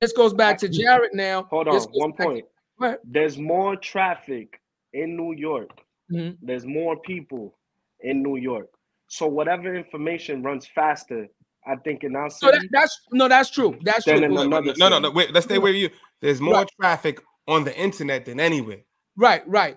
This 0.00 0.12
goes 0.12 0.32
back 0.32 0.58
to 0.58 0.68
Jared 0.68 1.12
now. 1.12 1.44
Hold 1.44 1.68
on. 1.68 1.80
One 1.94 2.12
point. 2.12 2.46
Go 2.78 2.86
ahead. 2.86 2.98
There's 3.04 3.36
more 3.38 3.76
traffic 3.76 4.60
in 4.92 5.16
New 5.16 5.32
York. 5.32 5.70
Mhm. 6.10 6.38
There's 6.40 6.64
more 6.66 6.96
people 7.00 7.58
in 8.00 8.22
New 8.22 8.36
York. 8.36 8.70
So 9.08 9.26
whatever 9.26 9.74
information 9.74 10.42
runs 10.42 10.66
faster, 10.66 11.28
I 11.66 11.76
think 11.76 12.04
in 12.04 12.14
our 12.14 12.30
So 12.30 12.46
that, 12.50 12.66
that's 12.70 12.98
no, 13.12 13.28
that's 13.28 13.50
true. 13.50 13.76
That's 13.82 14.04
true. 14.04 14.14
in 14.14 14.32
Wait, 14.32 14.48
wait, 14.48 14.78
no, 14.78 14.88
no, 14.88 14.98
no. 14.98 15.10
Wait, 15.10 15.32
let's 15.32 15.46
stay 15.46 15.58
with 15.58 15.74
you. 15.74 15.90
There's 16.20 16.40
more 16.40 16.54
Right. 16.54 16.70
traffic 16.80 17.20
on 17.48 17.64
the 17.64 17.76
internet 17.78 18.24
than 18.24 18.40
anywhere. 18.40 18.82
Right, 19.16 19.46
right, 19.48 19.76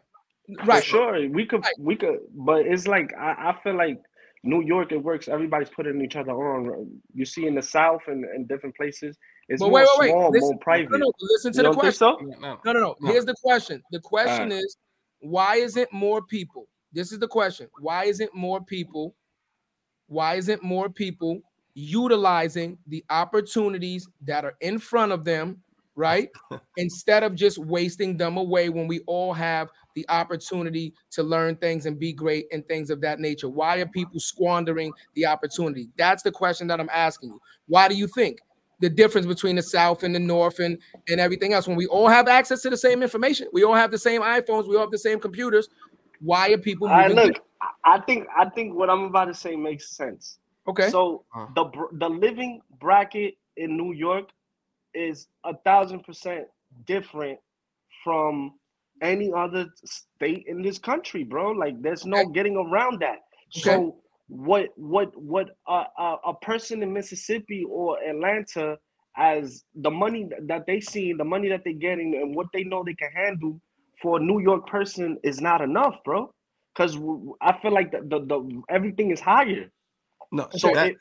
For 0.60 0.66
right. 0.66 0.84
sure, 0.84 1.30
we 1.30 1.46
could, 1.46 1.64
Right. 1.64 1.74
we 1.80 1.96
could, 1.96 2.20
but 2.34 2.66
it's 2.66 2.88
like 2.88 3.14
I, 3.18 3.50
I 3.52 3.60
feel 3.64 3.76
like 3.76 4.02
New 4.44 4.62
York, 4.62 4.92
it 4.92 4.98
works. 5.04 5.28
Everybody's 5.28 5.70
putting 5.70 6.02
each 6.02 6.16
other 6.16 6.32
on. 6.32 7.02
You 7.14 7.26
see 7.26 7.46
in 7.48 7.56
the 7.56 7.62
South 7.62 8.02
and, 8.08 8.24
and 8.24 8.48
different 8.48 8.76
places, 8.76 9.18
it's 9.50 9.60
But 9.62 9.70
more 9.70 9.74
wait, 9.80 9.88
wait, 9.98 10.00
wait. 10.00 10.10
small, 10.12 10.32
Listen, 10.32 10.50
more 10.50 10.60
private. 10.60 10.92
No, 10.92 10.98
no, 10.98 11.12
listen 11.22 11.54
to 11.54 11.58
You 11.62 11.64
the 11.70 11.74
question. 11.74 11.94
so? 11.94 12.18
No. 12.40 12.60
No, 12.66 12.72
no, 12.72 12.80
no. 12.80 12.96
No. 13.02 13.12
Here's 13.12 13.26
the 13.26 13.36
question. 13.44 13.82
The 13.92 14.00
question 14.00 14.52
is, 14.52 14.78
why 15.20 15.56
isn't 15.56 15.92
more 15.92 16.22
people? 16.22 16.68
This 16.94 17.12
is 17.12 17.20
the 17.20 17.28
question. 17.28 17.68
Why 17.82 18.06
isn't 18.06 18.34
more 18.34 18.62
people? 18.64 19.16
Why 20.08 20.36
isn't 20.36 20.64
more 20.64 20.90
people 20.90 21.42
utilizing 21.80 22.78
the 22.88 23.04
opportunities 23.10 24.08
that 24.26 24.44
are 24.46 24.56
in 24.62 24.80
front 24.80 25.12
of 25.12 25.24
them, 25.24 25.58
right? 25.96 26.30
Instead 26.78 27.24
of 27.24 27.36
just 27.36 27.58
wasting 27.58 28.18
them 28.18 28.38
away 28.38 28.70
when 28.70 28.88
we 28.88 29.00
all 29.08 29.34
have 29.34 29.70
the 29.96 30.06
opportunity 30.10 30.94
to 31.12 31.24
learn 31.24 31.56
things 31.56 31.86
and 31.86 32.00
be 32.00 32.14
great 32.14 32.46
and 32.52 32.66
things 32.68 32.90
of 32.90 33.02
that 33.02 33.20
nature. 33.20 33.50
Why 33.50 33.78
are 33.78 33.86
people 33.86 34.20
squandering 34.20 34.94
the 35.16 35.26
opportunity? 35.26 35.90
That's 35.98 36.24
the 36.24 36.32
question 36.32 36.68
that 36.68 36.80
I'm 36.80 36.90
asking 36.92 37.30
you. 37.30 37.42
Why 37.68 37.88
do 37.88 37.96
you 37.96 38.08
think? 38.08 38.40
the 38.82 38.90
difference 38.90 39.28
between 39.28 39.58
the 39.58 39.62
South 39.62 40.04
and 40.04 40.16
the 40.16 40.20
North 40.20 40.60
and, 40.60 40.78
and 41.10 41.20
everything 41.20 41.52
else. 41.52 41.68
When 41.68 41.76
we 41.76 41.86
all 41.88 42.08
have 42.08 42.30
access 42.30 42.62
to 42.62 42.70
the 42.70 42.78
same 42.78 43.04
information, 43.04 43.50
we 43.52 43.66
all 43.66 43.74
have 43.74 43.92
the 43.92 43.98
same 43.98 44.22
iPhones, 44.22 44.70
we 44.70 44.76
all 44.76 44.84
have 44.84 44.92
the 44.92 44.98
same 44.98 45.20
computers. 45.20 45.68
Why 46.22 46.52
are 46.52 46.58
people 46.58 46.88
moving? 46.88 47.18
look, 47.18 47.44
I 47.62 47.96
I 47.96 48.00
think 48.00 48.28
I 48.38 48.50
think 48.50 48.76
what 48.76 48.90
I'm 48.90 49.04
about 49.04 49.26
to 49.26 49.34
say 49.34 49.58
makes 49.58 49.90
sense. 49.90 50.39
Okay. 50.70 50.92
So 50.92 51.26
Uh. 51.36 51.48
the 51.56 51.66
the 51.94 52.10
living 52.10 52.62
bracket 52.80 53.36
in 53.58 53.78
New 53.78 53.94
York 53.94 54.30
is 54.94 55.28
a 55.46 55.56
thousand 55.66 56.04
percent 56.04 56.48
different 56.86 57.40
from 58.04 58.54
any 59.02 59.32
other 59.34 59.68
state 59.86 60.46
in 60.48 60.62
this 60.62 60.78
country, 60.80 61.24
bro. 61.24 61.52
Like 61.52 61.82
there's 61.82 62.06
no 62.06 62.26
Okay. 62.26 62.34
getting 62.34 62.58
around 62.58 63.02
that. 63.02 63.20
So 63.50 63.98
what 64.28 64.70
what 64.78 65.16
what 65.18 65.50
a, 65.68 65.84
a, 65.98 66.18
a 66.28 66.34
person 66.42 66.84
in 66.84 66.94
Mississippi 66.94 67.66
or 67.70 67.98
Atlanta 68.04 68.78
as 69.18 69.64
the 69.76 69.92
money 69.92 70.30
that 70.48 70.66
they 70.68 70.80
see, 70.80 71.14
the 71.14 71.26
money 71.26 71.50
that 71.50 71.62
they're 71.64 71.74
getting, 71.74 72.16
and 72.16 72.36
what 72.36 72.48
they 72.54 72.64
know 72.64 72.84
they 72.84 72.94
can 72.96 73.12
handle 73.12 73.60
for 74.02 74.18
a 74.18 74.24
New 74.24 74.40
York 74.40 74.68
person 74.68 75.18
is 75.24 75.42
not 75.42 75.62
enough, 75.62 75.96
bro. 76.06 76.32
Because 76.76 76.98
I 77.42 77.58
feel 77.62 77.74
like 77.74 77.92
the, 77.92 78.02
the, 78.08 78.20
the 78.26 78.62
everything 78.70 79.12
is 79.12 79.20
higher. 79.20 79.70
No, 80.32 80.48
So 80.56 80.70
that, 80.74 80.88
it, 80.88 80.98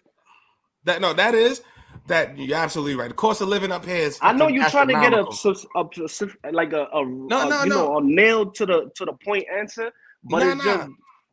that 0.84 1.00
no, 1.00 1.12
that 1.14 1.34
is 1.34 1.62
that 2.06 2.38
you're 2.38 2.56
absolutely 2.56 2.94
right. 2.96 3.08
The 3.08 3.14
cost 3.14 3.40
of 3.40 3.48
living 3.48 3.72
up 3.72 3.84
here 3.84 3.96
is. 3.96 4.18
I 4.22 4.32
know 4.32 4.48
you're 4.48 4.64
trying 4.66 4.88
to 4.88 4.94
get 4.94 5.12
a, 5.12 5.26
sus- 5.32 5.66
a, 5.76 5.84
like 6.52 6.72
a, 6.72 6.84
a, 6.92 7.04
No, 7.28 7.46
a, 7.46 7.50
no, 7.50 7.64
you 7.64 7.70
no. 7.70 7.76
know 7.76 7.98
a 7.98 8.02
nail 8.02 8.50
to 8.52 8.66
the 8.66 8.90
to 8.96 9.04
the 9.04 9.12
point 9.24 9.44
answer, 9.54 9.90
but 10.24 10.42
Nah, 10.44 10.52
it's 10.52 10.56
nah. 10.56 10.64
just 10.64 10.90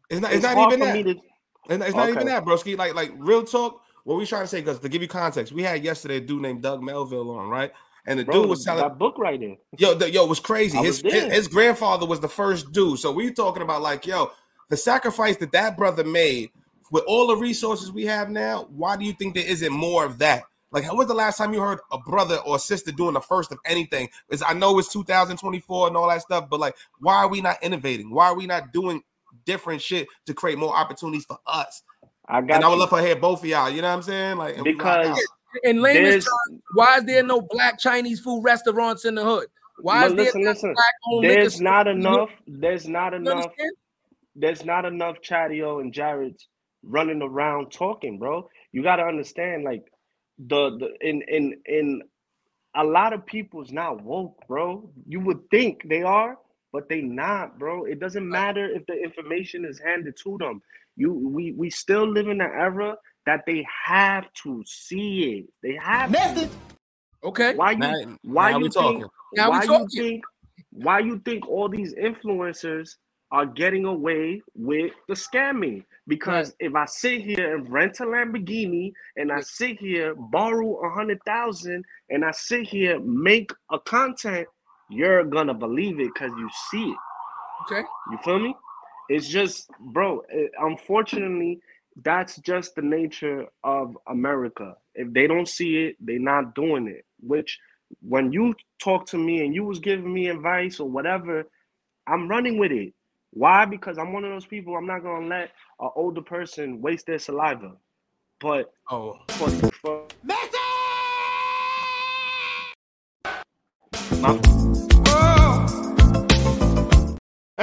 It's 0.10 0.22
not. 0.22 0.34
it's, 0.34 0.44
It's, 0.44 0.44
not 0.44 0.58
even 0.58 0.80
that. 0.82 1.04
to. 1.04 1.16
It's 1.70 1.80
not, 1.80 1.88
it's 1.88 1.96
not 1.96 2.10
even 2.10 2.28
that, 2.28 2.46
broski. 2.46 2.78
Like, 2.78 2.96
like 2.96 3.12
real 3.18 3.44
talk. 3.44 3.82
What 4.04 4.18
we 4.18 4.26
trying 4.26 4.44
to 4.44 4.48
say? 4.48 4.62
Because 4.62 4.80
to 4.80 4.90
give 4.90 5.02
you 5.02 5.08
context, 5.08 5.52
we 5.54 5.64
had 5.64 5.84
yesterday 5.84 6.18
a 6.18 6.22
dude 6.22 6.42
named 6.42 6.62
Doug 6.62 6.84
Melville 6.84 7.32
on, 7.32 7.50
right? 7.50 7.72
And 8.08 8.20
the 8.20 8.24
Bro, 8.24 8.42
dude 8.42 8.50
was 8.50 8.64
selling. 8.64 8.84
that 8.84 9.00
book 9.00 9.18
writing. 9.18 9.58
Yo, 9.80 9.96
the, 9.96 10.12
yo, 10.12 10.26
was 10.28 10.40
crazy. 10.40 10.78
His, 10.78 11.02
was 11.04 11.14
his 11.14 11.24
his 11.34 11.48
grandfather 11.48 12.06
was 12.06 12.20
the 12.20 12.30
first 12.30 12.72
dude. 12.72 13.00
So 13.00 13.12
we 13.12 13.32
talking 13.32 13.64
about 13.64 13.82
like, 13.82 14.06
yo, 14.06 14.32
the 14.70 14.78
sacrifice 14.78 15.38
that 15.38 15.52
that 15.54 15.76
brother 15.76 16.04
made 16.04 16.52
with 16.96 17.04
all 17.08 17.28
the 17.28 17.36
resources 17.36 17.92
we 17.92 18.06
have 18.06 18.30
now. 18.30 18.70
Why 18.70 18.96
do 18.96 19.04
you 19.04 19.12
think 19.12 19.36
there 19.36 19.46
isn't 19.46 19.74
more 19.74 20.06
of 20.06 20.18
that? 20.20 20.44
Like, 20.72 20.88
when 20.88 20.96
was 20.96 21.08
the 21.08 21.14
last 21.14 21.38
time 21.38 21.54
you 21.54 21.60
heard 21.60 21.80
a 21.92 21.98
brother 21.98 22.38
or 22.46 22.58
sister 22.58 22.90
doing 22.90 23.16
the 23.16 23.20
first 23.20 23.52
of 23.52 23.58
anything? 23.66 24.08
Is 24.30 24.42
I 24.42 24.54
know 24.54 24.80
it's 24.80 24.88
2024 24.94 25.90
and 25.90 25.98
all 25.98 26.08
that 26.08 26.22
stuff, 26.22 26.50
but 26.50 26.62
like, 26.62 26.74
why 27.02 27.16
are 27.16 27.28
we 27.28 27.42
not 27.42 27.62
innovating? 27.62 28.12
Why 28.12 28.28
are 28.28 28.36
we 28.36 28.48
not 28.48 28.72
doing 28.72 29.04
different 29.44 29.82
shit 29.82 30.08
to 30.26 30.34
create 30.34 30.58
more 30.58 30.74
opportunities 30.74 31.26
for 31.26 31.38
us? 31.46 31.84
I 32.30 32.40
got 32.40 32.56
And 32.56 32.64
I 32.64 32.70
would 32.70 32.80
love 32.80 32.92
to 32.92 33.02
hear 33.02 33.18
both 33.18 33.44
of 33.44 33.46
y'all. 33.46 33.70
You 33.70 33.82
know 33.82 33.90
what 33.90 33.96
I'm 33.96 34.02
saying? 34.02 34.38
Like, 34.38 34.56
and 34.56 34.64
we 34.64 34.74
rock 34.76 35.04
because 35.04 35.08
out. 35.10 35.64
In 35.64 35.82
layman's 35.82 36.24
terms, 36.24 36.62
why 36.76 37.00
is 37.00 37.04
there 37.04 37.24
no 37.24 37.42
black 37.42 37.78
Chinese 37.78 38.22
food 38.22 38.42
restaurants 38.42 39.04
in 39.04 39.16
the 39.16 39.24
hood? 39.26 39.48
Why 39.80 40.06
is 40.06 40.16
there 40.16 40.24
listen, 40.28 40.44
no 40.44 40.52
listen. 40.52 40.74
black 40.74 40.94
owned 41.12 41.28
liquor 41.28 41.42
There's 41.42 41.60
not 41.60 41.88
in 41.88 42.00
the 42.00 42.10
hood? 42.10 42.16
enough. 42.16 42.30
There's 42.48 42.88
not 42.88 43.14
enough. 43.14 43.52
There's 44.34 44.64
not 44.64 44.86
enough 44.86 45.18
Chadio 45.22 45.82
and 45.82 45.94
Jared's 45.94 46.48
running 46.86 47.24
around 47.24 47.72
talking, 47.72 48.20
bro. 48.20 48.50
You 48.74 48.84
got 48.84 48.98
to 48.98 49.04
understand, 49.04 49.66
like 49.66 49.84
the 50.40 50.78
the 50.80 51.08
in 51.08 51.24
in 51.30 51.56
in 51.68 52.04
a 52.76 52.84
lot 52.84 53.14
of 53.14 53.26
people's 53.26 53.72
not 53.72 54.04
woke, 54.04 54.38
bro. 54.48 54.90
You 55.08 55.20
would 55.22 55.50
think 55.52 55.84
they 55.90 56.04
are, 56.04 56.38
but 56.74 56.90
they 56.90 57.02
not, 57.02 57.60
bro. 57.60 57.86
It 57.86 58.00
doesn't 58.00 58.28
matter 58.30 58.66
if 58.70 58.86
the 58.88 58.96
information 59.02 59.66
is 59.66 59.80
handed 59.80 60.16
to 60.24 60.38
them. 60.40 60.62
You 60.96 61.14
we 61.14 61.54
we 61.54 61.70
still 61.70 62.08
live 62.12 62.28
in 62.30 62.42
an 62.42 62.52
era 62.54 62.98
that 63.26 63.44
they 63.48 63.66
have 63.86 64.26
to 64.44 64.64
see 64.66 65.40
it. 65.40 65.46
They 65.64 65.76
have 65.82 66.12
to. 66.20 66.50
Okay. 67.24 67.56
Why 67.56 67.72
you 67.74 67.80
Now- 67.80 68.18
why 68.24 68.52
now 68.52 68.60
you 68.60 68.66
we 68.66 68.70
think 68.70 69.04
talking. 69.04 69.10
Now 69.34 69.52
we 69.52 69.60
why 69.60 69.64
you 69.66 69.88
talking. 69.88 69.88
think 69.88 70.24
why 70.72 71.00
you 71.00 71.20
think 71.26 71.48
all 71.48 71.70
these 71.70 71.94
influencers 71.96 72.96
are 73.32 73.46
getting 73.46 73.86
away 73.86 74.42
with 74.56 74.94
the 75.08 75.16
scamming? 75.16 75.84
Because 76.08 76.56
if 76.60 76.76
I 76.76 76.86
sit 76.86 77.22
here 77.22 77.56
and 77.58 77.70
rent 77.70 78.00
a 78.00 78.04
Lamborghini 78.06 78.94
and 79.18 79.32
I 79.32 79.42
sit 79.42 79.80
here 79.80 80.16
borrow 80.16 80.76
a 80.86 80.90
hundred 80.90 81.20
thousand 81.26 81.86
and 82.10 82.26
I 82.26 82.32
sit 82.32 82.68
here 82.68 83.00
make 83.00 83.52
a 83.72 83.80
content, 83.80 84.48
you're 84.90 85.24
gonna 85.24 85.54
believe 85.54 86.00
it 86.00 86.12
because 86.14 86.32
you 86.38 86.50
see 86.72 86.84
it. 86.92 86.98
Okay. 87.66 87.82
You 88.12 88.18
feel 88.24 88.40
me? 88.40 88.56
It's 89.10 89.28
just, 89.28 89.70
bro. 89.80 90.24
It, 90.30 90.52
unfortunately, 90.60 91.60
that's 92.04 92.38
just 92.38 92.76
the 92.76 92.82
nature 92.82 93.46
of 93.64 93.98
America. 94.08 94.76
If 94.96 95.14
they 95.14 95.28
don't 95.28 95.48
see 95.48 95.86
it, 95.86 95.98
they're 96.00 96.20
not 96.20 96.56
doing 96.56 96.88
it. 96.88 97.06
Which, 97.22 97.60
when 98.02 98.32
you 98.32 98.56
talk 98.82 99.08
to 99.08 99.18
me 99.18 99.46
and 99.46 99.56
you 99.56 99.64
was 99.66 99.80
giving 99.80 100.14
me 100.14 100.30
advice 100.30 100.80
or 100.80 100.90
whatever, 100.90 101.46
I'm 102.08 102.28
running 102.28 102.58
with 102.60 102.72
it. 102.72 102.94
Why? 103.36 103.66
Because 103.66 103.98
I'm 103.98 104.14
one 104.14 104.24
of 104.24 104.32
those 104.32 104.46
people. 104.46 104.78
I'm 104.78 104.88
not 104.88 105.04
gonna 105.04 105.28
let 105.28 105.52
an 105.82 105.90
older 105.98 106.22
person 106.22 106.82
waste 106.82 107.06
their 107.06 107.20
saliva. 107.20 107.74
But 108.40 108.72
oh, 108.90 109.20
for, 109.28 109.50
for 109.72 110.08
my, 110.24 110.40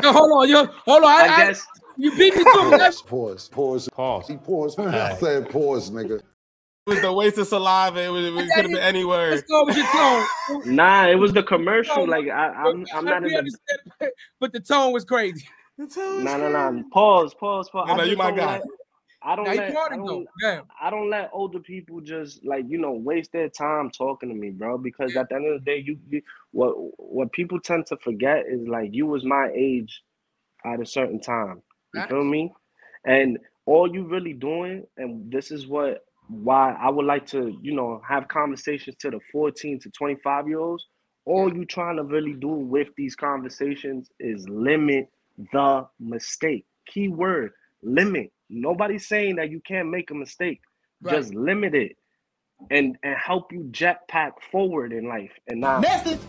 Yo, 0.03 0.13
hold 0.13 0.33
on, 0.33 0.49
yo, 0.49 0.67
hold 0.67 1.05
on. 1.05 1.09
I, 1.11 1.15
I 1.15 1.25
I- 1.25 1.47
guess 1.47 1.67
you 1.97 2.11
beat 2.19 2.37
me 2.37 2.45
to 2.45 2.51
it. 2.51 2.71
That's- 2.73 3.01
Pause, 3.01 3.49
pause, 3.49 3.89
Pause. 3.91 4.29
He 4.29 4.37
paused. 4.37 4.79
I 4.79 5.15
said 5.21 5.49
pause, 5.49 5.91
nigga. 5.91 6.17
it 6.19 6.23
was 6.87 7.01
the 7.01 7.13
waste 7.15 7.39
of 7.39 7.47
saliva. 7.47 7.99
It, 8.03 8.09
was, 8.11 8.27
it 8.27 8.35
could 8.35 8.65
have 8.65 8.73
been 8.73 8.77
anywhere. 8.77 9.31
Let's 9.31 9.43
go 9.51 9.65
with 9.65 9.77
your 9.79 9.87
tone. 9.87 10.27
nah, 10.67 11.07
it 11.07 11.15
was 11.15 11.33
the 11.33 11.43
commercial. 11.43 12.07
Like 12.07 12.29
I, 12.29 12.49
I'm, 12.49 12.85
I'm 12.95 13.07
not 13.07 13.25
in 13.25 13.33
the. 13.33 14.11
but 14.39 14.53
the 14.53 14.61
tone 14.61 14.93
was 14.93 15.07
crazy. 15.07 15.47
No, 15.79 16.37
no, 16.37 16.49
no. 16.51 16.85
Pause, 16.93 17.35
pause, 17.35 17.71
pause. 17.71 17.87
No, 17.87 17.93
I 17.93 17.97
no, 17.97 18.03
just 18.03 18.11
you 18.11 18.17
my 18.17 18.31
don't 18.31 18.37
guy. 18.37 18.61
let- 18.61 18.63
I 19.25 19.37
don't 19.37 19.47
Now 19.47 19.53
let. 19.55 19.71
I 19.91 19.97
don't, 19.97 20.29
I 20.81 20.91
don't 20.91 21.11
let 21.11 21.31
older 21.33 21.61
people 21.61 22.01
just 22.01 22.45
like 22.45 22.65
you 22.69 22.79
know 22.79 22.93
waste 22.93 23.33
their 23.33 23.49
time 23.49 23.91
talking 23.91 24.29
to 24.31 24.35
me, 24.35 24.51
bro. 24.51 24.79
Because 24.79 25.17
at 25.17 25.29
the 25.29 25.37
end 25.37 25.47
of 25.47 25.65
the 25.65 25.71
day, 25.71 25.79
you, 25.85 25.99
you 26.09 26.23
what 26.53 26.73
what 26.99 27.33
people 27.33 27.61
tend 27.61 27.87
to 27.87 27.97
forget 27.99 28.47
is 28.49 28.67
like 28.69 28.91
you 28.93 29.07
was 29.07 29.25
my 29.25 29.51
age 29.55 30.03
at 30.65 30.81
a 30.81 30.87
certain 30.87 31.21
time. 31.21 31.63
You 31.95 32.01
Facts. 32.01 32.11
feel 32.11 32.25
me? 32.25 32.53
And 33.07 33.39
all 33.67 33.93
you 33.93 34.05
really 34.07 34.33
doing, 34.35 34.85
and 34.97 35.31
this 35.33 35.51
is 35.51 35.67
what 35.67 36.05
why 36.29 36.73
I 36.81 36.91
would 36.91 37.07
like 37.07 37.27
to 37.29 37.57
you 37.63 37.75
know 37.75 38.03
have 38.09 38.29
conversations 38.29 38.97
to 39.01 39.11
the 39.11 39.21
14 39.33 39.81
to 39.81 39.91
25 39.91 40.49
year 40.49 40.59
olds. 40.61 40.87
All 41.27 41.55
you 41.55 41.65
trying 41.67 41.97
to 41.97 42.05
really 42.05 42.35
do 42.35 42.49
with 42.49 42.89
these 42.97 43.17
conversations 43.17 44.11
is 44.21 44.49
limit 44.49 45.09
the 45.53 45.87
mistake. 46.01 46.67
Key 46.87 47.09
word 47.09 47.53
limit. 47.83 48.33
Nobody's 48.51 49.07
saying 49.09 49.37
that 49.37 49.51
you 49.51 49.61
can't 49.61 49.89
make 49.89 50.11
a 50.11 50.15
mistake. 50.15 50.61
Right. 51.01 51.17
Just 51.17 51.35
limit 51.35 51.75
it 51.75 51.97
and 52.71 52.97
and 53.03 53.17
help 53.17 53.53
you 53.53 53.61
jetpack 53.73 54.33
forward 54.51 54.93
in 54.93 55.07
life 55.09 55.33
and 55.49 55.61
not 55.61 55.81
message. 55.81 56.21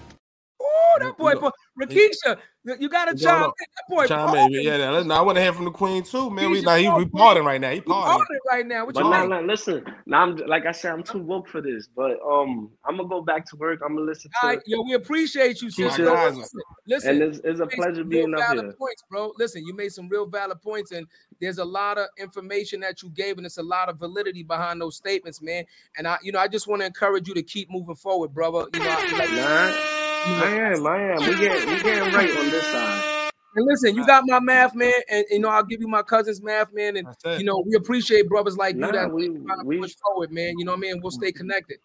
Oh, 0.61 0.97
that 0.99 1.17
boy, 1.17 1.33
No. 1.33 1.41
boy. 1.41 1.49
Rakisha, 1.79 2.37
you- 2.63 2.77
you 2.81 2.89
got 2.89 3.05
to 3.05 3.13
No, 3.15 3.19
chime 3.19 3.43
in. 3.43 3.49
That 3.49 3.89
boy, 3.89 4.07
Chime 4.07 4.35
in. 4.35 4.51
Yeah, 4.51 4.77
yeah, 4.77 4.91
listen, 4.91 5.11
I 5.11 5.21
want 5.21 5.37
to 5.37 5.41
hear 5.41 5.53
from 5.53 5.65
the 5.65 5.71
queen 5.71 6.03
too, 6.03 6.29
man. 6.29 6.49
We 6.51 6.57
He's 6.57 6.65
like 6.65 6.79
he, 6.79 6.83
your 6.85 6.97
we 6.99 7.05
partying 7.05 7.45
right 7.45 7.59
now. 7.59 7.71
He 7.71 7.77
You 7.77 7.81
partying. 7.83 8.05
partying 8.15 8.51
right 8.51 8.65
now. 8.67 8.85
What 8.85 8.93
But 8.95 9.03
you 9.05 9.09
now, 9.09 9.25
now, 9.25 9.41
listen. 9.41 9.83
Now 10.05 10.21
I'm 10.21 10.35
like 10.35 10.65
I 10.67 10.71
said, 10.71 10.91
I'm 10.93 11.03
too 11.03 11.19
woke 11.19 11.47
for 11.49 11.61
this. 11.61 11.87
But 11.87 12.19
um, 12.21 12.69
I'm 12.85 12.97
gonna 12.97 13.09
go 13.09 13.21
back 13.21 13.45
to 13.49 13.55
work. 13.55 13.81
I'm 13.83 13.95
gonna 13.95 14.05
listen 14.05 14.29
to, 14.41 14.47
right, 14.47 14.59
yo, 14.67 14.81
we 14.83 14.93
appreciate 14.93 15.61
you, 15.61 15.69
Keep 15.71 15.87
sister. 15.91 16.03
Listen, 16.11 16.45
listen, 16.87 17.09
and 17.09 17.21
it's, 17.23 17.39
it's 17.43 17.59
a 17.59 17.65
pleasure 17.67 18.03
being 18.03 18.33
up 18.35 18.41
valid 18.41 18.65
here. 18.65 18.73
points, 18.73 19.03
bro. 19.09 19.33
Listen, 19.37 19.65
you 19.65 19.75
made 19.75 19.91
some 19.91 20.07
real 20.07 20.27
valid 20.27 20.61
points, 20.61 20.91
and 20.91 21.07
there's 21.41 21.57
a 21.57 21.65
lot 21.65 21.97
of 21.97 22.05
information 22.19 22.79
that 22.81 23.01
you 23.01 23.09
gave, 23.09 23.37
and 23.37 23.45
it's 23.47 23.57
a 23.57 23.63
lot 23.63 23.89
of 23.89 23.97
validity 23.97 24.43
behind 24.43 24.79
those 24.79 24.95
statements, 24.95 25.41
man. 25.41 25.65
And 25.97 26.07
I, 26.07 26.17
you 26.21 26.31
know, 26.31 26.39
I 26.39 26.47
just 26.47 26.67
want 26.67 26.81
to 26.81 26.85
encourage 26.85 27.27
you 27.27 27.33
to 27.33 27.43
keep 27.43 27.71
moving 27.71 27.95
forward, 27.95 28.31
brother. 28.33 28.65
You 28.73 28.79
know, 28.79 28.85
I- 28.89 29.17
like, 29.17 29.31
Nah, 29.31 30.02
I 30.25 30.49
am, 30.73 30.87
I 30.87 31.01
am. 31.01 31.19
We 31.19 31.35
get 31.37 31.67
we 31.67 31.81
getting 31.83 32.13
right 32.13 32.37
on 32.37 32.49
this 32.49 32.65
side. 32.67 33.29
and 33.55 33.65
listen, 33.65 33.95
you 33.95 34.05
got 34.05 34.23
my 34.25 34.39
math, 34.39 34.73
man, 34.75 34.93
and 35.09 35.25
you 35.29 35.39
know, 35.39 35.49
I'll 35.49 35.63
give 35.63 35.81
you 35.81 35.87
my 35.87 36.01
cousin's 36.01 36.41
math, 36.41 36.73
man, 36.73 36.97
and 36.97 37.07
you 37.37 37.43
know, 37.45 37.63
we 37.67 37.75
appreciate 37.75 38.27
brothers 38.29 38.57
like 38.57 38.75
Nah, 38.75 38.87
you 38.87 38.93
that 38.93 39.11
we- 39.11 39.29
we- 39.29 39.79
push 39.79 39.95
forward, 40.05 40.31
man. 40.31 40.57
You 40.57 40.65
know 40.65 40.71
what 40.71 40.77
I 40.77 40.81
mean? 40.81 41.01
We'll 41.01 41.11
stay 41.11 41.31
connected. 41.31 41.77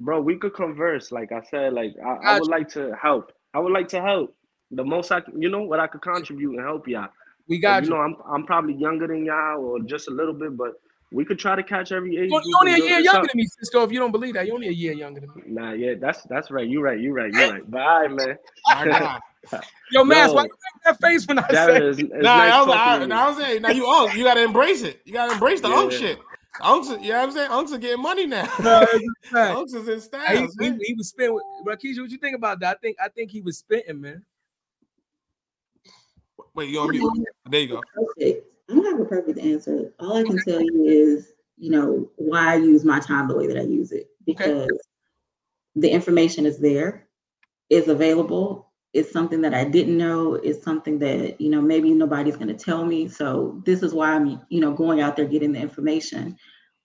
Bro, 0.00 0.22
we 0.22 0.36
could 0.36 0.54
converse. 0.54 1.10
Like 1.12 1.32
I 1.32 1.42
said, 1.50 1.72
like 1.72 1.92
I, 2.04 2.08
I 2.10 2.14
Gotcha. 2.22 2.40
would 2.40 2.50
like 2.50 2.68
to 2.70 2.94
help. 3.00 3.32
I 3.54 3.58
would 3.60 3.72
like 3.72 3.88
to 3.88 4.00
help. 4.02 4.34
The 4.70 4.84
most 4.84 5.12
I 5.12 5.20
can, 5.20 5.40
you 5.40 5.48
know, 5.48 5.62
what 5.62 5.80
I 5.80 5.86
could 5.86 6.02
contribute 6.02 6.56
and 6.56 6.60
help 6.60 6.86
y'all. 6.88 7.08
We 7.48 7.56
And, 7.56 7.62
got 7.62 7.82
you 7.84 7.88
you. 7.90 7.94
know, 7.94 8.00
I'm 8.00 8.16
I'm 8.30 8.44
probably 8.46 8.74
younger 8.74 9.06
than 9.06 9.24
y'all 9.24 9.64
or 9.64 9.80
just 9.80 10.08
a 10.08 10.10
little 10.10 10.34
bit, 10.34 10.56
but 10.56 10.72
we 11.12 11.24
could 11.24 11.38
try 11.38 11.54
to 11.56 11.62
catch 11.62 11.92
every 11.92 12.16
age. 12.16 12.30
you're 12.30 12.42
only 12.60 12.74
a 12.74 12.84
year 12.84 12.98
younger 12.98 13.28
than 13.28 13.36
me, 13.36 13.46
Cisco. 13.46 13.82
If 13.84 13.92
you 13.92 13.98
don't 14.00 14.12
believe 14.12 14.34
that, 14.34 14.46
you're 14.46 14.54
only 14.56 14.68
a 14.68 14.72
year 14.72 14.92
younger 14.92 15.20
than 15.20 15.30
me. 15.34 15.42
Nah, 15.46 15.72
yeah, 15.72 15.94
that's 16.00 16.22
that's 16.24 16.50
right. 16.50 16.68
You're 16.68 16.82
right. 16.82 17.00
You're 17.00 17.14
right. 17.14 17.32
You're 17.32 17.50
right. 17.50 17.70
But 17.70 17.80
all 17.80 18.00
right, 18.00 18.10
man. 18.10 18.38
My 18.68 19.20
Yo, 19.92 20.02
Mass, 20.02 20.32
why 20.32 20.42
Yo. 20.42 20.44
you 20.46 20.50
make 20.50 20.82
that 20.84 21.00
face 21.00 21.26
when 21.28 21.38
I 21.38 21.46
Jared, 21.48 21.74
said 21.74 21.82
it's, 21.82 21.98
it's 22.00 22.10
Nah, 22.10 22.36
nice 22.38 22.52
I 22.52 22.58
was, 22.58 22.66
talking 22.66 23.02
I, 23.02 23.06
to 23.06 23.14
I 23.14 23.28
was 23.28 23.38
saying, 23.38 23.62
now 23.62 23.70
you 23.70 23.86
unk. 23.86 24.16
You 24.16 24.24
gotta 24.24 24.42
embrace 24.42 24.82
it. 24.82 25.00
You 25.04 25.12
gotta 25.12 25.32
embrace 25.32 25.60
the 25.60 25.68
unk 25.68 25.92
Yeah. 25.92 25.98
shit. 25.98 26.18
Unks, 26.60 26.88
you 27.02 27.12
know 27.12 27.18
what 27.18 27.28
I'm 27.28 27.32
saying? 27.32 27.50
Unks 27.50 27.72
are 27.72 27.78
getting 27.78 28.02
money 28.02 28.26
now. 28.26 28.48
No, 28.60 28.80
it's 28.80 29.04
a 29.26 29.28
fact. 29.30 29.56
Unks 29.56 29.74
is 29.74 29.88
in 29.88 29.94
He, 29.94 30.00
styles, 30.00 30.56
he, 30.58 30.70
man. 30.70 30.80
he 30.82 30.94
was 30.94 31.08
spitting. 31.08 31.34
With, 31.34 31.44
Rakisha, 31.66 32.00
what 32.00 32.10
you 32.10 32.16
think 32.16 32.34
about 32.34 32.60
that? 32.60 32.76
I 32.76 32.78
think 32.80 32.96
I 33.02 33.08
think 33.08 33.30
he 33.30 33.42
was 33.42 33.58
spitting, 33.58 34.00
man. 34.00 34.24
Wait, 36.54 36.70
you 36.70 36.80
on 36.80 36.90
mute? 36.90 37.12
There 37.50 37.60
you 37.60 37.68
go. 37.68 37.82
perfect. 37.94 38.55
I 38.70 38.74
don't 38.74 38.84
have 38.86 39.00
a 39.00 39.04
perfect 39.08 39.38
answer. 39.38 39.92
All 40.00 40.16
I 40.16 40.24
can 40.24 40.40
tell 40.40 40.60
you 40.60 40.84
is, 40.84 41.32
you 41.56 41.70
know, 41.70 42.10
why 42.16 42.52
I 42.54 42.56
use 42.56 42.84
my 42.84 43.00
time 43.00 43.28
the 43.28 43.36
way 43.36 43.46
that 43.46 43.58
I 43.58 43.62
use 43.62 43.92
it 43.92 44.08
because 44.26 44.70
the 45.74 45.90
information 45.90 46.46
is 46.46 46.58
there, 46.58 47.08
is 47.70 47.88
available. 47.88 48.70
It's 48.92 49.12
something 49.12 49.42
that 49.42 49.54
I 49.54 49.64
didn't 49.64 49.98
know. 49.98 50.34
It's 50.34 50.62
something 50.64 50.98
that 51.00 51.40
you 51.40 51.50
know 51.50 51.60
maybe 51.60 51.92
nobody's 51.92 52.36
going 52.36 52.48
to 52.48 52.64
tell 52.64 52.84
me. 52.84 53.08
So 53.08 53.62
this 53.66 53.82
is 53.82 53.92
why 53.94 54.12
I'm, 54.12 54.40
you 54.48 54.60
know, 54.60 54.72
going 54.72 55.00
out 55.00 55.16
there 55.16 55.26
getting 55.26 55.52
the 55.52 55.60
information. 55.60 56.36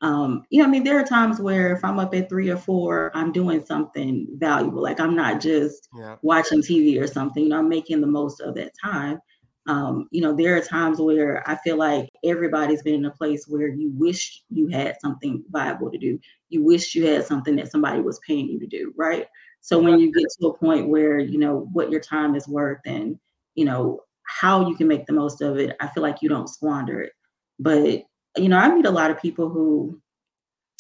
Um, 0.02 0.46
you 0.50 0.60
know, 0.62 0.68
I 0.68 0.72
mean, 0.72 0.84
there 0.84 1.00
are 1.00 1.06
times 1.06 1.40
where 1.40 1.74
if 1.74 1.84
I'm 1.86 2.00
up 2.00 2.14
at 2.16 2.30
three 2.30 2.50
or 2.50 2.58
four, 2.58 3.12
I'm 3.14 3.32
doing 3.32 3.64
something 3.66 4.28
valuable. 4.34 4.82
Like 4.82 5.00
I'm 5.00 5.16
not 5.16 5.42
just 5.42 5.90
Yeah. 5.94 6.18
watching 6.22 6.62
TV 6.62 7.00
or 7.00 7.08
something. 7.08 7.44
You 7.44 7.50
know, 7.50 7.60
I'm 7.60 7.70
making 7.70 8.02
the 8.02 8.08
most 8.08 8.42
of 8.42 8.56
that 8.56 8.74
time. 8.84 9.22
Um, 9.68 10.08
you 10.12 10.22
know, 10.22 10.36
there 10.36 10.58
are 10.58 10.62
times 10.62 11.00
where 11.00 11.48
I 11.48 11.56
feel 11.58 11.78
like 11.78 12.10
everybody's 12.24 12.82
been 12.82 12.96
in 12.96 13.06
a 13.06 13.12
place 13.12 13.46
where 13.48 13.68
you 13.68 13.92
wish 13.96 14.42
you 14.50 14.68
had 14.70 14.98
something 15.02 15.44
viable 15.52 15.92
to 15.92 15.98
do. 15.98 16.20
You 16.50 16.64
wish 16.64 16.96
you 16.96 17.06
had 17.06 17.26
something 17.26 17.56
that 17.58 17.72
somebody 17.72 18.02
was 18.02 18.20
paying 18.28 18.48
you 18.48 18.60
to 18.60 18.68
do, 18.68 18.92
right? 18.98 19.28
So 19.62 19.80
when 19.80 20.00
you 20.00 20.12
get 20.12 20.26
to 20.40 20.48
a 20.48 20.58
point 20.58 20.90
where 20.90 21.20
you 21.20 21.38
know 21.38 21.70
what 21.74 21.92
your 21.92 22.00
time 22.02 22.36
is 22.36 22.48
worth 22.48 22.80
and 22.86 23.20
you 23.56 23.66
know 23.66 24.02
how 24.24 24.68
you 24.68 24.76
can 24.76 24.88
make 24.88 25.06
the 25.06 25.14
most 25.14 25.42
of 25.42 25.58
it, 25.58 25.76
I 25.80 25.88
feel 25.88 26.02
like 26.04 26.22
you 26.24 26.30
don't 26.30 26.50
squander 26.50 27.02
it. 27.02 27.14
But 27.60 28.04
you 28.38 28.50
know, 28.50 28.58
I 28.58 28.74
meet 28.74 28.86
a 28.86 28.92
lot 28.92 29.12
of 29.12 29.22
people 29.22 29.50
who 29.50 30.02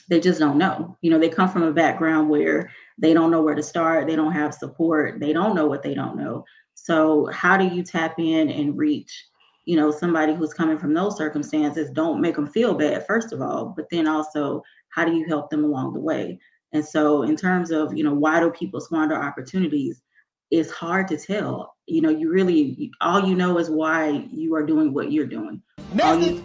they 0.09 0.19
just 0.19 0.39
don't 0.39 0.57
know. 0.57 0.97
You 1.01 1.11
know, 1.11 1.19
they 1.19 1.29
come 1.29 1.49
from 1.49 1.63
a 1.63 1.71
background 1.71 2.29
where 2.29 2.69
they 2.97 3.13
don't 3.13 3.31
know 3.31 3.41
where 3.41 3.55
to 3.55 3.63
start, 3.63 4.07
they 4.07 4.15
don't 4.15 4.33
have 4.33 4.53
support, 4.53 5.19
they 5.19 5.31
don't 5.33 5.55
know 5.55 5.67
what 5.67 5.83
they 5.83 5.93
don't 5.93 6.17
know. 6.17 6.43
So 6.75 7.27
how 7.27 7.57
do 7.57 7.65
you 7.65 7.83
tap 7.83 8.15
in 8.17 8.49
and 8.49 8.77
reach, 8.77 9.25
you 9.65 9.75
know, 9.75 9.91
somebody 9.91 10.33
who's 10.33 10.53
coming 10.53 10.77
from 10.77 10.93
those 10.93 11.17
circumstances? 11.17 11.91
Don't 11.91 12.21
make 12.21 12.35
them 12.35 12.47
feel 12.47 12.73
bad, 12.73 13.05
first 13.05 13.33
of 13.33 13.41
all, 13.41 13.73
but 13.75 13.89
then 13.89 14.07
also 14.07 14.63
how 14.89 15.05
do 15.05 15.13
you 15.13 15.25
help 15.27 15.49
them 15.49 15.63
along 15.63 15.93
the 15.93 15.99
way? 15.99 16.39
And 16.73 16.83
so 16.83 17.23
in 17.23 17.35
terms 17.35 17.71
of, 17.71 17.95
you 17.95 18.03
know, 18.03 18.13
why 18.13 18.39
do 18.39 18.49
people 18.49 18.81
squander 18.81 19.15
opportunities? 19.15 20.01
It's 20.49 20.71
hard 20.71 21.07
to 21.09 21.17
tell. 21.17 21.75
You 21.85 22.01
know, 22.01 22.09
you 22.09 22.29
really 22.29 22.91
all 22.99 23.27
you 23.27 23.35
know 23.35 23.57
is 23.57 23.69
why 23.69 24.27
you 24.31 24.53
are 24.55 24.65
doing 24.65 24.93
what 24.93 25.11
you're 25.11 25.25
doing. 25.25 25.61
You 25.93 26.43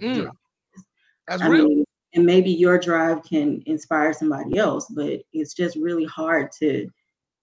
Mm. 0.00 0.30
That's 1.26 1.42
I 1.42 1.48
real. 1.48 1.68
mean, 1.68 1.84
and 2.14 2.26
maybe 2.26 2.50
your 2.50 2.78
drive 2.78 3.22
can 3.22 3.62
inspire 3.66 4.12
somebody 4.12 4.58
else, 4.58 4.86
but 4.88 5.22
it's 5.32 5.54
just 5.54 5.76
really 5.76 6.04
hard 6.04 6.52
to 6.60 6.88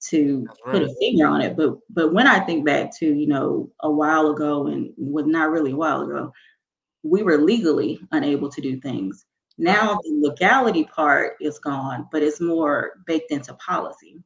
to 0.09 0.45
That's 0.47 0.59
put 0.65 0.81
a 0.83 0.95
finger 0.99 1.27
on 1.27 1.41
it. 1.41 1.55
But 1.55 1.77
but 1.89 2.13
when 2.13 2.27
I 2.27 2.39
think 2.39 2.65
back 2.65 2.95
to 2.97 3.05
you 3.05 3.27
know 3.27 3.69
a 3.81 3.91
while 3.91 4.31
ago 4.31 4.67
and 4.67 4.91
was 4.97 5.25
not 5.25 5.51
really 5.51 5.71
a 5.71 5.75
while 5.75 6.01
ago, 6.01 6.33
we 7.03 7.23
were 7.23 7.37
legally 7.37 7.99
unable 8.11 8.49
to 8.49 8.61
do 8.61 8.79
things. 8.79 9.25
Now 9.57 9.99
the 10.03 10.19
legality 10.21 10.85
part 10.85 11.35
is 11.41 11.59
gone, 11.59 12.07
but 12.11 12.23
it's 12.23 12.41
more 12.41 12.93
baked 13.05 13.31
into 13.31 13.53
policy. 13.55 14.23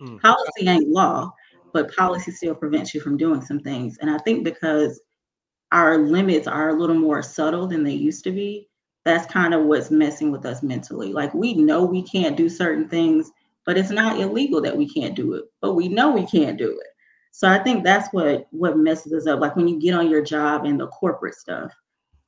Hmm. 0.00 0.18
Policy 0.18 0.68
ain't 0.68 0.88
law, 0.88 1.32
but 1.72 1.94
policy 1.94 2.30
still 2.32 2.54
prevents 2.54 2.94
you 2.94 3.00
from 3.00 3.16
doing 3.16 3.40
some 3.40 3.60
things. 3.60 3.98
And 3.98 4.10
I 4.10 4.18
think 4.18 4.44
because 4.44 5.00
our 5.72 5.98
limits 5.98 6.46
are 6.46 6.70
a 6.70 6.78
little 6.78 6.96
more 6.96 7.22
subtle 7.22 7.66
than 7.66 7.84
they 7.84 7.92
used 7.92 8.24
to 8.24 8.30
be, 8.30 8.68
that's 9.04 9.30
kind 9.32 9.54
of 9.54 9.64
what's 9.64 9.90
messing 9.90 10.30
with 10.30 10.44
us 10.44 10.62
mentally. 10.62 11.12
Like 11.12 11.32
we 11.34 11.54
know 11.54 11.84
we 11.84 12.02
can't 12.02 12.36
do 12.36 12.48
certain 12.48 12.88
things, 12.88 13.30
but 13.68 13.76
it's 13.76 13.90
not 13.90 14.18
illegal 14.18 14.62
that 14.62 14.74
we 14.74 14.88
can't 14.88 15.14
do 15.14 15.34
it, 15.34 15.44
but 15.60 15.74
we 15.74 15.88
know 15.88 16.10
we 16.10 16.24
can't 16.26 16.56
do 16.56 16.70
it. 16.70 16.86
So 17.32 17.46
I 17.46 17.58
think 17.58 17.84
that's 17.84 18.08
what 18.14 18.46
what 18.50 18.78
messes 18.78 19.12
us 19.12 19.26
up. 19.26 19.40
Like 19.40 19.56
when 19.56 19.68
you 19.68 19.78
get 19.78 19.92
on 19.92 20.08
your 20.08 20.22
job 20.22 20.64
and 20.64 20.80
the 20.80 20.86
corporate 20.86 21.34
stuff, 21.34 21.70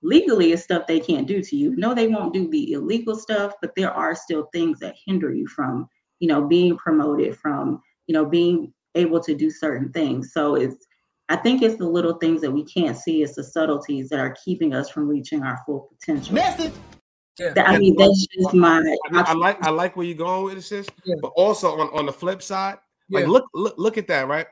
legally 0.03 0.53
is 0.53 0.62
stuff 0.62 0.86
they 0.86 1.01
can't 1.01 1.26
do 1.26 1.43
to 1.43 1.57
you. 1.57 1.74
No, 1.76 1.95
they 1.95 2.09
won't 2.09 2.34
do 2.34 2.47
the 2.51 2.72
illegal 2.72 3.16
stuff, 3.16 3.55
but 3.62 3.74
there 3.74 3.91
are 3.91 4.14
still 4.14 4.51
things 4.53 4.80
that 4.80 4.97
hinder 5.07 5.32
you 5.32 5.47
from, 5.47 5.88
you 6.18 6.28
know, 6.28 6.47
being 6.47 6.76
promoted, 6.76 7.38
from, 7.38 7.80
you 8.07 8.12
know, 8.12 8.26
being 8.26 8.74
able 8.95 9.20
to 9.20 9.34
do 9.34 9.51
certain 9.51 9.91
things. 9.93 10.34
So 10.34 10.57
it's 10.57 10.86
I 11.30 11.36
think 11.36 11.62
it's 11.62 11.76
the 11.76 11.88
little 11.88 12.18
things 12.18 12.43
that 12.43 12.51
we 12.51 12.66
can't 12.66 12.99
see. 12.99 13.22
It's 13.22 13.36
the 13.36 13.45
subtleties 13.45 14.11
that 14.11 14.20
are 14.20 14.36
keeping 14.45 14.74
us 14.74 14.91
from 14.91 15.09
reaching 15.09 15.43
our 15.43 15.59
full 15.64 15.88
potential. 15.99 16.34
Yeah. 17.38 17.52
I 17.64 17.78
mean, 17.78 17.96
that's 17.96 18.26
just 18.26 18.54
my. 18.54 18.96
I, 19.12 19.20
I 19.22 19.32
like 19.32 19.62
I 19.62 19.70
like 19.70 19.96
where 19.96 20.06
you're 20.06 20.16
going 20.16 20.44
with 20.44 20.68
this. 20.68 20.86
Yeah. 21.04 21.14
But 21.22 21.28
also 21.36 21.80
on, 21.80 21.88
on 21.98 22.06
the 22.06 22.12
flip 22.12 22.42
side, 22.42 22.78
like 23.10 23.22
Yeah. 23.22 23.30
look 23.30 23.46
look 23.54 23.74
look 23.78 23.98
at 23.98 24.08
that, 24.08 24.28
right? 24.28 24.46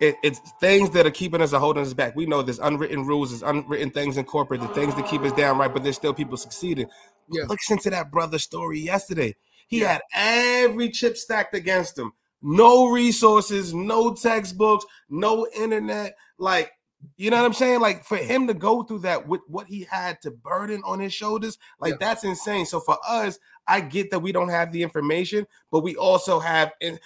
it, 0.00 0.16
it's 0.22 0.40
things 0.60 0.90
that 0.90 1.06
are 1.06 1.10
keeping 1.10 1.40
us 1.40 1.52
or 1.52 1.58
holding 1.58 1.82
us 1.82 1.94
back. 1.94 2.16
We 2.16 2.26
know 2.26 2.42
there's 2.42 2.58
unwritten 2.58 3.06
rules, 3.06 3.30
there's 3.30 3.42
unwritten 3.42 3.90
things 3.90 4.16
in 4.16 4.24
corporate, 4.24 4.60
the 4.60 4.68
things 4.68 4.94
that 4.94 5.06
keep 5.06 5.22
us 5.22 5.32
down 5.32 5.58
right, 5.58 5.72
but 5.72 5.82
there's 5.82 5.96
still 5.96 6.14
people 6.14 6.36
succeeding. 6.36 6.88
Yeah. 7.30 7.44
Listen 7.48 7.78
to 7.78 7.90
that 7.90 8.10
brother 8.10 8.38
story 8.38 8.80
yesterday. 8.80 9.34
He 9.68 9.80
had 9.80 10.02
every 10.14 10.90
chip 10.90 11.16
stacked 11.16 11.54
against 11.54 11.98
him. 11.98 12.12
No 12.42 12.88
resources, 12.88 13.72
no 13.72 14.14
textbooks, 14.14 14.84
no 15.08 15.46
internet. 15.56 16.16
Like, 16.38 16.72
you 17.16 17.30
know 17.30 17.36
what 17.38 17.46
I'm 17.46 17.52
saying? 17.52 17.80
Like 17.80 18.04
for 18.04 18.16
him 18.16 18.46
to 18.46 18.54
go 18.54 18.82
through 18.82 19.00
that 19.00 19.26
with 19.26 19.40
what 19.48 19.66
he 19.66 19.84
had 19.90 20.20
to 20.22 20.30
burden 20.30 20.82
on 20.84 21.00
his 21.00 21.12
shoulders, 21.12 21.58
like 21.80 21.92
Yeah. 21.92 21.96
that's 22.00 22.24
insane. 22.24 22.66
So 22.66 22.80
for 22.80 22.98
us, 23.06 23.38
I 23.66 23.80
get 23.80 24.10
that 24.10 24.20
we 24.20 24.32
don't 24.32 24.48
have 24.48 24.72
the 24.72 24.82
information, 24.82 25.46
but 25.70 25.80
we 25.80 25.96
also 25.96 26.38
have 26.40 26.72
and 26.80 26.98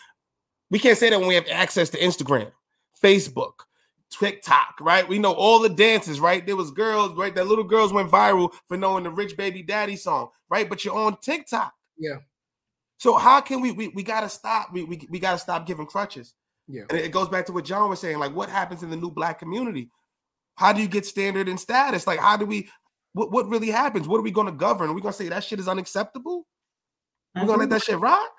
we 0.70 0.78
can't 0.78 0.98
say 0.98 1.10
that 1.10 1.18
when 1.18 1.28
we 1.28 1.34
have 1.34 1.46
access 1.50 1.90
to 1.90 1.98
Instagram, 1.98 2.50
Facebook, 3.02 3.52
TikTok, 4.10 4.76
right? 4.80 5.08
We 5.08 5.18
know 5.18 5.32
all 5.32 5.60
the 5.60 5.68
dances, 5.68 6.20
right? 6.20 6.44
There 6.44 6.56
was 6.56 6.70
girls, 6.70 7.12
right? 7.16 7.34
That 7.34 7.46
little 7.46 7.64
girls 7.64 7.92
went 7.92 8.10
viral 8.10 8.52
for 8.66 8.76
knowing 8.76 9.04
the 9.04 9.10
Rich 9.10 9.36
Baby 9.36 9.62
Daddy 9.62 9.96
song, 9.96 10.28
right? 10.48 10.68
But 10.68 10.84
you're 10.84 10.96
on 10.96 11.18
TikTok. 11.20 11.72
Yeah. 11.98 12.16
So 12.98 13.16
how 13.16 13.40
can 13.40 13.60
we 13.60 13.72
we, 13.72 13.88
we 13.88 14.02
gotta 14.02 14.28
stop? 14.28 14.72
We, 14.72 14.84
we 14.84 15.06
we 15.10 15.18
gotta 15.18 15.38
stop 15.38 15.66
giving 15.66 15.86
crutches. 15.86 16.34
Yeah. 16.68 16.82
And 16.90 16.98
it 16.98 17.12
goes 17.12 17.28
back 17.28 17.46
to 17.46 17.52
what 17.52 17.64
John 17.64 17.88
was 17.88 18.00
saying. 18.00 18.18
Like, 18.18 18.34
what 18.34 18.48
happens 18.48 18.82
in 18.82 18.90
the 18.90 18.96
new 18.96 19.10
black 19.10 19.38
community? 19.38 19.90
How 20.56 20.72
do 20.72 20.80
you 20.80 20.88
get 20.88 21.06
standard 21.06 21.48
and 21.48 21.60
status? 21.60 22.06
Like, 22.06 22.18
how 22.18 22.36
do 22.36 22.46
we 22.46 22.68
what, 23.12 23.30
what 23.30 23.48
really 23.48 23.70
happens? 23.70 24.08
What 24.08 24.18
are 24.18 24.22
we 24.22 24.30
gonna 24.30 24.52
govern? 24.52 24.90
Are 24.90 24.92
we 24.92 25.00
gonna 25.00 25.12
say 25.12 25.28
that 25.28 25.44
shit 25.44 25.60
is 25.60 25.68
unacceptable? 25.68 26.46
We're 27.34 27.46
gonna 27.46 27.58
let 27.58 27.70
that 27.70 27.82
shit 27.82 27.98
rock? 27.98 28.30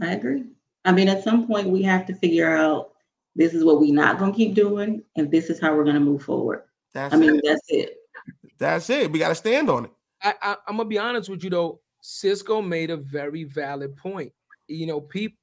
I 0.00 0.12
agree. 0.12 0.44
I 0.84 0.92
mean, 0.92 1.08
at 1.08 1.22
some 1.22 1.46
point, 1.46 1.68
we 1.68 1.82
have 1.82 2.06
to 2.06 2.14
figure 2.14 2.54
out 2.54 2.92
this 3.36 3.54
is 3.54 3.64
what 3.64 3.80
we're 3.80 3.94
not 3.94 4.18
going 4.18 4.32
to 4.32 4.36
keep 4.36 4.54
doing, 4.54 5.02
and 5.16 5.30
this 5.30 5.48
is 5.48 5.60
how 5.60 5.74
we're 5.74 5.84
going 5.84 5.94
to 5.94 6.00
move 6.00 6.22
forward. 6.22 6.64
That's 6.92 7.14
I 7.14 7.16
mean, 7.16 7.36
it. 7.36 7.44
that's 7.44 7.62
it. 7.68 7.96
That's 8.58 8.90
it. 8.90 9.10
We 9.10 9.18
gotta 9.18 9.34
stand 9.34 9.70
on 9.70 9.86
it. 9.86 9.90
I, 10.22 10.34
I 10.40 10.56
I'm 10.68 10.76
gonna 10.76 10.88
be 10.88 10.98
honest 10.98 11.28
with 11.28 11.42
you 11.42 11.50
though. 11.50 11.80
Cisco 12.00 12.60
made 12.60 12.90
a 12.90 12.96
very 12.96 13.44
valid 13.44 13.96
point. 13.96 14.32
You 14.68 14.86
know, 14.86 15.00
people, 15.00 15.38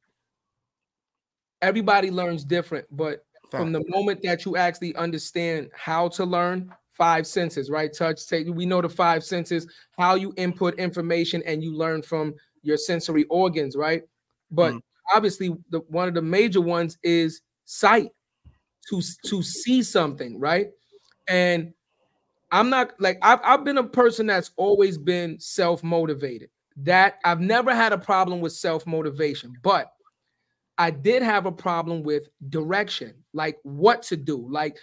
everybody 1.62 2.12
learns 2.12 2.44
different, 2.44 2.86
but 2.92 3.26
from 3.50 3.72
the 3.72 3.84
moment 3.88 4.22
that 4.24 4.46
you 4.46 4.58
actually 4.58 4.96
understand 4.96 5.70
how 5.74 6.08
to 6.10 6.24
learn 6.24 6.74
five 6.94 7.26
senses, 7.26 7.70
right? 7.70 7.92
Touch, 7.92 8.28
take. 8.28 8.48
We 8.48 8.66
know 8.66 8.82
the 8.82 8.90
five 8.90 9.24
senses, 9.24 9.68
how 9.98 10.16
you 10.16 10.34
input 10.38 10.78
information 10.78 11.42
and 11.46 11.64
you 11.64 11.76
learn 11.76 12.02
from 12.02 12.36
your 12.62 12.78
sensory 12.78 13.24
organs, 13.26 13.76
right? 13.76 14.04
But 14.52 14.74
mm. 14.74 14.82
obviously, 15.14 15.56
the 15.70 15.80
one 15.88 16.08
of 16.08 16.14
the 16.14 16.22
major 16.22 16.62
ones 16.62 16.98
is 17.04 17.42
sight 17.66 18.10
to 18.90 19.02
to 19.26 19.42
see 19.42 19.82
something, 19.82 20.40
right? 20.40 20.70
And 21.28 21.74
I'm 22.52 22.70
not 22.70 22.94
like 23.00 23.18
I've, 23.22 23.40
I've 23.44 23.64
been 23.64 23.78
a 23.78 23.84
person 23.84 24.28
that's 24.28 24.52
always 24.58 24.98
been 24.98 25.40
self-motivated. 25.40 26.50
That 26.78 27.20
I've 27.26 27.42
never 27.42 27.74
had 27.74 27.94
a 27.94 27.98
problem 27.98 28.42
with 28.42 28.54
self-motivation, 28.54 29.54
but 29.64 29.92
I 30.80 30.92
did 30.92 31.22
have 31.22 31.46
a 31.46 31.52
problem 31.52 32.04
with 32.04 32.30
direction, 32.50 33.14
like 33.34 33.58
what 33.64 34.02
to 34.04 34.18
do, 34.18 34.48
like 34.50 34.78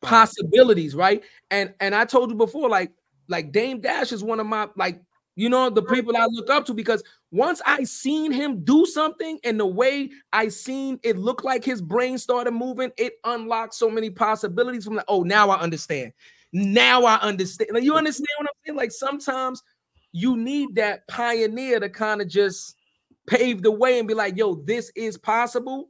possibilities, 0.00 0.94
right? 0.94 1.22
And 1.50 1.74
and 1.80 1.94
I 1.94 2.04
told 2.04 2.30
you 2.30 2.36
before, 2.36 2.68
like 2.68 2.92
like 3.28 3.50
Dame 3.50 3.80
Dash 3.80 4.12
is 4.12 4.22
one 4.22 4.38
of 4.38 4.46
my 4.46 4.68
like 4.76 5.02
you 5.34 5.48
know 5.48 5.68
the 5.68 5.82
people 5.82 6.16
I 6.16 6.26
look 6.30 6.48
up 6.48 6.64
to 6.66 6.74
because 6.74 7.02
once 7.32 7.60
I 7.66 7.82
seen 7.84 8.30
him 8.30 8.62
do 8.64 8.86
something 8.86 9.40
and 9.42 9.58
the 9.58 9.66
way 9.66 10.10
I 10.32 10.46
seen 10.46 11.00
it 11.02 11.18
looked 11.18 11.44
like 11.44 11.64
his 11.64 11.82
brain 11.82 12.18
started 12.18 12.52
moving, 12.52 12.92
it 12.96 13.14
unlocked 13.24 13.74
so 13.74 13.90
many 13.90 14.10
possibilities 14.10 14.84
from 14.84 14.94
like, 14.94 15.06
oh, 15.08 15.24
now 15.24 15.50
I 15.50 15.58
understand. 15.58 16.12
Now 16.52 17.04
I 17.04 17.16
understand. 17.16 17.70
Like, 17.72 17.82
you 17.82 17.96
understand 17.96 18.28
what 18.38 18.46
I'm 18.46 18.54
saying? 18.64 18.76
Like 18.76 18.92
sometimes 18.92 19.60
you 20.12 20.36
need 20.36 20.76
that 20.76 21.08
pioneer 21.08 21.80
to 21.80 21.88
kind 21.88 22.20
of 22.20 22.28
just 22.28 22.76
pave 23.26 23.62
the 23.62 23.70
way 23.70 23.98
and 23.98 24.08
be 24.08 24.14
like, 24.14 24.36
yo, 24.36 24.54
this 24.54 24.90
is 24.94 25.16
possible. 25.18 25.88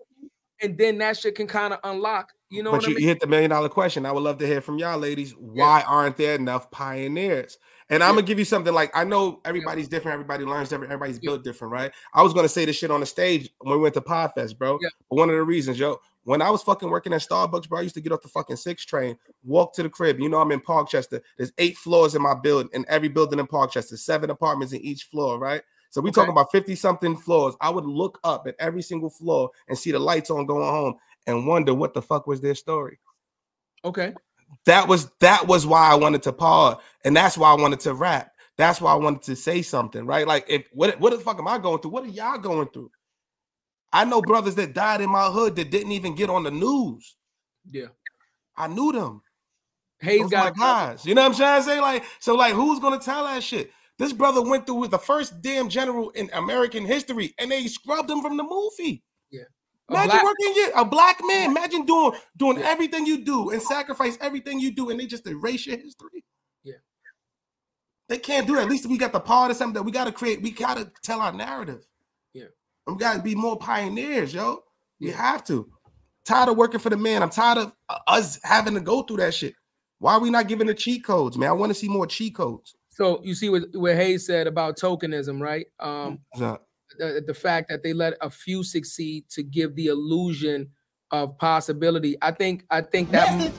And 0.60 0.78
then 0.78 0.98
that 0.98 1.16
shit 1.16 1.34
can 1.34 1.46
kind 1.46 1.72
of 1.72 1.80
unlock. 1.84 2.32
You 2.50 2.62
know 2.62 2.70
but 2.70 2.82
what 2.82 2.88
you, 2.90 2.96
I 2.96 3.00
you 3.00 3.08
hit 3.08 3.20
the 3.20 3.26
million 3.26 3.50
dollar 3.50 3.68
question. 3.68 4.04
I 4.04 4.12
would 4.12 4.22
love 4.22 4.38
to 4.38 4.46
hear 4.46 4.60
from 4.60 4.78
y'all, 4.78 4.98
ladies. 4.98 5.32
Why 5.32 5.82
aren't 5.86 6.16
there 6.18 6.34
enough 6.34 6.70
pioneers? 6.70 7.58
And 7.88 8.02
I'm 8.02 8.14
gonna 8.14 8.26
give 8.26 8.38
you 8.38 8.44
something 8.44 8.72
like 8.72 8.90
I 8.94 9.04
know 9.04 9.40
everybody's 9.44 9.88
different, 9.88 10.14
everybody 10.14 10.44
learns 10.44 10.68
different, 10.68 10.92
everybody's 10.92 11.18
built 11.18 11.44
different, 11.44 11.72
right? 11.72 11.92
I 12.14 12.22
was 12.22 12.32
gonna 12.32 12.48
say 12.48 12.64
this 12.64 12.76
shit 12.76 12.90
on 12.90 13.00
the 13.00 13.06
stage 13.06 13.50
when 13.60 13.76
we 13.76 13.82
went 13.82 13.94
to 13.94 14.00
Podfest, 14.00 14.56
bro. 14.56 14.78
Yeah. 14.80 14.88
But 15.10 15.16
one 15.16 15.30
of 15.30 15.36
the 15.36 15.42
reasons, 15.42 15.78
yo, 15.78 15.98
when 16.24 16.40
I 16.40 16.50
was 16.50 16.62
fucking 16.62 16.88
working 16.88 17.12
at 17.12 17.20
Starbucks, 17.20 17.68
bro, 17.68 17.80
I 17.80 17.82
used 17.82 17.94
to 17.96 18.00
get 18.00 18.12
off 18.12 18.22
the 18.22 18.28
fucking 18.28 18.56
six 18.56 18.84
train, 18.84 19.16
walk 19.44 19.74
to 19.74 19.82
the 19.82 19.90
crib. 19.90 20.20
You 20.20 20.28
know, 20.28 20.40
I'm 20.40 20.52
in 20.52 20.60
Parkchester. 20.60 21.20
There's 21.36 21.52
eight 21.58 21.76
floors 21.76 22.14
in 22.14 22.22
my 22.22 22.34
building, 22.34 22.70
in 22.72 22.84
every 22.88 23.08
building 23.08 23.38
in 23.38 23.46
Parkchester, 23.46 23.98
seven 23.98 24.30
apartments 24.30 24.72
in 24.72 24.80
each 24.82 25.04
floor, 25.04 25.38
right? 25.38 25.62
So 25.92 26.00
we 26.00 26.10
talking 26.10 26.32
about 26.32 26.50
50 26.50 26.74
something 26.74 27.14
floors. 27.14 27.54
I 27.60 27.68
would 27.68 27.84
look 27.84 28.18
up 28.24 28.46
at 28.46 28.56
every 28.58 28.80
single 28.80 29.10
floor 29.10 29.50
and 29.68 29.76
see 29.76 29.92
the 29.92 29.98
lights 29.98 30.30
on 30.30 30.46
going 30.46 30.66
home 30.66 30.94
and 31.26 31.46
wonder 31.46 31.74
what 31.74 31.92
the 31.92 32.00
fuck 32.00 32.26
was 32.26 32.40
their 32.40 32.54
story. 32.54 32.98
Okay. 33.84 34.14
That 34.64 34.88
was 34.88 35.10
that 35.20 35.46
was 35.46 35.66
why 35.66 35.90
I 35.90 35.94
wanted 35.96 36.22
to 36.22 36.32
pause. 36.32 36.78
and 37.04 37.14
that's 37.14 37.36
why 37.36 37.50
I 37.50 37.60
wanted 37.60 37.80
to 37.80 37.92
rap. 37.92 38.32
That's 38.56 38.80
why 38.80 38.92
I 38.92 38.96
wanted 38.96 39.20
to 39.24 39.36
say 39.36 39.60
something, 39.60 40.06
right? 40.06 40.26
Like, 40.26 40.46
if 40.48 40.66
what 40.72 40.98
what 40.98 41.12
the 41.12 41.18
fuck 41.18 41.38
am 41.38 41.46
I 41.46 41.58
going 41.58 41.80
through? 41.80 41.90
What 41.90 42.04
are 42.04 42.08
y'all 42.08 42.38
going 42.38 42.68
through? 42.68 42.90
I 43.92 44.06
know 44.06 44.22
brothers 44.22 44.54
that 44.54 44.72
died 44.72 45.02
in 45.02 45.10
my 45.10 45.26
hood 45.26 45.56
that 45.56 45.70
didn't 45.70 45.92
even 45.92 46.14
get 46.14 46.30
on 46.30 46.42
the 46.42 46.50
news. 46.50 47.16
Yeah. 47.70 47.88
I 48.56 48.66
knew 48.66 48.92
them. 48.92 49.20
Hayes 50.00 50.22
Those 50.22 50.30
got 50.30 50.56
guys. 50.56 51.04
You 51.04 51.14
know 51.14 51.20
what 51.20 51.32
I'm 51.32 51.36
trying 51.36 51.60
to 51.60 51.68
say? 51.68 51.80
Like, 51.80 52.04
so 52.18 52.34
like, 52.34 52.54
who's 52.54 52.80
gonna 52.80 52.98
tell 52.98 53.24
that 53.24 53.42
shit? 53.42 53.70
This 53.98 54.12
brother 54.12 54.42
went 54.42 54.66
through 54.66 54.76
with 54.76 54.90
the 54.90 54.98
first 54.98 55.42
damn 55.42 55.68
general 55.68 56.10
in 56.10 56.30
American 56.32 56.84
history, 56.84 57.34
and 57.38 57.50
they 57.50 57.66
scrubbed 57.66 58.10
him 58.10 58.20
from 58.22 58.36
the 58.36 58.42
movie. 58.42 59.02
Yeah. 59.30 59.42
A 59.88 59.94
Imagine 59.94 60.10
black- 60.10 60.24
working 60.24 60.54
yeah, 60.56 60.80
a 60.80 60.84
black 60.84 61.20
man. 61.24 61.50
Imagine 61.50 61.84
doing 61.84 62.12
doing 62.36 62.58
everything 62.58 63.06
you 63.06 63.24
do 63.24 63.50
and 63.50 63.62
sacrifice 63.62 64.16
everything 64.20 64.58
you 64.60 64.74
do, 64.74 64.90
and 64.90 64.98
they 64.98 65.06
just 65.06 65.26
erase 65.26 65.66
your 65.66 65.76
history. 65.76 66.24
Yeah. 66.64 66.74
They 68.08 68.18
can't 68.18 68.46
do 68.46 68.54
that. 68.56 68.62
At 68.62 68.68
least 68.70 68.86
we 68.86 68.96
got 68.98 69.12
the 69.12 69.20
part 69.20 69.50
of 69.50 69.56
something 69.56 69.74
that 69.74 69.82
we 69.82 69.92
got 69.92 70.04
to 70.04 70.12
create. 70.12 70.42
We 70.42 70.50
got 70.50 70.76
to 70.78 70.90
tell 71.02 71.20
our 71.20 71.32
narrative. 71.32 71.86
Yeah. 72.32 72.46
We 72.86 72.96
got 72.96 73.16
to 73.16 73.22
be 73.22 73.34
more 73.34 73.58
pioneers, 73.58 74.32
yo. 74.34 74.64
We 75.00 75.10
have 75.10 75.44
to. 75.44 75.68
Tired 76.24 76.48
of 76.48 76.56
working 76.56 76.80
for 76.80 76.90
the 76.90 76.96
man. 76.96 77.22
I'm 77.22 77.30
tired 77.30 77.58
of 77.58 77.72
uh, 77.88 77.98
us 78.06 78.38
having 78.44 78.74
to 78.74 78.80
go 78.80 79.02
through 79.02 79.18
that 79.18 79.34
shit. 79.34 79.54
Why 79.98 80.14
are 80.14 80.20
we 80.20 80.30
not 80.30 80.48
giving 80.48 80.66
the 80.68 80.74
cheat 80.74 81.04
codes, 81.04 81.36
man? 81.36 81.48
I 81.48 81.52
want 81.52 81.70
to 81.70 81.74
see 81.74 81.88
more 81.88 82.06
cheat 82.06 82.34
codes. 82.36 82.74
So 82.92 83.20
you 83.24 83.34
see 83.34 83.48
what, 83.48 83.64
what 83.74 83.96
Hayes 83.96 84.26
said 84.26 84.46
about 84.46 84.78
tokenism, 84.78 85.40
right? 85.40 85.66
Um, 85.80 86.20
What's 86.32 86.62
the, 86.98 87.24
the 87.26 87.34
fact 87.34 87.68
that 87.70 87.82
they 87.82 87.92
let 87.92 88.14
a 88.20 88.28
few 88.28 88.62
succeed 88.62 89.24
to 89.30 89.42
give 89.42 89.74
the 89.76 89.86
illusion 89.86 90.70
of 91.12 91.36
possibility. 91.38 92.16
I 92.22 92.30
think 92.32 92.64
I 92.70 92.80
think 92.80 93.10
that 93.12 93.52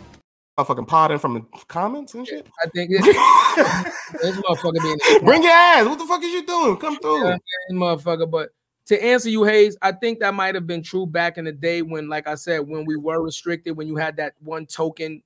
Motherfucking 0.60 0.88
potting 0.88 1.18
from 1.18 1.34
the 1.34 1.42
comments 1.68 2.14
and 2.14 2.28
shit. 2.28 2.46
I 2.64 2.68
think 2.70 2.92
this 4.22 4.38
motherfucker 4.38 4.82
being 4.84 5.24
Bring 5.24 5.42
your 5.42 5.52
ass. 5.52 5.88
What 5.88 5.98
the 5.98 6.06
fuck 6.06 6.24
is 6.24 6.32
you 6.32 6.46
doing? 6.46 6.78
Come 6.78 6.98
through. 6.98 7.28
Yeah, 7.28 7.38
motherfucker. 7.72 8.30
But 8.30 8.50
to 8.88 9.04
answer 9.04 9.30
you, 9.30 9.46
Hayes, 9.46 9.78
I 9.82 9.94
think 9.94 10.20
that 10.20 10.36
might 10.36 10.54
have 10.54 10.68
been 10.68 10.84
true 10.84 11.08
back 11.08 11.40
in 11.40 11.46
the 11.46 11.52
day 11.52 11.82
when, 11.82 12.08
like 12.08 12.28
I 12.28 12.36
said, 12.36 12.68
when 12.68 12.86
we 12.86 12.98
were 12.98 13.24
restricted, 13.24 13.78
when 13.78 13.88
you 13.88 13.96
had 13.96 14.18
that 14.18 14.34
one 14.42 14.68
token 14.68 15.24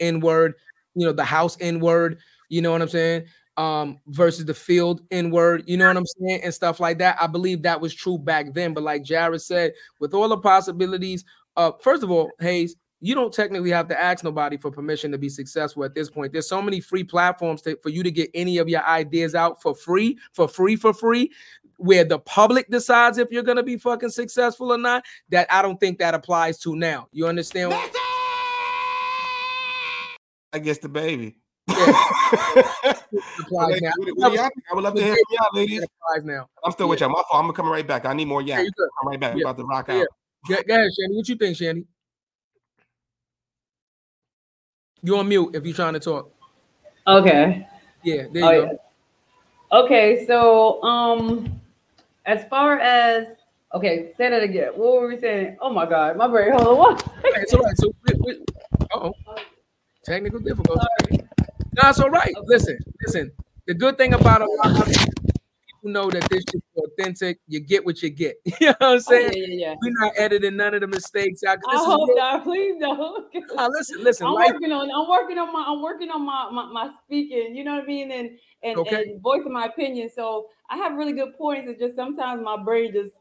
N 0.00 0.20
word, 0.20 0.54
you 0.94 1.04
know, 1.04 1.12
the 1.12 1.24
house 1.24 1.58
N 1.60 1.78
word, 1.80 2.18
you 2.54 2.62
know 2.62 2.70
what 2.70 2.82
I'm 2.82 2.88
saying? 2.88 3.24
Um, 3.56 3.98
versus 4.06 4.44
the 4.44 4.54
field 4.54 5.00
N 5.10 5.30
word, 5.30 5.64
you 5.66 5.76
know 5.76 5.88
what 5.88 5.96
I'm 5.96 6.06
saying, 6.06 6.42
and 6.44 6.54
stuff 6.54 6.78
like 6.78 6.98
that. 6.98 7.16
I 7.20 7.26
believe 7.26 7.62
that 7.62 7.80
was 7.80 7.92
true 7.92 8.16
back 8.16 8.54
then. 8.54 8.74
But 8.74 8.84
like 8.84 9.02
Jared 9.02 9.42
said, 9.42 9.72
with 9.98 10.14
all 10.14 10.28
the 10.28 10.38
possibilities, 10.38 11.24
uh, 11.56 11.72
first 11.80 12.04
of 12.04 12.10
all, 12.10 12.30
Hayes, 12.40 12.76
you 13.00 13.14
don't 13.14 13.34
technically 13.34 13.70
have 13.70 13.88
to 13.88 14.00
ask 14.00 14.22
nobody 14.22 14.56
for 14.56 14.70
permission 14.70 15.10
to 15.12 15.18
be 15.18 15.28
successful 15.28 15.84
at 15.84 15.94
this 15.94 16.08
point. 16.08 16.32
There's 16.32 16.48
so 16.48 16.62
many 16.62 16.80
free 16.80 17.04
platforms 17.04 17.60
to, 17.62 17.76
for 17.82 17.88
you 17.88 18.02
to 18.02 18.10
get 18.10 18.30
any 18.34 18.58
of 18.58 18.68
your 18.68 18.84
ideas 18.84 19.34
out 19.34 19.60
for 19.60 19.74
free, 19.74 20.16
for 20.32 20.48
free, 20.48 20.76
for 20.76 20.94
free, 20.94 21.30
where 21.76 22.04
the 22.04 22.20
public 22.20 22.68
decides 22.70 23.18
if 23.18 23.32
you're 23.32 23.42
gonna 23.42 23.64
be 23.64 23.76
fucking 23.76 24.10
successful 24.10 24.72
or 24.72 24.78
not. 24.78 25.04
That 25.28 25.48
I 25.52 25.60
don't 25.60 25.78
think 25.78 25.98
that 25.98 26.14
applies 26.14 26.58
to 26.60 26.76
now. 26.76 27.08
You 27.10 27.26
understand? 27.26 27.74
I 30.52 30.60
guess 30.60 30.78
the 30.78 30.88
baby. 30.88 31.36
Applies 31.68 31.86
now. 33.80 33.92
What 33.96 34.08
what 34.16 34.32
y'all 34.32 34.36
think? 34.36 34.52
I 34.70 34.74
would 34.74 34.84
love 34.84 34.94
to 34.94 35.02
hear 35.02 35.14
from 35.14 35.22
y'all, 35.30 35.48
ladies. 35.54 35.82
Applies 35.82 36.24
now. 36.24 36.48
I'm 36.64 36.72
still 36.72 36.88
with 36.88 37.00
y'all. 37.00 37.08
My 37.08 37.22
fault. 37.30 37.44
I'm 37.44 37.52
coming 37.52 37.72
right 37.72 37.86
back. 37.86 38.06
I 38.06 38.12
need 38.12 38.26
more 38.26 38.42
yak. 38.42 38.64
you 38.64 38.70
good. 38.76 38.88
I'm 39.02 39.08
right 39.08 39.20
back. 39.20 39.34
We 39.34 39.40
Yeah. 39.40 39.48
about 39.48 39.58
to 39.58 39.64
rock 39.64 39.88
out. 39.88 40.06
Go, 40.48 40.56
go 40.66 40.74
ahead, 40.74 40.90
Shandy. 40.94 41.16
What 41.16 41.28
you 41.28 41.36
think, 41.36 41.56
Shandy? 41.56 41.84
You're 45.02 45.18
on 45.18 45.28
mute 45.28 45.54
if 45.54 45.64
you're 45.64 45.74
trying 45.74 45.94
to 45.94 46.00
talk. 46.00 46.30
Okay. 47.06 47.66
Yeah, 48.02 48.24
there 48.32 48.42
you 48.42 48.44
Oh, 48.44 48.52
go. 48.52 48.64
yeah. 48.64 49.78
Okay, 49.78 50.26
so 50.26 50.82
um, 50.82 51.60
as 52.26 52.44
far 52.48 52.78
as 52.78 53.26
Okay, 53.74 54.12
say 54.16 54.30
that 54.30 54.42
again. 54.42 54.68
What 54.76 55.00
were 55.00 55.08
we 55.08 55.18
saying? 55.18 55.56
Oh 55.60 55.72
my 55.72 55.84
God, 55.84 56.16
my 56.16 56.28
brain. 56.28 56.52
Hold 56.52 56.66
on. 56.68 56.78
What? 56.78 57.08
It's 57.24 57.52
all 57.52 57.62
right. 57.62 57.76
So, 57.76 57.92
oh, 58.94 59.12
technical 60.04 60.38
difficulty. 60.38 60.80
No, 61.10 61.18
it's 61.76 62.00
all 62.00 62.10
right. 62.10 62.32
Listen, 62.44 62.78
listen. 63.06 63.32
The 63.66 63.74
good 63.74 63.96
thing 63.96 64.12
about 64.14 64.42
a 64.42 64.46
lot 64.46 64.78
of 64.80 64.86
people 64.86 65.12
know 65.82 66.10
that 66.10 66.28
this 66.30 66.44
is 66.52 66.60
authentic. 66.76 67.38
You 67.46 67.60
get 67.60 67.84
what 67.84 68.02
you 68.02 68.10
get. 68.10 68.36
You 68.60 68.68
know 68.68 68.74
what 68.78 68.92
I'm 68.92 69.00
saying? 69.00 69.30
Oh, 69.34 69.36
yeah, 69.36 69.46
yeah, 69.48 69.66
yeah. 69.68 69.74
We're 69.80 69.92
not 70.04 70.12
editing 70.18 70.56
none 70.56 70.74
of 70.74 70.80
the 70.80 70.86
mistakes 70.86 71.42
out. 71.44 71.58
I 71.68 71.76
hope 71.76 72.08
not. 72.14 72.44
Please 72.44 72.76
don't. 72.80 73.26
Nah, 73.54 73.68
listen, 73.68 74.02
listen. 74.02 74.26
I'm 74.26 74.34
life- 74.34 74.52
working 74.52 74.72
on. 74.72 74.90
I'm 74.90 75.08
working 75.08 75.38
on 75.38 75.52
my. 75.52 75.64
I'm 75.66 75.82
working 75.82 76.10
on 76.10 76.24
my 76.24 76.50
my, 76.50 76.66
my 76.72 76.90
speaking. 77.04 77.54
You 77.54 77.64
know 77.64 77.74
what 77.76 77.84
I 77.84 77.86
mean? 77.86 78.10
And 78.10 78.30
and, 78.62 78.78
Okay. 78.78 79.02
and 79.02 79.22
voicing 79.22 79.52
my 79.52 79.66
opinion. 79.66 80.08
So 80.14 80.48
I 80.70 80.76
have 80.78 80.96
really 80.96 81.12
good 81.12 81.36
points. 81.36 81.68
It's 81.70 81.78
just 81.80 81.94
sometimes 81.96 82.42
my 82.42 82.56
brain 82.62 82.92
just, 82.92 83.12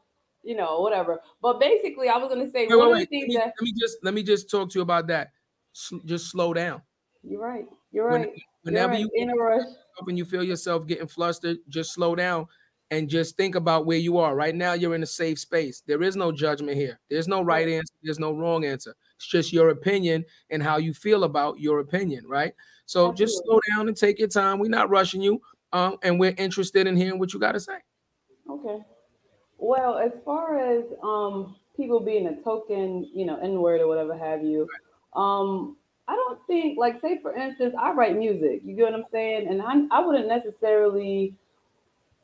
you 0.41 0.55
know, 0.55 0.79
whatever. 0.79 1.19
But 1.41 1.59
basically, 1.59 2.07
I 2.09 2.17
was 2.17 2.29
gonna 2.29 2.49
say 2.49 2.67
Wait, 2.67 2.75
one 2.75 2.91
wait, 2.91 3.03
of 3.03 3.09
the 3.09 3.17
wait. 3.19 3.21
Let 3.21 3.27
me, 3.27 3.35
that 3.35 3.53
let 3.59 3.63
me 3.63 3.73
just 3.79 3.97
let 4.03 4.13
me 4.13 4.23
just 4.23 4.49
talk 4.49 4.69
to 4.71 4.79
you 4.79 4.83
about 4.83 5.07
that. 5.07 5.31
S- 5.75 5.93
just 6.05 6.29
slow 6.31 6.53
down. 6.53 6.81
You're 7.23 7.41
right. 7.41 7.65
You're 7.91 8.09
When- 8.09 8.21
right. 8.23 8.41
Whenever 8.63 8.93
you're 8.93 9.07
right. 9.07 9.11
you 9.15 9.21
in 9.23 9.29
a 9.29 9.35
rush. 9.35 9.65
and 10.07 10.17
you 10.17 10.25
feel 10.25 10.43
yourself 10.43 10.87
getting 10.87 11.07
flustered, 11.07 11.57
just 11.69 11.93
slow 11.93 12.15
down 12.15 12.47
and 12.91 13.09
just 13.09 13.35
think 13.37 13.55
about 13.55 13.85
where 13.85 13.97
you 13.97 14.17
are. 14.17 14.35
Right 14.35 14.55
now, 14.55 14.73
you're 14.73 14.95
in 14.95 15.03
a 15.03 15.07
safe 15.07 15.37
space. 15.39 15.81
There 15.85 16.01
is 16.03 16.15
no 16.15 16.31
judgment 16.31 16.77
here. 16.77 16.99
There's 17.09 17.27
no 17.27 17.41
right 17.41 17.67
answer. 17.67 17.93
There's 18.03 18.19
no 18.19 18.33
wrong 18.33 18.65
answer. 18.65 18.95
It's 19.17 19.27
just 19.27 19.51
your 19.53 19.69
opinion 19.69 20.25
and 20.49 20.61
how 20.63 20.77
you 20.77 20.93
feel 20.93 21.23
about 21.25 21.59
your 21.59 21.79
opinion, 21.79 22.25
right? 22.27 22.53
So 22.85 23.11
just 23.13 23.41
slow 23.43 23.59
down 23.75 23.87
and 23.87 23.95
take 23.97 24.19
your 24.19 24.27
time. 24.27 24.59
We're 24.59 24.69
not 24.69 24.89
rushing 24.89 25.21
you, 25.21 25.41
um, 25.71 25.97
and 26.03 26.19
we're 26.19 26.35
interested 26.37 26.87
in 26.87 26.95
hearing 26.97 27.19
what 27.19 27.33
you 27.33 27.39
got 27.39 27.53
to 27.53 27.59
say. 27.59 27.77
Okay. 28.49 28.83
Well, 29.57 29.97
as 29.97 30.11
far 30.25 30.57
as 30.59 30.83
um 31.01 31.55
people 31.77 31.99
being 31.99 32.27
a 32.27 32.41
token, 32.43 33.09
you 33.13 33.25
know, 33.25 33.37
N 33.39 33.61
word 33.61 33.81
or 33.81 33.87
whatever 33.87 34.15
have 34.17 34.43
you, 34.43 34.67
um, 35.15 35.77
I 36.07 36.15
don't 36.15 36.39
think 36.47 36.77
like 36.77 37.01
say 37.01 37.19
for 37.21 37.33
instance, 37.35 37.75
I 37.79 37.93
write 37.93 38.17
music. 38.17 38.61
You 38.63 38.75
get 38.75 38.85
what 38.85 38.93
I'm 38.93 39.05
saying? 39.11 39.47
And 39.47 39.61
I 39.61 39.97
I 39.97 40.05
wouldn't 40.05 40.27
necessarily 40.27 41.35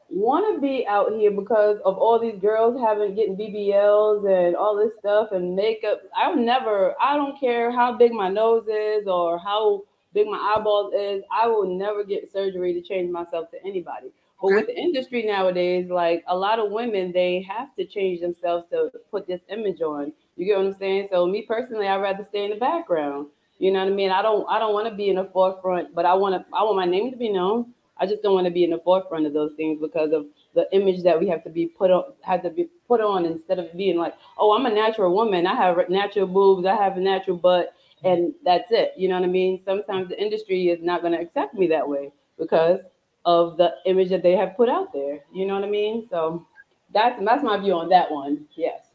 want 0.10 0.56
to 0.56 0.62
be 0.62 0.86
out 0.88 1.12
here 1.14 1.32
because 1.32 1.78
of 1.86 1.98
all 1.98 2.20
these 2.20 2.40
girls 2.42 2.80
having 2.80 3.16
getting 3.16 3.38
BBLs 3.38 4.28
and 4.28 4.56
all 4.56 4.76
this 4.76 4.98
stuff 4.98 5.32
and 5.32 5.56
makeup. 5.56 6.02
I 6.16 6.30
would 6.30 6.40
never. 6.40 6.96
I 7.02 7.16
don't 7.16 7.40
care 7.40 7.72
how 7.72 7.98
big 7.98 8.12
my 8.12 8.30
nose 8.30 8.68
is 8.68 9.08
or 9.08 9.38
how 9.38 9.84
big 10.14 10.28
my 10.28 10.56
eyeballs 10.56 10.94
is. 10.94 11.24
I 11.32 11.48
will 11.48 11.66
never 11.78 12.04
get 12.04 12.32
surgery 12.32 12.74
to 12.74 12.82
change 12.82 13.12
myself 13.12 13.52
to 13.52 13.58
anybody. 13.64 14.12
But 14.42 14.54
with 14.54 14.68
the 14.68 14.78
industry 14.78 15.24
nowadays, 15.26 15.90
like 15.90 16.24
a 16.28 16.36
lot 16.36 16.60
of 16.60 16.72
women, 16.72 17.12
they 17.12 17.46
have 17.50 17.76
to 17.76 17.86
change 17.86 18.22
themselves 18.22 18.66
to 18.72 18.90
put 19.12 19.28
this 19.28 19.42
image 19.50 19.82
on. 19.82 20.14
You 20.38 20.46
get 20.46 20.58
what 20.58 20.68
I'm 20.68 20.74
saying? 20.76 21.10
So 21.12 21.28
me 21.28 21.42
personally, 21.42 21.88
I'd 21.88 22.02
rather 22.02 22.24
stay 22.24 22.46
in 22.46 22.52
the 22.52 22.56
background. 22.56 23.28
You 23.60 23.72
know 23.72 23.80
what 23.80 23.92
I 23.92 23.96
mean? 23.96 24.10
I 24.10 24.22
don't 24.22 24.46
I 24.50 24.58
don't 24.58 24.74
want 24.74 24.88
to 24.88 24.96
be 24.96 25.10
in 25.10 25.18
the 25.18 25.26
forefront, 25.26 25.94
but 25.94 26.06
I 26.06 26.14
want 26.14 26.34
to 26.36 26.58
I 26.58 26.64
want 26.64 26.78
my 26.78 26.86
name 26.86 27.12
to 27.12 27.18
be 27.18 27.30
known. 27.30 27.74
I 27.98 28.06
just 28.06 28.24
don't 28.24 28.34
want 28.34 28.46
to 28.46 28.52
be 28.52 28.64
in 28.64 28.70
the 28.70 28.80
forefront 28.80 29.26
of 29.26 29.34
those 29.34 29.52
things 29.54 29.80
because 29.82 30.14
of 30.14 30.26
the 30.56 30.66
image 30.72 31.04
that 31.04 31.20
we 31.20 31.28
have 31.28 31.44
to 31.44 31.50
be 31.50 31.68
put 31.68 31.92
on 31.92 32.14
have 32.22 32.42
to 32.44 32.50
be 32.50 32.70
put 32.88 33.02
on 33.02 33.26
instead 33.26 33.60
of 33.60 33.72
being 33.76 33.98
like, 33.98 34.14
oh, 34.38 34.56
I'm 34.56 34.66
a 34.66 34.74
natural 34.74 35.14
woman. 35.14 35.46
I 35.46 35.56
have 35.56 35.78
natural 35.90 36.26
boobs, 36.26 36.66
I 36.66 36.76
have 36.76 36.96
a 36.96 37.02
natural 37.02 37.36
butt, 37.36 37.74
and 38.06 38.34
that's 38.46 38.72
it. 38.72 38.94
You 38.96 39.10
know 39.10 39.16
what 39.16 39.26
I 39.26 39.32
mean? 39.32 39.62
Sometimes 39.66 40.08
the 40.08 40.22
industry 40.22 40.70
is 40.70 40.82
not 40.82 41.02
going 41.02 41.14
to 41.14 41.20
accept 41.20 41.54
me 41.54 41.68
that 41.68 41.88
way 41.88 42.14
because 42.38 42.80
of 43.26 43.58
the 43.58 43.74
image 43.86 44.10
that 44.10 44.24
they 44.24 44.38
have 44.38 44.56
put 44.56 44.70
out 44.70 44.94
there. 44.94 45.20
You 45.34 45.46
know 45.46 45.56
what 45.56 45.66
I 45.66 45.70
mean? 45.70 46.08
So 46.10 46.48
that's 46.94 47.20
that's 47.26 47.44
my 47.44 47.58
view 47.58 47.74
on 47.74 47.90
that 47.90 48.10
one. 48.10 48.48
Yes. 48.56 48.86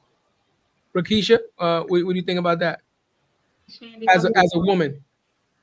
Rakisha, 0.95 1.39
uh, 1.59 1.83
what, 1.83 2.07
what 2.07 2.13
do 2.13 2.17
you 2.17 2.23
think 2.23 2.39
about 2.39 2.61
that? 2.61 2.81
As 4.09 4.25
a, 4.25 4.31
as 4.37 4.53
a 4.55 4.59
woman, 4.59 5.03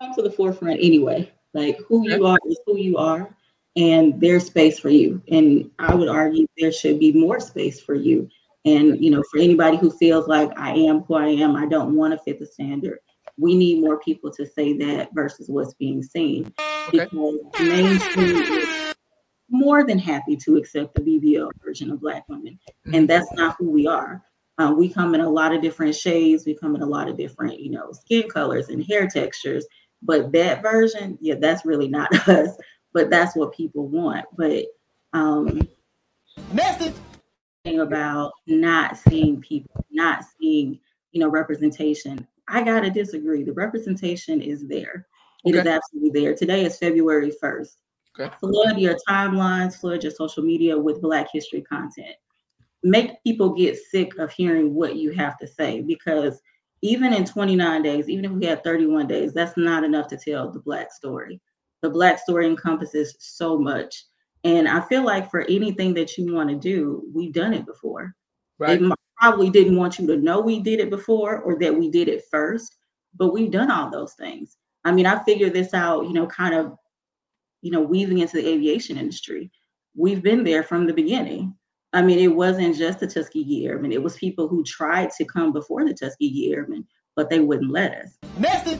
come 0.01 0.13
to 0.15 0.21
the 0.21 0.31
forefront 0.31 0.79
anyway. 0.81 1.31
Like 1.53 1.77
who 1.87 2.09
you 2.09 2.25
are 2.25 2.39
is 2.45 2.59
who 2.65 2.77
you 2.77 2.97
are, 2.97 3.35
and 3.75 4.19
there's 4.19 4.45
space 4.45 4.79
for 4.79 4.89
you. 4.89 5.21
And 5.29 5.69
I 5.79 5.93
would 5.93 6.07
argue 6.07 6.47
there 6.57 6.71
should 6.71 6.99
be 6.99 7.11
more 7.11 7.39
space 7.39 7.79
for 7.79 7.93
you. 7.93 8.29
And 8.65 9.03
you 9.03 9.11
know, 9.11 9.23
for 9.31 9.39
anybody 9.39 9.77
who 9.77 9.91
feels 9.91 10.27
like 10.27 10.51
I 10.57 10.73
am 10.73 11.01
who 11.01 11.15
I 11.15 11.27
am, 11.27 11.55
I 11.55 11.67
don't 11.67 11.95
want 11.95 12.13
to 12.13 12.19
fit 12.19 12.39
the 12.39 12.45
standard. 12.45 12.99
We 13.37 13.55
need 13.55 13.81
more 13.81 13.99
people 13.99 14.31
to 14.31 14.45
say 14.45 14.73
that 14.77 15.09
versus 15.13 15.49
what's 15.49 15.73
being 15.73 16.03
seen. 16.03 16.53
Because 16.91 17.11
mainstream 17.59 18.35
is 18.37 18.95
more 19.49 19.85
than 19.85 19.99
happy 19.99 20.35
to 20.37 20.57
accept 20.57 20.95
the 20.95 21.01
BBL 21.01 21.49
version 21.63 21.91
of 21.91 22.01
Black 22.01 22.27
women, 22.29 22.57
and 22.85 22.93
mm-hmm. 22.93 23.05
that's 23.05 23.31
not 23.33 23.55
who 23.59 23.69
we 23.69 23.85
are. 23.87 24.23
Uh, 24.57 24.73
we 24.77 24.89
come 24.89 25.15
in 25.15 25.21
a 25.21 25.29
lot 25.29 25.53
of 25.53 25.61
different 25.61 25.95
shades. 25.95 26.45
We 26.45 26.55
come 26.55 26.75
in 26.75 26.81
a 26.81 26.87
lot 26.87 27.09
of 27.09 27.17
different, 27.17 27.59
you 27.59 27.71
know, 27.71 27.91
skin 27.91 28.29
colors 28.29 28.69
and 28.69 28.85
hair 28.85 29.07
textures. 29.07 29.65
But 30.03 30.31
that 30.33 30.61
version, 30.61 31.17
yeah, 31.21 31.35
that's 31.39 31.65
really 31.65 31.87
not 31.87 32.13
us. 32.27 32.49
But 32.93 33.09
that's 33.09 33.35
what 33.35 33.53
people 33.53 33.87
want. 33.87 34.25
But 34.35 34.65
um, 35.13 35.61
message 36.51 36.93
thing 37.63 37.79
about 37.79 38.33
not 38.47 38.97
seeing 38.97 39.39
people, 39.39 39.85
not 39.91 40.23
seeing, 40.39 40.79
you 41.11 41.21
know, 41.21 41.29
representation. 41.29 42.27
I 42.47 42.63
gotta 42.63 42.89
disagree. 42.89 43.43
The 43.43 43.53
representation 43.53 44.41
is 44.41 44.67
there. 44.67 45.07
It 45.45 45.55
is 45.55 45.61
Okay. 45.61 45.71
absolutely 45.71 46.21
there. 46.21 46.35
Today 46.35 46.65
is 46.65 46.77
February 46.77 47.31
first. 47.39 47.77
Okay. 48.19 48.33
Flood 48.39 48.77
your 48.77 48.97
timelines, 49.07 49.79
flood 49.79 50.03
your 50.03 50.11
social 50.11 50.43
media 50.43 50.77
with 50.77 51.01
Black 51.01 51.29
history 51.31 51.61
content 51.61 52.15
make 52.83 53.23
people 53.23 53.53
get 53.53 53.77
sick 53.77 54.17
of 54.17 54.31
hearing 54.31 54.73
what 54.73 54.95
you 54.95 55.11
have 55.11 55.37
to 55.37 55.47
say 55.47 55.81
because 55.81 56.41
even 56.81 57.13
in 57.13 57.25
29 57.25 57.83
days, 57.83 58.09
even 58.09 58.25
if 58.25 58.31
we 58.31 58.45
had 58.45 58.63
31 58.63 59.07
days, 59.07 59.33
that's 59.33 59.55
not 59.55 59.83
enough 59.83 60.07
to 60.07 60.17
tell 60.17 60.51
the 60.51 60.59
Black 60.59 60.91
story. 60.91 61.39
The 61.81 61.89
Black 61.89 62.19
story 62.19 62.47
encompasses 62.47 63.15
so 63.19 63.57
much. 63.57 64.05
And 64.43 64.67
I 64.67 64.81
feel 64.81 65.05
like 65.05 65.29
for 65.29 65.41
anything 65.41 65.93
that 65.93 66.17
you 66.17 66.33
want 66.33 66.49
to 66.49 66.55
do, 66.55 67.03
we've 67.13 67.33
done 67.33 67.53
it 67.53 67.65
before. 67.65 68.15
Right. 68.57 68.79
They 68.79 68.89
probably 69.19 69.51
didn't 69.51 69.77
want 69.77 69.99
you 69.99 70.07
to 70.07 70.17
know 70.17 70.41
we 70.41 70.59
did 70.59 70.79
it 70.79 70.89
before 70.89 71.39
or 71.41 71.59
that 71.59 71.75
we 71.75 71.89
did 71.91 72.07
it 72.07 72.23
first, 72.31 72.77
but 73.15 73.33
we've 73.33 73.51
done 73.51 73.69
all 73.69 73.91
those 73.91 74.13
things. 74.13 74.57
I 74.83 74.91
mean, 74.91 75.05
I 75.05 75.23
figured 75.23 75.53
this 75.53 75.75
out, 75.75 76.07
you 76.07 76.13
know, 76.13 76.25
kind 76.25 76.55
of, 76.55 76.75
you 77.61 77.69
know, 77.69 77.81
weaving 77.81 78.17
into 78.17 78.37
the 78.37 78.47
aviation 78.47 78.97
industry. 78.97 79.51
We've 79.95 80.23
been 80.23 80.43
there 80.43 80.63
from 80.63 80.87
the 80.87 80.93
beginning. 80.93 81.55
I 81.93 82.01
mean, 82.01 82.19
it 82.19 82.33
wasn't 82.33 82.77
just 82.77 82.99
the 82.99 83.07
Tuskegee 83.07 83.65
Airmen. 83.67 83.91
It 83.91 84.01
was 84.01 84.15
people 84.15 84.47
who 84.47 84.63
tried 84.63 85.11
to 85.11 85.25
come 85.25 85.51
before 85.51 85.85
the 85.85 85.93
Tuskegee 85.93 86.53
Airmen, 86.53 86.87
but 87.15 87.29
they 87.29 87.39
wouldn't 87.39 87.71
let 87.71 87.93
us. 87.93 88.17
Message 88.37 88.79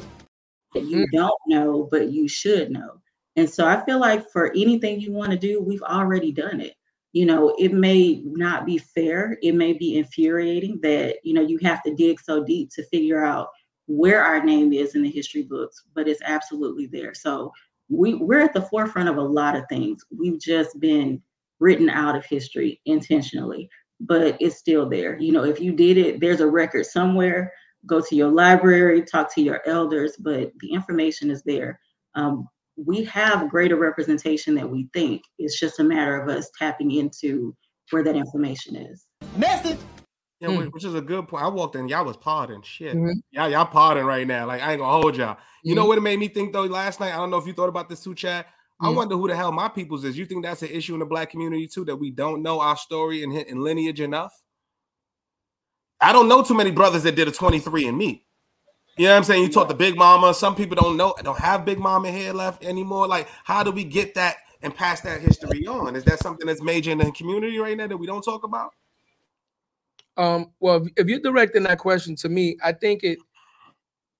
that 0.74 0.86
you 0.86 1.06
mm. 1.06 1.12
don't 1.12 1.40
know, 1.48 1.88
but 1.92 2.12
you 2.12 2.28
should 2.28 2.72
know. 2.72 3.02
And 3.36 3.50
so 3.50 3.68
I 3.68 3.84
feel 3.86 4.00
like 4.00 4.30
for 4.32 4.52
anything 4.52 5.00
you 5.00 5.12
want 5.12 5.32
to 5.32 5.38
do, 5.38 5.62
we've 5.62 5.82
already 5.84 6.32
done 6.32 6.62
it. 6.62 6.74
You 7.14 7.26
know, 7.26 7.54
it 7.60 7.74
may 7.74 8.22
not 8.24 8.66
be 8.66 8.78
fair. 8.78 9.38
It 9.42 9.54
may 9.54 9.74
be 9.74 9.98
infuriating 9.98 10.80
that, 10.82 11.18
you 11.24 11.34
know, 11.34 11.42
you 11.42 11.58
have 11.62 11.84
to 11.84 11.94
dig 11.94 12.22
so 12.22 12.44
deep 12.44 12.70
to 12.76 12.86
figure 12.86 13.24
out 13.24 13.50
where 13.88 14.24
our 14.24 14.42
name 14.42 14.72
is 14.72 14.96
in 14.96 15.04
the 15.04 15.10
history 15.10 15.44
books, 15.44 15.84
but 15.94 16.08
it's 16.08 16.22
absolutely 16.24 16.88
there. 16.88 17.14
So 17.14 17.52
we, 17.90 18.14
we're 18.14 18.40
at 18.40 18.54
the 18.54 18.62
forefront 18.62 19.10
of 19.10 19.18
a 19.18 19.22
lot 19.22 19.58
of 19.58 19.66
things. 19.68 20.06
We've 20.18 20.40
just 20.40 20.80
been 20.80 21.22
written 21.62 21.90
out 21.90 22.16
of 22.16 22.26
history 22.26 22.82
intentionally, 22.86 23.70
but 24.02 24.36
it's 24.42 24.58
still 24.58 24.90
there. 24.90 25.18
You 25.18 25.32
know, 25.32 25.46
if 25.46 25.62
you 25.62 25.72
did 25.72 25.98
it, 25.98 26.20
there's 26.20 26.42
a 26.42 26.48
record 26.48 26.86
somewhere. 26.88 27.54
Go 27.86 28.02
to 28.02 28.16
your 28.16 28.30
library, 28.30 29.04
talk 29.04 29.34
to 29.36 29.42
your 29.42 29.62
elders, 29.66 30.18
but 30.20 30.52
the 30.60 30.72
information 30.74 31.32
is 31.32 31.44
there. 31.44 31.80
Um, 32.16 32.48
we 32.76 33.04
have 33.06 33.50
greater 33.50 33.76
representation 33.76 34.56
than 34.56 34.72
we 34.72 34.90
think. 34.94 35.22
It's 35.38 35.60
just 35.60 35.80
a 35.80 35.84
matter 35.84 36.20
of 36.20 36.30
us 36.30 36.50
tapping 36.58 36.92
into 36.92 37.56
where 37.92 38.04
that 38.04 38.16
information 38.16 38.76
is. 38.76 39.06
Message. 39.38 39.78
Yeah, 40.40 40.50
Hmm. 40.50 40.58
which, 40.58 40.70
which 40.72 40.86
is 40.86 40.96
a 40.96 41.02
good 41.02 41.28
point. 41.28 41.44
I 41.44 41.48
walked 41.50 41.76
in, 41.76 41.88
y'all 41.88 42.06
was 42.06 42.18
partying. 42.18 42.64
Shit. 42.66 42.96
Mhm. 42.96 43.14
Y'all, 43.30 43.50
y'all 43.50 43.68
partying 43.68 44.06
right 44.06 44.26
now. 44.26 44.48
Like, 44.48 44.64
I 44.64 44.72
ain't 44.72 44.80
gonna 44.80 45.00
hold 45.00 45.16
y'all. 45.16 45.38
You 45.64 45.76
know 45.76 45.84
Mhm. 45.86 45.88
what 45.90 45.98
it 46.00 46.02
made 46.02 46.18
me 46.20 46.28
think 46.28 46.54
though 46.54 46.64
last 46.64 47.00
night? 47.00 47.14
I 47.14 47.18
don't 47.18 47.30
know 47.30 47.38
if 47.38 47.46
you 47.46 47.54
thought 47.54 47.70
about 47.70 47.88
this 47.90 48.04
too, 48.04 48.16
Chad. 48.16 48.46
I 48.82 48.90
wonder 48.90 49.16
who 49.16 49.28
the 49.28 49.36
hell 49.36 49.52
my 49.52 49.68
peoples 49.68 50.04
is. 50.04 50.18
You 50.18 50.26
think 50.26 50.44
that's 50.44 50.62
an 50.64 50.70
issue 50.70 50.94
in 50.94 51.00
the 51.00 51.06
black 51.06 51.30
community 51.30 51.68
too, 51.68 51.86
that 51.86 51.96
we 51.96 52.10
don't 52.10 52.42
know 52.42 52.60
our 52.60 52.76
story 52.76 53.24
and, 53.24 53.32
and 53.34 53.62
lineage 53.62 54.02
enough? 54.02 54.34
I 56.00 56.12
don't 56.12 56.28
know 56.28 56.42
too 56.44 56.56
many 56.56 56.72
brothers 56.72 57.04
that 57.04 57.16
did 57.16 57.28
a 57.28 57.32
23andMe. 57.32 58.22
You 58.98 59.06
know 59.06 59.12
what 59.12 59.18
I'm 59.18 59.24
saying? 59.24 59.44
You 59.44 59.50
taught 59.50 59.68
the 59.68 59.76
big 59.76 59.96
mama. 59.96 60.34
Some 60.34 60.56
people 60.56 60.76
don't 60.76 60.98
know, 60.98 61.14
don't 61.24 61.38
have 61.38 61.64
big 61.64 61.80
mama 61.80 62.12
hair 62.12 62.34
left 62.34 62.64
anymore. 62.66 63.08
Like, 63.08 63.28
how 63.44 63.64
do 63.64 63.72
we 63.72 63.84
get 63.84 64.16
that 64.16 64.38
and 64.64 64.76
pass 64.76 65.02
that 65.02 65.22
history 65.22 65.66
on? 65.68 65.96
Is 65.96 66.04
that 66.06 66.20
something 66.20 66.48
that's 66.48 66.62
major 66.62 66.92
in 66.92 66.98
the 66.98 67.12
community 67.12 67.58
right 67.60 67.78
now 67.78 67.88
that 67.88 67.98
we 67.98 68.08
don't 68.08 68.22
talk 68.24 68.44
about? 68.44 68.72
Um, 70.18 70.52
well, 70.60 70.84
if- 70.86 70.92
if 70.98 71.08
you're 71.08 71.20
directing 71.20 71.64
that 71.64 71.78
question 71.80 72.16
to 72.18 72.30
me, 72.30 72.58
I 72.64 72.74
think 72.74 73.04
it, 73.04 73.20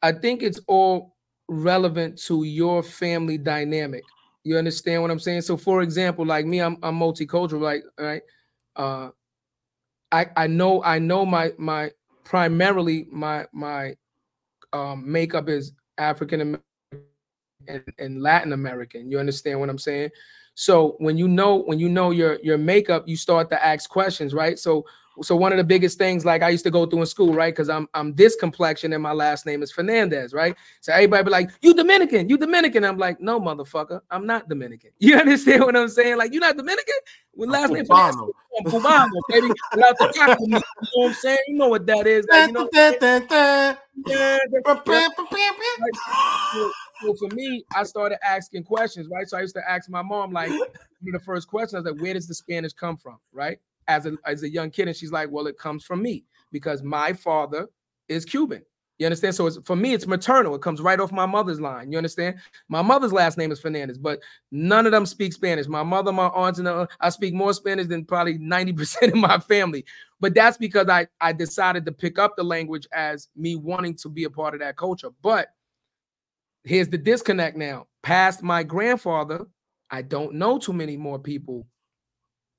I 0.02 0.12
think 0.14 0.42
it's 0.42 0.60
all 0.68 1.16
relevant 1.50 2.18
to 2.24 2.44
your 2.44 2.82
family 2.82 3.38
dynamic. 3.38 4.04
You 4.44 4.58
understand 4.58 5.02
what 5.02 5.12
I'm 5.12 5.20
saying? 5.20 5.42
So, 5.42 5.58
for 5.58 5.82
example, 5.82 6.26
like 6.26 6.46
me, 6.46 6.60
I'm 6.62 6.78
I'm 6.84 6.98
multicultural, 7.00 7.62
like 7.62 7.84
right. 8.00 8.22
Uh, 8.76 9.10
I 10.12 10.28
I 10.36 10.48
know 10.48 10.84
I 10.84 11.00
know 11.00 11.26
my 11.26 11.54
my 11.58 11.92
primarily 12.24 13.08
my 13.12 13.46
my 13.54 13.96
um 14.74 15.10
makeup 15.10 15.50
is 15.50 15.74
African 15.98 16.42
American 16.42 16.64
and, 17.68 17.84
and 18.00 18.22
Latin 18.22 18.54
American. 18.54 19.10
You 19.10 19.20
understand 19.20 19.60
what 19.60 19.70
I'm 19.70 19.78
saying? 19.78 20.12
So 20.54 20.96
when 21.00 21.18
you 21.18 21.28
know 21.28 21.58
when 21.58 21.80
you 21.80 21.90
know 21.90 22.12
your 22.12 22.40
your 22.44 22.58
makeup, 22.58 23.08
you 23.08 23.16
start 23.16 23.50
to 23.52 23.66
ask 23.66 23.90
questions, 23.90 24.34
right? 24.34 24.60
So 24.60 24.86
so 25.22 25.36
one 25.36 25.52
of 25.52 25.58
the 25.58 25.64
biggest 25.64 25.98
things 25.98 26.26
like 26.26 26.42
I 26.42 26.50
used 26.50 26.64
to 26.64 26.72
go 26.72 26.86
through 26.86 27.02
in 27.02 27.06
school, 27.06 27.34
right? 27.34 27.54
Because 27.54 27.70
I'm 27.70 27.88
I'm 27.94 28.14
this 28.16 28.36
complexion 28.36 28.94
and 28.94 29.04
my 29.04 29.12
last 29.12 29.46
name 29.46 29.62
is 29.62 29.72
Fernandez, 29.72 30.34
right? 30.34 30.56
So 30.80 30.94
everybody 30.94 31.24
be 31.24 31.30
like, 31.30 31.50
"You 31.62 31.74
Dominican? 31.74 32.30
You 32.30 32.38
Dominican?" 32.38 32.86
I'm 32.86 32.98
like, 32.98 33.20
"No, 33.20 33.40
motherfucker, 33.40 34.02
I'm 34.10 34.26
not 34.26 34.48
Dominican." 34.50 34.92
You 35.00 35.18
understand 35.18 35.64
what 35.64 35.76
I'm 35.76 35.90
saying? 35.90 36.18
Like, 36.18 36.32
you're 36.32 36.42
not 36.42 36.56
Dominican 36.56 36.96
with 37.36 37.50
last 37.50 37.72
name 37.72 37.86
Cubano. 37.86 38.30
I'm 38.60 38.66
Cubano, 38.72 39.10
baby. 39.28 39.52
Without 39.74 39.98
the 39.98 40.14
taco 40.16 40.44
you 40.44 40.48
know 40.48 40.62
what 40.94 41.08
I'm 41.08 41.14
saying? 41.16 41.38
You 41.48 41.58
know 41.58 41.68
what 41.68 41.86
that 41.88 42.08
is? 42.08 42.26
Like, 42.30 42.48
you 42.48 42.54
know, 42.54 42.70
yeah, 42.74 44.38
so, 47.02 47.16
for 47.16 47.34
me, 47.36 47.64
I 47.76 47.84
started 47.84 48.18
asking 48.26 48.64
questions, 48.64 49.08
right? 49.12 49.28
So 49.28 49.38
I 49.38 49.42
used 49.42 49.56
to 49.56 49.70
ask 49.70 49.90
my 49.90 50.02
mom, 50.02 50.32
like, 50.32 50.52
the 51.02 51.20
first 51.20 51.48
question, 51.48 51.78
I 51.78 51.82
was 51.82 51.92
like, 51.92 52.02
where 52.02 52.14
does 52.14 52.28
the 52.28 52.36
Spanish 52.36 52.74
come 52.74 52.98
from, 52.98 53.18
right? 53.32 53.60
As 53.88 54.06
a 54.06 54.14
as 54.26 54.44
a 54.44 54.50
young 54.50 54.70
kid, 54.70 54.88
and 54.88 54.96
she's 54.96 55.12
like, 55.12 55.30
well, 55.32 55.48
it 55.48 55.58
comes 55.58 55.84
from 55.84 56.02
me 56.02 56.24
because 56.52 56.84
my 56.84 57.14
father 57.14 57.68
is 58.08 58.26
Cuban. 58.26 58.62
You 59.00 59.08
understand? 59.08 59.34
So 59.34 59.50
for 59.62 59.76
me, 59.76 59.94
it's 59.94 60.06
maternal. 60.06 60.54
It 60.54 60.62
comes 60.62 60.80
right 60.80 61.00
off 61.00 61.12
my 61.12 61.26
mother's 61.26 61.60
line. 61.60 61.92
You 61.92 61.98
understand? 61.98 62.36
My 62.70 62.84
mother's 62.84 63.12
last 63.12 63.36
name 63.36 63.52
is 63.52 63.60
Fernandez, 63.60 63.98
but 63.98 64.20
none 64.52 64.86
of 64.86 64.92
them 64.92 65.08
speak 65.08 65.34
Spanish. 65.34 65.68
My 65.68 65.82
mother, 65.82 66.12
my 66.12 66.28
aunts, 66.28 66.60
and 66.60 66.70
I 67.00 67.10
speak 67.10 67.34
more 67.34 67.52
Spanish 67.54 67.88
than 67.88 68.06
probably 68.06 68.38
90% 68.38 69.08
of 69.08 69.16
my 69.16 69.40
family. 69.40 69.86
But 70.20 70.36
that's 70.36 70.58
because 70.58 70.88
I 70.88 71.08
I 71.20 71.34
decided 71.34 71.84
to 71.88 71.92
pick 71.92 72.20
up 72.20 72.36
the 72.38 72.44
language 72.44 72.88
as 72.94 73.30
me 73.36 73.56
wanting 73.56 73.96
to 73.96 74.10
be 74.10 74.26
a 74.26 74.30
part 74.30 74.54
of 74.54 74.60
that 74.60 74.78
culture. 74.78 75.10
But 75.24 75.48
here's 76.64 76.90
the 76.90 76.98
disconnect 76.98 77.58
now. 77.58 77.88
Past 78.04 78.44
my 78.44 78.64
grandfather, 78.64 79.46
I 79.90 80.02
don't 80.02 80.36
know 80.36 80.58
too 80.58 80.74
many 80.74 80.98
more 80.98 81.20
people 81.20 81.68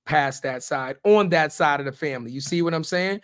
past 0.04 0.42
that 0.42 0.62
side 0.62 0.96
on 1.04 1.28
that 1.30 1.52
side 1.52 1.80
of 1.80 1.86
the 1.86 1.92
family. 1.92 2.30
You 2.32 2.40
see 2.40 2.62
what 2.62 2.74
I'm 2.74 2.84
saying? 2.84 3.20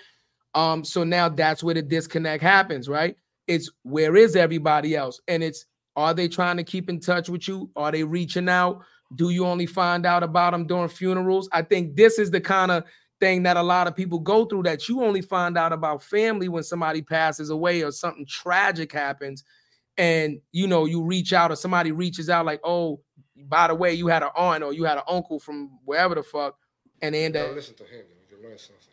Um, 0.55 0.85
so 0.85 1.05
now 1.05 1.29
that's 1.29 1.63
where 1.63 1.75
the 1.75 1.83
disconnect 1.83 2.43
happens, 2.43 2.89
right? 2.89 3.17
It's 3.47 3.71
where 3.83 4.17
is 4.17 4.37
everybody 4.37 4.97
else? 4.97 5.21
And 5.29 5.43
it's 5.43 5.67
are 5.97 6.15
they 6.15 6.29
trying 6.29 6.57
to 6.57 6.65
keep 6.65 6.89
in 6.89 7.01
touch 7.01 7.29
with 7.29 7.49
you? 7.49 7.71
Are 7.75 7.91
they 7.91 8.05
reaching 8.05 8.49
out? 8.49 8.83
Do 9.17 9.31
you 9.31 9.47
only 9.47 9.67
find 9.67 10.07
out 10.07 10.23
about 10.23 10.53
them 10.53 10.67
during 10.67 10.89
funerals? 10.89 11.49
I 11.53 11.63
think 11.63 11.97
this 11.97 12.19
is 12.19 12.31
the 12.31 12.41
kind 12.41 12.71
of 12.71 12.85
thing 13.21 13.43
that 13.43 13.57
a 13.57 13.63
lot 13.63 13.89
of 13.89 13.97
people 13.97 14.21
go 14.21 14.45
through 14.45 14.63
that 14.63 14.89
you 14.89 15.03
only 15.03 15.23
find 15.23 15.59
out 15.59 15.73
about 15.73 16.03
family 16.03 16.49
when 16.49 16.63
somebody 16.63 17.03
passes 17.03 17.51
away 17.51 17.83
or 17.83 17.91
something 17.91 18.25
tragic 18.27 18.93
happens 18.93 19.43
and 19.99 20.41
you 20.53 20.67
know 20.67 20.85
you 20.87 21.03
reach 21.03 21.33
out 21.33 21.51
or 21.51 21.57
somebody 21.57 21.93
reaches 21.93 22.31
out 22.31 22.47
like 22.47 22.61
oh 22.65 23.01
by 23.37 23.67
the 23.69 23.75
way 23.75 23.93
you 23.93 24.07
had 24.07 24.23
an 24.23 24.31
aunt 24.37 24.63
or 24.65 24.73
you 24.73 24.85
had 24.85 24.97
an 24.97 25.05
uncle 25.09 25.39
from 25.39 25.79
wherever 25.85 26.15
the 26.15 26.23
fuck 26.23 26.57
and 27.03 27.15
they 27.15 27.25
end 27.25 27.37
up 27.37 27.55
listen 27.55 27.75
to 27.77 27.85
him. 27.85 28.05
You 28.31 28.37
learn 28.49 28.57
something. 28.59 28.85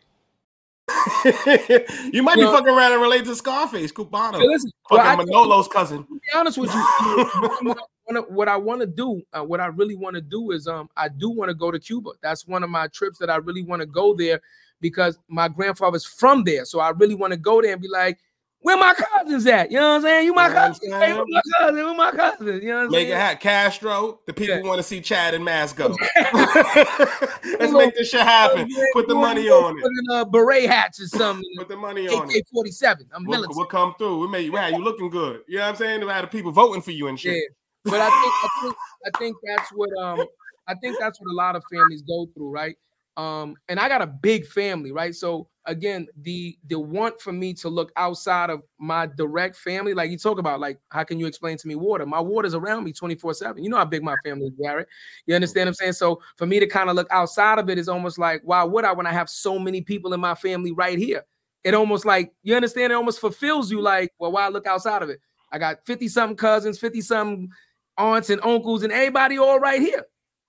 you 2.12 2.22
might 2.22 2.36
be 2.36 2.42
Well- 2.44 2.52
fucking 2.52 2.68
around 2.68 2.92
and 2.92 3.02
relate 3.02 3.24
to 3.24 3.34
Scarface, 3.34 3.90
Cubano. 3.92 4.38
Hey, 4.38 4.46
listen, 4.46 4.70
fucking 4.88 5.04
well, 5.04 5.20
I- 5.20 5.24
Manolo's 5.50 5.68
cousin. 5.68 6.04
to 6.04 6.14
be 6.14 6.20
honest 6.34 6.58
with 6.58 6.72
you, 6.72 6.80
what 6.80 7.78
I 7.78 7.82
wanna- 8.06 8.22
what 8.28 8.48
I 8.48 8.56
want 8.56 8.80
to 8.82 8.86
do, 8.86 9.20
uh, 9.32 9.42
what 9.42 9.60
I 9.60 9.66
really 9.66 9.96
want 9.96 10.14
to 10.14 10.20
do 10.22 10.52
is, 10.52 10.68
um, 10.68 10.88
I 10.96 11.08
do 11.08 11.28
want 11.30 11.48
to 11.48 11.54
go 11.54 11.72
to 11.72 11.78
Cuba. 11.80 12.10
That's 12.22 12.46
one 12.46 12.62
of 12.62 12.70
my 12.70 12.86
trips 12.88 13.18
that 13.18 13.28
I 13.30 13.36
really 13.36 13.62
want 13.62 13.80
to 13.80 13.86
go 13.86 14.14
there 14.14 14.40
because 14.80 15.18
my 15.28 15.48
grandfather's 15.48 16.04
from 16.04 16.44
there. 16.44 16.64
So 16.64 16.78
I 16.78 16.90
really 16.90 17.16
want 17.16 17.32
to 17.32 17.36
go 17.36 17.60
there 17.60 17.72
and 17.72 17.82
be 17.82 17.88
like, 17.88 18.18
where 18.66 18.76
my 18.76 18.94
cousins 18.94 19.46
at? 19.46 19.70
You 19.70 19.78
know 19.78 19.90
what 19.90 19.94
I'm 19.94 20.02
saying? 20.02 20.26
You 20.26 20.34
my 20.34 20.48
You 20.48 20.54
know 20.54 20.60
cousin? 20.60 20.90
Hey, 20.90 21.12
where 21.12 21.24
my 21.28 21.40
cousin? 21.60 21.84
Where 21.84 21.94
my 21.94 22.10
cousins? 22.10 22.62
You 22.64 22.68
know 22.70 22.76
what 22.78 22.84
I'm 22.86 22.90
Make 22.90 23.00
saying? 23.06 23.12
it 23.12 23.16
happen. 23.16 23.38
Castro, 23.38 24.20
the 24.26 24.32
people 24.32 24.60
want 24.64 24.78
to 24.78 24.82
see 24.82 25.00
Chad 25.00 25.34
and 25.34 25.44
Mass 25.44 25.72
go. 25.72 25.96
Let's 26.34 27.72
make 27.72 27.94
this 27.94 28.08
shit 28.08 28.22
happen. 28.22 28.68
Put 28.92 29.06
the 29.06 29.14
money 29.14 29.48
on 29.48 29.78
it. 29.78 29.82
put 29.82 29.92
in, 29.92 30.10
uh, 30.10 30.24
beret 30.24 30.68
hats 30.68 31.00
or 31.00 31.06
something. 31.06 31.48
Put 31.56 31.68
the 31.68 31.76
money 31.76 32.08
on 32.08 32.28
it. 32.28 32.38
AK 32.38 32.44
47. 32.52 33.06
I'm 33.14 33.24
We'll, 33.24 33.38
military. 33.38 33.56
we'll 33.56 33.66
come 33.66 33.94
through. 33.98 34.18
We 34.18 34.26
made 34.26 34.46
you, 34.46 34.52
wow, 34.52 34.66
you 34.66 34.82
looking 34.82 35.10
good. 35.10 35.42
You 35.46 35.58
know 35.58 35.62
what 35.62 35.68
I'm 35.68 35.76
saying? 35.76 36.00
We 36.00 36.08
had 36.08 36.24
the 36.24 36.28
people 36.28 36.50
voting 36.50 36.82
for 36.82 36.90
you 36.90 37.06
and 37.06 37.24
Yeah, 37.24 37.34
shit. 37.34 37.44
but 37.84 38.00
I 38.00 38.10
think 38.10 38.34
I 38.42 38.48
think 38.60 38.74
I 39.06 39.10
think 39.16 39.36
that's 39.44 39.70
what 39.76 39.96
um 39.96 40.26
I 40.66 40.74
think 40.74 40.96
that's 40.98 41.20
what 41.20 41.30
a 41.30 41.36
lot 41.36 41.54
of 41.54 41.62
families 41.72 42.02
go 42.02 42.26
through, 42.34 42.50
right? 42.50 42.76
Um, 43.16 43.54
and 43.68 43.78
I 43.78 43.88
got 43.88 44.02
a 44.02 44.08
big 44.08 44.44
family, 44.44 44.90
right? 44.90 45.14
So 45.14 45.48
again, 45.66 46.06
the 46.22 46.56
the 46.66 46.78
want 46.78 47.20
for 47.20 47.32
me 47.32 47.52
to 47.54 47.68
look 47.68 47.92
outside 47.96 48.50
of 48.50 48.62
my 48.78 49.06
direct 49.06 49.56
family, 49.56 49.94
like 49.94 50.10
you 50.10 50.18
talk 50.18 50.38
about, 50.38 50.60
like 50.60 50.78
how 50.90 51.04
can 51.04 51.18
you 51.18 51.26
explain 51.26 51.56
to 51.58 51.68
me 51.68 51.74
water? 51.74 52.06
My 52.06 52.20
water's 52.20 52.54
around 52.54 52.84
me 52.84 52.92
24-7. 52.92 53.62
You 53.62 53.68
know 53.68 53.76
how 53.76 53.84
big 53.84 54.02
my 54.02 54.16
family 54.24 54.46
is, 54.46 54.52
Garrett. 54.60 54.88
You 55.26 55.34
understand 55.34 55.66
what 55.66 55.70
I'm 55.70 55.74
saying? 55.74 55.92
So 55.94 56.20
for 56.36 56.46
me 56.46 56.60
to 56.60 56.66
kind 56.66 56.88
of 56.88 56.96
look 56.96 57.08
outside 57.10 57.58
of 57.58 57.68
it 57.68 57.78
is 57.78 57.88
almost 57.88 58.18
like, 58.18 58.40
why 58.44 58.62
would 58.62 58.84
I 58.84 58.92
when 58.92 59.06
I 59.06 59.12
have 59.12 59.28
so 59.28 59.58
many 59.58 59.80
people 59.82 60.14
in 60.14 60.20
my 60.20 60.34
family 60.34 60.72
right 60.72 60.98
here? 60.98 61.24
It 61.64 61.74
almost 61.74 62.04
like 62.04 62.32
you 62.42 62.54
understand, 62.54 62.92
it 62.92 62.96
almost 62.96 63.20
fulfills 63.20 63.70
you 63.70 63.80
like, 63.80 64.12
well, 64.18 64.32
why 64.32 64.48
look 64.48 64.66
outside 64.66 65.02
of 65.02 65.10
it? 65.10 65.20
I 65.52 65.58
got 65.58 65.84
50 65.84 66.08
something 66.08 66.36
cousins, 66.36 66.78
50 66.78 67.00
something 67.00 67.50
aunts 67.98 68.30
and 68.30 68.40
uncles, 68.44 68.82
and 68.82 68.92
everybody 68.92 69.38
all 69.38 69.58
right 69.58 69.80
here. 69.80 70.04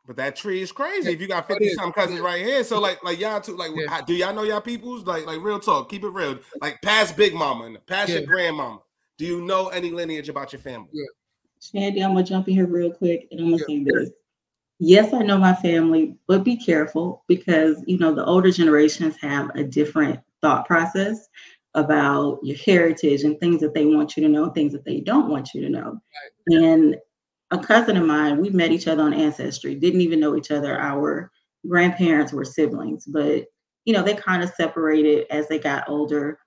But 0.07 0.15
that 0.15 0.35
tree 0.37 0.61
is 0.61 0.71
crazy. 0.71 1.09
Yeah, 1.09 1.15
If 1.15 1.21
you 1.21 1.27
got 1.27 1.43
it 1.43 1.53
50 1.53 1.65
is. 1.65 1.75
some 1.75 1.91
cousins 1.91 2.21
right 2.21 2.43
here. 2.43 2.63
So 2.63 2.79
like 2.87 3.03
like 3.03 3.19
y'all 3.19 3.41
too, 3.41 3.55
like 3.57 3.71
Yeah. 3.75 3.87
how- 3.89 4.01
do 4.01 4.13
y'all 4.13 4.33
know 4.33 4.43
y'all 4.43 4.61
peoples? 4.61 5.05
Like 5.05 5.25
like 5.27 5.41
real 5.41 5.59
talk, 5.59 5.89
keep 5.89 6.03
it 6.03 6.09
real. 6.09 6.39
Like 6.61 6.81
past 6.81 7.17
Big 7.17 7.33
Mama 7.35 7.65
and 7.65 7.85
past 7.85 8.09
your 8.09 8.21
Yeah. 8.21 8.25
grandmama. 8.25 8.79
Do 9.17 9.25
you 9.25 9.41
know 9.41 9.67
any 9.67 9.91
lineage 9.91 10.29
about 10.29 10.53
your 10.53 10.61
family? 10.61 10.87
Yeah. 10.93 11.05
Shandy, 11.61 12.01
I'm 12.01 12.11
gonna 12.13 12.23
jump 12.23 12.47
in 12.47 12.53
here 12.53 12.67
real 12.67 12.91
quick 12.91 13.27
and 13.31 13.39
I'm 13.41 13.51
gonna 13.51 13.63
say 13.67 13.83
this. 13.83 14.09
Yes, 14.79 15.11
I 15.11 15.23
know 15.23 15.39
my 15.39 15.55
family, 15.55 16.15
but 16.27 16.43
be 16.43 16.55
careful 16.55 17.23
because 17.27 17.83
you 17.87 17.97
know 17.97 18.13
the 18.13 18.23
older 18.25 18.51
generations 18.51 19.17
have 19.21 19.49
a 19.55 19.63
different 19.63 20.19
thought 20.41 20.65
process 20.67 21.27
about 21.73 22.39
your 22.43 22.57
heritage 22.57 23.23
and 23.23 23.39
things 23.39 23.59
that 23.61 23.73
they 23.73 23.85
want 23.85 24.15
you 24.15 24.23
to 24.23 24.29
know, 24.29 24.49
things 24.49 24.71
that 24.73 24.85
they 24.85 24.99
don't 24.99 25.29
want 25.29 25.53
you 25.53 25.61
to 25.61 25.69
know. 25.69 25.99
And 26.47 26.95
a 27.51 27.59
cousin 27.59 27.97
of 27.97 28.05
mine, 28.05 28.41
we 28.41 28.49
met 28.49 28.71
each 28.71 28.87
other 28.87 29.03
on 29.03 29.13
Ancestry, 29.13 29.75
didn't 29.75 30.01
even 30.01 30.19
know 30.19 30.35
each 30.35 30.51
other. 30.51 30.77
Our 30.79 31.31
grandparents 31.67 32.33
were 32.33 32.45
siblings, 32.45 33.05
but 33.05 33.45
you 33.85 33.93
know, 33.93 34.03
they 34.03 34.15
kind 34.15 34.43
of 34.43 34.49
separated 34.49 35.25
as 35.31 35.47
they 35.47 35.59
got 35.59 35.87
older, 35.89 36.39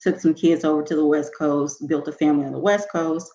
took 0.00 0.20
some 0.20 0.34
kids 0.34 0.64
over 0.64 0.82
to 0.82 0.96
the 0.96 1.06
West 1.06 1.32
Coast, 1.38 1.86
built 1.88 2.08
a 2.08 2.12
family 2.12 2.46
on 2.46 2.52
the 2.52 2.58
West 2.58 2.88
Coast. 2.92 3.30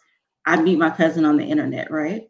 I 0.46 0.62
meet 0.62 0.78
my 0.80 0.90
cousin 0.92 1.26
on 1.26 1.38
the 1.38 1.46
internet, 1.46 1.92
right? 1.92 2.24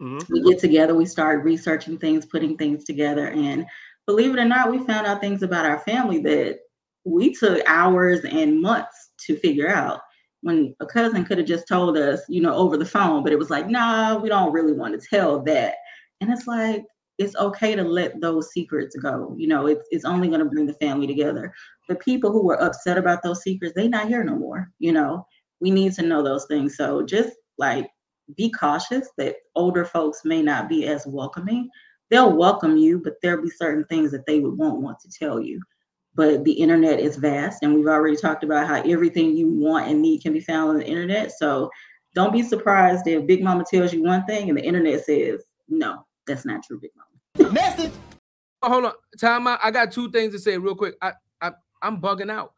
Mhm. 0.00 0.28
We 0.30 0.42
get 0.42 0.58
together, 0.60 0.94
we 0.94 1.06
start 1.06 1.44
researching 1.44 1.98
things, 1.98 2.26
putting 2.26 2.56
things 2.56 2.84
together. 2.84 3.28
And 3.28 3.66
believe 4.06 4.34
it 4.34 4.40
or 4.40 4.44
not, 4.44 4.70
we 4.70 4.78
found 4.78 5.06
out 5.06 5.20
things 5.20 5.42
about 5.42 5.66
our 5.66 5.78
family 5.80 6.18
that 6.20 6.60
we 7.04 7.34
took 7.34 7.62
hours 7.66 8.24
and 8.24 8.60
months 8.60 9.10
to 9.26 9.36
figure 9.36 9.68
out. 9.68 10.00
When 10.42 10.74
a 10.80 10.86
cousin 10.86 11.24
could 11.24 11.38
have 11.38 11.46
just 11.46 11.68
told 11.68 11.96
us, 11.96 12.20
you 12.28 12.40
know, 12.40 12.54
over 12.54 12.76
the 12.76 12.84
phone, 12.84 13.22
but 13.22 13.32
it 13.32 13.38
was 13.38 13.50
like, 13.50 13.68
nah, 13.68 14.18
we 14.18 14.28
don't 14.28 14.52
really 14.52 14.72
want 14.72 15.00
to 15.00 15.06
tell 15.08 15.40
that. 15.44 15.74
And 16.20 16.30
it's 16.30 16.46
like, 16.46 16.84
it's 17.18 17.36
okay 17.36 17.74
to 17.76 17.82
let 17.82 18.20
those 18.20 18.50
secrets 18.50 18.96
go. 18.96 19.34
You 19.38 19.46
know, 19.48 19.66
it's, 19.66 19.86
it's 19.90 20.04
only 20.04 20.28
going 20.28 20.40
to 20.40 20.46
bring 20.46 20.66
the 20.66 20.74
family 20.74 21.06
together. 21.06 21.52
The 21.88 21.94
people 21.96 22.32
who 22.32 22.44
were 22.44 22.60
upset 22.60 22.98
about 22.98 23.22
those 23.22 23.42
secrets, 23.42 23.74
they 23.74 23.88
not 23.88 24.08
here 24.08 24.24
no 24.24 24.36
more. 24.36 24.70
You 24.78 24.92
know, 24.92 25.26
we 25.60 25.70
need 25.70 25.92
to 25.94 26.02
know 26.02 26.22
those 26.22 26.46
things. 26.46 26.76
So 26.76 27.04
just 27.04 27.34
like 27.58 27.88
be 28.36 28.50
cautious 28.50 29.08
that 29.18 29.36
older 29.54 29.84
folks 29.84 30.24
may 30.24 30.42
not 30.42 30.68
be 30.68 30.86
as 30.86 31.06
welcoming. 31.06 31.68
They'll 32.10 32.36
welcome 32.36 32.76
you, 32.76 32.98
but 32.98 33.14
there'll 33.22 33.42
be 33.42 33.50
certain 33.50 33.84
things 33.84 34.10
that 34.10 34.26
they 34.26 34.40
would 34.40 34.58
won't 34.58 34.82
want 34.82 34.98
to 35.00 35.10
tell 35.10 35.40
you. 35.40 35.60
But 36.14 36.44
the 36.44 36.52
internet 36.52 37.00
is 37.00 37.16
vast, 37.16 37.62
and 37.62 37.74
we've 37.74 37.86
already 37.86 38.16
talked 38.16 38.44
about 38.44 38.66
how 38.66 38.82
everything 38.82 39.36
you 39.36 39.48
want 39.48 39.88
and 39.88 40.02
need 40.02 40.22
can 40.22 40.32
be 40.32 40.40
found 40.40 40.70
on 40.70 40.78
the 40.78 40.86
internet. 40.86 41.32
So 41.32 41.70
don't 42.14 42.32
be 42.32 42.42
surprised 42.42 43.06
if 43.06 43.26
Big 43.26 43.42
Mama 43.42 43.64
tells 43.70 43.94
you 43.94 44.02
one 44.02 44.24
thing 44.26 44.50
and 44.50 44.58
the 44.58 44.62
internet 44.62 45.02
says, 45.04 45.42
no, 45.68 46.04
that's 46.26 46.44
not 46.44 46.62
true, 46.62 46.78
Big 46.78 46.90
Mama. 46.94 47.90
Oh, 48.62 48.68
hold 48.68 48.84
on, 48.84 48.92
time 49.18 49.46
out. 49.46 49.58
I 49.62 49.70
got 49.70 49.90
two 49.90 50.10
things 50.10 50.32
to 50.34 50.38
say 50.38 50.58
real 50.58 50.74
quick. 50.74 50.96
I, 51.00 51.12
I 51.40 51.52
I'm 51.80 52.00
bugging 52.00 52.30
out. 52.30 52.52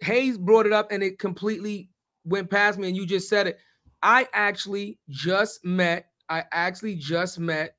Hayes 0.00 0.38
brought 0.38 0.66
it 0.66 0.72
up 0.72 0.92
and 0.92 1.02
it 1.02 1.18
completely 1.18 1.88
went 2.24 2.50
past 2.50 2.78
me, 2.78 2.88
and 2.88 2.96
you 2.96 3.06
just 3.06 3.28
said 3.28 3.46
it. 3.46 3.58
I 4.02 4.28
actually 4.34 4.98
just 5.08 5.64
met. 5.64 6.10
I 6.28 6.44
actually 6.52 6.94
just 6.94 7.38
met 7.38 7.74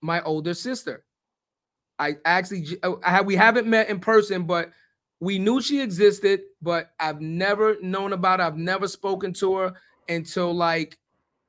my 0.00 0.22
older 0.22 0.54
sister. 0.54 1.04
I 1.98 2.16
actually 2.24 2.66
oh, 2.82 3.00
I 3.04 3.20
we 3.20 3.36
haven't 3.36 3.66
met 3.66 3.88
in 3.88 4.00
person, 4.00 4.44
but 4.44 4.70
we 5.20 5.38
knew 5.38 5.60
she 5.60 5.80
existed, 5.80 6.40
but 6.60 6.90
I've 6.98 7.20
never 7.20 7.76
known 7.80 8.12
about 8.12 8.40
her. 8.40 8.46
I've 8.46 8.56
never 8.56 8.88
spoken 8.88 9.32
to 9.34 9.56
her 9.56 9.74
until 10.08 10.52
like 10.52 10.98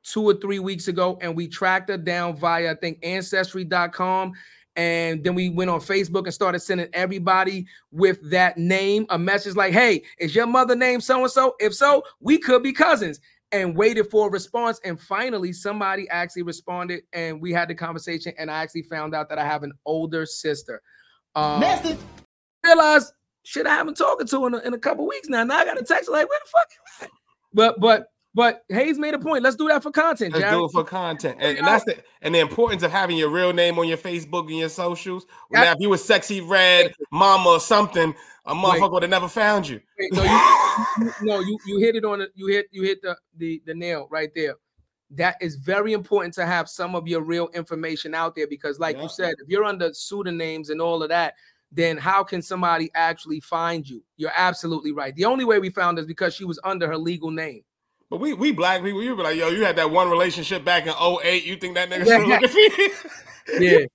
two 0.03 0.23
or 0.23 0.35
three 0.35 0.59
weeks 0.59 0.87
ago, 0.87 1.17
and 1.21 1.35
we 1.35 1.47
tracked 1.47 1.89
her 1.89 1.97
down 1.97 2.35
via 2.35 2.71
I 2.71 2.75
think 2.75 2.99
ancestry.com. 3.03 4.33
And 4.75 5.23
then 5.23 5.35
we 5.35 5.49
went 5.49 5.69
on 5.69 5.79
Facebook 5.79 6.23
and 6.25 6.33
started 6.33 6.59
sending 6.59 6.87
everybody 6.93 7.67
with 7.91 8.17
that 8.31 8.57
name 8.57 9.05
a 9.09 9.19
message 9.19 9.55
like, 9.55 9.71
hey, 9.71 10.01
is 10.17 10.33
your 10.33 10.47
mother 10.47 10.75
name 10.75 10.99
so 10.99 11.21
and 11.21 11.31
so? 11.31 11.55
If 11.59 11.75
so, 11.75 12.03
we 12.19 12.39
could 12.39 12.63
be 12.63 12.73
cousins. 12.73 13.19
And 13.53 13.77
waited 13.77 14.09
for 14.09 14.27
a 14.27 14.31
response. 14.31 14.79
And 14.83 14.99
finally, 14.99 15.53
somebody 15.53 16.09
actually 16.09 16.41
responded, 16.41 17.03
and 17.13 17.39
we 17.39 17.53
had 17.53 17.69
the 17.69 17.75
conversation. 17.75 18.33
And 18.37 18.49
I 18.49 18.63
actually 18.63 18.81
found 18.83 19.13
out 19.13 19.29
that 19.29 19.37
I 19.37 19.45
have 19.45 19.63
an 19.63 19.71
older 19.85 20.25
sister. 20.25 20.81
Um, 21.35 21.59
Message. 21.59 21.99
realized 22.65 23.13
shit 23.43 23.67
I 23.67 23.75
haven't 23.75 23.95
talking 23.95 24.27
to 24.27 24.45
in 24.47 24.53
a, 24.55 24.57
in 24.59 24.73
a 24.73 24.79
couple 24.79 25.07
weeks 25.07 25.27
now. 25.27 25.43
Now 25.43 25.57
I 25.57 25.65
got 25.65 25.79
a 25.79 25.83
text 25.83 26.09
like, 26.09 26.27
where 26.27 26.39
the 26.43 26.49
fuck 26.49 26.67
you 26.71 27.05
at? 27.05 27.11
But 27.53 27.79
but 27.79 28.07
but 28.35 28.63
Hayes 28.69 28.97
made 28.97 29.13
a 29.13 29.19
point. 29.19 29.43
Let's 29.43 29.55
do 29.55 29.67
that 29.67 29.83
for 29.83 29.91
content, 29.91 30.33
Let's 30.33 30.41
Jared. 30.43 30.59
do 30.59 30.65
it 30.65 30.71
for 30.71 30.83
content, 30.83 31.37
and, 31.39 31.57
and 31.57 31.67
that's 31.67 31.85
the 31.85 31.97
and 32.21 32.33
the 32.33 32.39
importance 32.39 32.83
of 32.83 32.91
having 32.91 33.17
your 33.17 33.29
real 33.29 33.53
name 33.53 33.77
on 33.79 33.87
your 33.87 33.97
Facebook 33.97 34.47
and 34.49 34.57
your 34.57 34.69
socials. 34.69 35.25
Now, 35.51 35.71
if 35.71 35.77
you 35.79 35.89
were 35.89 35.97
sexy 35.97 36.41
red 36.41 36.93
mama 37.11 37.49
or 37.49 37.59
something, 37.59 38.13
a 38.45 38.53
motherfucker 38.55 38.91
would 38.93 39.03
have 39.03 39.09
never 39.09 39.27
found 39.27 39.67
you. 39.67 39.79
Wait, 39.99 40.11
no, 40.13 40.23
you, 40.23 40.29
you- 40.99 41.13
no, 41.21 41.39
you 41.39 41.57
you 41.65 41.79
hit 41.79 41.95
it 41.95 42.05
on 42.05 42.19
the 42.19 42.29
you 42.35 42.47
hit 42.47 42.67
you 42.71 42.83
hit 42.83 43.01
the 43.01 43.15
the 43.37 43.61
the 43.65 43.73
nail 43.73 44.07
right 44.09 44.31
there. 44.35 44.55
That 45.11 45.35
is 45.41 45.55
very 45.57 45.93
important 45.93 46.33
to 46.35 46.45
have 46.45 46.67
some 46.67 46.95
of 46.95 47.07
your 47.07 47.21
real 47.21 47.47
information 47.53 48.15
out 48.15 48.35
there 48.35 48.47
because, 48.47 48.79
like 48.79 48.95
Yeah. 48.95 49.03
you 49.03 49.09
said, 49.09 49.35
if 49.43 49.47
you're 49.47 49.63
under 49.63 49.93
pseudonyms 49.93 50.71
and 50.71 50.81
all 50.81 51.03
of 51.03 51.09
that, 51.09 51.35
then 51.71 51.97
how 51.97 52.23
can 52.23 52.41
somebody 52.41 52.89
actually 52.95 53.39
find 53.39 53.87
you? 53.87 54.03
You're 54.17 54.31
absolutely 54.35 54.91
right. 54.91 55.15
The 55.15 55.25
only 55.25 55.45
way 55.45 55.59
we 55.59 55.69
found 55.69 55.99
is 55.99 56.07
because 56.07 56.33
she 56.33 56.45
was 56.45 56.59
under 56.63 56.87
her 56.87 56.97
legal 56.97 57.29
name. 57.29 57.61
But 58.13 58.19
we 58.19 58.33
we 58.35 58.51
black 58.51 58.83
people, 58.83 59.01
you 59.01 59.15
be 59.15 59.23
like, 59.23 59.37
yo, 59.37 59.49
you 59.49 59.65
had 59.65 59.75
that 59.77 59.89
one 59.89 60.07
relationship 60.07 60.63
back 60.63 60.85
in 60.85 60.93
08. 60.93 61.45
You 61.45 61.55
think 61.55 61.73
that 61.73 61.89
nigga 61.89 62.05
Yeah. 62.05 62.19
still 62.19 62.27
looking 62.29 62.47
for 62.47 62.59
you? 62.59 63.87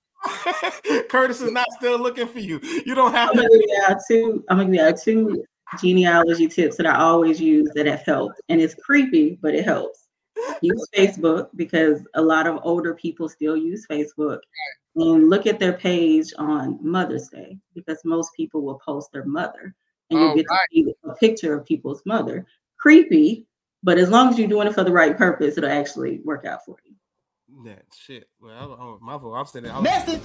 Yeah. 0.93 1.03
Curtis 1.09 1.39
is 1.39 1.53
not 1.53 1.65
still 1.77 1.97
looking 1.97 2.27
for 2.27 2.39
you. 2.39 2.59
You 2.85 2.95
don't 2.95 3.13
have 3.13 3.29
I'm 3.29 3.37
gonna 3.37 3.47
to. 3.47 3.57
give 3.57 3.65
you 3.65 3.83
out 3.87 3.97
two. 4.09 4.43
I'm 4.49 4.57
gonna 4.57 4.65
give 4.71 4.75
you 4.75 4.81
out 4.87 4.99
two 5.01 5.43
genealogy 5.79 6.49
tips 6.49 6.75
that 6.75 6.85
I 6.85 6.95
always 6.99 7.39
use 7.39 7.69
that 7.75 7.85
have 7.85 8.01
helped, 8.01 8.41
and 8.49 8.59
it's 8.59 8.75
creepy, 8.75 9.39
but 9.41 9.55
it 9.55 9.63
helps. 9.63 10.07
Use 10.61 10.85
Facebook 10.93 11.47
because 11.55 12.01
a 12.15 12.21
lot 12.21 12.45
of 12.45 12.59
older 12.63 12.95
people 12.95 13.29
still 13.29 13.55
use 13.55 13.87
Facebook, 13.89 14.39
and 14.97 15.29
look 15.29 15.47
at 15.47 15.59
their 15.59 15.71
page 15.77 16.33
on 16.37 16.77
Mother's 16.81 17.29
Day 17.29 17.57
because 17.73 17.99
most 18.03 18.31
people 18.35 18.63
will 18.63 18.81
post 18.85 19.13
their 19.13 19.23
mother, 19.23 19.73
and 20.09 20.19
you'll 20.19 20.31
Oh, 20.31 20.35
get 20.35 20.45
right. 20.49 20.59
to 20.73 20.83
see 20.83 20.93
a 21.05 21.13
picture 21.13 21.53
of 21.57 21.65
people's 21.65 22.01
mother. 22.05 22.45
Creepy, 22.77 23.45
but 23.83 23.97
as 23.97 24.09
long 24.09 24.29
as 24.29 24.37
you're 24.39 24.47
doing 24.47 24.67
it 24.67 24.73
for 24.73 24.83
the 24.83 24.91
right 24.91 25.17
purpose, 25.17 25.57
it'll 25.57 25.69
actually 25.69 26.21
work 26.25 26.45
out 26.45 26.59
for 26.65 26.75
you. 26.85 26.95
That 27.65 27.83
shit. 27.97 28.27
Well, 28.41 28.53
I, 28.53 28.63
oh, 28.63 28.99
my 29.01 29.17
fault. 29.17 29.35
I'm 29.37 29.45
sitting 29.45 29.71
there. 29.71 29.81
Message. 29.81 30.21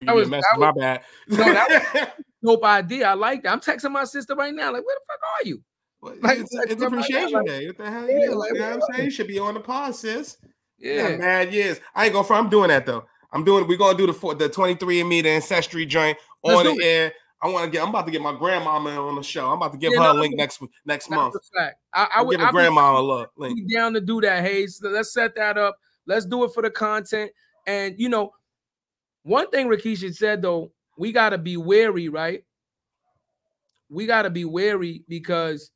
You 0.00 0.06
That 0.06 0.06
get 0.06 0.14
was- 0.14 0.28
message, 0.28 0.44
that 0.52 0.60
my 0.60 0.70
was- 0.72 0.80
bad. 0.80 1.00
No, 1.28 1.36
that 1.36 2.14
Dope 2.44 2.64
idea. 2.64 3.08
I 3.08 3.14
like 3.14 3.42
that. 3.44 3.52
I'm 3.52 3.60
texting 3.60 3.90
my 3.92 4.04
sister 4.04 4.34
right 4.34 4.52
now. 4.54 4.72
Like, 4.72 4.84
where 4.84 4.94
the 4.96 5.00
fuck 5.08 5.20
are 5.40 5.48
you? 5.48 5.62
Well, 6.02 6.14
Like, 6.20 6.38
it's, 6.40 6.52
like, 6.52 6.70
it's 6.70 6.80
like, 6.82 6.92
appreciation 6.92 7.32
like- 7.32 7.46
day. 7.46 7.66
What 7.66 7.78
the 7.78 7.90
hell? 7.90 8.08
Yeah, 8.08 8.18
you, 8.18 8.34
like, 8.38 8.52
you 8.52 8.58
know 8.60 8.66
what 8.66 8.74
I'm 8.74 8.80
saying? 8.94 9.04
You 9.06 9.10
should 9.10 9.26
be 9.28 9.38
on 9.38 9.54
the 9.54 9.60
pod, 9.60 9.94
sis. 9.96 10.36
Yeah, 10.78 11.08
Yeah. 11.08 11.16
mad 11.16 11.54
years. 11.54 11.80
I 11.94 12.04
ain't 12.04 12.12
gonna. 12.12 12.26
front, 12.26 12.44
I'm 12.44 12.50
doing 12.50 12.68
that 12.68 12.84
though. 12.84 13.06
I'm 13.32 13.42
doing. 13.44 13.66
We're 13.66 13.78
gonna 13.78 13.96
do 13.96 14.06
the 14.06 14.12
for 14.12 14.34
the 14.34 14.48
23andMe 14.50 15.22
the 15.22 15.30
ancestry 15.30 15.86
joint 15.86 16.18
Let's 16.44 16.58
on 16.58 16.64
do 16.66 16.74
the 16.74 16.82
it. 16.82 16.86
air. 16.86 17.12
I 17.42 17.48
want 17.48 17.64
to 17.66 17.70
get. 17.70 17.82
I'm 17.82 17.90
about 17.90 18.06
to 18.06 18.12
get 18.12 18.22
my 18.22 18.34
grandmama 18.36 18.90
on 18.90 19.14
the 19.16 19.22
show. 19.22 19.46
I'm 19.50 19.58
about 19.58 19.72
to 19.72 19.78
give 19.78 19.92
Yeah, 19.92 19.98
her 19.98 20.14
no, 20.14 20.18
a 20.18 20.20
link 20.20 20.36
next 20.36 20.60
next 20.84 21.10
month. 21.10 21.34
Fact. 21.54 21.76
I, 21.92 22.04
I 22.04 22.08
I'll 22.16 22.26
would 22.26 22.32
give 22.32 22.40
a 22.40 22.44
I'll 22.46 22.52
be- 22.52 22.56
grandma 22.56 22.98
a 22.98 23.02
look. 23.02 23.30
Link. 23.36 23.56
be 23.66 23.74
down 23.74 23.92
to 23.94 24.00
do 24.00 24.20
that, 24.22 24.42
Hayes. 24.42 24.80
Let's 24.82 25.12
set 25.12 25.34
that 25.36 25.58
up. 25.58 25.78
Let's 26.06 26.24
do 26.24 26.44
it 26.44 26.52
for 26.54 26.62
the 26.62 26.70
content. 26.70 27.30
And 27.66 27.94
you 27.98 28.08
know, 28.08 28.32
one 29.22 29.50
thing 29.50 29.68
Rakisha 29.68 30.14
said 30.14 30.40
though, 30.40 30.72
we 30.96 31.12
gotta 31.12 31.36
be 31.36 31.56
wary, 31.56 32.08
right? 32.08 32.42
We 33.90 34.06
gotta 34.06 34.30
be 34.30 34.44
wary 34.44 35.04
because 35.08 35.70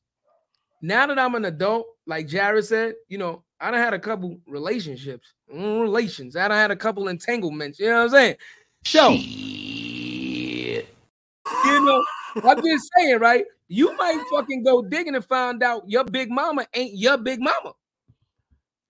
now 0.82 1.06
that 1.06 1.18
I'm 1.18 1.34
an 1.34 1.44
adult, 1.44 1.86
like 2.06 2.26
Jared 2.26 2.64
said, 2.64 2.94
you 3.08 3.18
know, 3.18 3.44
I 3.60 3.70
done 3.70 3.80
had 3.80 3.92
a 3.92 3.98
couple 3.98 4.38
relationships, 4.46 5.34
mm, 5.54 5.82
relations. 5.82 6.36
I 6.36 6.48
done 6.48 6.56
had 6.56 6.70
a 6.70 6.76
couple 6.76 7.08
entanglements. 7.08 7.78
You 7.78 7.88
know 7.88 7.96
what 7.98 8.02
I'm 8.04 8.10
saying? 8.10 8.36
So, 8.86 9.10
you 9.10 9.49
know, 11.90 12.04
I'm 12.44 12.62
just 12.64 12.90
saying, 12.96 13.18
right? 13.18 13.44
You 13.68 13.96
might 13.96 14.22
fucking 14.30 14.64
go 14.64 14.82
digging 14.82 15.14
and 15.14 15.24
find 15.24 15.62
out 15.62 15.82
your 15.86 16.04
big 16.04 16.30
mama 16.30 16.66
ain't 16.74 16.96
your 16.96 17.16
big 17.16 17.40
mama. 17.40 17.72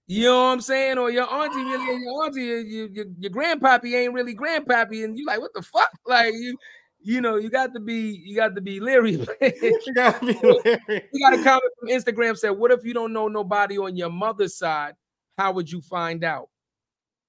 You 0.06 0.24
know 0.24 0.44
what 0.46 0.52
I'm 0.52 0.60
saying? 0.60 0.98
Or 0.98 1.10
your 1.10 1.32
auntie 1.32 1.62
really 1.62 2.02
your 2.02 2.24
auntie, 2.24 2.42
your, 2.42 2.60
your, 2.60 3.06
your, 3.18 3.30
grandpappy 3.30 3.94
ain't 3.94 4.12
really 4.12 4.34
grandpappy, 4.34 5.04
and 5.04 5.16
you 5.16 5.24
like, 5.24 5.40
what 5.40 5.54
the 5.54 5.62
fuck? 5.62 5.90
Like 6.04 6.34
you, 6.34 6.56
you 7.02 7.20
know, 7.20 7.36
you 7.36 7.48
got 7.48 7.72
to 7.74 7.80
be, 7.80 8.20
you 8.24 8.34
got 8.34 8.54
to 8.54 8.60
be 8.60 8.80
leery. 8.80 9.24
You 9.40 9.94
gotta 9.94 10.24
be 10.24 10.32
hilarious. 10.32 11.04
We 11.12 11.20
got 11.20 11.34
a 11.34 11.42
comment 11.42 11.72
from 11.78 11.88
Instagram 11.90 12.36
said, 12.36 12.50
"What 12.50 12.72
if 12.72 12.84
you 12.84 12.92
don't 12.92 13.12
know 13.12 13.28
nobody 13.28 13.78
on 13.78 13.96
your 13.96 14.10
mother's 14.10 14.56
side? 14.56 14.94
How 15.38 15.52
would 15.52 15.70
you 15.70 15.80
find 15.80 16.24
out?" 16.24 16.48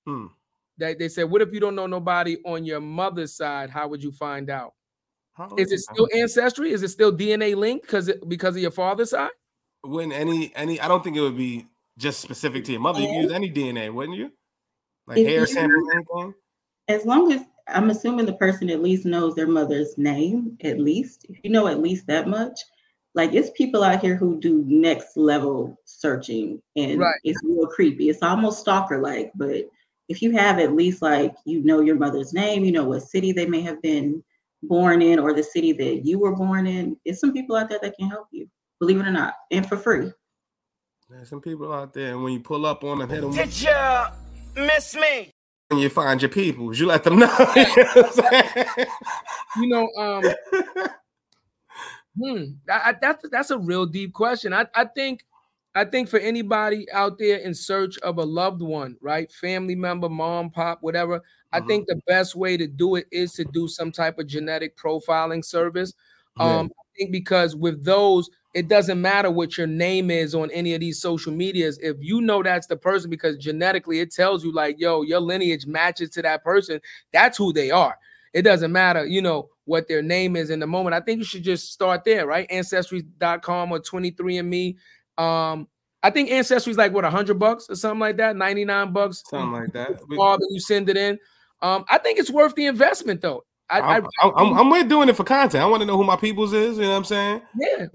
Hmm. 0.05 0.27
That 0.77 0.99
they 0.99 1.07
said, 1.07 1.29
"What 1.29 1.41
if 1.41 1.53
you 1.53 1.59
don't 1.59 1.75
know 1.75 1.87
nobody 1.87 2.37
on 2.45 2.65
your 2.65 2.81
mother's 2.81 3.35
side? 3.35 3.69
How 3.69 3.87
would 3.87 4.03
you 4.03 4.11
find 4.11 4.49
out?" 4.49 4.73
How 5.33 5.45
Is 5.45 5.51
old 5.51 5.59
it 5.73 5.79
still 5.79 6.07
ancestry? 6.15 6.71
Is 6.71 6.83
it 6.83 6.89
still 6.89 7.11
DNA 7.11 7.55
linked 7.55 7.85
because 7.85 8.11
because 8.27 8.55
of 8.55 8.61
your 8.61 8.71
father's 8.71 9.11
side? 9.11 9.29
Wouldn't 9.83 10.13
any 10.13 10.51
any? 10.55 10.79
I 10.79 10.87
don't 10.87 11.03
think 11.03 11.15
it 11.17 11.21
would 11.21 11.37
be 11.37 11.67
just 11.97 12.19
specific 12.21 12.63
to 12.65 12.71
your 12.73 12.81
mother. 12.81 12.99
You 12.99 13.07
could 13.07 13.23
use 13.23 13.31
any 13.31 13.49
DNA, 13.49 13.93
wouldn't 13.93 14.17
you? 14.17 14.31
Like 15.07 15.17
If 15.19 15.27
hair 15.27 15.39
you- 15.41 15.45
sample, 15.47 15.81
anything. 15.93 16.33
As 16.87 17.05
long 17.05 17.31
as 17.31 17.41
I'm 17.67 17.89
assuming 17.89 18.25
the 18.25 18.33
person 18.33 18.69
at 18.69 18.81
least 18.81 19.05
knows 19.05 19.33
their 19.35 19.47
mother's 19.47 19.97
name, 19.97 20.57
at 20.63 20.79
least. 20.79 21.25
If 21.29 21.37
you 21.43 21.49
know 21.49 21.67
at 21.67 21.79
least 21.79 22.05
that 22.07 22.27
much, 22.27 22.59
like 23.15 23.33
it's 23.33 23.49
people 23.55 23.83
out 23.83 24.01
here 24.01 24.15
who 24.15 24.39
do 24.39 24.63
next 24.67 25.15
level 25.15 25.77
searching 25.85 26.61
and 26.75 26.99
Right. 26.99 27.15
it's 27.23 27.41
real 27.43 27.67
creepy. 27.67 28.09
It's 28.09 28.21
almost 28.23 28.59
stalker 28.59 29.01
like, 29.01 29.31
but 29.35 29.69
if 30.09 30.21
you 30.21 30.31
have 30.31 30.59
at 30.59 30.75
least 30.75 31.01
like 31.01 31.33
you 31.45 31.63
know 31.63 31.79
your 31.79 31.95
mother's 31.95 32.33
name, 32.33 32.65
you 32.65 32.71
know 32.73 32.83
what 32.83 33.03
city 33.03 33.31
they 33.31 33.45
may 33.45 33.61
have 33.61 33.81
been 33.81 34.21
born 34.63 35.01
in 35.01 35.19
or 35.19 35.33
the 35.33 35.43
city 35.43 35.73
that 35.73 36.05
you 36.05 36.19
were 36.19 36.35
born 36.35 36.67
in, 36.67 36.97
it's 37.05 37.19
some 37.19 37.33
people 37.33 37.55
out 37.55 37.69
there 37.69 37.79
that 37.81 37.95
can 37.97 38.09
help 38.09 38.27
you, 38.31 38.47
believe 38.79 38.99
it 38.99 39.07
or 39.07 39.11
not, 39.11 39.33
and 39.51 39.67
for 39.67 39.77
free. 39.77 40.11
There's 41.09 41.29
some 41.29 41.41
people 41.41 41.73
out 41.73 41.93
there, 41.93 42.11
and 42.13 42.23
when 42.23 42.33
you 42.33 42.39
pull 42.39 42.65
up 42.65 42.83
on 42.83 42.99
them, 42.99 43.09
hit 43.09 43.21
them. 43.21 43.31
Did 43.31 43.61
you 43.61 44.05
miss 44.55 44.95
me? 44.95 45.31
and 45.69 45.79
you 45.79 45.87
find 45.89 46.21
your 46.21 46.27
peoples, 46.29 46.77
you 46.79 46.85
let 46.85 47.03
them 47.03 47.17
know. 47.19 47.27
You 47.55 47.63
know 47.65 47.85
what 47.93 48.25
I'm 48.25 48.43
saying? 48.43 48.87
You 49.57 49.67
know, 49.69 49.89
um, 49.97 50.23
hmm, 52.19 52.43
I, 52.69 52.89
I- 52.89 52.95
that's 53.01 53.29
that's 53.29 53.51
a 53.51 53.57
real 53.57 53.85
deep 53.85 54.13
question. 54.13 54.53
I, 54.53 54.67
I 54.75 54.85
think, 54.85 55.23
I 55.73 55.85
think 55.85 56.09
for 56.09 56.19
anybody 56.19 56.85
out 56.91 57.17
there 57.17 57.37
in 57.37 57.53
search 57.53 57.97
of 57.99 58.17
a 58.17 58.23
loved 58.23 58.61
one, 58.61 58.97
right, 59.01 59.31
family 59.31 59.75
member, 59.75 60.09
mom, 60.09 60.49
pop, 60.49 60.79
whatever, 60.81 61.21
I 61.53 61.59
Mhm. 61.59 61.67
think 61.67 61.87
the 61.87 62.01
best 62.07 62.35
way 62.35 62.57
to 62.57 62.67
do 62.67 62.95
it 62.95 63.07
is 63.11 63.33
to 63.33 63.43
do 63.45 63.67
some 63.67 63.91
type 63.91 64.19
of 64.19 64.27
genetic 64.27 64.77
profiling 64.77 65.43
service. 65.43 65.93
Yeah. 66.39 66.59
Um, 66.59 66.71
I 66.79 66.83
think 66.97 67.11
because 67.11 67.55
with 67.55 67.83
those, 67.83 68.29
it 68.53 68.67
doesn't 68.67 68.99
matter 69.01 69.31
what 69.31 69.57
your 69.57 69.67
name 69.67 70.11
is 70.11 70.35
on 70.35 70.51
any 70.51 70.73
of 70.73 70.81
these 70.81 71.01
social 71.01 71.31
medias. 71.33 71.77
If 71.81 71.97
you 71.99 72.19
know 72.21 72.43
that's 72.43 72.67
the 72.67 72.75
person, 72.77 73.09
because 73.09 73.37
genetically 73.37 73.99
it 73.99 74.11
tells 74.13 74.43
you, 74.43 74.51
like, 74.53 74.77
yo, 74.79 75.01
your 75.03 75.19
lineage 75.21 75.65
matches 75.65 76.09
to 76.11 76.21
that 76.21 76.43
person, 76.43 76.81
that's 77.13 77.37
who 77.37 77.53
they 77.53 77.71
are. 77.71 77.97
It 78.33 78.41
doesn't 78.43 78.71
matter, 78.71 79.05
you 79.05 79.21
know, 79.21 79.49
what 79.65 79.87
their 79.87 80.01
name 80.01 80.35
is 80.35 80.49
in 80.49 80.59
the 80.59 80.67
moment. 80.67 80.93
I 80.93 80.99
think 81.01 81.19
you 81.19 81.23
should 81.25 81.43
just 81.43 81.71
start 81.71 82.03
there, 82.03 82.25
right? 82.27 82.47
Ancestry.com 82.49 83.71
or 83.71 83.79
23andMe. 83.79 84.75
Um, 85.17 85.67
I 86.03 86.09
think 86.09 86.31
Ancestry 86.31 86.71
is 86.71 86.77
like 86.77 86.93
what 86.93 87.03
100 87.05 87.37
bucks 87.37 87.69
or 87.69 87.75
something 87.75 87.99
like 87.99 88.17
that, 88.17 88.35
99 88.35 88.91
bucks. 88.91 89.21
Something 89.29 89.51
like 89.51 89.73
that. 89.73 90.01
We- 90.09 90.17
All 90.17 90.37
that 90.37 90.47
you 90.51 90.59
send 90.59 90.89
it 90.89 90.97
in. 90.97 91.19
Um, 91.61 91.85
I 91.89 91.97
think 91.97 92.19
it's 92.19 92.31
worth 92.31 92.55
the 92.55 92.65
investment 92.65 93.21
though. 93.21 93.43
I, 93.69 93.79
I, 93.79 94.01
I'm, 94.21 94.57
I'm, 94.57 94.69
with 94.69 94.89
doing 94.89 95.07
it 95.07 95.15
for 95.15 95.23
content. 95.23 95.63
I 95.63 95.67
want 95.67 95.81
to 95.81 95.85
know 95.85 95.95
who 95.95 96.03
my 96.03 96.17
peoples 96.17 96.51
is. 96.51 96.75
You 96.77 96.83
know 96.83 96.89
what 96.91 96.97
I'm 96.97 97.03
saying? 97.05 97.41
yeah, 97.57 97.85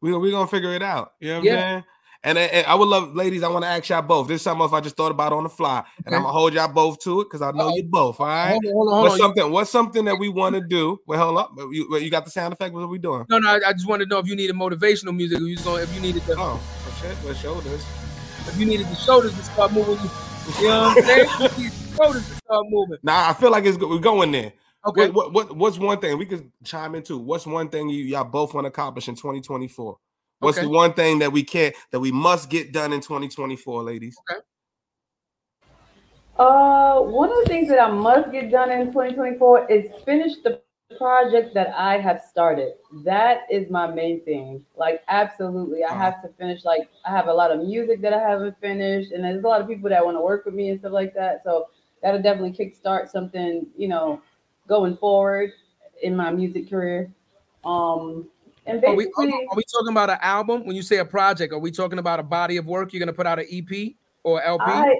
We 0.00 0.16
we 0.16 0.30
gonna 0.30 0.46
figure 0.46 0.72
it 0.72 0.82
out. 0.82 1.12
You 1.20 1.30
know 1.30 1.36
what 1.38 1.44
Yeah. 1.44 1.52
I'm 1.52 1.58
saying? 1.58 1.84
And, 2.24 2.38
and 2.38 2.66
I 2.66 2.74
would 2.74 2.88
love, 2.88 3.14
ladies. 3.14 3.44
I 3.44 3.48
want 3.48 3.64
to 3.64 3.68
ask 3.68 3.88
y'all 3.88 4.02
both. 4.02 4.26
This 4.26 4.36
is 4.36 4.42
something 4.42 4.62
else 4.62 4.72
I 4.72 4.80
just 4.80 4.96
thought 4.96 5.12
about 5.12 5.32
on 5.32 5.44
the 5.44 5.48
fly, 5.48 5.84
and 6.04 6.14
I'm 6.14 6.22
gonna 6.22 6.32
hold 6.32 6.54
y'all 6.54 6.66
both 6.66 6.98
to 7.00 7.20
it 7.20 7.24
because 7.24 7.40
I 7.42 7.52
know 7.52 7.68
Uh-oh. 7.68 7.76
you 7.76 7.84
both. 7.84 8.18
All 8.18 8.26
right. 8.26 8.50
hold 8.52 8.64
on, 8.64 8.72
hold 8.72 8.88
on, 8.94 9.02
What's 9.02 9.16
something? 9.18 9.52
What's 9.52 9.70
something 9.70 10.04
that 10.06 10.16
we 10.18 10.28
want 10.28 10.56
to 10.56 10.60
do? 10.60 10.98
Well, 11.06 11.20
hold 11.24 11.38
up. 11.38 11.52
You, 11.56 11.96
you 11.98 12.10
got 12.10 12.24
the 12.24 12.30
sound 12.32 12.52
effect. 12.52 12.74
What 12.74 12.80
are 12.80 12.88
we 12.88 12.98
doing? 12.98 13.26
No, 13.28 13.38
no, 13.38 13.48
I, 13.50 13.60
I 13.68 13.72
just 13.72 13.86
wanted 13.86 14.06
to 14.06 14.10
know 14.10 14.18
if 14.18 14.26
you 14.26 14.34
needed 14.34 14.56
motivational 14.56 15.14
music. 15.14 15.38
Or 15.40 15.44
you 15.44 15.56
going, 15.58 15.82
if 15.84 15.94
you 15.94 16.00
needed 16.00 16.22
the, 16.22 16.32
Oh, 16.34 16.60
well. 17.02 17.16
Let's 17.24 17.40
show 17.40 17.60
this. 17.60 17.84
if 18.48 18.58
you 18.58 18.66
needed 18.66 18.86
the 18.88 18.96
shoulders 18.96 19.32
to 19.34 19.42
start 19.44 19.72
moving. 19.72 19.94
You 20.60 20.68
know 20.68 20.80
what 20.94 20.98
I'm 20.98 21.48
saying? 21.50 21.70
You 21.98 22.04
need 22.04 22.14
the 22.14 22.20
shoulders 22.20 22.28
to 22.28 22.34
start 22.36 22.66
moving. 22.68 22.98
Nah, 23.02 23.30
I 23.30 23.34
feel 23.34 23.50
like 23.50 23.64
it's 23.64 23.78
we're 23.78 23.98
going 23.98 24.32
there. 24.32 24.52
Okay. 24.86 25.10
What, 25.10 25.32
what, 25.32 25.48
what 25.48 25.56
what's 25.56 25.78
one 25.78 25.98
thing 25.98 26.16
we 26.18 26.26
could 26.26 26.50
chime 26.64 26.94
into? 26.94 27.18
What's 27.18 27.46
one 27.46 27.68
thing 27.68 27.88
you 27.88 28.04
y'all 28.04 28.24
both 28.24 28.54
want 28.54 28.64
to 28.64 28.68
accomplish 28.68 29.08
in 29.08 29.16
2024? 29.16 29.98
What's 30.38 30.58
Okay. 30.58 30.66
the 30.66 30.70
one 30.70 30.92
thing 30.92 31.18
that 31.20 31.32
we 31.32 31.42
can't 31.42 31.74
that 31.90 32.00
we 32.00 32.12
must 32.12 32.50
get 32.50 32.72
done 32.72 32.92
in 32.92 33.00
2024, 33.00 33.82
ladies? 33.82 34.16
Okay. 34.30 34.40
Uh, 36.38 37.00
one 37.00 37.30
of 37.30 37.38
the 37.38 37.46
things 37.46 37.68
that 37.68 37.80
I 37.80 37.90
must 37.90 38.30
get 38.30 38.50
done 38.50 38.70
in 38.70 38.88
2024 38.88 39.70
is 39.70 39.90
finish 40.04 40.32
the 40.44 40.60
project 40.98 41.54
that 41.54 41.72
I 41.74 41.98
have 41.98 42.20
started. 42.20 42.74
That 43.04 43.40
is 43.50 43.70
my 43.70 43.86
main 43.86 44.22
thing. 44.24 44.64
Like, 44.76 45.02
absolutely, 45.08 45.82
I 45.82 45.94
have 45.94 46.22
to 46.22 46.28
finish. 46.38 46.64
Like, 46.64 46.88
I 47.06 47.10
have 47.10 47.28
a 47.28 47.32
lot 47.32 47.50
of 47.50 47.60
music 47.66 48.02
that 48.02 48.12
I 48.12 48.20
haven't 48.20 48.56
finished, 48.60 49.12
and 49.12 49.24
there's 49.24 49.42
a 49.42 49.48
lot 49.48 49.62
of 49.62 49.66
people 49.66 49.88
that 49.90 50.04
want 50.04 50.16
to 50.16 50.20
work 50.20 50.44
with 50.44 50.54
me 50.54 50.68
and 50.68 50.78
stuff 50.78 50.92
like 50.92 51.14
that. 51.14 51.42
So 51.42 51.68
that'll 52.02 52.22
definitely 52.22 52.52
kickstart 52.52 53.08
something, 53.08 53.66
you 53.76 53.88
know, 53.88 54.20
going 54.68 54.96
forward 54.96 55.52
in 56.02 56.16
my 56.16 56.30
music 56.30 56.68
career. 56.68 57.10
Um, 57.64 58.28
and 58.66 58.84
Are 58.84 58.94
we, 58.94 59.06
are 59.06 59.56
we 59.56 59.62
talking 59.72 59.90
about 59.90 60.10
an 60.10 60.18
album? 60.20 60.66
When 60.66 60.74
you 60.74 60.82
say 60.82 60.98
a 60.98 61.04
project, 61.04 61.52
are 61.52 61.58
we 61.58 61.70
talking 61.70 61.98
about 62.00 62.18
a 62.18 62.24
body 62.24 62.56
of 62.56 62.66
work? 62.66 62.92
You're 62.92 62.98
gonna 63.00 63.12
put 63.12 63.26
out 63.26 63.38
an 63.38 63.46
EP 63.50 63.94
or 64.24 64.42
LP? 64.42 64.64
I 64.66 64.96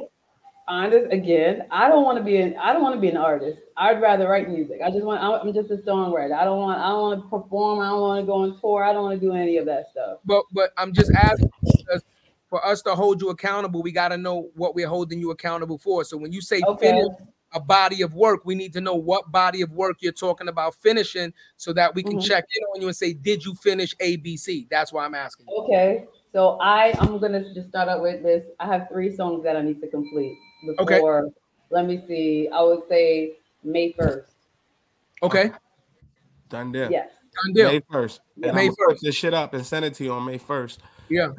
honest 0.68 1.12
again, 1.12 1.64
I 1.70 1.88
don't 1.88 2.04
want 2.04 2.18
to 2.18 2.24
be 2.24 2.36
an 2.38 2.56
I 2.56 2.72
don't 2.72 2.82
want 2.82 2.94
to 2.94 3.00
be 3.00 3.08
an 3.08 3.16
artist. 3.16 3.60
I'd 3.76 4.00
rather 4.00 4.28
write 4.28 4.48
music. 4.48 4.80
I 4.84 4.90
just 4.90 5.04
want 5.04 5.20
I'm 5.20 5.52
just 5.52 5.70
a 5.70 5.76
songwriter. 5.78 6.36
I 6.36 6.44
don't 6.44 6.58
want 6.58 6.80
I 6.80 6.88
don't 6.88 7.02
want 7.02 7.22
to 7.22 7.28
perform. 7.28 7.80
I 7.80 7.88
don't 7.88 8.00
want 8.00 8.22
to 8.22 8.26
go 8.26 8.34
on 8.34 8.60
tour. 8.60 8.84
I 8.84 8.92
don't 8.92 9.02
want 9.02 9.20
to 9.20 9.26
do 9.26 9.32
any 9.32 9.56
of 9.56 9.66
that 9.66 9.90
stuff. 9.90 10.18
But 10.24 10.44
but 10.52 10.70
I'm 10.76 10.92
just 10.92 11.12
asking 11.14 11.50
because 11.62 12.04
for 12.48 12.64
us 12.64 12.82
to 12.82 12.94
hold 12.94 13.20
you 13.20 13.30
accountable, 13.30 13.82
we 13.82 13.92
got 13.92 14.08
to 14.08 14.16
know 14.16 14.50
what 14.54 14.74
we're 14.74 14.88
holding 14.88 15.18
you 15.18 15.30
accountable 15.30 15.78
for. 15.78 16.04
So 16.04 16.16
when 16.16 16.32
you 16.32 16.40
say 16.40 16.62
Okay. 16.66 16.90
finish 16.90 17.08
a 17.54 17.60
body 17.60 18.02
of 18.02 18.14
work, 18.14 18.44
we 18.44 18.54
need 18.54 18.72
to 18.74 18.80
know 18.80 18.94
what 18.94 19.30
body 19.32 19.62
of 19.62 19.72
work 19.72 19.96
you're 20.00 20.12
talking 20.12 20.48
about 20.48 20.74
finishing, 20.74 21.32
so 21.56 21.72
that 21.72 21.94
we 21.94 22.02
can 22.02 22.18
Mhm. 22.18 22.22
check 22.22 22.44
in 22.56 22.62
on 22.74 22.80
you 22.82 22.86
and 22.88 22.96
say, 22.96 23.12
did 23.12 23.44
you 23.44 23.54
finish 23.54 23.94
ABC? 24.00 24.66
That's 24.70 24.92
why 24.92 25.04
I'm 25.04 25.14
asking. 25.14 25.46
you. 25.48 25.56
Okay. 25.62 26.06
So 26.32 26.58
I 26.60 26.92
I'm 26.98 27.18
gonna 27.18 27.52
just 27.54 27.68
start 27.68 27.88
out 27.88 28.02
with 28.02 28.22
this. 28.22 28.44
I 28.60 28.66
have 28.66 28.88
three 28.90 29.14
songs 29.14 29.42
that 29.44 29.56
I 29.56 29.62
need 29.62 29.80
to 29.80 29.88
complete 29.88 30.36
before 30.66 30.82
Okay. 30.82 30.94
before. 30.96 31.30
Let 31.70 31.86
me 31.86 32.02
see. 32.06 32.48
I 32.52 32.62
would 32.62 32.86
say 32.88 33.38
May 33.64 33.92
first. 33.92 34.32
Okay, 35.22 35.50
Done 36.50 36.72
deal. 36.72 36.90
Yes. 36.90 37.10
done 37.42 37.54
deal. 37.54 37.72
May 37.72 37.80
first. 37.90 38.20
And 38.42 38.54
May 38.54 38.68
May 38.68 38.74
first. 38.78 39.02
This 39.02 39.14
shit 39.14 39.32
up 39.34 39.54
and 39.54 39.64
send 39.64 39.84
it 39.84 39.94
to 39.94 40.04
you 40.04 40.12
on 40.12 40.24
May 40.26 40.38
first. 40.38 40.80
Yeah. 41.08 41.28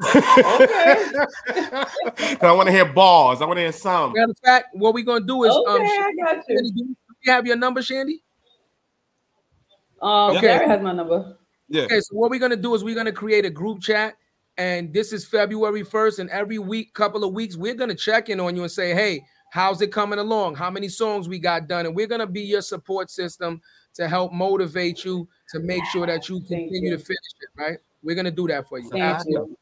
Okay. 0.60 2.36
I 2.46 2.52
want 2.52 2.66
to 2.66 2.72
hear 2.72 2.84
balls. 2.92 3.42
I 3.42 3.44
want 3.44 3.56
to 3.58 3.62
hear 3.62 3.72
some. 3.72 4.12
Matter 4.12 4.30
of 4.30 4.38
fact, 4.44 4.68
what 4.72 4.94
we're 4.94 5.04
gonna 5.04 5.24
do 5.24 5.44
is 5.44 5.50
um, 5.52 5.64
Okay, 5.68 5.84
I 5.84 6.12
got 6.24 6.36
you. 6.48 6.56
Shandy, 6.56 6.70
do 6.72 6.96
you 7.22 7.32
have 7.32 7.46
your 7.46 7.56
number, 7.56 7.82
Shandy? 7.82 8.22
Um, 10.00 10.36
Okay. 10.36 10.40
Gary 10.40 10.66
has 10.66 10.80
my 10.80 10.92
number. 10.92 11.36
Yeah. 11.68 11.82
Okay, 11.82 12.00
so 12.00 12.16
what 12.16 12.30
we're 12.30 12.40
gonna 12.40 12.56
do 12.56 12.74
is 12.74 12.82
we're 12.84 12.94
gonna 12.94 13.12
create 13.12 13.44
a 13.44 13.50
group 13.50 13.80
chat, 13.80 14.14
and 14.56 14.92
this 14.92 15.12
is 15.12 15.26
February 15.26 15.84
1st, 15.84 16.20
and 16.20 16.30
every 16.30 16.58
week, 16.58 16.94
couple 16.94 17.24
of 17.24 17.34
weeks, 17.34 17.56
we're 17.56 17.74
gonna 17.74 17.94
check 17.94 18.28
in 18.28 18.40
on 18.40 18.56
you 18.56 18.62
and 18.62 18.70
say, 18.72 18.94
hey, 18.94 19.20
how's 19.50 19.80
it 19.82 19.92
coming 19.92 20.18
along? 20.18 20.54
How 20.54 20.70
many 20.70 20.88
songs 20.88 21.28
we 21.28 21.38
got 21.38 21.68
done? 21.68 21.86
And 21.86 21.94
we're 21.94 22.06
gonna 22.06 22.26
be 22.26 22.42
your 22.42 22.62
support 22.62 23.10
system 23.10 23.60
to 23.94 24.08
help 24.08 24.32
motivate 24.32 25.04
you 25.04 25.28
to 25.50 25.60
make 25.60 25.84
sure 25.86 26.06
that 26.06 26.28
you 26.28 26.40
continue 26.40 26.90
you. 26.90 26.96
to 26.96 26.98
finish 26.98 27.18
it, 27.40 27.48
right? 27.56 27.78
We're 28.02 28.14
gonna 28.14 28.30
do 28.30 28.46
that 28.48 28.68
for 28.68 28.78
you. 28.78 28.90
Thank 28.90 29.02
Got 29.02 29.24
you. 29.26 29.56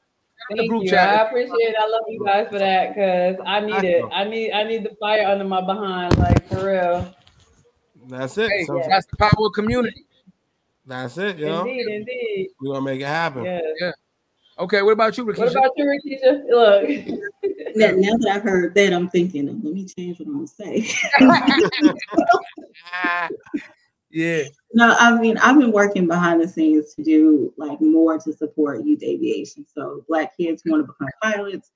the 0.50 0.56
Thank 0.56 0.68
group 0.68 0.82
you. 0.84 0.90
chat. 0.90 1.08
I 1.08 1.22
appreciate 1.26 1.54
it. 1.56 1.76
I 1.78 1.88
love 1.88 2.02
you 2.08 2.24
guys 2.24 2.48
for 2.50 2.58
that 2.58 2.88
because 2.90 3.36
I 3.46 3.60
need 3.60 3.84
it. 3.84 4.04
I 4.12 4.24
need 4.24 4.52
I 4.52 4.64
need 4.64 4.82
the 4.84 4.94
fire 5.00 5.26
under 5.26 5.44
my 5.44 5.60
behind, 5.60 6.18
like 6.18 6.48
for 6.48 6.66
real. 6.66 7.14
That's 8.08 8.36
it. 8.38 8.50
Hey, 8.50 8.64
So 8.64 8.80
that's 8.88 9.06
the 9.06 9.16
power 9.16 9.30
of 9.38 9.52
community. 9.54 10.06
that's 10.86 11.16
it, 11.18 11.38
you 11.38 11.46
know. 11.46 11.66
Indeed, 11.66 11.86
indeed. 11.88 12.50
We're 12.60 12.74
gonna 12.74 12.84
make 12.84 13.00
it 13.00 13.06
happen. 13.06 13.44
Yeah. 13.44 13.92
Okay, 14.58 14.80
what 14.82 14.92
about 14.92 15.18
you, 15.18 15.24
Rakisha? 15.26 15.38
What 15.38 15.52
about 15.52 15.70
you, 15.76 15.84
Rakisha? 15.84 16.42
Look. 16.48 16.88
Now, 17.74 17.90
now 17.94 18.16
that 18.20 18.36
I've 18.36 18.42
heard 18.42 18.74
that, 18.74 18.92
I'm 18.94 19.10
thinking, 19.10 19.46
let 19.62 19.74
me 19.74 19.84
change 19.84 20.18
what 20.18 20.28
I'm 20.28 20.34
gonna 20.34 20.46
say. 20.46 20.88
yeah. 24.16 24.44
No, 24.72 24.96
I 24.98 25.18
mean 25.20 25.36
I've 25.36 25.58
been 25.58 25.72
working 25.72 26.06
behind 26.06 26.40
the 26.40 26.48
scenes 26.48 26.94
to 26.94 27.02
do 27.02 27.52
like 27.58 27.78
more 27.82 28.18
to 28.18 28.32
support 28.32 28.86
youth 28.86 29.02
aviation. 29.02 29.66
So 29.68 30.06
black 30.08 30.34
kids 30.38 30.62
want 30.64 30.86
to 30.86 30.92
become 30.92 31.08
pilots. 31.22 31.70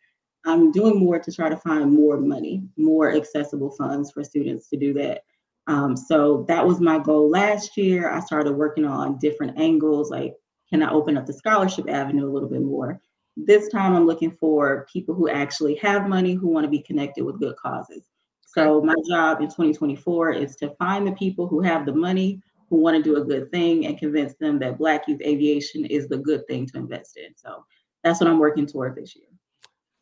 I'm 0.46 0.72
doing 0.72 0.98
more 0.98 1.18
to 1.18 1.30
try 1.30 1.50
to 1.50 1.56
find 1.58 1.92
more 1.92 2.16
money, 2.16 2.62
more 2.78 3.14
accessible 3.14 3.72
funds 3.72 4.10
for 4.10 4.24
students 4.24 4.70
to 4.70 4.78
do 4.78 4.94
that. 4.94 5.20
Um, 5.66 5.94
so 5.98 6.46
that 6.48 6.66
was 6.66 6.80
my 6.80 6.98
goal 6.98 7.28
last 7.28 7.76
year. 7.76 8.10
I 8.10 8.20
started 8.20 8.52
working 8.52 8.86
on 8.86 9.18
different 9.18 9.60
angles, 9.60 10.10
like 10.10 10.34
can 10.70 10.82
I 10.82 10.90
open 10.90 11.18
up 11.18 11.26
the 11.26 11.34
scholarship 11.34 11.90
avenue 11.90 12.24
a 12.24 12.32
little 12.32 12.48
bit 12.48 12.62
more? 12.62 13.02
This 13.36 13.68
time 13.68 13.94
I'm 13.94 14.06
looking 14.06 14.30
for 14.30 14.86
people 14.90 15.14
who 15.14 15.28
actually 15.28 15.74
have 15.76 16.08
money 16.08 16.32
who 16.32 16.48
want 16.48 16.64
to 16.64 16.70
be 16.70 16.80
connected 16.80 17.22
with 17.22 17.38
good 17.38 17.56
causes. 17.56 18.06
So 18.54 18.80
my 18.82 18.96
job 19.08 19.40
in 19.40 19.46
2024 19.46 20.32
is 20.32 20.56
to 20.56 20.70
find 20.70 21.06
the 21.06 21.12
people 21.12 21.46
who 21.46 21.60
have 21.60 21.86
the 21.86 21.94
money, 21.94 22.42
who 22.68 22.76
want 22.76 22.96
to 22.96 23.02
do 23.02 23.16
a 23.16 23.24
good 23.24 23.50
thing, 23.52 23.86
and 23.86 23.96
convince 23.96 24.34
them 24.34 24.58
that 24.58 24.76
Black 24.76 25.06
youth 25.06 25.20
aviation 25.22 25.84
is 25.84 26.08
the 26.08 26.18
good 26.18 26.46
thing 26.48 26.66
to 26.66 26.78
invest 26.78 27.16
in. 27.16 27.36
So 27.36 27.64
that's 28.02 28.20
what 28.20 28.28
I'm 28.28 28.40
working 28.40 28.66
toward 28.66 28.96
this 28.96 29.14
year. 29.14 29.26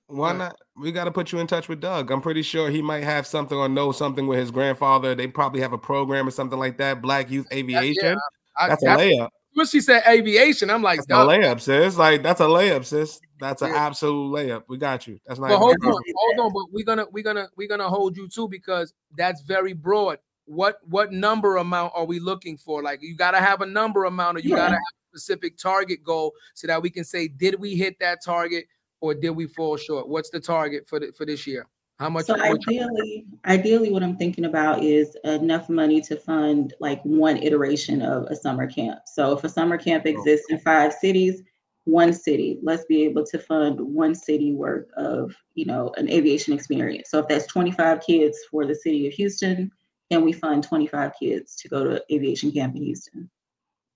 Why 0.06 0.32
not? 0.32 0.56
We 0.74 0.92
got 0.92 1.04
to 1.04 1.10
put 1.10 1.30
you 1.30 1.40
in 1.40 1.46
touch 1.46 1.68
with 1.68 1.80
Doug. 1.80 2.10
I'm 2.10 2.22
pretty 2.22 2.40
sure 2.40 2.70
he 2.70 2.80
might 2.80 3.04
have 3.04 3.26
something 3.26 3.58
or 3.58 3.68
know 3.68 3.92
something 3.92 4.26
with 4.26 4.38
his 4.38 4.50
grandfather. 4.50 5.14
They 5.14 5.26
probably 5.26 5.60
have 5.60 5.74
a 5.74 5.78
program 5.78 6.26
or 6.26 6.30
something 6.30 6.58
like 6.58 6.78
that. 6.78 7.02
Black 7.02 7.30
Youth 7.30 7.46
Aviation. 7.52 8.18
I, 8.56 8.68
That's 8.68 8.82
a 8.82 8.86
layup. 8.86 9.28
When 9.58 9.66
she 9.66 9.80
said 9.80 10.04
aviation, 10.06 10.70
I'm 10.70 10.84
like, 10.84 11.00
That's 11.00 11.10
a 11.10 11.26
layup, 11.26 11.60
sis. 11.60 11.96
Like 11.96 12.22
that's 12.22 12.40
a 12.40 12.44
layup, 12.44 12.84
sis. 12.84 13.20
That's 13.40 13.60
an 13.60 13.70
Yeah. 13.70 13.86
absolute 13.86 14.32
layup. 14.32 14.62
We 14.68 14.78
got 14.78 15.08
you. 15.08 15.18
That's 15.26 15.40
not. 15.40 15.48
But 15.48 15.58
hold 15.58 15.74
on, 15.84 15.90
hold 16.14 16.38
on. 16.38 16.52
But 16.52 16.72
we're 16.72 16.84
gonna 16.84 17.06
we're 17.10 17.24
gonna 17.24 17.48
we're 17.56 17.66
gonna 17.66 17.88
hold 17.88 18.16
you 18.16 18.28
too 18.28 18.46
because 18.48 18.94
that's 19.16 19.42
very 19.42 19.72
broad. 19.72 20.18
What 20.44 20.78
what 20.88 21.10
number 21.10 21.56
amount 21.56 21.92
are 21.96 22.04
we 22.04 22.20
looking 22.20 22.56
for? 22.56 22.84
Like 22.84 23.00
you 23.02 23.16
gotta 23.16 23.38
have 23.38 23.60
a 23.60 23.66
number 23.66 24.04
amount, 24.04 24.36
or 24.36 24.40
you 24.42 24.50
Yeah. 24.50 24.56
gotta 24.58 24.74
have 24.74 24.94
a 25.14 25.18
specific 25.18 25.58
target 25.58 26.04
goal 26.04 26.34
so 26.54 26.68
that 26.68 26.80
we 26.80 26.88
can 26.88 27.02
say, 27.02 27.26
did 27.26 27.58
we 27.58 27.74
hit 27.74 27.98
that 27.98 28.20
target 28.24 28.66
or 29.00 29.12
did 29.12 29.30
we 29.30 29.48
fall 29.48 29.76
short? 29.76 30.08
What's 30.08 30.30
the 30.30 30.38
target 30.38 30.86
for 30.88 31.00
the, 31.00 31.12
for 31.16 31.26
this 31.26 31.48
year? 31.48 31.66
How 31.98 32.08
much? 32.08 32.26
So 32.26 32.40
ideally, 32.40 33.26
ideally, 33.44 33.90
what 33.90 34.04
I'm 34.04 34.16
thinking 34.16 34.44
about 34.44 34.84
is 34.84 35.16
enough 35.24 35.68
money 35.68 36.00
to 36.02 36.16
fund 36.16 36.74
like 36.78 37.02
one 37.02 37.38
iteration 37.38 38.02
of 38.02 38.24
a 38.24 38.36
summer 38.36 38.68
camp. 38.68 39.00
So 39.06 39.36
if 39.36 39.42
a 39.42 39.48
summer 39.48 39.76
camp 39.76 40.06
exists 40.06 40.46
in 40.48 40.58
five 40.60 40.92
cities, 40.92 41.42
one 41.84 42.12
city, 42.12 42.60
let's 42.62 42.84
be 42.84 43.02
able 43.04 43.26
to 43.26 43.38
fund 43.38 43.80
one 43.80 44.14
city 44.14 44.52
worth 44.52 44.88
of, 44.96 45.34
you 45.54 45.64
know, 45.64 45.92
an 45.96 46.08
aviation 46.08 46.52
experience. 46.52 47.10
So 47.10 47.18
if 47.18 47.28
that's 47.28 47.46
25 47.46 48.00
kids 48.02 48.38
for 48.48 48.64
the 48.64 48.74
city 48.76 49.08
of 49.08 49.14
Houston, 49.14 49.70
can 50.10 50.24
we 50.24 50.32
fund 50.32 50.62
25 50.62 51.12
kids 51.18 51.56
to 51.56 51.68
go 51.68 51.82
to 51.82 52.04
aviation 52.12 52.52
camp 52.52 52.76
in 52.76 52.82
Houston? 52.82 53.28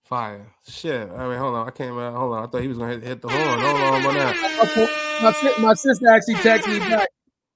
Fire. 0.02 0.52
Shit. 0.68 1.08
I 1.08 1.28
mean, 1.28 1.38
hold 1.38 1.54
on. 1.54 1.68
I 1.68 1.70
can't. 1.70 1.96
Uh, 1.96 2.10
hold 2.10 2.34
on. 2.34 2.42
I 2.42 2.46
thought 2.48 2.62
he 2.62 2.68
was 2.68 2.78
gonna 2.78 2.94
hit, 2.94 3.02
hit 3.04 3.22
the 3.22 3.28
horn. 3.28 3.60
Hold 3.60 3.80
on. 3.80 4.02
What 4.02 4.14
that? 4.14 5.54
My, 5.58 5.68
my 5.68 5.74
sister 5.74 6.08
actually 6.08 6.34
texted 6.34 6.72
me 6.72 6.78
back. 6.80 7.08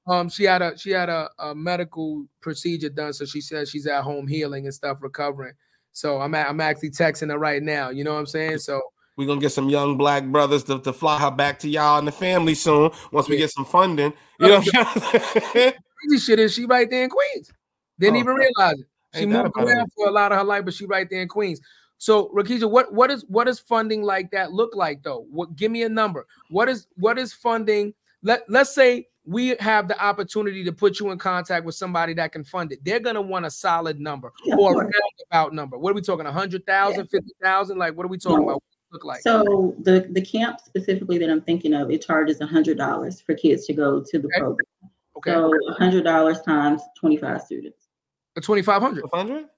Um, 0.06 0.28
she 0.28 0.44
had 0.44 0.62
a 0.62 0.78
she 0.78 0.90
had 0.90 1.08
a, 1.08 1.30
a 1.38 1.54
medical 1.54 2.26
procedure 2.40 2.88
done, 2.88 3.12
so 3.12 3.24
she 3.24 3.40
says 3.40 3.68
she's 3.70 3.86
at 3.86 4.02
home 4.02 4.26
healing 4.28 4.66
and 4.66 4.74
stuff, 4.74 4.98
recovering. 5.00 5.54
So 5.92 6.20
I'm 6.20 6.34
at, 6.34 6.48
I'm 6.48 6.60
actually 6.60 6.90
texting 6.90 7.30
her 7.30 7.38
right 7.38 7.62
now. 7.62 7.90
You 7.90 8.04
know 8.04 8.12
what 8.12 8.20
I'm 8.20 8.26
saying? 8.26 8.58
So 8.58 8.80
We're 9.16 9.26
gonna 9.26 9.40
get 9.40 9.52
some 9.52 9.68
young 9.68 9.96
black 9.96 10.24
brothers 10.26 10.62
to, 10.64 10.78
to 10.80 10.92
fly 10.92 11.18
her 11.18 11.30
back 11.30 11.58
to 11.60 11.68
y'all 11.68 11.98
and 11.98 12.06
the 12.06 12.12
family 12.12 12.54
soon 12.54 12.90
once 13.12 13.28
we 13.28 13.34
Yeah. 13.36 13.40
get 13.42 13.50
some 13.52 13.64
funding. 13.64 14.12
You 14.38 14.48
know 14.48 14.58
what 14.58 14.74
I'm 14.74 14.94
saying? 15.02 15.72
crazy 16.02 16.18
shit 16.24 16.38
is 16.38 16.52
she 16.54 16.66
right 16.66 16.88
there 16.88 17.04
in 17.04 17.10
Queens. 17.10 17.50
Didn't 17.98 18.16
Oh, 18.16 18.20
even 18.20 18.34
realize 18.34 18.78
it. 18.78 18.86
She 19.18 19.26
moved 19.26 19.56
around 19.56 19.90
for 19.96 20.08
a 20.08 20.10
lot 20.10 20.30
of 20.32 20.38
her 20.38 20.44
life, 20.44 20.64
but 20.66 20.74
she 20.74 20.84
right 20.84 21.08
there 21.08 21.22
in 21.22 21.28
Queens. 21.28 21.60
So 21.98 22.28
Rakisha, 22.28 22.70
what 22.70 22.92
what 22.92 23.10
is 23.10 23.24
what 23.28 23.44
does 23.44 23.58
funding 23.58 24.02
like 24.02 24.30
that 24.32 24.52
look 24.52 24.76
like 24.76 25.02
though? 25.02 25.26
What 25.30 25.56
give 25.56 25.72
me 25.72 25.82
a 25.84 25.88
number? 25.88 26.26
What 26.50 26.68
is 26.68 26.86
what 26.96 27.18
is 27.18 27.32
funding? 27.32 27.94
Let 28.22 28.42
let's 28.50 28.74
say 28.74 29.08
we 29.26 29.56
have 29.58 29.88
the 29.88 30.00
opportunity 30.02 30.62
to 30.64 30.72
put 30.72 31.00
you 31.00 31.10
in 31.10 31.18
contact 31.18 31.64
with 31.66 31.74
somebody 31.74 32.14
that 32.14 32.32
can 32.32 32.44
fund 32.44 32.72
it. 32.72 32.84
They're 32.84 33.00
gonna 33.00 33.20
want 33.20 33.44
a 33.44 33.50
solid 33.50 33.98
number 33.98 34.32
Yeah, 34.44 34.54
or 34.56 34.70
a 34.70 34.74
course. 34.74 34.94
roundabout 35.30 35.54
number. 35.54 35.76
What 35.78 35.90
are 35.90 35.94
we 35.94 36.00
talking? 36.00 36.24
100,000, 36.24 37.08
50,000? 37.08 37.76
Like 37.76 37.96
what 37.96 38.06
are 38.06 38.08
we 38.08 38.18
talking 38.18 38.38
No. 38.38 38.44
about? 38.44 38.54
What 38.54 38.62
does 38.62 38.78
it 38.78 38.92
look 38.94 39.04
like? 39.04 39.22
So 39.22 39.74
the 39.80 40.06
the 40.12 40.20
camp 40.22 40.60
specifically 40.64 41.18
that 41.18 41.28
I'm 41.28 41.42
thinking 41.42 41.74
of, 41.74 41.90
it 41.90 42.02
charges 42.06 42.40
hundred 42.40 42.78
dollars 42.78 43.20
for 43.20 43.34
kids 43.34 43.66
to 43.66 43.72
go 43.72 44.00
to 44.00 44.18
the 44.18 44.28
Okay. 44.28 44.38
program. 44.38 44.66
okay. 45.16 45.32
So 45.32 45.52
hundred 45.74 46.04
dollars 46.04 46.40
times 46.42 46.82
twenty 46.98 47.16
five 47.16 47.42
students. 47.42 47.88
2500. 48.36 49.04
100? 49.10 49.48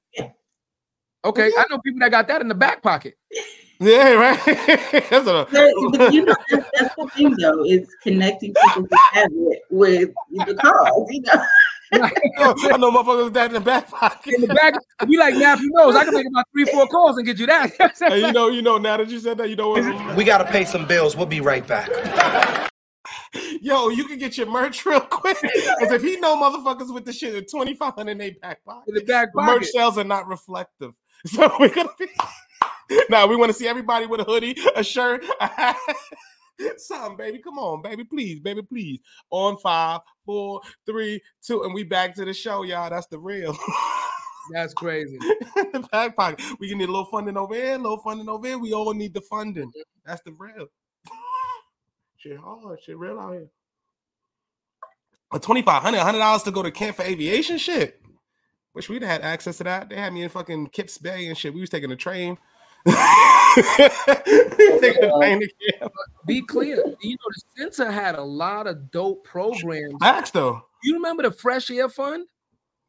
Okay. 1.25 1.51
I 1.59 1.65
know 1.69 1.79
people 1.81 1.99
that 2.01 2.11
got 2.11 2.29
that 2.29 2.41
in 2.41 2.49
the 2.49 2.55
back 2.55 2.83
pocket. 2.83 3.19
Yeah, 3.81 4.15
right. 4.15 4.41
That's 5.11 5.27
a, 5.29 5.47
But, 5.51 5.73
but 5.93 6.13
you 6.13 6.25
know, 6.25 6.35
that's, 6.51 6.69
that's 6.77 6.95
the 6.97 7.09
thing 7.15 7.37
though, 7.37 7.65
is 7.65 7.89
connecting 8.03 8.53
people 8.53 8.83
who 8.83 8.89
have 9.13 9.31
with 9.71 10.11
the 10.31 10.55
cause. 10.55 11.07
You 11.11 11.21
know, 11.21 11.45
I 11.93 12.77
know 12.77 12.91
motherfuckers 12.91 13.25
with 13.25 13.35
that 13.35 13.47
in 13.47 13.55
the 13.55 13.61
back 13.61 13.89
pocket. 13.89 14.35
in 14.35 14.41
the 14.43 14.49
back. 14.49 14.75
Be 15.07 15.17
like 15.17 15.37
Matthew 15.37 15.71
knows. 15.71 15.95
I 15.95 16.05
can 16.05 16.15
make 16.15 16.27
about 16.27 16.47
three, 16.53 16.65
four 16.67 16.87
calls 16.89 17.17
and 17.17 17.27
get 17.27 17.39
you 17.39 17.47
that. 17.47 17.73
Hey, 17.99 18.21
you 18.21 18.33
know, 18.33 18.49
you 18.49 18.63
know. 18.63 18.79
Now 18.79 18.97
that 18.97 19.09
you 19.09 19.21
said 19.21 19.39
that, 19.39 19.49
you 19.49 19.57
know 19.57 19.71
what? 19.71 20.17
We 20.17 20.25
gotta 20.25 20.45
pay 20.45 20.65
some 20.65 20.87
bills. 20.87 21.17
We'll 21.17 21.27
be 21.27 21.41
right 21.41 21.67
back. 21.67 21.89
Yo, 23.61 23.89
you 23.91 24.05
can 24.07 24.19
get 24.19 24.37
your 24.37 24.47
merch 24.49 24.85
real 24.85 25.01
quick. 25.01 25.39
Because 25.41 25.93
if 25.93 26.03
he 26.03 26.17
know 26.17 26.37
motherfuckers 26.37 26.93
with 26.93 27.05
the 27.05 27.13
shit 27.13 27.35
at 27.35 27.49
2500 27.49 28.11
in 28.11 28.19
their 28.19 28.33
back 28.43 28.65
pocket, 28.65 28.89
In 28.89 28.95
the 28.95 29.05
back 29.05 29.29
the 29.35 29.43
merch 29.43 29.67
sales 29.67 29.99
are 29.99 30.05
not 30.05 30.27
reflective. 30.27 30.93
So 31.27 31.51
we're 31.59 31.75
gonna 31.75 31.89
be 31.99 32.07
now 33.11 33.27
we 33.27 33.37
want 33.37 33.51
to 33.51 33.59
see 33.59 33.67
everybody 33.67 34.07
with 34.07 34.21
a 34.21 34.25
hoodie, 34.25 34.57
a 34.75 34.83
shirt, 34.83 35.25
a 35.41 35.47
hat. 35.47 35.77
Something, 36.77 37.17
baby. 37.17 37.39
Come 37.39 37.59
on, 37.59 37.83
baby. 37.83 38.05
Please, 38.05 38.41
baby, 38.41 38.63
please. 38.63 38.99
On 39.31 39.57
five, 39.59 40.01
four, 40.27 40.61
three, 40.87 41.21
two, 41.43 41.63
and 41.63 41.73
we 41.73 41.85
back 41.85 42.15
to 42.17 42.25
the 42.25 42.35
show, 42.35 42.63
y'all. 42.65 42.91
That's 42.91 43.07
the 43.07 43.19
real. 43.19 43.57
That's 44.53 44.75
crazy. 44.75 45.19
the 45.19 45.87
back 45.93 46.17
pocket. 46.17 46.43
We 46.59 46.69
can 46.69 46.79
need 46.79 46.89
a 46.89 46.93
little 46.93 47.05
funding 47.05 47.37
over 47.37 47.55
here, 47.55 47.75
a 47.75 47.79
little 47.79 47.99
funding 47.99 48.29
over 48.29 48.47
here. 48.47 48.59
We 48.59 48.73
all 48.73 48.93
need 48.95 49.15
the 49.15 49.21
funding. 49.21 49.71
That's 50.05 50.23
the 50.23 50.33
real. 50.33 50.67
shit 52.17 52.39
hard, 52.39 52.83
shit 52.83 52.97
real 52.97 53.21
out 53.21 53.35
here. 53.35 53.49
A 55.33 55.39
twenty 55.39 55.63
five 55.63 55.83
hundred, 55.83 56.01
hundred 56.01 56.21
dollars 56.21 56.43
to 56.45 56.51
go 56.51 56.63
to 56.63 56.71
camp 56.71 56.97
for 56.97 57.03
aviation 57.03 57.59
shit. 57.59 58.01
Wish 58.75 58.89
we'd 58.89 59.03
had 59.03 59.23
access 59.23 59.59
to 59.59 59.65
that. 59.65 59.91
They 59.91 59.97
had 59.97 60.13
me 60.13 60.23
in 60.23 60.29
fucking 60.29 60.69
Kips 60.69 60.99
Bay 60.99 61.27
and 61.27 61.37
shit. 61.37 61.53
We 61.53 61.61
was 61.61 61.71
taking 61.71 61.93
a 61.93 61.97
train. 61.97 62.39
Taking 64.81 65.05
a 65.05 65.19
train 65.19 65.41
to. 65.41 65.91
Be 66.27 66.43
clear. 66.43 66.77
You 67.01 67.11
know, 67.11 67.29
the 67.35 67.43
center 67.57 67.91
had 67.91 68.15
a 68.17 68.23
lot 68.23 68.67
of 68.67 68.91
dope 68.91 69.25
programs. 69.25 69.95
Facts 70.01 70.31
though. 70.31 70.63
You 70.83 70.95
remember 70.95 71.23
the 71.25 71.31
Fresh 71.31 71.71
Air 71.71 71.89
Fund? 71.89 72.27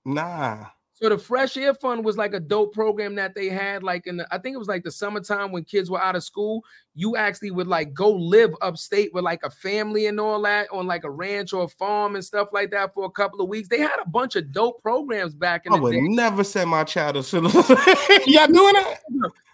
Nah. 0.05 0.67
So 1.01 1.07
the 1.07 1.17
Fresh 1.17 1.55
Air 1.55 1.73
Fund 1.73 2.03
was 2.03 2.17
like 2.17 2.33
a 2.33 2.41
dope 2.41 2.73
program 2.73 3.15
that 3.15 3.33
they 3.33 3.47
had, 3.47 3.83
like 3.83 4.05
in 4.05 4.17
the, 4.17 4.27
I 4.35 4.37
think 4.37 4.53
it 4.53 4.57
was 4.57 4.67
like 4.67 4.83
the 4.83 4.91
summertime 4.91 5.53
when 5.53 5.63
kids 5.63 5.89
were 5.89 6.01
out 6.01 6.17
of 6.17 6.25
school. 6.25 6.65
You 6.93 7.15
actually 7.15 7.51
would 7.51 7.67
like 7.67 7.93
go 7.93 8.11
live 8.11 8.53
upstate 8.61 9.13
with 9.13 9.23
like 9.23 9.41
a 9.43 9.49
family 9.49 10.07
and 10.07 10.19
all 10.19 10.41
that 10.41 10.67
on 10.73 10.87
like 10.87 11.05
a 11.05 11.09
ranch 11.09 11.53
or 11.53 11.63
a 11.63 11.67
farm 11.69 12.15
and 12.15 12.25
stuff 12.25 12.49
like 12.51 12.71
that 12.71 12.93
for 12.93 13.05
a 13.05 13.09
couple 13.11 13.39
of 13.39 13.47
weeks. 13.47 13.69
They 13.69 13.79
had 13.79 13.95
a 14.05 14.09
bunch 14.09 14.35
of 14.35 14.51
dope 14.51 14.81
programs 14.81 15.33
back 15.33 15.65
in 15.65 15.71
I 15.71 15.77
the 15.77 15.81
would 15.83 15.91
day. 15.93 16.01
never 16.01 16.43
send 16.43 16.69
my 16.69 16.83
child 16.83 17.15
to 17.15 17.23
school. 17.23 17.43
Y'all 18.27 18.47
doing 18.47 18.73
that? 18.73 18.99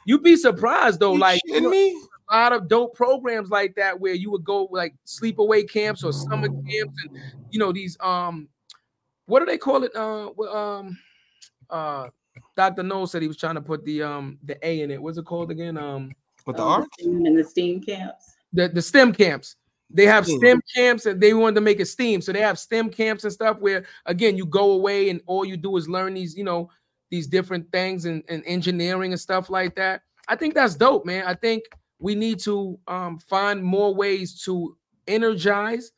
You'd 0.08 0.24
be 0.24 0.36
surprised 0.38 1.00
though, 1.00 1.14
You 1.14 1.20
like 1.20 1.42
me? 1.46 1.92
a 2.32 2.36
lot 2.38 2.54
of 2.54 2.68
dope 2.68 2.96
programs 2.96 3.50
like 3.52 3.76
that 3.76 4.00
where 4.00 4.16
you 4.16 4.32
would 4.32 4.44
go 4.44 4.68
like 4.72 4.96
sleepaway 5.06 5.70
camps 5.70 6.04
or 6.04 6.12
summer 6.12 6.48
camps 6.48 6.96
and 7.04 7.20
you 7.52 7.60
know 7.60 7.72
these 7.72 7.96
um 8.00 8.48
what 9.28 9.42
do 9.42 9.46
they 9.46 9.60
call 9.60 9.84
it 9.84 9.96
uh 9.96 10.30
um 10.52 10.98
uh 11.70 12.08
Dr. 12.58 12.84
Noel 12.84 13.08
said 13.08 13.22
he 13.22 13.28
was 13.30 13.38
trying 13.38 13.56
to 13.56 13.62
put 13.62 13.86
the 13.86 14.04
um 14.04 14.38
the 14.44 14.58
A 14.68 14.82
in 14.82 14.92
it. 14.92 15.02
What's 15.02 15.18
it 15.18 15.26
called 15.26 15.52
again? 15.52 15.78
Um 15.78 16.12
With 16.46 16.58
the 16.58 16.64
Um, 16.64 16.82
art? 16.82 16.90
and 17.02 17.38
the 17.38 17.44
steam 17.44 17.82
camps. 17.82 18.36
the, 18.54 18.68
the 18.70 18.82
STEM 18.82 19.14
camps. 19.14 19.56
They 19.90 20.06
have 20.06 20.26
STEM. 20.26 20.40
STEM 20.40 20.62
camps 20.76 21.06
and 21.06 21.22
they 21.22 21.34
wanted 21.34 21.56
to 21.56 21.62
make 21.62 21.80
it 21.80 21.86
STEAM. 21.86 22.22
So 22.22 22.32
they 22.34 22.42
have 22.42 22.58
STEM 22.60 22.90
camps 22.90 23.24
and 23.24 23.32
stuff 23.34 23.60
where 23.60 23.86
again 24.06 24.36
you 24.38 24.46
go 24.46 24.72
away 24.72 25.10
and 25.10 25.22
all 25.28 25.46
you 25.46 25.58
do 25.58 25.78
is 25.78 25.88
learn 25.88 26.14
these, 26.16 26.36
you 26.36 26.44
know, 26.44 26.70
these 27.12 27.28
different 27.28 27.72
things 27.72 28.06
and, 28.06 28.24
and 28.28 28.44
engineering 28.46 29.12
and 29.14 29.22
stuff 29.22 29.50
like 29.50 29.76
that. 29.76 30.02
I 30.28 30.36
think 30.36 30.56
that's 30.56 30.76
dope, 30.76 31.06
man. 31.06 31.24
I 31.26 31.36
think 31.36 31.64
we 32.00 32.16
need 32.16 32.40
to 32.40 32.78
um, 32.88 33.20
find 33.20 33.64
more 33.64 33.94
ways 33.94 34.42
to 34.44 34.76
energize 35.08 35.92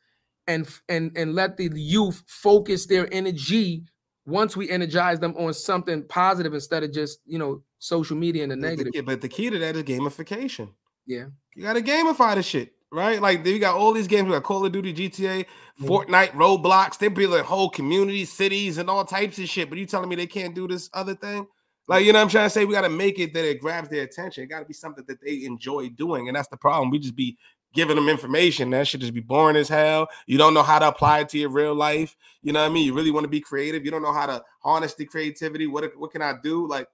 and 0.46 0.68
and 0.88 1.10
and 1.16 1.34
let 1.34 1.56
the 1.56 1.70
youth 1.74 2.22
focus 2.26 2.86
their 2.86 3.08
energy 3.12 3.84
once 4.28 4.56
we 4.56 4.68
energize 4.68 5.18
them 5.18 5.34
on 5.36 5.54
something 5.54 6.02
positive 6.04 6.52
instead 6.54 6.82
of 6.82 6.92
just 6.92 7.20
you 7.26 7.38
know 7.38 7.62
social 7.78 8.16
media 8.16 8.42
and 8.42 8.52
the 8.52 8.56
negative. 8.56 8.92
key- 8.92 9.00
but 9.00 9.20
the 9.20 9.28
key 9.28 9.50
to 9.50 9.58
that 9.58 9.76
is 9.76 9.82
gamification. 9.84 10.70
Yeah. 11.06 11.26
You 11.54 11.62
got 11.62 11.72
to 11.72 11.82
gamify 11.82 12.34
the 12.34 12.42
shit, 12.42 12.74
right? 12.92 13.20
Like 13.20 13.44
you 13.46 13.58
got 13.58 13.76
all 13.76 13.92
these 13.92 14.06
games. 14.06 14.26
We 14.26 14.32
got 14.32 14.42
Call 14.42 14.64
of 14.66 14.72
Duty, 14.72 14.92
GTA, 14.92 15.46
Fortnite, 15.80 16.32
Roblox. 16.32 16.98
They 16.98 17.08
build 17.08 17.40
whole 17.40 17.70
communities, 17.70 18.30
cities, 18.30 18.78
and 18.78 18.90
all 18.90 19.04
types 19.04 19.38
of 19.38 19.48
shit. 19.48 19.70
But 19.70 19.78
you 19.78 19.86
telling 19.86 20.08
me 20.08 20.16
they 20.16 20.26
can't 20.26 20.54
do 20.54 20.68
this 20.68 20.90
other 20.92 21.14
thing? 21.14 21.46
Like 21.88 22.04
you 22.04 22.12
know, 22.12 22.18
what 22.18 22.24
I'm 22.24 22.28
trying 22.28 22.46
to 22.46 22.50
say 22.50 22.66
we 22.66 22.74
got 22.74 22.82
to 22.82 22.90
make 22.90 23.18
it 23.18 23.32
that 23.32 23.48
it 23.48 23.60
grabs 23.60 23.88
their 23.88 24.02
attention. 24.04 24.44
It 24.44 24.48
got 24.48 24.60
to 24.60 24.66
be 24.66 24.74
something 24.74 25.04
that 25.08 25.22
they 25.22 25.44
enjoy 25.44 25.88
doing, 25.88 26.28
and 26.28 26.36
that's 26.36 26.48
the 26.48 26.58
problem. 26.58 26.90
We 26.90 26.98
just 26.98 27.16
be 27.16 27.38
giving 27.74 27.96
them 27.96 28.08
information 28.08 28.70
that 28.70 28.88
should 28.88 29.00
just 29.00 29.14
be 29.14 29.20
boring 29.20 29.56
as 29.56 29.68
hell. 29.68 30.08
You 30.26 30.38
don't 30.38 30.54
know 30.54 30.62
how 30.62 30.78
to 30.78 30.88
apply 30.88 31.20
it 31.20 31.28
to 31.30 31.38
your 31.38 31.50
real 31.50 31.74
life. 31.74 32.16
You 32.42 32.52
know 32.52 32.60
what 32.62 32.70
I 32.70 32.72
mean? 32.72 32.86
You 32.86 32.94
really 32.94 33.10
want 33.10 33.24
to 33.24 33.28
be 33.28 33.40
creative. 33.40 33.84
You 33.84 33.90
don't 33.90 34.02
know 34.02 34.12
how 34.12 34.26
to 34.26 34.42
harness 34.60 34.94
the 34.94 35.04
creativity. 35.04 35.66
What 35.66 35.96
what 35.96 36.10
can 36.10 36.22
I 36.22 36.34
do? 36.42 36.66
Like 36.66 36.88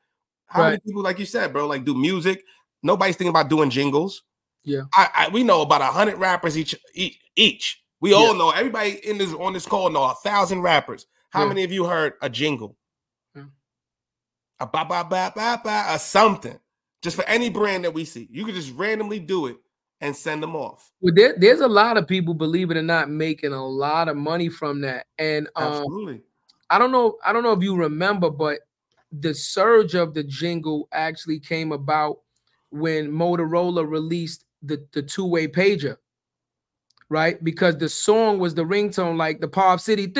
how 0.46 0.64
many 0.64 0.78
people, 0.78 1.02
like 1.02 1.18
you 1.18 1.26
said, 1.26 1.52
bro, 1.52 1.66
like 1.66 1.84
do 1.84 1.94
music? 1.94 2.44
Nobody's 2.82 3.16
thinking 3.16 3.30
about 3.30 3.48
doing 3.48 3.70
jingles. 3.70 4.22
Yeah. 4.64 4.82
I, 4.94 5.08
I 5.14 5.28
we 5.28 5.42
know 5.42 5.62
about 5.62 5.80
a 5.80 5.86
hundred 5.86 6.16
rappers 6.16 6.58
each 6.58 6.74
each 6.94 7.18
each. 7.36 7.82
We 8.00 8.12
all 8.12 8.32
Yeah. 8.32 8.38
know 8.38 8.50
everybody 8.50 9.06
in 9.08 9.18
this 9.18 9.32
on 9.32 9.52
this 9.52 9.66
call 9.66 9.90
know 9.90 10.04
a 10.04 10.14
thousand 10.22 10.62
rappers. 10.62 11.06
How 11.30 11.42
Yeah. 11.42 11.48
many 11.48 11.64
of 11.64 11.72
you 11.72 11.84
heard 11.84 12.14
a 12.20 12.28
jingle? 12.28 12.76
Yeah. 13.34 13.44
A 14.60 14.66
ba 14.66 14.84
ba 14.84 15.06
ba 15.08 15.32
ba 15.34 15.60
ba 15.62 15.94
or 15.94 15.98
something. 15.98 16.58
Just 17.02 17.16
for 17.16 17.24
any 17.24 17.50
brand 17.50 17.84
that 17.84 17.92
we 17.92 18.04
see. 18.04 18.28
You 18.30 18.44
could 18.44 18.54
just 18.54 18.72
randomly 18.74 19.18
do 19.20 19.46
it 19.46 19.56
and 20.00 20.14
send 20.14 20.42
them 20.42 20.54
off. 20.56 20.90
Well, 21.00 21.14
there, 21.14 21.34
there's 21.36 21.60
a 21.60 21.68
lot 21.68 21.96
of 21.96 22.06
people, 22.06 22.34
believe 22.34 22.70
it 22.70 22.76
or 22.76 22.82
not, 22.82 23.10
making 23.10 23.52
a 23.52 23.66
lot 23.66 24.08
of 24.08 24.16
money 24.16 24.48
from 24.48 24.80
that. 24.82 25.06
And 25.18 25.48
um, 25.56 25.72
Absolutely. 25.72 26.20
I 26.70 26.78
don't 26.78 26.92
know, 26.92 27.16
I 27.24 27.32
don't 27.32 27.42
know 27.42 27.52
if 27.52 27.62
you 27.62 27.76
remember, 27.76 28.30
but 28.30 28.60
the 29.12 29.34
surge 29.34 29.94
of 29.94 30.14
the 30.14 30.24
jingle 30.24 30.88
actually 30.92 31.40
came 31.40 31.72
about 31.72 32.20
when 32.70 33.10
Motorola 33.10 33.88
released 33.88 34.44
the, 34.62 34.86
the 34.92 35.02
two-way 35.02 35.48
pager. 35.48 35.96
Right, 37.10 37.44
because 37.44 37.76
the 37.76 37.90
song 37.90 38.38
was 38.38 38.54
the 38.54 38.64
ringtone, 38.64 39.18
like 39.18 39.40
the 39.40 39.46
Pop 39.46 39.78
City. 39.78 40.10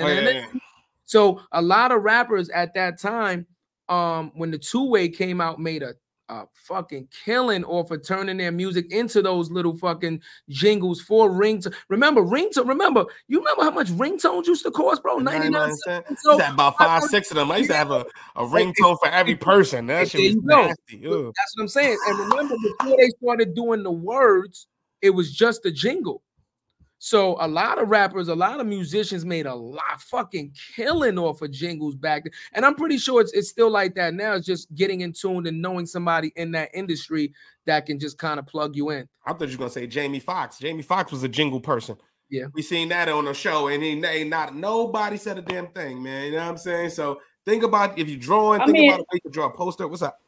Oh. 0.00 0.58
So 1.04 1.42
a 1.52 1.62
lot 1.62 1.92
of 1.92 2.02
rappers 2.02 2.48
at 2.48 2.72
that 2.74 2.98
time, 2.98 3.46
um, 3.90 4.32
when 4.34 4.50
the 4.50 4.58
two 4.58 4.88
way 4.88 5.10
came 5.10 5.42
out, 5.42 5.60
made 5.60 5.82
a, 5.82 5.94
a 6.28 6.44
fucking 6.54 7.08
killing 7.24 7.64
off 7.64 7.90
of 7.90 8.06
turning 8.06 8.36
their 8.36 8.52
music 8.52 8.92
into 8.92 9.22
those 9.22 9.50
little 9.50 9.76
fucking 9.76 10.20
jingles 10.48 11.00
for 11.00 11.30
ringtone. 11.30 11.74
Remember 11.88 12.22
ringtone? 12.22 12.68
Remember 12.68 13.04
you 13.28 13.38
remember 13.38 13.62
how 13.62 13.70
much 13.70 13.88
ringtones 13.88 14.46
used 14.46 14.64
to 14.64 14.70
cost, 14.70 15.02
bro? 15.02 15.18
99 15.18 15.52
cents. 15.52 15.82
cents. 15.84 16.22
So 16.22 16.32
used 16.32 16.40
to 16.40 16.44
have 16.46 16.54
about 16.54 16.78
five, 16.78 17.02
six 17.04 17.30
of 17.30 17.36
them. 17.36 17.50
I 17.50 17.58
used 17.58 17.70
to 17.70 17.76
have 17.76 17.90
a, 17.90 18.04
a 18.36 18.44
ringtone 18.44 18.98
for 18.98 19.08
every 19.08 19.36
person. 19.36 19.86
That 19.86 20.10
shit 20.10 20.36
was 20.36 20.44
nasty. 20.44 21.06
Ugh. 21.06 21.32
That's 21.34 21.54
what 21.56 21.62
I'm 21.62 21.68
saying. 21.68 21.98
And 22.06 22.18
remember, 22.18 22.56
before 22.62 22.96
they 22.96 23.08
started 23.22 23.54
doing 23.54 23.82
the 23.82 23.92
words, 23.92 24.66
it 25.02 25.10
was 25.10 25.32
just 25.32 25.64
a 25.64 25.70
jingle. 25.70 26.22
So 27.00 27.36
a 27.40 27.46
lot 27.46 27.80
of 27.80 27.88
rappers, 27.88 28.28
a 28.28 28.34
lot 28.34 28.58
of 28.58 28.66
musicians 28.66 29.24
made 29.24 29.46
a 29.46 29.54
lot 29.54 30.00
fucking 30.00 30.52
killing 30.74 31.16
off 31.16 31.42
of 31.42 31.52
jingles 31.52 31.94
back 31.94 32.24
then. 32.24 32.32
And 32.54 32.66
I'm 32.66 32.74
pretty 32.74 32.98
sure 32.98 33.20
it's, 33.20 33.32
it's 33.32 33.48
still 33.48 33.70
like 33.70 33.94
that 33.94 34.14
now. 34.14 34.34
It's 34.34 34.46
just 34.46 34.74
getting 34.74 35.02
in 35.02 35.12
tune 35.12 35.46
and 35.46 35.62
knowing 35.62 35.86
somebody 35.86 36.32
in 36.34 36.50
that 36.52 36.70
industry 36.74 37.32
that 37.66 37.86
can 37.86 38.00
just 38.00 38.18
kind 38.18 38.40
of 38.40 38.46
plug 38.46 38.74
you 38.74 38.90
in. 38.90 39.08
I 39.24 39.32
thought 39.32 39.48
you 39.48 39.56
were 39.56 39.58
gonna 39.58 39.70
say 39.70 39.86
Jamie 39.86 40.18
Foxx. 40.18 40.58
Jamie 40.58 40.82
Foxx 40.82 41.12
was 41.12 41.22
a 41.22 41.28
jingle 41.28 41.60
person. 41.60 41.96
Yeah. 42.30 42.46
We 42.52 42.62
seen 42.62 42.88
that 42.88 43.08
on 43.08 43.24
the 43.24 43.32
show, 43.32 43.68
and 43.68 43.82
he 43.82 44.04
ain't 44.04 44.30
not 44.30 44.54
nobody 44.54 45.16
said 45.16 45.38
a 45.38 45.42
damn 45.42 45.68
thing, 45.68 46.02
man. 46.02 46.26
You 46.26 46.32
know 46.32 46.38
what 46.38 46.50
I'm 46.50 46.58
saying? 46.58 46.90
So 46.90 47.20
think 47.46 47.62
about 47.62 47.98
if 47.98 48.08
you're 48.08 48.18
drawing, 48.18 48.60
I 48.60 48.64
think 48.66 48.76
mean- 48.76 48.90
about 48.90 49.00
a 49.00 49.06
way 49.12 49.18
to 49.20 49.30
draw 49.30 49.46
a 49.46 49.50
poster. 49.50 49.86
What's 49.86 50.02
up? 50.02 50.18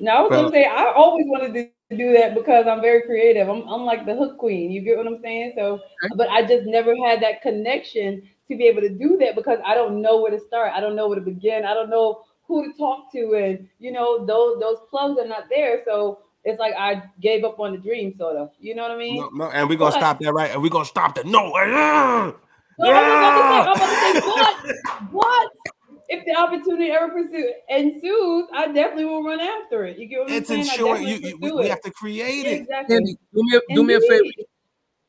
No, 0.00 0.12
I 0.12 0.20
was 0.20 0.30
gonna 0.30 0.50
say 0.50 0.66
I 0.66 0.92
always 0.92 1.24
wanted 1.26 1.54
to 1.54 1.70
do 1.90 2.12
that 2.14 2.34
because 2.34 2.66
I'm 2.66 2.80
very 2.80 3.02
creative. 3.02 3.48
I'm 3.48 3.62
I'm 3.68 3.82
like 3.84 4.06
the 4.06 4.14
hook 4.14 4.38
queen. 4.38 4.70
You 4.72 4.80
get 4.80 4.96
what 4.96 5.06
I'm 5.06 5.20
saying? 5.22 5.52
So, 5.56 5.80
but 6.16 6.28
I 6.28 6.42
just 6.42 6.66
never 6.66 6.94
had 7.06 7.22
that 7.22 7.42
connection 7.42 8.22
to 8.48 8.56
be 8.56 8.66
able 8.66 8.80
to 8.82 8.88
do 8.88 9.16
that 9.20 9.36
because 9.36 9.58
I 9.64 9.74
don't 9.74 10.00
know 10.02 10.20
where 10.20 10.30
to 10.32 10.40
start. 10.40 10.72
I 10.74 10.80
don't 10.80 10.96
know 10.96 11.06
where 11.08 11.18
to 11.18 11.24
begin. 11.24 11.64
I 11.64 11.74
don't 11.74 11.90
know 11.90 12.22
who 12.48 12.64
to 12.70 12.76
talk 12.78 13.12
to, 13.12 13.34
and 13.34 13.68
you 13.78 13.92
know 13.92 14.24
those 14.26 14.58
those 14.60 14.78
plugs 14.90 15.18
are 15.20 15.28
not 15.28 15.44
there. 15.48 15.82
So 15.84 16.20
it's 16.44 16.58
like 16.58 16.74
I 16.78 17.02
gave 17.20 17.44
up 17.44 17.60
on 17.60 17.72
the 17.72 17.78
dream, 17.78 18.14
sort 18.18 18.36
of. 18.36 18.50
You 18.60 18.74
know 18.74 18.82
what 18.82 18.90
I 18.92 18.96
mean? 18.96 19.16
No, 19.16 19.28
no, 19.30 19.44
and 19.50 19.68
we're 19.68 19.76
gonna 19.78 19.92
But- 19.92 20.00
stop 20.00 20.18
that 20.20 20.32
right, 20.32 20.50
and 20.50 20.62
we're 20.62 20.70
gonna 20.70 20.84
stop 20.84 21.14
the 21.14 21.24
no. 21.24 21.52
uh, 21.54 22.32
No, 22.78 22.90
I'm 22.92 23.64
about 23.64 23.74
to 23.74 23.78
say, 23.78 24.20
I'm 24.20 24.28
about 24.28 24.62
to 24.62 24.68
say, 24.68 24.74
but, 25.12 25.50
but 25.64 25.74
if 26.08 26.24
the 26.24 26.34
opportunity 26.36 26.90
ever 26.90 27.08
pursue 27.10 27.52
ensues, 27.68 28.46
I 28.52 28.66
definitely 28.68 29.06
will 29.06 29.22
run 29.24 29.40
after 29.40 29.84
it. 29.84 29.98
You 29.98 30.06
get 30.06 30.20
what 30.20 30.30
I'm 30.30 30.36
It's 30.36 30.48
saying? 30.48 30.60
I 30.68 30.72
ensuring 30.72 31.02
you, 31.02 31.14
you 31.16 31.20
pursue 31.38 31.56
we, 31.56 31.62
we 31.62 31.68
have 31.68 31.80
to 31.82 31.90
create 31.90 32.46
it. 32.46 32.60
Exactly. 32.62 32.96
Andy, 32.96 33.16
do 33.34 33.42
me 33.42 33.56
a, 33.56 33.74
do 33.74 33.84
me 33.84 33.94
a 33.94 34.00
favor. 34.00 34.24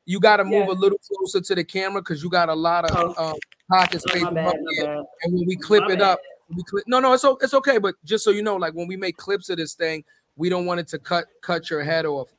You 0.05 0.19
got 0.19 0.37
to 0.37 0.43
move 0.43 0.53
Yes. 0.53 0.69
a 0.69 0.73
little 0.73 0.97
closer 0.99 1.41
to 1.41 1.55
the 1.55 1.63
camera 1.63 2.01
because 2.01 2.23
you 2.23 2.29
got 2.29 2.49
a 2.49 2.53
lot 2.53 2.85
of 2.89 3.17
um, 3.17 3.35
pocket 3.69 4.01
Oh, 4.07 4.09
space. 4.09 4.23
my 4.23 4.29
above 4.29 4.35
bad, 4.35 4.55
my 4.63 4.71
here. 4.75 5.03
And 5.23 5.33
when 5.33 5.45
we 5.45 5.55
clip 5.57 5.81
My 5.83 5.93
it 5.93 5.99
bad. 5.99 6.11
up, 6.13 6.19
we 6.55 6.63
clip, 6.63 6.85
no, 6.87 6.99
no, 6.99 7.13
it's 7.13 7.25
it's 7.41 7.53
okay. 7.53 7.77
But 7.77 7.95
just 8.05 8.23
so 8.23 8.31
you 8.31 8.41
know, 8.41 8.55
like 8.55 8.73
when 8.73 8.87
we 8.87 8.95
make 8.95 9.17
clips 9.17 9.49
of 9.49 9.57
this 9.57 9.73
thing, 9.73 10.03
we 10.37 10.49
don't 10.49 10.65
want 10.65 10.79
it 10.79 10.87
to 10.89 10.99
cut 10.99 11.25
cut 11.41 11.69
your 11.69 11.83
head 11.83 12.05
off. 12.05 12.29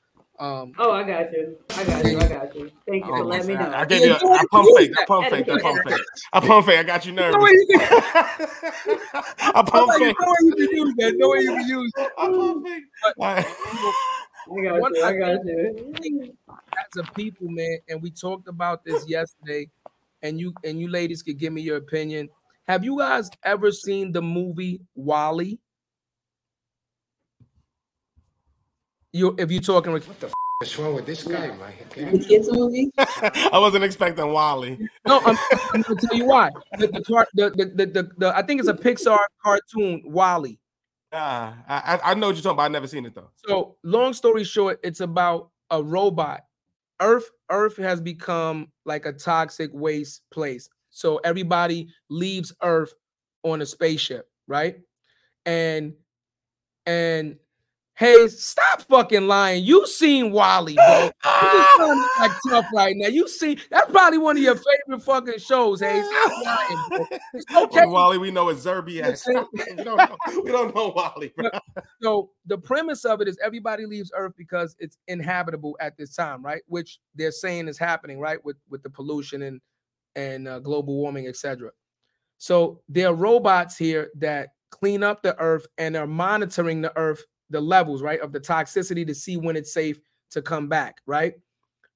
Um, 0.41 0.73
Oh, 0.79 0.93
I 0.93 1.03
got 1.03 1.33
you. 1.33 1.57
I 1.71 1.85
got 1.85 2.05
you. 2.05 2.19
I 2.21 2.29
got 2.29 2.55
you. 2.55 2.71
Thank 2.87 3.07
you 3.07 3.13
Oh, 3.13 3.17
for 3.19 3.25
letting 3.25 3.49
me 3.49 3.55
know. 3.55 3.71
I, 3.71 3.81
I 3.81 3.85
gave 3.85 4.03
you. 4.03 4.13
A, 4.13 4.17
I 4.35 4.45
pump 4.51 4.69
fake. 4.77 4.93
I 4.97 5.05
pump 5.05 5.27
fake. 5.31 5.49
I 5.49 5.61
pump 5.61 5.79
fake. 5.89 6.01
I 6.33 6.41
pump 6.41 6.67
fake. 6.67 6.79
I 6.79 6.83
got 6.85 7.07
you 7.07 7.13
nervous. 7.13 7.35
No 7.37 7.43
way 7.43 7.51
you 7.51 7.67
can- 7.67 7.81
I 9.55 9.63
pump 9.63 9.73
no 9.75 9.99
way 9.99 10.15
you 10.43 10.55
can 10.55 10.77
use 10.77 10.95
that. 10.99 11.15
No 11.17 11.29
way 11.31 11.39
you 11.41 11.55
can 11.57 11.69
use. 11.69 11.93
I 11.99 12.09
pump 12.17 12.67
fake. 12.67 12.83
All 13.19 13.27
right. 13.35 13.47
I 13.47 14.63
got 14.63 14.95
you. 14.95 15.03
I 15.05 15.09
I 15.09 15.13
got 15.19 15.45
you. 15.45 16.35
as 16.53 16.97
a 17.05 17.13
people, 17.15 17.49
man, 17.49 17.79
and 17.89 18.01
we 18.01 18.11
talked 18.11 18.47
about 18.49 18.85
this 18.85 19.09
yesterday, 19.09 19.69
and 20.23 20.39
you 20.39 20.55
and 20.65 20.79
you 20.81 20.89
ladies 20.89 21.23
could 21.23 21.39
give 21.39 21.53
me 21.53 21.63
your 21.63 21.79
opinion. 21.79 22.29
Have 22.69 22.85
you 22.85 22.99
guys 22.99 23.29
ever 23.45 23.73
seen 23.73 24.13
the 24.13 24.23
movie 24.23 24.81
WALL-E? 24.95 25.59
You, 29.13 29.35
if 29.39 29.51
you're 29.51 29.63
talking, 29.63 29.93
with 29.93 30.07
what 30.07 30.21
the 30.21 30.31
is 30.63 30.77
wrong 30.79 30.95
with 30.95 31.07
this 31.07 31.23
guy, 31.23 31.49
man? 31.49 31.73
The 31.95 32.19
kids 32.19 32.49
movie. 32.51 32.91
I 32.99 33.59
wasn't 33.59 33.85
expecting 33.85 34.33
WALL-E. 34.33 34.77
no, 35.07 35.21
I'm, 35.21 35.39
I'm 35.73 35.83
gonna 35.83 36.01
tell 36.01 36.17
you 36.17 36.25
why. 36.25 36.51
The 36.79 36.89
the, 36.89 37.03
car, 37.03 37.27
the, 37.33 37.51
the, 37.51 37.65
the, 37.67 37.87
the, 37.87 38.11
the 38.19 38.37
I 38.37 38.43
think 38.43 38.61
it's 38.61 38.69
a 38.69 38.75
Pixar 38.75 39.19
cartoon, 39.43 40.03
WALL-E. 40.05 40.59
Ah, 41.13 41.57
I, 41.69 41.77
I 41.77 42.11
I 42.11 42.15
know 42.15 42.27
what 42.27 42.37
you're 42.37 42.43
talking 42.43 42.57
about. 42.57 42.65
I've 42.65 42.73
never 42.73 42.87
seen 42.89 43.07
it 43.07 43.15
though. 43.15 43.31
So, 43.47 43.77
long 43.83 44.13
story 44.13 44.45
short, 44.45 44.79
it's 44.83 45.01
about 45.01 45.51
a 45.71 45.83
robot. 45.83 46.43
Earth 47.01 47.31
Earth 47.51 47.77
has 47.77 48.01
become 48.01 48.71
like 48.85 49.07
a 49.07 49.13
toxic 49.13 49.71
waste 49.73 50.23
place. 50.31 50.69
So 50.91 51.19
everybody 51.19 51.89
leaves 52.11 52.53
Earth 52.63 52.93
on 53.43 53.63
a 53.63 53.67
spaceship, 53.67 54.29
right? 54.47 54.81
And 55.47 55.95
and 56.85 57.37
hey, 57.99 58.29
stop 58.29 58.83
fucking 58.83 59.27
lying. 59.27 59.65
You 59.65 59.87
seen 59.87 60.31
WALL-E, 60.31 60.75
bro. 60.75 61.05
You 61.05 61.11
just 61.53 61.77
trying 61.77 61.97
to 61.97 62.09
act 62.21 62.41
tough 62.49 62.67
right 62.73 62.95
now. 62.97 63.09
You 63.09 63.29
see, 63.29 63.59
that's 63.71 63.91
probably 63.91 64.19
one 64.19 64.37
of 64.37 64.43
your 64.43 64.55
favorite 64.55 65.03
fucking 65.03 65.39
shows, 65.39 65.81
Hey, 65.81 66.03
Stop 66.03 66.45
lying, 66.45 66.89
bro. 66.89 67.63
Okay. 67.65 67.87
WALL-E, 67.87 68.19
we 68.19 68.31
know 68.31 68.49
it's 68.49 68.65
Zerbiak. 68.65 69.21
we 69.77 69.85
don't 69.85 69.97
know. 69.97 70.17
We 70.43 70.51
don't 70.53 70.75
know 70.75 70.93
WALL-E. 70.95 71.33
Bro. 71.37 71.51
So 72.01 72.31
the 72.47 72.59
premise 72.59 73.05
of 73.05 73.21
it 73.21 73.29
is 73.29 73.39
everybody 73.45 73.85
leaves 73.85 74.13
Earth 74.17 74.35
because 74.37 74.77
it's 74.79 74.97
inhabitable 75.09 75.77
at 75.81 75.97
this 75.97 76.15
time, 76.15 76.45
right? 76.45 76.63
Which 76.67 77.01
they're 77.15 77.33
saying 77.33 77.69
is 77.69 77.79
happening, 77.79 78.21
right? 78.21 78.43
With 78.45 78.57
with 78.69 78.83
the 78.83 78.91
pollution 78.91 79.43
and 79.43 79.61
and 80.17 80.49
uh, 80.49 80.59
global 80.61 80.95
warming, 80.95 81.27
etc. 81.27 81.71
So 82.39 82.81
there 82.89 83.09
are 83.09 83.15
robots 83.15 83.77
here 83.77 84.11
that 84.17 84.51
clean 84.71 85.03
up 85.03 85.23
the 85.23 85.39
Earth 85.41 85.67
and 85.77 85.97
are 85.97 86.07
monitoring 86.07 86.81
the 86.81 86.97
Earth, 86.97 87.25
the 87.51 87.61
levels, 87.61 88.03
right, 88.03 88.21
of 88.21 88.33
the 88.33 88.41
toxicity 88.41 89.07
to 89.07 89.15
see 89.15 89.37
when 89.37 89.57
it's 89.57 89.73
safe 89.73 90.01
to 90.31 90.43
come 90.43 90.69
back, 90.69 91.01
right? 91.07 91.35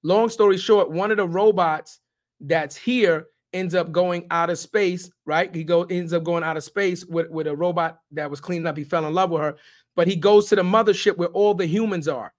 Long 0.03 0.28
story 0.28 0.59
short, 0.59 0.90
one 0.90 1.11
of 1.11 1.16
the 1.18 1.28
robots 1.28 2.00
that's 2.40 2.76
here 2.76 3.26
ends 3.53 3.74
up 3.74 3.92
going 3.92 4.26
out 4.30 4.50
of 4.50 4.59
space, 4.59 5.11
right? 5.26 5.55
He 5.55 5.62
go 5.64 5.82
ends 5.84 6.12
up 6.12 6.24
going 6.24 6.42
out 6.42 6.57
of 6.57 6.64
space 6.64 7.05
with, 7.05 7.30
with 7.30 7.46
a 7.46 7.55
robot 7.55 7.98
that 8.12 8.30
was 8.30 8.40
cleaning 8.40 8.66
up. 8.66 8.76
He 8.76 8.84
fell 8.84 9.07
in 9.07 9.14
love 9.14 9.30
with 9.30 9.42
her, 9.42 9.57
but 9.94 10.09
he 10.09 10.16
goes 10.16 10.48
to 10.48 10.57
the 10.57 10.62
mothership 10.62 11.16
where 11.16 11.28
all 11.28 11.55
the 11.55 11.66
humans 11.66 12.09
are. 12.09 12.32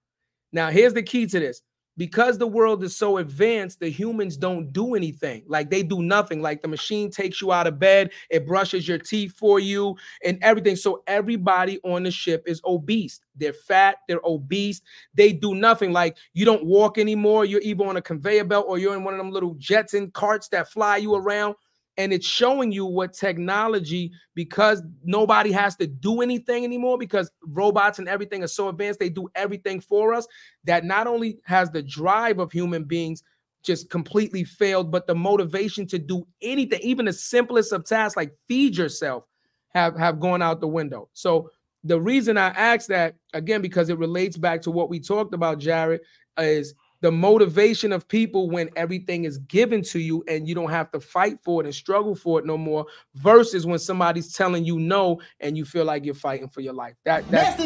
Now, 0.52 0.70
here's 0.70 0.94
the 0.94 1.02
key 1.02 1.26
to 1.26 1.40
this. 1.40 1.62
Because 1.96 2.38
the 2.38 2.46
world 2.46 2.82
is 2.82 2.96
so 2.96 3.18
advanced, 3.18 3.80
the 3.80 3.88
humans 3.88 4.36
don't 4.36 4.72
do 4.72 4.94
anything. 4.94 5.44
Like 5.46 5.70
they 5.70 5.82
do 5.82 6.02
nothing. 6.02 6.42
Like 6.42 6.62
the 6.62 6.68
machine 6.68 7.10
takes 7.10 7.40
you 7.40 7.52
out 7.52 7.66
of 7.66 7.78
bed, 7.78 8.10
it 8.30 8.46
brushes 8.46 8.88
your 8.88 8.98
teeth 8.98 9.34
for 9.36 9.60
you 9.60 9.96
and 10.24 10.38
everything. 10.42 10.76
So 10.76 11.02
everybody 11.06 11.78
on 11.84 12.02
the 12.02 12.10
ship 12.10 12.44
is 12.46 12.60
obese. 12.64 13.20
They're 13.36 13.52
fat, 13.52 13.98
they're 14.08 14.20
obese. 14.24 14.82
They 15.14 15.32
do 15.32 15.54
nothing. 15.54 15.92
Like 15.92 16.16
you 16.32 16.44
don't 16.44 16.64
walk 16.64 16.98
anymore. 16.98 17.44
You're 17.44 17.60
either 17.62 17.84
on 17.84 17.96
a 17.96 18.02
conveyor 18.02 18.44
belt 18.44 18.66
or 18.68 18.78
you're 18.78 18.96
in 18.96 19.04
one 19.04 19.14
of 19.14 19.18
them 19.18 19.30
little 19.30 19.54
jets 19.54 19.94
and 19.94 20.12
carts 20.12 20.48
that 20.48 20.68
fly 20.68 20.96
you 20.96 21.14
around. 21.14 21.54
And 21.96 22.12
it's 22.12 22.26
showing 22.26 22.72
you 22.72 22.86
what 22.86 23.12
technology, 23.12 24.10
because 24.34 24.82
nobody 25.04 25.52
has 25.52 25.76
to 25.76 25.86
do 25.86 26.22
anything 26.22 26.64
anymore, 26.64 26.98
because 26.98 27.30
robots 27.46 28.00
and 28.00 28.08
everything 28.08 28.42
are 28.42 28.48
so 28.48 28.68
advanced, 28.68 28.98
they 28.98 29.08
do 29.08 29.28
everything 29.34 29.80
for 29.80 30.12
us. 30.12 30.26
That 30.64 30.84
not 30.84 31.06
only 31.06 31.38
has 31.44 31.70
the 31.70 31.82
drive 31.82 32.40
of 32.40 32.50
human 32.50 32.84
beings 32.84 33.22
just 33.62 33.90
completely 33.90 34.44
failed, 34.44 34.90
but 34.90 35.06
the 35.06 35.14
motivation 35.14 35.86
to 35.86 35.98
do 35.98 36.26
anything, 36.42 36.80
even 36.82 37.06
the 37.06 37.12
simplest 37.12 37.72
of 37.72 37.84
tasks 37.84 38.16
like 38.16 38.32
feed 38.48 38.76
yourself, 38.76 39.24
have 39.72 39.96
have 39.96 40.20
gone 40.20 40.42
out 40.42 40.60
the 40.60 40.68
window. 40.68 41.08
So 41.12 41.50
the 41.84 42.00
reason 42.00 42.36
I 42.38 42.48
asked 42.48 42.88
that 42.88 43.14
again 43.34 43.62
because 43.62 43.88
it 43.88 43.98
relates 43.98 44.36
back 44.36 44.62
to 44.62 44.70
what 44.70 44.88
we 44.88 45.00
talked 45.00 45.34
about, 45.34 45.58
Jared, 45.58 46.00
is 46.38 46.74
the 47.04 47.12
motivation 47.12 47.92
of 47.92 48.08
people 48.08 48.48
when 48.48 48.70
everything 48.76 49.24
is 49.24 49.36
given 49.40 49.82
to 49.82 49.98
you 49.98 50.24
and 50.26 50.48
you 50.48 50.54
don't 50.54 50.70
have 50.70 50.90
to 50.90 50.98
fight 50.98 51.38
for 51.44 51.60
it 51.62 51.66
and 51.66 51.74
struggle 51.74 52.14
for 52.14 52.38
it 52.38 52.46
no 52.46 52.56
more, 52.56 52.86
versus 53.16 53.66
when 53.66 53.78
somebody's 53.78 54.32
telling 54.32 54.64
you 54.64 54.78
no 54.78 55.20
and 55.40 55.54
you 55.54 55.66
feel 55.66 55.84
like 55.84 56.02
you're 56.06 56.14
fighting 56.14 56.48
for 56.48 56.62
your 56.62 56.72
life. 56.72 56.94
That 57.04 57.30
that 57.30 57.58
The 57.58 57.64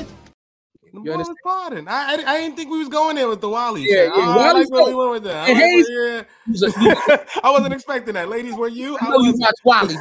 You 0.93 1.05
ball 1.05 1.13
understand? 1.13 1.29
was 1.29 1.37
pardon. 1.45 1.87
I, 1.89 1.93
I 1.93 2.15
I 2.35 2.41
didn't 2.41 2.57
think 2.57 2.69
we 2.73 2.79
was 2.81 2.89
going 2.89 3.15
there 3.15 3.29
with 3.29 3.41
the 3.41 3.49
WALL-E. 3.49 3.87
Yeah, 3.89 3.95
shit. 4.07 4.13
yeah, 4.17 4.23
I, 4.25 4.33
I 4.33 4.37
WALL-E's 4.53 4.71
like 4.71 4.87
where 4.87 4.89
we 4.89 4.95
went 4.97 5.11
with 5.13 5.23
that. 5.25 5.49
I, 5.49 5.53
was 5.53 5.59
Hayes- 5.61 5.89
like, 6.17 6.27
He's 6.47 6.63
a- 6.65 6.73
yeah. 6.81 7.25
I 7.45 7.51
wasn't 7.53 7.75
expecting 7.75 8.15
that. 8.15 8.29
Ladies, 8.29 8.55
were 8.57 8.67
you? 8.67 8.99
I 9.01 9.07
I 9.07 9.09
know 9.11 9.21
you 9.21 9.31
was- 9.33 9.41
watch 9.41 9.55
WALL-E. 9.65 9.97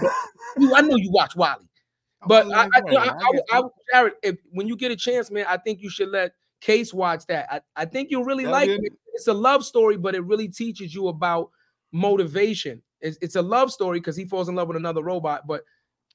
You, 0.57 0.73
I 0.75 0.81
know 0.81 0.95
you 0.95 1.11
watch 1.11 1.35
WALL-E. 1.35 1.63
But 2.27 2.47
I, 2.47 2.63
I, 2.63 2.67
wasn't 2.81 2.97
I, 2.97 3.05
I, 3.05 3.09
I, 3.51 3.59
I- 3.59 3.69
Jared, 3.93 4.13
if 4.23 4.37
when 4.51 4.67
you 4.67 4.75
get 4.75 4.91
a 4.91 4.95
chance, 4.95 5.29
man, 5.29 5.45
I 5.47 5.57
think 5.57 5.81
you 5.83 5.89
should 5.91 6.09
let 6.09 6.31
Case 6.59 6.91
watch 6.91 7.23
that. 7.27 7.47
I, 7.51 7.61
I 7.75 7.85
think 7.85 8.09
you'll 8.09 8.23
really 8.25 8.45
That 8.45 8.51
like 8.51 8.67
did- 8.69 8.83
it. 8.85 8.93
It's 9.17 9.27
a 9.27 9.33
love 9.33 9.65
story, 9.65 9.97
but 9.97 10.15
it 10.15 10.23
really 10.23 10.47
teaches 10.47 10.93
you 10.95 11.09
about 11.09 11.49
motivation. 11.91 12.81
It's, 13.01 13.17
it's 13.21 13.35
a 13.35 13.41
love 13.41 13.71
story 13.71 13.99
because 13.99 14.15
he 14.15 14.25
falls 14.25 14.47
in 14.49 14.55
love 14.55 14.67
with 14.69 14.77
another 14.77 15.03
robot, 15.03 15.45
but 15.45 15.63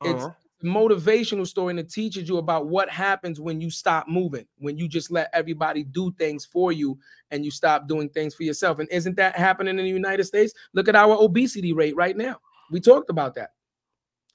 it's 0.02 0.24
Uh-huh. 0.24 0.32
a 0.62 0.66
motivational 0.66 1.46
story 1.46 1.70
and 1.72 1.80
it 1.80 1.90
teaches 1.90 2.28
you 2.28 2.38
about 2.38 2.68
what 2.68 2.88
happens 2.88 3.40
when 3.40 3.60
you 3.60 3.70
stop 3.70 4.08
moving, 4.08 4.46
when 4.58 4.78
you 4.78 4.88
just 4.88 5.10
let 5.10 5.28
everybody 5.32 5.84
do 5.84 6.12
things 6.18 6.44
for 6.44 6.72
you 6.72 6.98
and 7.30 7.44
you 7.44 7.50
stop 7.50 7.88
doing 7.88 8.08
things 8.08 8.34
for 8.34 8.44
yourself. 8.44 8.78
And 8.78 8.88
isn't 8.90 9.16
that 9.16 9.36
happening 9.36 9.78
in 9.78 9.84
the 9.84 9.90
United 9.90 10.24
States? 10.24 10.54
Look 10.72 10.88
at 10.88 10.96
our 10.96 11.16
obesity 11.20 11.72
rate 11.72 11.96
right 11.96 12.16
now. 12.16 12.40
We 12.70 12.80
talked 12.80 13.10
about 13.10 13.34
that. 13.34 13.50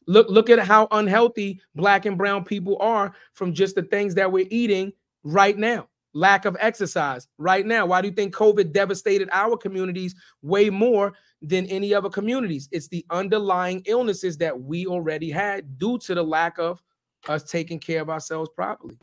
Look, 0.05 0.29
look 0.29 0.49
at 0.49 0.59
how 0.59 0.87
unhealthy 0.91 1.59
black 1.75 2.05
and 2.05 2.17
brown 2.17 2.45
people 2.45 2.77
are 2.79 3.13
from 3.33 3.53
just 3.53 3.75
the 3.75 3.83
things 3.83 4.15
that 4.15 4.31
we're 4.31 4.47
eating 4.49 4.93
right 5.23 5.57
now. 5.57 5.89
Lack 6.17 6.45
of 6.45 6.57
exercise 6.59 7.27
right 7.37 7.63
now. 7.63 7.85
Why 7.85 8.01
do 8.01 8.07
you 8.07 8.13
think 8.13 8.33
COVID 8.33 8.71
devastated 8.73 9.29
our 9.31 9.55
communities 9.55 10.15
way 10.41 10.71
more 10.71 11.13
than 11.43 11.67
any 11.67 11.93
other 11.93 12.09
communities? 12.09 12.67
It's 12.71 12.87
the 12.87 13.05
underlying 13.11 13.83
illnesses 13.85 14.35
that 14.37 14.59
we 14.59 14.87
already 14.87 15.29
had 15.29 15.77
due 15.77 15.99
to 15.99 16.15
the 16.15 16.23
lack 16.23 16.57
of 16.57 16.81
us 17.27 17.43
taking 17.43 17.77
care 17.79 18.01
of 18.01 18.09
ourselves 18.09 18.49
properly. 18.55 18.97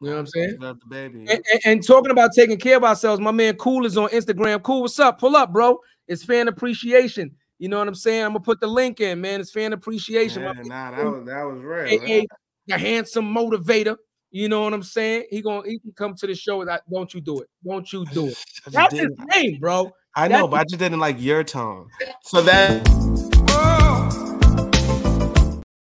You 0.00 0.06
know 0.06 0.12
what 0.12 0.18
I'm 0.20 0.26
saying? 0.28 0.56
Love 0.60 0.78
the 0.80 0.86
baby. 0.86 1.18
And, 1.28 1.44
and- 1.52 1.60
and 1.66 1.86
talking 1.86 2.10
about 2.10 2.30
taking 2.34 2.56
care 2.56 2.78
of 2.78 2.84
ourselves, 2.84 3.20
my 3.20 3.32
man 3.32 3.54
Cool 3.56 3.84
is 3.84 3.98
on 3.98 4.08
Instagram. 4.08 4.62
Cool, 4.62 4.80
what's 4.80 4.98
up? 4.98 5.20
Pull 5.20 5.36
up, 5.36 5.52
bro. 5.52 5.78
It's 6.06 6.24
fan 6.24 6.48
appreciation. 6.48 7.32
You 7.58 7.68
know 7.68 7.78
what 7.80 7.88
I'm 7.88 7.94
saying? 7.94 8.24
I'm 8.24 8.30
gonna 8.30 8.40
put 8.40 8.60
the 8.60 8.66
link 8.66 9.00
in, 9.00 9.20
man. 9.20 9.42
It's 9.42 9.50
fan 9.50 9.74
appreciation. 9.74 10.44
My 10.44 10.52
nah, 10.62 10.90
that 10.92 11.04
was 11.04 11.26
that 11.26 11.42
was 11.42 11.60
real. 11.60 12.24
The 12.68 12.78
handsome 12.78 13.34
motivator. 13.34 13.96
You 14.30 14.48
know 14.48 14.62
what 14.62 14.74
I'm 14.74 14.82
saying? 14.82 15.24
He 15.30 15.40
gonna 15.42 15.66
he 15.66 15.78
can 15.78 15.92
come 15.96 16.14
to 16.16 16.26
the 16.26 16.34
show. 16.34 16.64
That 16.64 16.82
don't 16.92 17.12
you 17.12 17.20
do 17.20 17.40
it? 17.40 17.48
Don't 17.66 17.90
you 17.92 18.04
do 18.12 18.28
it? 18.28 18.44
That's 18.72 18.94
his 18.94 19.08
name, 19.34 19.58
bro. 19.58 19.90
I 20.14 20.28
know, 20.28 20.46
but 20.46 20.60
I 20.60 20.64
just 20.64 20.78
didn't 20.78 21.00
like 21.00 21.20
your 21.20 21.42
tone. 21.44 21.88
So 22.22 22.42
that 22.42 22.86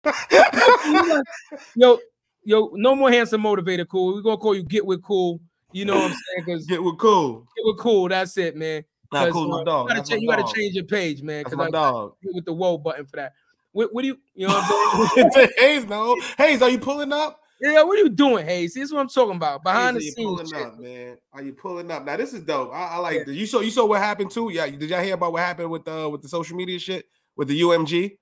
yo, 1.76 1.98
yo, 2.44 2.70
no 2.74 2.94
more 2.96 3.10
handsome 3.10 3.42
motivator. 3.42 3.86
Cool. 3.88 4.14
We're 4.16 4.22
gonna 4.22 4.36
call 4.36 4.54
you 4.56 4.64
Get 4.64 4.84
with 4.84 5.02
Cool. 5.02 5.40
You 5.72 5.84
know 5.84 5.94
what 5.96 6.04
I'm 6.06 6.10
saying? 6.12 6.44
Because 6.46 6.66
get 6.66 6.82
with 6.82 6.98
cool. 6.98 7.46
Get 7.56 7.64
with 7.64 7.78
Cool. 7.78 8.08
That's 8.08 8.36
it, 8.36 8.56
man. 8.56 8.84
Nah, 9.12 9.24
'Cause, 9.26 9.32
cool, 9.32 9.48
my 9.48 9.60
uh, 9.60 9.64
dog. 9.64 9.84
You 9.84 9.88
gotta, 9.88 9.98
That's 9.98 10.08
cha- 10.08 10.14
my 10.16 10.20
you 10.20 10.28
gotta 10.28 10.54
change 10.54 10.74
your 10.74 10.84
page, 10.84 11.22
man. 11.22 11.44
That's 11.44 11.54
Because 11.54 11.66
I 11.68 11.70
dog. 11.70 12.14
with 12.24 12.44
the 12.44 12.52
whoa 12.52 12.78
button 12.78 13.06
for 13.06 13.16
that. 13.16 13.32
What, 13.74 13.92
what 13.92 14.00
do 14.02 14.08
you, 14.08 14.18
you 14.34 14.46
know 14.48 14.54
what 14.54 15.18
I'm 15.18 15.30
saying? 15.32 15.48
Hayes, 15.58 15.84
no. 15.86 16.16
Hayes, 16.38 16.62
are 16.62 16.70
you 16.70 16.78
pulling 16.78 17.12
up? 17.12 17.40
yeah, 17.60 17.82
what 17.82 17.98
are 17.98 18.02
you 18.02 18.08
doing, 18.08 18.46
Hayes? 18.46 18.74
This 18.74 18.84
is 18.84 18.92
what 18.92 19.00
I'm 19.00 19.08
talking 19.08 19.36
about. 19.36 19.62
Behind 19.64 19.96
Hayes, 19.96 20.14
the 20.14 20.22
are 20.22 20.24
you 20.24 20.36
scenes, 20.38 20.52
pulling 20.52 20.64
shit. 20.64 20.72
up, 20.74 20.78
man. 20.80 21.18
Are 21.32 21.42
you 21.42 21.52
pulling 21.52 21.90
up? 21.90 22.04
Now 22.04 22.16
this 22.16 22.32
is 22.32 22.42
dope. 22.42 22.72
I, 22.72 22.86
I 22.92 22.96
like 22.98 23.26
this. 23.26 23.34
You 23.36 23.46
saw 23.46 23.60
you 23.60 23.70
saw 23.70 23.84
what 23.84 24.00
happened 24.00 24.30
too. 24.30 24.50
Yeah, 24.52 24.66
did 24.70 24.88
y'all 24.88 25.02
hear 25.02 25.14
about 25.14 25.32
what 25.32 25.42
happened 25.42 25.70
with 25.70 25.86
uh 25.88 26.08
with 26.10 26.22
the 26.22 26.28
social 26.28 26.56
media 26.56 26.78
shit 26.78 27.04
with 27.36 27.48
the 27.48 27.60
UMG? 27.60 28.16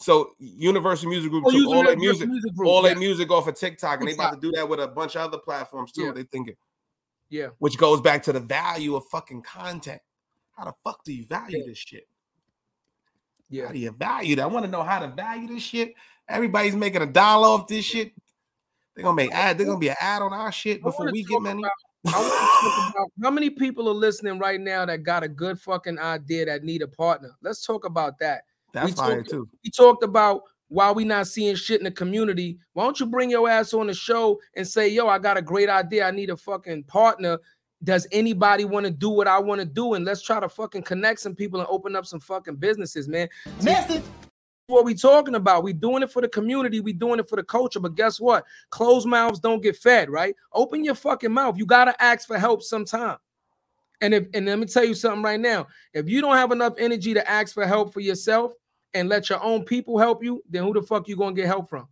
So 0.00 0.32
Universal 0.38 1.08
Music 1.08 1.30
Group 1.30 1.44
Oh, 1.46 1.50
took 1.50 1.68
all 1.68 1.84
their 1.84 1.96
Music 1.96 2.28
music, 2.28 2.54
Group, 2.54 2.68
all 2.68 2.82
their 2.82 2.96
music 2.96 3.30
off 3.30 3.46
of 3.48 3.54
TikTok, 3.54 4.00
and 4.00 4.08
they 4.08 4.12
about 4.14 4.34
to 4.34 4.40
do 4.40 4.50
that 4.52 4.68
with 4.68 4.80
a 4.80 4.88
bunch 4.88 5.14
of 5.14 5.22
other 5.22 5.38
platforms 5.38 5.92
too. 5.92 6.02
Yeah. 6.06 6.12
They 6.12 6.24
thinking, 6.24 6.56
Yeah. 7.30 7.48
which 7.58 7.78
goes 7.78 8.00
back 8.02 8.22
to 8.24 8.32
the 8.32 8.40
value 8.40 8.96
of 8.96 9.04
fucking 9.06 9.42
content. 9.42 10.02
How 10.56 10.64
the 10.64 10.74
fuck 10.84 11.04
do 11.04 11.12
you 11.14 11.24
value 11.26 11.64
this 11.64 11.78
shit? 11.78 12.06
Yeah. 13.54 13.66
How 13.66 13.72
do 13.72 13.78
you 13.78 13.92
value 13.92 14.36
that? 14.36 14.42
I 14.42 14.46
want 14.46 14.64
to 14.64 14.70
know 14.70 14.82
how 14.82 14.98
to 14.98 15.08
value 15.08 15.46
this 15.46 15.62
shit. 15.62 15.94
Everybody's 16.28 16.74
making 16.74 17.02
a 17.02 17.06
dollar 17.06 17.46
off 17.48 17.68
this 17.68 17.84
shit. 17.84 18.12
They're 18.94 19.04
gonna 19.04 19.14
make 19.16 19.32
ad. 19.32 19.58
They're 19.58 19.66
gonna 19.66 19.78
be 19.78 19.90
an 19.90 19.96
ad 20.00 20.22
on 20.22 20.32
our 20.32 20.50
shit 20.50 20.82
before 20.82 21.10
we 21.12 21.22
get 21.22 21.40
money. 21.40 21.62
about- 21.62 21.72
I 22.06 22.10
talk 22.12 22.90
about 22.94 23.08
how 23.22 23.30
many 23.30 23.48
people 23.50 23.88
are 23.88 23.94
listening 23.94 24.38
right 24.38 24.60
now 24.60 24.84
that 24.84 25.04
got 25.04 25.22
a 25.22 25.28
good 25.28 25.58
fucking 25.60 25.98
idea 25.98 26.46
that 26.46 26.62
need 26.64 26.82
a 26.82 26.88
partner. 26.88 27.30
Let's 27.42 27.64
talk 27.64 27.84
about 27.86 28.18
that. 28.18 28.42
That's 28.72 28.86
we 28.86 28.92
fire 28.92 29.16
talked, 29.18 29.30
too. 29.30 29.48
We 29.62 29.70
talked 29.70 30.02
about 30.02 30.42
why 30.68 30.90
we 30.90 31.04
not 31.04 31.28
seeing 31.28 31.54
shit 31.54 31.80
in 31.80 31.84
the 31.84 31.90
community? 31.90 32.58
Why 32.72 32.84
don't 32.84 32.98
you 32.98 33.06
bring 33.06 33.30
your 33.30 33.48
ass 33.48 33.72
on 33.72 33.86
the 33.86 33.94
show 33.94 34.40
and 34.56 34.66
say, 34.66 34.88
yo, 34.88 35.06
I 35.08 35.18
got 35.18 35.36
a 35.36 35.42
great 35.42 35.68
idea. 35.68 36.06
I 36.06 36.10
need 36.10 36.30
a 36.30 36.36
fucking 36.36 36.84
partner. 36.84 37.38
Does 37.82 38.06
anybody 38.12 38.64
want 38.64 38.86
to 38.86 38.90
do 38.90 39.10
what 39.10 39.28
I 39.28 39.38
want 39.38 39.60
to 39.60 39.66
do? 39.66 39.94
And 39.94 40.04
let's 40.04 40.22
try 40.22 40.40
to 40.40 40.48
fucking 40.48 40.82
connect 40.82 41.20
some 41.20 41.34
people 41.34 41.60
and 41.60 41.68
open 41.68 41.96
up 41.96 42.06
some 42.06 42.20
fucking 42.20 42.56
businesses, 42.56 43.08
man. 43.08 43.28
Message. 43.62 44.02
What 44.66 44.86
we 44.86 44.94
talking 44.94 45.34
about? 45.34 45.62
We 45.62 45.74
doing 45.74 46.02
it 46.02 46.10
for 46.10 46.22
the 46.22 46.28
community. 46.28 46.80
We 46.80 46.94
doing 46.94 47.20
it 47.20 47.28
for 47.28 47.36
the 47.36 47.42
culture. 47.42 47.80
But 47.80 47.96
guess 47.96 48.18
what? 48.18 48.44
Closed 48.70 49.06
mouths 49.06 49.38
don't 49.38 49.62
get 49.62 49.76
fed, 49.76 50.08
right? 50.08 50.34
Open 50.54 50.82
your 50.82 50.94
fucking 50.94 51.32
mouth. 51.32 51.58
You 51.58 51.66
gotta 51.66 52.00
ask 52.02 52.26
for 52.26 52.38
help 52.38 52.62
sometime. 52.62 53.18
And 54.00 54.14
if 54.14 54.26
and 54.32 54.46
let 54.46 54.58
me 54.58 54.66
tell 54.66 54.84
you 54.84 54.94
something 54.94 55.22
right 55.22 55.38
now. 55.38 55.66
If 55.92 56.08
you 56.08 56.22
don't 56.22 56.36
have 56.36 56.50
enough 56.50 56.74
energy 56.78 57.12
to 57.12 57.30
ask 57.30 57.52
for 57.52 57.66
help 57.66 57.92
for 57.92 58.00
yourself 58.00 58.54
and 58.94 59.10
let 59.10 59.28
your 59.28 59.42
own 59.42 59.64
people 59.64 59.98
help 59.98 60.24
you, 60.24 60.42
then 60.48 60.62
who 60.62 60.72
the 60.72 60.82
fuck 60.82 61.08
you 61.08 61.16
gonna 61.16 61.34
get 61.34 61.46
help 61.46 61.68
from? 61.68 61.86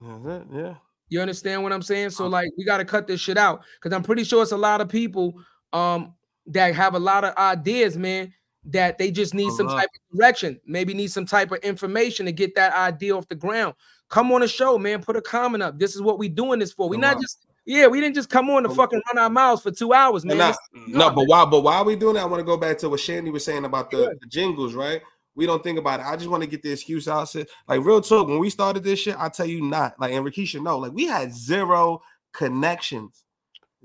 That's 0.00 0.42
it, 0.42 0.46
yeah. 0.52 0.74
You 1.08 1.20
understand 1.20 1.62
what 1.62 1.72
I'm 1.72 1.82
saying? 1.82 2.10
So 2.10 2.26
like 2.26 2.48
we 2.56 2.64
got 2.64 2.78
to 2.78 2.84
cut 2.84 3.06
this 3.06 3.20
shit 3.20 3.38
out 3.38 3.62
because 3.80 3.94
I'm 3.94 4.02
pretty 4.02 4.24
sure 4.24 4.42
it's 4.42 4.52
a 4.52 4.56
lot 4.56 4.80
of 4.80 4.88
people 4.88 5.40
um 5.72 6.14
that 6.46 6.74
have 6.74 6.94
a 6.94 6.98
lot 6.98 7.24
of 7.24 7.34
ideas, 7.36 7.96
man, 7.96 8.32
that 8.64 8.98
they 8.98 9.10
just 9.10 9.34
need 9.34 9.52
some 9.52 9.68
type 9.68 9.88
of 9.94 10.18
direction, 10.18 10.60
maybe 10.66 10.94
need 10.94 11.10
some 11.10 11.26
type 11.26 11.50
of 11.52 11.58
information 11.58 12.26
to 12.26 12.32
get 12.32 12.54
that 12.54 12.72
idea 12.72 13.16
off 13.16 13.28
the 13.28 13.34
ground. 13.34 13.74
Come 14.08 14.30
on 14.32 14.40
the 14.40 14.48
show, 14.48 14.78
man. 14.78 15.02
Put 15.02 15.16
a 15.16 15.22
comment 15.22 15.62
up. 15.62 15.78
This 15.78 15.94
is 15.96 16.02
what 16.02 16.18
we're 16.18 16.28
doing 16.28 16.60
this 16.60 16.72
for. 16.72 16.88
We 16.88 16.96
A 16.96 17.00
not 17.00 17.20
just 17.20 17.46
yeah, 17.66 17.88
we 17.88 18.00
didn't 18.00 18.14
just 18.14 18.30
come 18.30 18.48
on 18.48 18.62
to 18.62 18.68
fucking 18.68 19.02
run 19.08 19.18
our 19.22 19.28
mouths 19.28 19.62
for 19.62 19.72
two 19.72 19.92
hours, 19.92 20.24
man. 20.24 20.38
No, 20.38 20.54
no, 20.86 21.10
but 21.10 21.24
why? 21.24 21.44
But 21.44 21.62
why 21.62 21.78
are 21.78 21.84
we 21.84 21.96
doing 21.96 22.14
that? 22.14 22.22
I 22.22 22.26
want 22.26 22.38
to 22.38 22.44
go 22.44 22.56
back 22.56 22.78
to 22.78 22.88
what 22.88 23.00
Shandy 23.00 23.32
was 23.32 23.44
saying 23.44 23.64
about 23.64 23.90
the, 23.90 24.16
the 24.20 24.26
jingles, 24.28 24.74
right? 24.74 25.02
We 25.36 25.46
don't 25.46 25.62
think 25.62 25.78
about 25.78 26.00
it. 26.00 26.06
I 26.06 26.16
just 26.16 26.28
want 26.28 26.42
to 26.42 26.48
get 26.48 26.62
the 26.62 26.72
excuse 26.72 27.06
out. 27.06 27.32
Like 27.68 27.84
real 27.84 28.00
talk, 28.00 28.26
when 28.26 28.38
we 28.38 28.50
started 28.50 28.82
this 28.82 28.98
shit, 28.98 29.16
I 29.18 29.28
tell 29.28 29.46
you 29.46 29.62
not. 29.62 30.00
Like 30.00 30.12
and 30.12 30.24
Rakisha, 30.24 30.62
no, 30.62 30.78
like 30.78 30.92
we 30.92 31.04
had 31.04 31.32
zero 31.32 32.00
connections, 32.32 33.24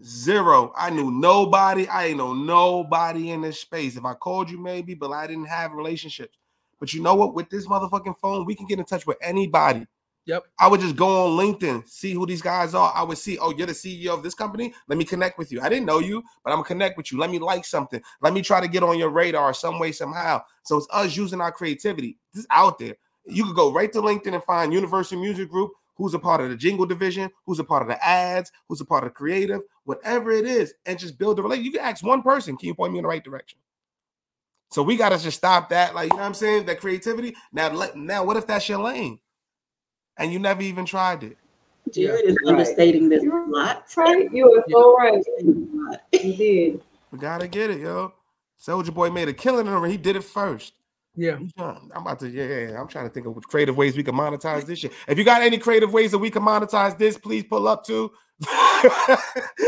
zero. 0.02 0.74
I 0.78 0.90
knew 0.90 1.12
nobody. 1.12 1.88
I 1.88 2.08
ain't 2.08 2.18
know 2.18 2.34
nobody 2.34 3.32
in 3.32 3.42
this 3.42 3.60
space. 3.60 3.98
If 3.98 4.06
I 4.06 4.14
called 4.14 4.50
you, 4.50 4.58
maybe, 4.58 4.94
but 4.94 5.12
I 5.12 5.28
didn't 5.28 5.46
have 5.46 5.74
relationships. 5.74 6.38
But 6.80 6.94
you 6.94 7.02
know 7.02 7.16
what? 7.16 7.36
With 7.36 7.50
this 7.50 7.68
motherfucking 7.68 8.18
phone, 8.20 8.46
we 8.46 8.56
can 8.56 8.66
get 8.66 8.80
in 8.80 8.86
touch 8.86 9.06
with 9.06 9.18
anybody. 9.22 9.86
Yep. 10.26 10.44
I 10.60 10.68
would 10.68 10.80
just 10.80 10.96
go 10.96 11.26
on 11.26 11.38
LinkedIn, 11.38 11.88
see 11.88 12.14
who 12.14 12.26
these 12.28 12.44
guys 12.44 12.76
are. 12.76 12.94
I 12.96 13.02
would 13.02 13.18
see, 13.18 13.40
oh, 13.40 13.52
you're 13.52 13.68
the 13.68 13.74
CEO 13.74 14.10
of 14.10 14.22
this 14.22 14.36
company. 14.36 14.74
Let 14.88 14.98
me 14.98 15.04
connect 15.04 15.40
with 15.40 15.52
you. 15.52 15.62
I 15.62 15.70
didn't 15.70 15.88
know 15.88 16.00
you, 16.00 16.24
but 16.44 16.52
I'm 16.52 16.58
gonna 16.58 16.68
connect 16.68 16.96
with 16.96 17.12
you. 17.12 17.20
Let 17.20 17.32
me 17.32 17.40
like 17.40 17.66
something. 17.66 18.02
Let 18.22 18.34
me 18.34 18.42
try 18.42 18.62
to 18.62 18.68
get 18.68 18.84
on 18.84 19.00
your 19.00 19.10
radar 19.10 19.54
some 19.54 19.80
way, 19.80 19.92
somehow. 19.92 20.44
So 20.64 20.78
it's 20.78 20.88
us 20.92 21.18
using 21.18 21.42
our 21.42 21.52
creativity. 21.52 22.18
This 22.34 22.42
is 22.42 22.48
out 22.52 22.78
there. 22.78 22.96
You 23.26 23.46
could 23.46 23.56
go 23.56 23.74
right 23.74 23.92
to 23.94 24.02
LinkedIn 24.02 24.34
and 24.34 24.44
find 24.44 24.72
Universal 24.72 25.20
Music 25.20 25.50
Group, 25.50 25.72
who's 25.96 26.14
a 26.14 26.20
part 26.20 26.42
of 26.42 26.50
the 26.50 26.56
jingle 26.56 26.86
division, 26.86 27.30
who's 27.46 27.60
a 27.60 27.64
part 27.64 27.82
of 27.82 27.88
the 27.88 28.04
ads, 28.06 28.52
who's 28.68 28.82
a 28.82 28.86
part 28.86 29.04
of 29.04 29.10
the 29.10 29.16
creative, 29.16 29.62
whatever 29.86 30.32
it 30.32 30.46
is, 30.46 30.74
and 30.86 31.00
just 31.00 31.18
build 31.18 31.40
a 31.40 31.42
relationship. 31.42 31.74
You 31.74 31.80
can 31.80 31.88
ask 31.88 32.04
one 32.04 32.22
person, 32.22 32.58
can 32.58 32.68
you 32.68 32.76
point 32.76 32.94
me 32.94 33.00
in 33.00 33.04
the 33.04 33.10
right 33.10 33.24
direction? 33.24 33.58
So 34.70 34.84
we 34.84 34.98
gotta 34.98 35.18
just 35.18 35.38
stop 35.38 35.70
that, 35.70 35.96
like 35.96 36.12
you 36.12 36.16
know 36.16 36.22
what 36.22 36.28
I'm 36.28 36.34
saying? 36.34 36.66
That 36.68 36.80
creativity. 36.80 37.36
Now, 37.52 37.72
let 37.72 37.98
now 37.98 38.24
what 38.24 38.38
if 38.38 38.48
that's 38.48 38.70
your 38.70 38.80
lane? 38.80 39.20
And 40.22 40.32
you 40.32 40.40
never 40.40 40.62
even 40.62 40.86
tried 40.86 41.24
it. 41.24 41.38
Jared 41.92 42.26
is 42.26 42.38
Right. 42.44 42.52
understating 42.52 43.10
this 43.10 43.24
a 43.24 43.46
lot. 43.48 43.86
Right? 43.98 44.32
You 44.32 44.54
are 44.54 44.64
so 44.70 44.96
right. 44.98 45.14
Understating 45.40 45.70
a 45.74 45.90
lot. 45.92 46.02
You 46.14 46.34
did. 46.36 46.82
We 47.12 47.20
gotta 47.20 47.48
get 47.48 47.70
it, 47.72 47.80
yo. 47.80 48.14
Soulja 48.60 48.94
Boy 48.94 49.10
made 49.10 49.28
a 49.28 49.34
killing 49.34 49.68
on 49.68 49.84
it. 49.84 49.90
He 49.90 49.98
did 49.98 50.16
it 50.16 50.24
first. 50.24 50.74
Yeah. 51.16 51.40
I'm 51.58 51.90
about 51.94 52.20
to, 52.20 52.30
yeah, 52.30 52.46
yeah, 52.46 52.70
yeah. 52.70 52.80
I'm 52.80 52.88
trying 52.88 53.06
to 53.08 53.14
think 53.14 53.26
of 53.26 53.36
creative 53.48 53.76
ways 53.76 53.98
we 53.98 54.04
can 54.04 54.16
monetize 54.16 54.66
this 54.66 54.80
shit. 54.80 54.94
If 55.08 55.18
you 55.18 55.26
got 55.26 55.42
any 55.42 55.58
creative 55.58 55.92
ways 55.92 56.12
that 56.12 56.20
we 56.20 56.30
can 56.30 56.44
monetize 56.44 56.98
this, 56.98 57.18
please 57.18 57.44
pull 57.44 57.68
up 57.68 57.86
to. 57.88 58.12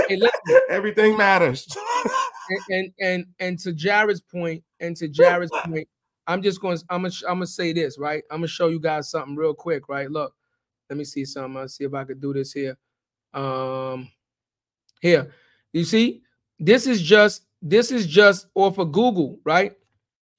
Hey, 0.09 0.19
Everything 0.69 1.15
matters. 1.15 1.67
and, 2.49 2.59
and 2.69 2.93
and 2.99 3.25
and 3.39 3.59
to 3.59 3.71
Jared's 3.71 4.21
point, 4.21 4.63
and 4.79 4.97
to 4.97 5.07
Jared's 5.07 5.51
point, 5.65 5.87
I'm 6.25 6.41
just 6.41 6.59
going. 6.59 6.79
I'm 6.89 7.03
gonna. 7.03 7.13
I'm 7.27 7.35
gonna 7.35 7.45
say 7.45 7.73
this 7.73 7.99
right. 7.99 8.23
I'm 8.31 8.37
gonna 8.37 8.47
show 8.47 8.69
you 8.69 8.79
guys 8.79 9.11
something 9.11 9.35
real 9.35 9.53
quick. 9.53 9.87
Right. 9.87 10.09
Look. 10.09 10.33
Let 10.93 10.97
me 10.99 11.05
see 11.05 11.25
something. 11.25 11.59
I'll 11.59 11.67
see 11.67 11.85
if 11.85 11.93
I 11.95 12.03
could 12.03 12.21
do 12.21 12.33
this 12.33 12.53
here. 12.53 12.77
Um, 13.33 14.11
here. 15.01 15.31
You 15.71 15.85
see, 15.85 16.21
this 16.59 16.85
is 16.85 17.01
just 17.01 17.47
this 17.63 17.89
is 17.91 18.05
just 18.05 18.45
off 18.53 18.77
of 18.77 18.91
Google, 18.91 19.39
right? 19.43 19.73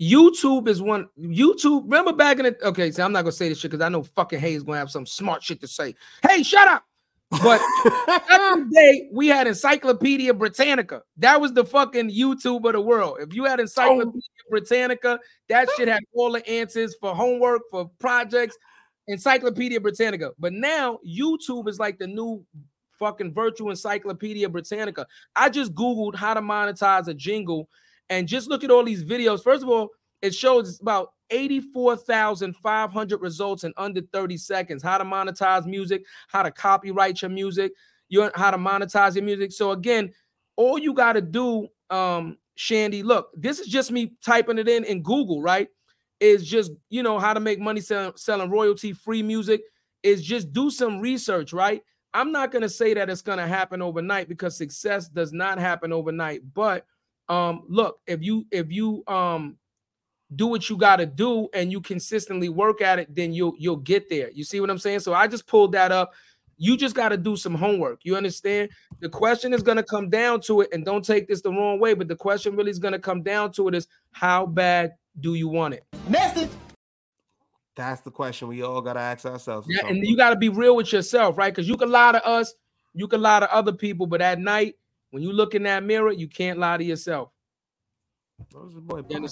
YouTube 0.00 0.68
is 0.68 0.80
one. 0.80 1.08
YouTube. 1.18 1.82
Remember 1.86 2.12
back 2.12 2.38
in 2.38 2.44
the 2.44 2.68
okay. 2.68 2.92
So 2.92 3.04
I'm 3.04 3.10
not 3.10 3.22
gonna 3.22 3.32
say 3.32 3.48
this 3.48 3.58
shit 3.58 3.72
because 3.72 3.84
I 3.84 3.88
know 3.88 4.04
fucking 4.04 4.38
Hayes 4.38 4.62
gonna 4.62 4.78
have 4.78 4.92
some 4.92 5.06
smart 5.06 5.42
shit 5.42 5.60
to 5.62 5.66
say. 5.66 5.96
Hey, 6.22 6.44
shut 6.44 6.68
up. 6.68 6.84
But 7.30 7.60
back 8.06 8.30
in 8.30 8.68
the 8.68 8.72
day, 8.72 9.08
we 9.12 9.26
had 9.26 9.48
Encyclopedia 9.48 10.32
Britannica. 10.34 11.02
That 11.16 11.40
was 11.40 11.52
the 11.52 11.64
fucking 11.64 12.12
YouTube 12.12 12.64
of 12.64 12.74
the 12.74 12.80
world. 12.80 13.16
If 13.18 13.34
you 13.34 13.44
had 13.44 13.58
Encyclopedia 13.58 14.22
Britannica, 14.48 15.18
that 15.48 15.68
shit 15.76 15.88
had 15.88 16.04
all 16.12 16.30
the 16.30 16.48
answers 16.48 16.94
for 17.00 17.12
homework, 17.12 17.62
for 17.72 17.90
projects. 17.98 18.56
Encyclopedia 19.08 19.80
Britannica. 19.80 20.32
But 20.38 20.52
now 20.52 20.98
YouTube 21.06 21.68
is 21.68 21.78
like 21.78 21.98
the 21.98 22.06
new 22.06 22.44
fucking 22.98 23.34
virtual 23.34 23.70
Encyclopedia 23.70 24.48
Britannica. 24.48 25.06
I 25.36 25.48
just 25.48 25.74
Googled 25.74 26.14
how 26.14 26.34
to 26.34 26.40
monetize 26.40 27.08
a 27.08 27.14
jingle 27.14 27.68
and 28.10 28.28
just 28.28 28.48
look 28.48 28.64
at 28.64 28.70
all 28.70 28.84
these 28.84 29.04
videos. 29.04 29.42
First 29.42 29.62
of 29.62 29.68
all, 29.68 29.90
it 30.22 30.34
shows 30.34 30.80
about 30.80 31.12
84,500 31.30 33.20
results 33.20 33.64
in 33.64 33.72
under 33.76 34.00
30 34.12 34.36
seconds. 34.36 34.82
How 34.82 34.98
to 34.98 35.04
monetize 35.04 35.66
music, 35.66 36.04
how 36.28 36.42
to 36.42 36.50
copyright 36.50 37.20
your 37.22 37.30
music, 37.30 37.72
you 38.08 38.30
how 38.34 38.50
to 38.50 38.58
monetize 38.58 39.16
your 39.16 39.24
music. 39.24 39.52
So 39.52 39.72
again, 39.72 40.12
all 40.56 40.78
you 40.78 40.94
got 40.94 41.14
to 41.14 41.20
do 41.20 41.68
um 41.90 42.38
Shandy, 42.56 43.02
look, 43.02 43.30
this 43.36 43.58
is 43.58 43.66
just 43.66 43.90
me 43.90 44.12
typing 44.24 44.58
it 44.58 44.68
in 44.68 44.84
in 44.84 45.02
Google, 45.02 45.42
right? 45.42 45.68
Is 46.20 46.46
just, 46.48 46.72
you 46.90 47.02
know, 47.02 47.18
how 47.18 47.34
to 47.34 47.40
make 47.40 47.60
money 47.60 47.80
sell, 47.80 48.16
selling 48.16 48.50
royalty 48.50 48.92
free 48.92 49.22
music 49.22 49.62
is 50.02 50.22
just 50.22 50.52
do 50.52 50.70
some 50.70 51.00
research, 51.00 51.52
right? 51.52 51.82
I'm 52.12 52.30
not 52.30 52.52
going 52.52 52.62
to 52.62 52.68
say 52.68 52.94
that 52.94 53.10
it's 53.10 53.22
going 53.22 53.38
to 53.38 53.46
happen 53.46 53.82
overnight 53.82 54.28
because 54.28 54.56
success 54.56 55.08
does 55.08 55.32
not 55.32 55.58
happen 55.58 55.92
overnight, 55.92 56.42
but 56.54 56.86
um 57.28 57.62
look, 57.68 58.00
if 58.06 58.22
you 58.22 58.46
if 58.52 58.70
you 58.70 59.02
um 59.08 59.56
do 60.36 60.46
what 60.46 60.68
you 60.68 60.76
got 60.76 60.96
to 60.96 61.06
do 61.06 61.48
and 61.54 61.70
you 61.70 61.80
consistently 61.80 62.48
work 62.48 62.80
at 62.82 62.98
it 62.98 63.14
then 63.14 63.32
you'll 63.32 63.54
you'll 63.58 63.76
get 63.76 64.08
there. 64.08 64.30
You 64.32 64.44
see 64.44 64.60
what 64.60 64.70
i'm 64.70 64.78
saying? 64.78 65.00
So 65.00 65.14
i 65.14 65.26
just 65.26 65.46
pulled 65.46 65.72
that 65.72 65.90
up. 65.92 66.12
You 66.56 66.76
just 66.76 66.94
got 66.94 67.08
to 67.08 67.16
do 67.16 67.36
some 67.36 67.54
homework 67.54 68.00
you 68.04 68.16
understand? 68.16 68.70
The 69.00 69.08
question 69.08 69.52
is 69.52 69.62
going 69.62 69.76
to 69.76 69.82
come 69.82 70.10
down 70.10 70.40
to 70.42 70.60
it 70.60 70.68
and 70.72 70.84
don't 70.84 71.04
take 71.04 71.28
this 71.28 71.40
the 71.40 71.50
wrong 71.50 71.80
way 71.80 71.94
but 71.94 72.08
the 72.08 72.16
question 72.16 72.56
really 72.56 72.70
is 72.70 72.78
going 72.78 72.92
to 72.92 72.98
come 72.98 73.22
down 73.22 73.52
to 73.52 73.68
it 73.68 73.74
is 73.74 73.86
how 74.12 74.46
bad 74.46 74.92
do 75.20 75.34
you 75.34 75.48
want 75.48 75.74
it 75.74 75.84
Message. 76.08 76.50
That's 77.76 78.02
the 78.02 78.10
question 78.10 78.46
we 78.48 78.62
all 78.62 78.80
gotta 78.80 79.00
ask 79.00 79.24
ourselves. 79.26 79.66
yeah 79.70 79.86
and 79.86 80.06
you 80.06 80.16
got 80.16 80.30
to 80.30 80.36
be 80.36 80.48
real 80.48 80.76
with 80.76 80.92
yourself 80.92 81.36
right 81.38 81.52
because 81.54 81.68
you 81.68 81.76
can 81.76 81.90
lie 81.90 82.12
to 82.12 82.24
us 82.26 82.54
you 82.94 83.08
can 83.08 83.20
lie 83.20 83.40
to 83.40 83.52
other 83.52 83.72
people 83.72 84.06
but 84.06 84.20
at 84.22 84.38
night 84.38 84.74
when 85.10 85.22
you 85.22 85.32
look 85.32 85.54
in 85.54 85.62
that 85.64 85.82
mirror 85.84 86.12
you 86.12 86.28
can't 86.28 86.58
lie 86.58 86.76
to 86.76 86.84
yourself 86.84 87.30
Soldier 88.52 88.80
Boy, 88.80 88.98
You 89.08 89.20
boy. 89.20 89.28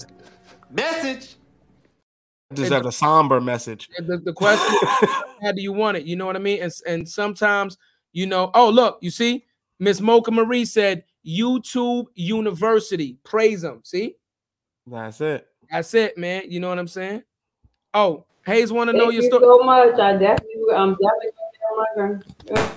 Message. 0.70 1.34
Just 2.54 2.72
have 2.72 2.86
a 2.86 2.92
somber 2.92 3.40
message. 3.40 3.88
the, 3.98 4.18
the 4.18 4.32
question 4.32 4.78
how 5.42 5.52
do 5.52 5.62
you 5.62 5.72
want 5.72 5.96
it? 5.96 6.04
You 6.04 6.16
know 6.16 6.26
what 6.26 6.36
I 6.36 6.38
mean? 6.38 6.62
And, 6.62 6.72
and 6.86 7.08
sometimes, 7.08 7.78
you 8.12 8.26
know, 8.26 8.50
oh, 8.54 8.68
look, 8.68 8.98
you 9.00 9.10
see, 9.10 9.44
Miss 9.78 10.00
Mocha 10.00 10.30
Marie 10.30 10.64
said 10.66 11.04
YouTube 11.26 12.06
University. 12.14 13.18
Praise 13.24 13.62
them. 13.62 13.80
See, 13.84 14.16
That's 14.86 15.20
it. 15.20 15.48
That's 15.72 15.94
it, 15.94 16.18
man. 16.18 16.44
You 16.48 16.60
know 16.60 16.68
what 16.68 16.78
I'm 16.78 16.86
saying? 16.86 17.22
Oh, 17.94 18.26
Hayes 18.46 18.70
want 18.72 18.88
to 18.88 18.92
know 18.92 19.04
Thank 19.04 19.14
your 19.14 19.22
you 19.22 19.28
story. 19.30 19.44
so 19.44 19.58
much. 19.64 19.98
I 19.98 20.12
definitely, 20.12 20.74
I'm 20.74 20.90
definitely 20.90 21.30
gonna 21.96 22.02
on 22.02 22.20
my 22.46 22.56
gun. 22.56 22.70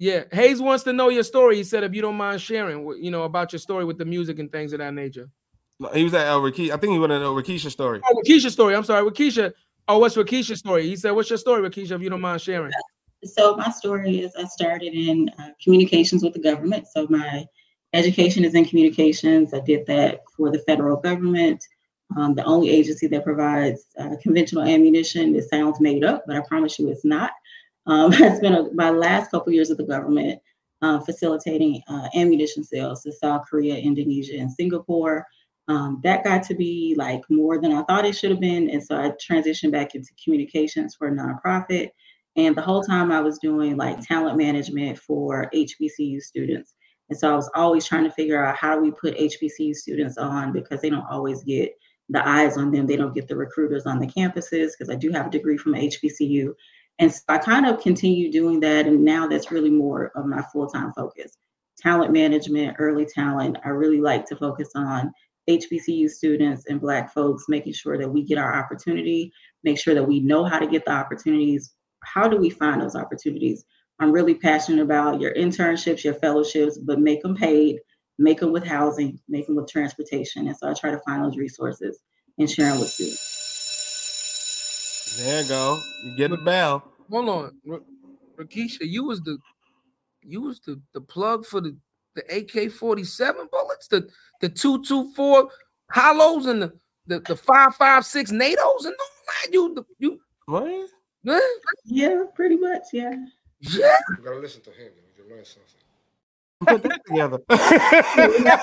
Yeah, 0.00 0.24
Hayes 0.32 0.60
wants 0.60 0.84
to 0.84 0.92
know 0.92 1.08
your 1.08 1.24
story. 1.24 1.56
He 1.56 1.64
said, 1.64 1.82
if 1.84 1.94
you 1.94 2.02
don't 2.02 2.16
mind 2.16 2.40
sharing, 2.40 2.86
you 3.02 3.10
know, 3.10 3.24
about 3.24 3.52
your 3.52 3.58
story 3.58 3.84
with 3.84 3.98
the 3.98 4.04
music 4.04 4.38
and 4.38 4.50
things 4.50 4.72
of 4.72 4.78
that 4.78 4.94
nature. 4.94 5.28
He 5.92 6.04
was 6.04 6.14
at 6.14 6.26
El 6.26 6.40
Rakisha. 6.40 6.72
I 6.72 6.76
think 6.76 6.92
he 6.92 6.98
went 6.98 7.10
to 7.10 7.16
El 7.16 7.34
Rakisha 7.34 7.70
story. 7.70 8.00
Oh, 8.04 8.22
Rakisha's 8.24 8.52
story. 8.52 8.74
I'm 8.74 8.84
sorry, 8.84 9.08
Rakisha. 9.08 9.52
Oh, 9.86 9.98
what's 9.98 10.16
Rakisha's 10.16 10.58
story? 10.58 10.86
He 10.88 10.96
said, 10.96 11.12
what's 11.12 11.30
your 11.30 11.38
story, 11.38 11.68
Rakisha, 11.68 11.92
if 11.92 12.02
you 12.02 12.10
don't 12.10 12.20
mind 12.20 12.40
sharing? 12.40 12.72
So 13.24 13.56
my 13.56 13.70
story 13.70 14.20
is 14.20 14.32
I 14.36 14.44
started 14.44 14.92
in 14.92 15.30
uh, 15.38 15.48
communications 15.62 16.22
with 16.22 16.34
the 16.34 16.40
government. 16.40 16.86
So 16.86 17.06
my 17.10 17.44
education 17.92 18.44
is 18.44 18.54
in 18.54 18.64
communications. 18.64 19.52
I 19.54 19.60
did 19.60 19.86
that 19.86 20.20
for 20.36 20.50
the 20.50 20.60
federal 20.60 20.96
government. 20.96 21.64
Um, 22.16 22.34
the 22.34 22.44
only 22.44 22.70
agency 22.70 23.06
that 23.08 23.24
provides 23.24 23.86
uh, 23.98 24.16
conventional 24.22 24.64
ammunition. 24.64 25.34
It 25.34 25.48
sounds 25.48 25.80
made 25.80 26.04
up, 26.04 26.24
but 26.26 26.36
I 26.36 26.40
promise 26.40 26.78
you 26.78 26.88
it's 26.88 27.04
not. 27.04 27.32
Um, 27.86 28.12
I 28.14 28.34
spent 28.34 28.54
a, 28.54 28.70
my 28.72 28.90
last 28.90 29.30
couple 29.30 29.52
years 29.52 29.68
with 29.68 29.78
the 29.78 29.84
government 29.84 30.40
uh, 30.80 31.00
facilitating 31.00 31.82
uh, 31.88 32.08
ammunition 32.14 32.64
sales 32.64 33.02
to 33.02 33.12
South 33.12 33.44
Korea, 33.48 33.76
Indonesia, 33.76 34.38
and 34.38 34.50
Singapore. 34.50 35.26
Um, 35.66 36.00
that 36.02 36.24
got 36.24 36.42
to 36.44 36.54
be 36.54 36.94
like 36.96 37.22
more 37.28 37.60
than 37.60 37.72
I 37.72 37.82
thought 37.82 38.06
it 38.06 38.16
should 38.16 38.30
have 38.30 38.40
been. 38.40 38.70
And 38.70 38.82
so 38.82 38.96
I 38.96 39.10
transitioned 39.10 39.72
back 39.72 39.94
into 39.94 40.10
communications 40.22 40.94
for 40.94 41.08
a 41.08 41.12
nonprofit. 41.12 41.90
And 42.36 42.56
the 42.56 42.62
whole 42.62 42.82
time 42.82 43.12
I 43.12 43.20
was 43.20 43.38
doing 43.38 43.76
like 43.76 44.00
talent 44.00 44.38
management 44.38 44.98
for 44.98 45.50
HBCU 45.54 46.22
students. 46.22 46.74
And 47.10 47.18
so 47.18 47.32
I 47.32 47.36
was 47.36 47.50
always 47.54 47.86
trying 47.86 48.04
to 48.04 48.10
figure 48.10 48.42
out 48.42 48.56
how 48.56 48.76
do 48.76 48.82
we 48.82 48.92
put 48.92 49.16
HBCU 49.16 49.74
students 49.74 50.16
on 50.16 50.52
because 50.52 50.80
they 50.80 50.88
don't 50.88 51.06
always 51.10 51.42
get 51.42 51.72
the 52.08 52.26
eyes 52.26 52.56
on 52.56 52.70
them. 52.70 52.86
They 52.86 52.96
don't 52.96 53.14
get 53.14 53.28
the 53.28 53.36
recruiters 53.36 53.86
on 53.86 53.98
the 53.98 54.06
campuses 54.06 54.70
because 54.72 54.90
I 54.90 54.94
do 54.94 55.10
have 55.12 55.26
a 55.26 55.30
degree 55.30 55.56
from 55.56 55.74
HBCU. 55.74 56.54
And 56.98 57.12
so 57.12 57.20
I 57.28 57.38
kind 57.38 57.66
of 57.66 57.80
continue 57.80 58.32
doing 58.32 58.60
that. 58.60 58.86
And 58.86 59.04
now 59.04 59.26
that's 59.26 59.52
really 59.52 59.70
more 59.70 60.10
of 60.16 60.26
my 60.26 60.42
full 60.52 60.66
time 60.66 60.92
focus 60.94 61.36
talent 61.78 62.12
management, 62.12 62.76
early 62.78 63.06
talent. 63.06 63.56
I 63.64 63.68
really 63.68 64.00
like 64.00 64.26
to 64.26 64.36
focus 64.36 64.70
on 64.74 65.12
HBCU 65.48 66.10
students 66.10 66.64
and 66.68 66.80
Black 66.80 67.12
folks, 67.12 67.44
making 67.48 67.72
sure 67.72 67.96
that 67.96 68.08
we 68.08 68.22
get 68.22 68.38
our 68.38 68.54
opportunity, 68.54 69.32
make 69.64 69.78
sure 69.78 69.94
that 69.94 70.06
we 70.06 70.20
know 70.20 70.44
how 70.44 70.58
to 70.58 70.66
get 70.66 70.84
the 70.84 70.90
opportunities. 70.90 71.72
How 72.04 72.28
do 72.28 72.36
we 72.36 72.50
find 72.50 72.82
those 72.82 72.96
opportunities? 72.96 73.64
I'm 74.00 74.12
really 74.12 74.34
passionate 74.34 74.82
about 74.82 75.20
your 75.20 75.34
internships, 75.34 76.04
your 76.04 76.14
fellowships, 76.14 76.78
but 76.78 77.00
make 77.00 77.22
them 77.22 77.34
paid, 77.34 77.78
make 78.18 78.40
them 78.40 78.52
with 78.52 78.66
housing, 78.66 79.18
make 79.28 79.46
them 79.46 79.56
with 79.56 79.68
transportation. 79.68 80.46
And 80.48 80.56
so 80.56 80.68
I 80.68 80.74
try 80.74 80.90
to 80.90 80.98
find 81.00 81.24
those 81.24 81.36
resources 81.36 82.00
and 82.38 82.50
share 82.50 82.70
them 82.70 82.80
with 82.80 82.98
you. 82.98 83.14
There 85.24 85.42
you 85.42 85.48
go. 85.48 85.80
You 86.04 86.16
get 86.16 86.32
a 86.32 86.36
bell. 86.36 86.84
Hold 87.10 87.28
on, 87.28 87.58
R- 87.70 87.80
Rakisha, 88.38 88.82
you 88.82 89.04
was 89.04 89.20
the 89.22 89.38
you 90.22 90.42
was 90.42 90.60
the, 90.60 90.80
the 90.92 91.00
plug 91.00 91.46
for 91.46 91.60
the 91.60 91.76
the 92.14 92.36
AK 92.36 92.70
forty 92.72 93.04
seven 93.04 93.48
bullets, 93.50 93.88
the 93.88 94.08
the 94.40 94.48
two 94.48 94.82
two 94.82 95.12
four 95.14 95.48
hollows 95.90 96.46
and 96.46 96.62
the 96.62 96.72
the, 97.06 97.20
the 97.20 97.36
five 97.36 97.74
five 97.74 98.04
six 98.04 98.30
NATOs 98.30 98.84
and 98.84 98.94
all 98.94 99.24
that. 99.26 99.52
You 99.52 99.74
the, 99.74 99.84
you 99.98 100.20
what? 100.46 100.88
Yeah. 101.24 101.40
Yeah, 101.84 102.22
pretty 102.34 102.56
much. 102.56 102.82
Yeah. 102.92 103.14
Yeah. 103.60 103.96
You 104.10 104.24
gotta 104.24 104.38
listen 104.38 104.60
to 104.62 104.70
him. 104.70 104.92
You 105.16 105.24
learn 105.34 105.44
something. 105.44 105.87
Put 106.66 106.82
that 106.82 107.00
together. 107.06 107.38
I, 107.50 108.56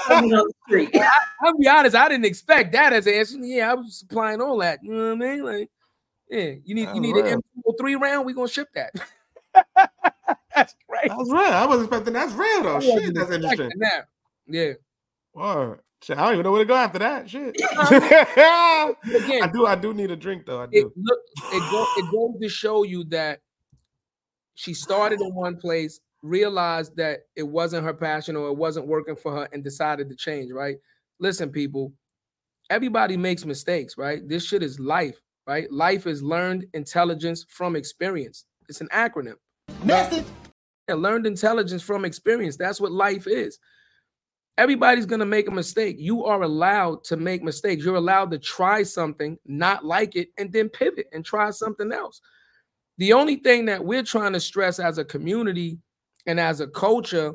I'll 1.42 1.58
be 1.58 1.68
honest, 1.68 1.96
I 1.96 2.10
didn't 2.10 2.26
expect 2.26 2.74
that 2.74 2.92
as 2.92 3.08
an 3.08 3.14
answer. 3.14 3.38
Yeah, 3.40 3.72
I 3.72 3.76
was 3.76 4.00
supplying 4.00 4.42
all 4.42 4.58
that. 4.58 4.80
You 4.84 4.94
know 4.94 5.16
what 5.16 5.26
I 5.26 5.32
mean? 5.32 5.46
Like, 5.46 5.70
yeah, 6.30 6.56
you 6.66 6.76
need 6.76 6.90
you 6.94 7.00
need 7.00 7.16
an 7.16 7.42
M3 7.66 8.00
round. 8.02 8.26
We 8.26 8.34
gonna 8.34 8.50
ship 8.50 8.68
that. 8.76 8.92
That's 10.56 10.76
great. 10.90 11.08
That's 11.08 11.32
real. 11.32 11.40
I 11.40 11.66
wasn't 11.66 11.88
expecting 11.88 12.14
that's 12.14 12.34
real 12.34 12.64
though. 12.64 12.78
I 12.78 12.80
Shit, 12.80 13.14
that's 13.14 13.30
interesting. 13.30 13.68
expecting 13.68 13.80
that. 13.80 14.08
Yeah. 14.48 14.74
Word. 15.34 15.82
Shit, 16.02 16.18
I 16.18 16.24
don't 16.24 16.34
even 16.34 16.44
know 16.44 16.52
where 16.52 16.62
to 16.62 16.66
go 16.66 16.76
after 16.76 17.00
that. 17.00 17.30
Shit. 17.30 17.56
Again, 17.56 19.44
I 19.44 19.50
do. 19.52 19.66
I 19.66 19.76
do 19.76 19.94
need 19.94 20.12
a 20.12 20.16
drink 20.16 20.46
though. 20.46 20.62
I 20.62 20.66
it 20.66 20.72
do. 20.72 20.94
look 20.96 21.20
it 21.52 21.72
go 21.72 21.86
it 21.98 22.12
goes 22.12 22.42
to 22.42 22.50
show 22.50 22.84
you 22.84 23.04
that 23.06 23.40
she 24.54 24.74
started 24.74 25.20
in 25.20 25.34
one 25.36 25.58
place, 25.58 26.00
realized 26.26 26.96
that 26.98 27.22
it 27.36 27.44
wasn't 27.44 27.86
her 27.86 27.94
passion 27.94 28.36
or 28.36 28.48
it 28.48 28.58
wasn't 28.58 28.88
working 28.88 29.16
for 29.16 29.32
her, 29.32 29.48
and 29.52 29.64
decided 29.64 30.10
to 30.10 30.16
change. 30.16 30.52
Right? 30.52 30.78
Listen, 31.20 31.50
people. 31.50 31.94
Everybody 32.72 33.16
makes 33.16 33.46
mistakes, 33.46 33.96
right? 33.96 34.28
This 34.28 34.44
shit 34.44 34.64
is 34.64 34.80
life, 34.80 35.22
right? 35.46 35.72
Life 35.72 36.08
is 36.08 36.24
learned 36.24 36.66
intelligence 36.74 37.46
from 37.48 37.76
experience. 37.76 38.46
It's 38.68 38.82
an 38.82 38.88
acronym. 38.88 39.36
Message. 39.84 40.26
Yeah, 40.90 40.96
learned 40.96 41.28
intelligence 41.28 41.84
from 41.84 42.06
experience. 42.06 42.58
That's 42.58 42.82
what 42.82 42.92
life 42.92 43.28
is. 43.28 43.60
Everybody's 44.58 45.06
going 45.06 45.20
to 45.20 45.26
make 45.26 45.48
a 45.48 45.52
mistake. 45.52 45.98
You 46.00 46.26
are 46.26 46.42
allowed 46.42 47.04
to 47.06 47.18
make 47.18 47.44
mistakes. 47.44 47.84
You're 47.84 47.96
allowed 47.96 48.32
to 48.32 48.40
try 48.40 48.84
something, 48.84 49.38
not 49.46 49.84
like 49.86 50.16
it, 50.16 50.30
and 50.38 50.52
then 50.52 50.70
pivot 50.70 51.08
and 51.12 51.26
try 51.26 51.52
something 51.52 51.92
else. 51.92 52.22
The 52.98 53.14
only 53.14 53.36
thing 53.36 53.66
that 53.66 53.84
we're 53.84 54.04
trying 54.04 54.34
to 54.34 54.40
stress 54.40 54.80
as 54.80 54.98
a 54.98 55.06
community 55.06 55.78
and 56.26 56.40
as 56.40 56.60
a 56.60 56.68
culture 56.68 57.34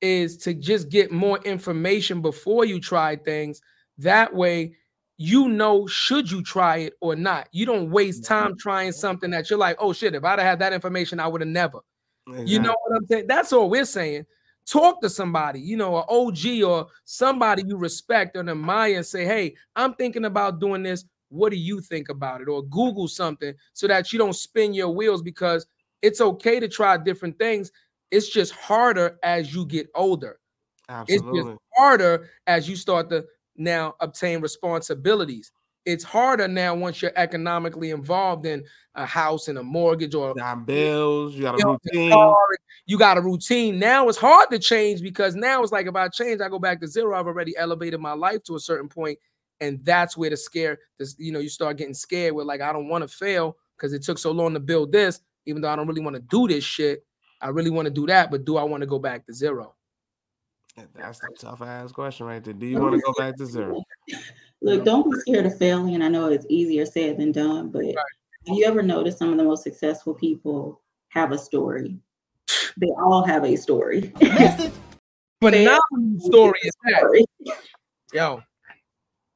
is 0.00 0.36
to 0.38 0.52
just 0.52 0.88
get 0.88 1.12
more 1.12 1.38
information 1.38 2.20
before 2.20 2.64
you 2.64 2.80
try 2.80 3.16
things. 3.16 3.60
That 3.98 4.34
way, 4.34 4.74
you 5.16 5.48
know, 5.48 5.86
should 5.86 6.30
you 6.30 6.42
try 6.42 6.78
it 6.78 6.94
or 7.00 7.14
not. 7.14 7.48
You 7.52 7.66
don't 7.66 7.90
waste 7.90 8.24
time 8.24 8.56
trying 8.58 8.92
something 8.92 9.30
that 9.30 9.48
you're 9.48 9.58
like, 9.58 9.76
oh 9.78 9.92
shit, 9.92 10.14
if 10.14 10.24
I'd 10.24 10.40
have 10.40 10.48
had 10.48 10.58
that 10.58 10.72
information, 10.72 11.20
I 11.20 11.28
would 11.28 11.40
have 11.40 11.48
never. 11.48 11.80
You 12.44 12.60
know 12.60 12.74
what 12.84 12.96
I'm 12.96 13.06
saying? 13.06 13.26
That's 13.26 13.52
all 13.52 13.68
we're 13.68 13.84
saying. 13.84 14.26
Talk 14.64 15.00
to 15.02 15.10
somebody, 15.10 15.60
you 15.60 15.76
know, 15.76 15.96
an 15.98 16.04
OG 16.08 16.62
or 16.64 16.86
somebody 17.04 17.64
you 17.66 17.76
respect 17.76 18.36
or 18.36 18.48
admire 18.48 18.96
and 18.96 19.06
say, 19.06 19.24
hey, 19.24 19.54
I'm 19.74 19.94
thinking 19.94 20.24
about 20.24 20.60
doing 20.60 20.84
this. 20.84 21.04
What 21.30 21.50
do 21.50 21.56
you 21.56 21.80
think 21.80 22.08
about 22.10 22.40
it? 22.40 22.48
Or 22.48 22.62
Google 22.62 23.08
something 23.08 23.54
so 23.72 23.88
that 23.88 24.12
you 24.12 24.18
don't 24.18 24.34
spin 24.34 24.72
your 24.72 24.90
wheels 24.90 25.20
because 25.20 25.66
it's 26.00 26.20
okay 26.20 26.60
to 26.60 26.68
try 26.68 26.96
different 26.96 27.38
things. 27.38 27.72
It's 28.12 28.28
just 28.28 28.52
harder 28.52 29.18
as 29.22 29.54
you 29.54 29.66
get 29.66 29.88
older. 29.94 30.38
It's 31.08 31.12
Absolutely. 31.22 31.52
just 31.52 31.62
harder 31.76 32.28
as 32.46 32.68
you 32.68 32.76
start 32.76 33.08
to 33.08 33.24
now 33.56 33.94
obtain 34.00 34.42
responsibilities. 34.42 35.50
It's 35.86 36.04
harder 36.04 36.46
now 36.46 36.74
once 36.74 37.00
you're 37.00 37.12
economically 37.16 37.90
involved 37.90 38.44
in 38.46 38.64
a 38.94 39.06
house 39.06 39.48
and 39.48 39.58
a 39.58 39.62
mortgage 39.62 40.14
or 40.14 40.34
Got 40.34 40.66
bills. 40.66 41.34
You 41.34 41.42
got 41.42 41.60
a 41.60 41.66
routine. 41.66 42.34
you 42.84 42.98
got 42.98 43.16
a 43.16 43.22
routine. 43.22 43.78
Now 43.78 44.08
it's 44.08 44.18
hard 44.18 44.50
to 44.50 44.58
change 44.58 45.00
because 45.00 45.34
now 45.34 45.62
it's 45.62 45.72
like 45.72 45.86
if 45.86 45.96
I 45.96 46.08
change, 46.08 46.42
I 46.42 46.50
go 46.50 46.58
back 46.58 46.80
to 46.82 46.86
zero. 46.86 47.18
I've 47.18 47.26
already 47.26 47.56
elevated 47.56 47.98
my 47.98 48.12
life 48.12 48.44
to 48.44 48.56
a 48.56 48.60
certain 48.60 48.88
point, 48.88 49.18
and 49.60 49.82
that's 49.84 50.16
where 50.18 50.30
the 50.30 50.36
scare. 50.36 50.78
This, 50.98 51.16
you 51.18 51.32
know, 51.32 51.40
you 51.40 51.48
start 51.48 51.78
getting 51.78 51.94
scared 51.94 52.34
with 52.34 52.46
like 52.46 52.60
I 52.60 52.72
don't 52.72 52.88
want 52.88 53.02
to 53.02 53.08
fail 53.08 53.56
because 53.76 53.94
it 53.94 54.02
took 54.02 54.18
so 54.18 54.30
long 54.30 54.52
to 54.52 54.60
build 54.60 54.92
this. 54.92 55.20
Even 55.46 55.62
though 55.62 55.70
I 55.70 55.76
don't 55.76 55.88
really 55.88 56.02
want 56.02 56.14
to 56.14 56.22
do 56.22 56.46
this 56.46 56.62
shit, 56.62 57.04
I 57.42 57.48
really 57.48 57.70
want 57.70 57.86
to 57.86 57.90
do 57.90 58.06
that. 58.06 58.30
But 58.30 58.44
do 58.44 58.56
I 58.56 58.62
want 58.62 58.82
to 58.82 58.86
go 58.86 58.98
back 58.98 59.26
to 59.26 59.34
zero? 59.34 59.74
That's 60.94 61.18
the 61.18 61.28
tough 61.38 61.60
ass 61.60 61.92
question 61.92 62.26
right 62.26 62.42
there. 62.42 62.54
Do 62.54 62.66
you 62.66 62.80
want 62.80 62.94
to 62.94 63.00
go 63.00 63.12
back 63.18 63.36
to 63.36 63.46
zero? 63.46 63.82
Look, 64.62 64.84
don't 64.84 65.10
be 65.10 65.18
scared 65.20 65.44
of 65.44 65.58
failing. 65.58 66.00
I 66.00 66.08
know 66.08 66.30
it's 66.30 66.46
easier 66.48 66.86
said 66.86 67.18
than 67.18 67.32
done, 67.32 67.70
but 67.70 67.84
have 67.84 67.94
you 68.56 68.64
ever 68.64 68.82
noticed 68.82 69.18
some 69.18 69.30
of 69.30 69.38
the 69.38 69.44
most 69.44 69.64
successful 69.64 70.14
people 70.14 70.80
have 71.08 71.32
a 71.32 71.38
story? 71.38 71.98
They 72.78 72.88
all 72.98 73.24
have 73.24 73.44
a 73.44 73.56
story. 73.56 74.12
Phenomenal 75.40 76.20
story 76.20 76.58
is 76.62 76.72
that. 76.84 77.26
Yo, 78.12 78.42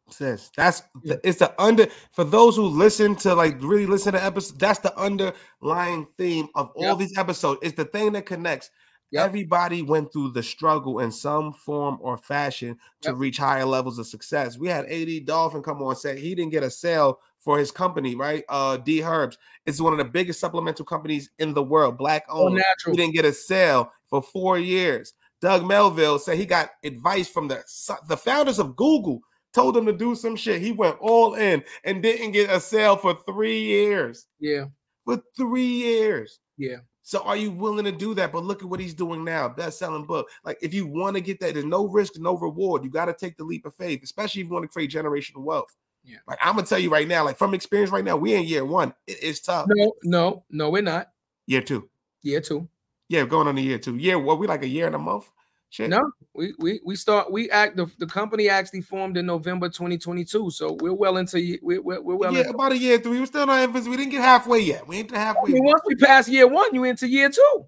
Sis, 0.09 0.51
that's 0.57 0.83
the, 1.03 1.21
it's 1.25 1.41
the 1.41 1.53
under 1.61 1.89
for 2.13 2.23
those 2.25 2.55
who 2.55 2.63
listen 2.67 3.17
to 3.17 3.35
like 3.35 3.61
really 3.61 3.87
listen 3.87 4.13
to 4.13 4.23
episodes. 4.25 4.57
That's 4.59 4.79
the 4.79 4.97
underlying 4.99 6.07
theme 6.17 6.49
of 6.55 6.71
all 6.77 6.83
Yep. 6.91 6.99
these 6.99 7.19
episodes. 7.19 7.61
It's 7.63 7.77
the 7.77 7.85
thing 7.87 8.13
that 8.13 8.25
connects. 8.25 8.71
Yep. 9.11 9.25
Everybody 9.25 9.83
went 9.83 10.13
through 10.13 10.31
the 10.33 10.43
struggle 10.43 11.01
in 11.01 11.11
some 11.11 11.53
form 11.53 11.99
or 12.01 12.17
fashion 12.19 12.79
to 13.03 13.11
Yep. 13.11 13.19
reach 13.19 13.37
higher 13.39 13.65
levels 13.65 13.99
of 13.99 14.07
success. 14.07 14.57
We 14.59 14.69
had 14.69 14.87
AD 14.87 15.21
Dolphin 15.21 15.63
come 15.63 15.83
on 15.83 15.97
say 15.97 16.21
he 16.21 16.35
didn't 16.35 16.53
get 16.53 16.63
a 16.63 16.71
sale 16.71 17.21
for 17.39 17.59
his 17.59 17.71
company, 17.73 18.15
right? 18.15 18.45
Uh 18.49 18.79
Dherbs. 18.79 19.37
It's 19.67 19.81
one 19.81 19.93
of 19.93 19.99
the 19.99 20.05
biggest 20.05 20.39
supplemental 20.39 20.85
companies 20.85 21.31
in 21.41 21.53
the 21.53 21.63
world, 21.63 21.99
black 21.99 22.25
owned. 22.29 22.55
natural. 22.55 22.93
He 22.95 22.97
didn't 22.97 23.15
get 23.15 23.25
a 23.25 23.33
sale 23.33 23.93
for 24.09 24.23
four 24.23 24.57
years. 24.59 25.15
Doug 25.41 25.65
Melville 25.67 26.19
said 26.21 26.39
he 26.39 26.47
got 26.47 26.71
advice 26.85 27.29
from 27.29 27.49
the 27.49 27.63
the 28.09 28.17
founders 28.17 28.59
of 28.61 28.77
Google. 28.77 29.21
Told 29.57 29.75
him 29.77 29.87
to 29.87 29.93
do 29.93 30.15
some 30.15 30.37
shit. 30.37 30.61
He 30.61 30.71
went 30.73 30.99
all 31.01 31.35
in 31.35 31.65
and 31.85 32.03
didn't 32.03 32.33
get 32.33 32.51
a 32.51 32.61
sale 32.61 32.95
for 32.97 33.19
three 33.27 33.59
years. 33.63 34.27
Yeah, 34.39 34.67
For 35.07 35.23
three 35.37 35.65
years. 35.67 36.41
yeah. 36.59 36.77
So 37.01 37.21
are 37.23 37.37
you 37.37 37.53
willing 37.53 37.85
to 37.87 37.93
do 37.93 38.13
that? 38.15 38.33
But 38.33 38.45
look 38.45 38.63
at 38.63 38.69
what 38.69 38.81
he's 38.81 38.93
doing 38.93 39.25
now. 39.25 39.49
Best-selling 39.49 40.05
book. 40.07 40.29
Like 40.45 40.59
if 40.61 40.75
you 40.75 40.87
want 40.87 41.15
to 41.17 41.23
get 41.23 41.41
that, 41.41 41.55
there's 41.55 41.65
no 41.65 41.87
risk, 41.89 42.19
no 42.19 42.37
reward. 42.37 42.83
You 42.85 42.91
got 42.91 43.05
to 43.07 43.15
take 43.15 43.37
the 43.39 43.45
leap 43.45 43.65
of 43.65 43.75
faith, 43.77 44.03
especially 44.03 44.43
if 44.43 44.49
you 44.49 44.53
want 44.53 44.65
to 44.65 44.69
create 44.69 44.91
generational 44.91 45.43
wealth. 45.45 45.75
Yeah. 46.05 46.19
Like 46.29 46.39
I'm 46.43 46.55
gonna 46.57 46.67
tell 46.67 46.79
you 46.81 46.91
right 46.91 47.09
now, 47.09 47.25
like 47.25 47.39
from 47.39 47.55
experience 47.55 47.91
right 47.93 48.05
now, 48.05 48.17
we 48.17 48.35
in 48.35 48.45
year 48.45 48.65
one. 48.65 48.93
It 49.07 49.23
is 49.23 49.41
tough. 49.41 49.67
No, 49.69 49.93
no, 50.05 50.45
no, 50.51 50.69
we're 50.71 50.83
not. 50.83 51.11
Year 51.47 51.63
two. 51.63 51.89
Year 52.23 52.41
two. 52.41 52.69
Yeah, 53.09 53.25
going 53.25 53.49
on 53.49 53.55
the 53.55 53.63
year 53.63 53.79
two. 53.79 53.97
Year 53.97 54.19
what? 54.19 54.39
We 54.39 54.47
like 54.49 54.63
a 54.65 54.69
year 54.69 54.87
and 54.87 54.95
a 54.97 54.99
month. 54.99 55.31
Shit. 55.71 55.91
No, 55.91 56.01
we 56.35 56.55
we 56.59 56.81
we 56.85 56.97
start. 56.97 57.33
We 57.33 57.51
act. 57.51 57.77
The, 57.77 57.91
the 57.99 58.07
company 58.07 58.49
actually 58.49 58.83
formed 58.83 59.17
in 59.17 59.27
November 59.27 59.69
2022, 59.69 60.51
so 60.51 60.77
we're 60.81 60.93
well 60.93 61.17
into. 61.17 61.59
We're 61.61 61.83
we're, 61.83 62.01
we're 62.01 62.15
well. 62.15 62.33
yeah, 62.33 62.41
into, 62.41 62.51
about 62.51 62.73
a 62.73 62.79
year 62.79 62.99
three. 62.99 63.19
We're 63.19 63.27
still 63.27 63.47
not 63.47 63.63
infancy. 63.63 63.91
We 63.91 63.97
didn't 63.97 64.13
get 64.13 64.23
halfway 64.23 64.61
yet. 64.61 64.87
We 64.87 64.99
ain't 64.99 65.11
the 65.11 65.17
I 65.17 65.21
halfway. 65.21 65.53
mean, 65.53 65.65
once 65.65 65.83
we 65.87 65.97
pass 65.97 66.29
year 66.29 66.47
one, 66.47 66.73
you 66.73 66.85
into 66.85 67.09
year 67.09 67.29
two. 67.29 67.67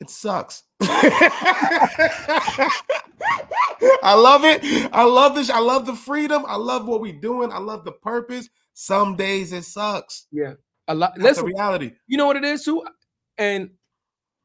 It 0.00 0.10
sucks. 0.10 0.62
I 0.80 2.70
love 4.14 4.44
it. 4.44 4.60
I 4.92 5.04
love 5.04 5.34
this. 5.34 5.50
I 5.50 5.58
love 5.58 5.86
the 5.86 5.94
freedom. 5.94 6.44
I 6.46 6.56
love 6.56 6.86
what 6.86 7.00
we're 7.00 7.20
doing. 7.20 7.52
I 7.52 7.58
love 7.58 7.84
the 7.84 7.92
purpose. 7.92 8.48
Some 8.74 9.16
days 9.16 9.52
it 9.52 9.64
sucks. 9.64 10.26
Yeah, 10.30 10.54
a 10.86 10.94
lot. 10.94 11.14
That's 11.16 11.38
the 11.38 11.44
Listen, 11.44 11.46
reality. 11.46 11.92
you 12.06 12.16
know 12.16 12.26
what 12.26 12.36
it 12.36 12.44
is 12.44 12.64
too, 12.64 12.84
and 13.36 13.70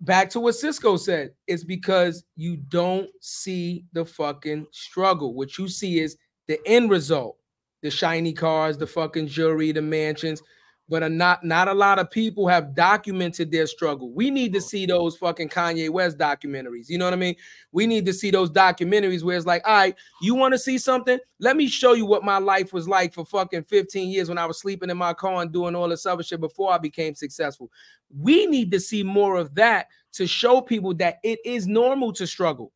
back 0.03 0.29
to 0.31 0.39
what 0.39 0.55
Cisco 0.55 0.97
said. 0.97 1.31
It's 1.47 1.63
because 1.63 2.23
you 2.35 2.57
don't 2.57 3.09
see 3.21 3.85
the 3.93 4.05
fucking 4.05 4.67
struggle. 4.71 5.33
What 5.33 5.57
you 5.57 5.67
see 5.67 5.99
is 5.99 6.17
the 6.47 6.59
end 6.65 6.89
result, 6.89 7.37
the 7.81 7.89
shiny 7.89 8.33
cars, 8.33 8.77
the 8.77 8.87
fucking 8.87 9.27
jewelry, 9.27 9.71
the 9.71 9.81
mansions, 9.81 10.41
but 10.89 11.09
not 11.11 11.43
not 11.43 11.67
a 11.67 11.73
lot 11.73 11.97
of 11.97 12.11
people 12.11 12.47
have 12.47 12.75
documented 12.75 13.51
their 13.51 13.67
struggle. 13.67 14.11
We 14.11 14.29
need 14.29 14.53
to 14.53 14.61
see 14.61 14.85
those 14.85 15.15
fucking 15.15 15.49
Kanye 15.49 15.89
West 15.89 16.17
documentaries. 16.17 16.89
You 16.89 16.97
know 16.97 17.05
what 17.05 17.13
I 17.13 17.17
mean? 17.17 17.35
We 17.71 17.87
need 17.87 18.05
to 18.05 18.13
see 18.13 18.31
those 18.31 18.49
documentaries 18.49 19.23
where 19.23 19.37
it's 19.37 19.45
like, 19.45 19.65
all 19.65 19.75
right, 19.75 19.95
you 20.21 20.35
want 20.35 20.53
to 20.53 20.59
see 20.59 20.77
something? 20.77 21.17
Let 21.39 21.55
me 21.55 21.67
show 21.67 21.93
you 21.93 22.05
what 22.05 22.23
my 22.23 22.37
life 22.37 22.73
was 22.73 22.87
like 22.87 23.13
for 23.13 23.25
fucking 23.25 23.63
15 23.63 24.09
years 24.09 24.27
when 24.27 24.37
I 24.37 24.45
was 24.45 24.59
sleeping 24.59 24.89
in 24.89 24.97
my 24.97 25.13
car 25.13 25.41
and 25.41 25.53
doing 25.53 25.75
all 25.75 25.87
this 25.87 26.05
other 26.05 26.23
shit 26.23 26.41
before 26.41 26.71
I 26.71 26.77
became 26.77 27.15
successful. 27.15 27.71
We 28.15 28.45
need 28.45 28.71
to 28.71 28.79
see 28.79 29.03
more 29.03 29.37
of 29.37 29.55
that 29.55 29.87
to 30.13 30.27
show 30.27 30.61
people 30.61 30.93
that 30.95 31.19
it 31.23 31.39
is 31.45 31.65
normal 31.65 32.11
to 32.13 32.27
struggle. 32.27 32.71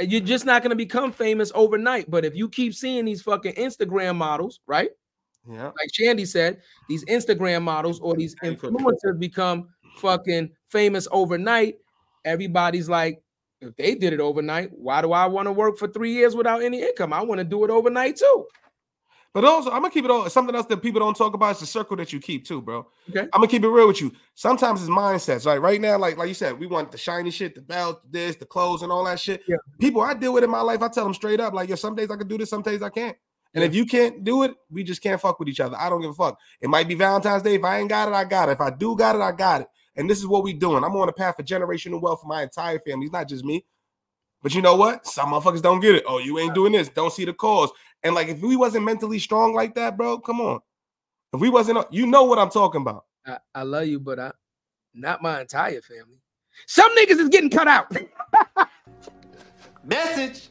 You're 0.00 0.20
just 0.20 0.44
not 0.44 0.62
going 0.62 0.70
to 0.70 0.76
become 0.76 1.12
famous 1.12 1.52
overnight. 1.54 2.10
But 2.10 2.24
if 2.24 2.34
you 2.34 2.48
keep 2.48 2.74
seeing 2.74 3.04
these 3.04 3.22
fucking 3.22 3.54
Instagram 3.54 4.16
models, 4.16 4.60
right? 4.66 4.90
Yeah. 5.48 5.66
like 5.66 5.92
Shandy 5.92 6.24
said, 6.24 6.60
these 6.88 7.04
Instagram 7.04 7.62
models 7.62 8.00
or 8.00 8.14
these 8.14 8.34
influencers 8.36 9.18
become 9.18 9.68
fucking 9.96 10.50
famous 10.68 11.06
overnight. 11.12 11.76
Everybody's 12.24 12.88
like, 12.88 13.22
if 13.60 13.76
they 13.76 13.94
did 13.94 14.12
it 14.12 14.20
overnight, 14.20 14.70
why 14.72 15.02
do 15.02 15.12
I 15.12 15.26
want 15.26 15.46
to 15.46 15.52
work 15.52 15.78
for 15.78 15.88
three 15.88 16.12
years 16.12 16.34
without 16.34 16.62
any 16.62 16.82
income? 16.82 17.12
I 17.12 17.22
want 17.22 17.38
to 17.38 17.44
do 17.44 17.64
it 17.64 17.70
overnight 17.70 18.16
too. 18.16 18.46
But 19.34 19.44
also, 19.44 19.68
I'm 19.70 19.82
gonna 19.82 19.90
keep 19.90 20.04
it 20.04 20.12
all. 20.12 20.30
Something 20.30 20.54
else 20.54 20.66
that 20.66 20.80
people 20.80 21.00
don't 21.00 21.16
talk 21.16 21.34
about 21.34 21.56
is 21.56 21.60
the 21.60 21.66
circle 21.66 21.96
that 21.96 22.12
you 22.12 22.20
keep 22.20 22.44
too, 22.46 22.62
bro. 22.62 22.86
Okay. 23.10 23.22
I'm 23.22 23.40
gonna 23.40 23.48
keep 23.48 23.64
it 23.64 23.68
real 23.68 23.88
with 23.88 24.00
you. 24.00 24.12
Sometimes 24.36 24.80
it's 24.80 24.88
mindsets. 24.88 25.44
Like 25.44 25.60
right 25.60 25.80
now, 25.80 25.98
like 25.98 26.16
like 26.16 26.28
you 26.28 26.34
said, 26.34 26.56
we 26.56 26.68
want 26.68 26.92
the 26.92 26.98
shiny 26.98 27.32
shit, 27.32 27.56
the 27.56 27.60
belt, 27.60 28.00
this, 28.08 28.36
the 28.36 28.46
clothes, 28.46 28.82
and 28.82 28.92
all 28.92 29.04
that 29.06 29.18
shit. 29.18 29.42
Yeah. 29.48 29.56
People 29.80 30.02
I 30.02 30.14
deal 30.14 30.32
with 30.32 30.44
in 30.44 30.50
my 30.50 30.60
life, 30.60 30.82
I 30.82 30.88
tell 30.88 31.02
them 31.02 31.14
straight 31.14 31.40
up, 31.40 31.52
like, 31.52 31.68
yo, 31.68 31.74
some 31.74 31.96
days 31.96 32.12
I 32.12 32.16
can 32.16 32.28
do 32.28 32.38
this, 32.38 32.48
some 32.50 32.62
days 32.62 32.80
I 32.80 32.90
can't. 32.90 33.16
And 33.54 33.62
Yeah. 33.62 33.68
if 33.68 33.74
you 33.74 33.86
can't 33.86 34.24
do 34.24 34.42
it, 34.42 34.54
we 34.70 34.82
just 34.82 35.00
can't 35.02 35.20
fuck 35.20 35.38
with 35.38 35.48
each 35.48 35.60
other. 35.60 35.76
I 35.78 35.88
don't 35.88 36.00
give 36.00 36.10
a 36.10 36.14
fuck. 36.14 36.38
It 36.60 36.68
might 36.68 36.88
be 36.88 36.94
Valentine's 36.94 37.42
Day. 37.42 37.54
If 37.54 37.64
I 37.64 37.78
ain't 37.78 37.88
got 37.88 38.08
it, 38.08 38.14
I 38.14 38.24
got 38.24 38.48
it. 38.48 38.52
If 38.52 38.60
I 38.60 38.70
do 38.70 38.96
got 38.96 39.14
it, 39.14 39.20
I 39.20 39.32
got 39.32 39.60
it. 39.62 39.68
And 39.96 40.10
this 40.10 40.18
is 40.18 40.26
what 40.26 40.42
we 40.42 40.52
doing. 40.52 40.82
I'm 40.82 40.96
on 40.96 41.08
a 41.08 41.12
path 41.12 41.38
of 41.38 41.46
generational 41.46 42.00
wealth 42.00 42.20
for 42.22 42.26
my 42.26 42.42
entire 42.42 42.80
family. 42.80 43.06
It's 43.06 43.12
not 43.12 43.28
just 43.28 43.44
me. 43.44 43.64
But 44.42 44.54
you 44.54 44.60
know 44.60 44.74
what? 44.76 45.06
Some 45.06 45.30
motherfuckers 45.30 45.62
don't 45.62 45.80
get 45.80 45.94
it. 45.94 46.04
Oh, 46.06 46.18
you 46.18 46.38
ain't 46.38 46.54
doing 46.54 46.72
this. 46.72 46.88
Don't 46.88 47.12
see 47.12 47.24
the 47.24 47.32
cause. 47.32 47.70
And 48.02 48.14
like, 48.14 48.28
if 48.28 48.40
we 48.40 48.56
wasn't 48.56 48.84
mentally 48.84 49.18
strong 49.18 49.54
like 49.54 49.74
that, 49.76 49.96
bro, 49.96 50.18
come 50.18 50.40
on. 50.40 50.60
If 51.32 51.40
we 51.40 51.48
wasn't, 51.48 51.78
uh, 51.78 51.84
you 51.90 52.06
know 52.06 52.24
what 52.24 52.38
I'm 52.38 52.50
talking 52.50 52.82
about. 52.82 53.04
I, 53.26 53.38
I 53.54 53.62
love 53.62 53.86
you, 53.86 54.00
but 54.00 54.18
I 54.18 54.32
not 54.92 55.22
my 55.22 55.40
entire 55.40 55.80
family. 55.80 56.20
Some 56.66 56.94
niggas 56.96 57.18
is 57.18 57.28
getting 57.28 57.50
cut 57.50 57.68
out. 57.68 57.90
Message. 59.84 60.48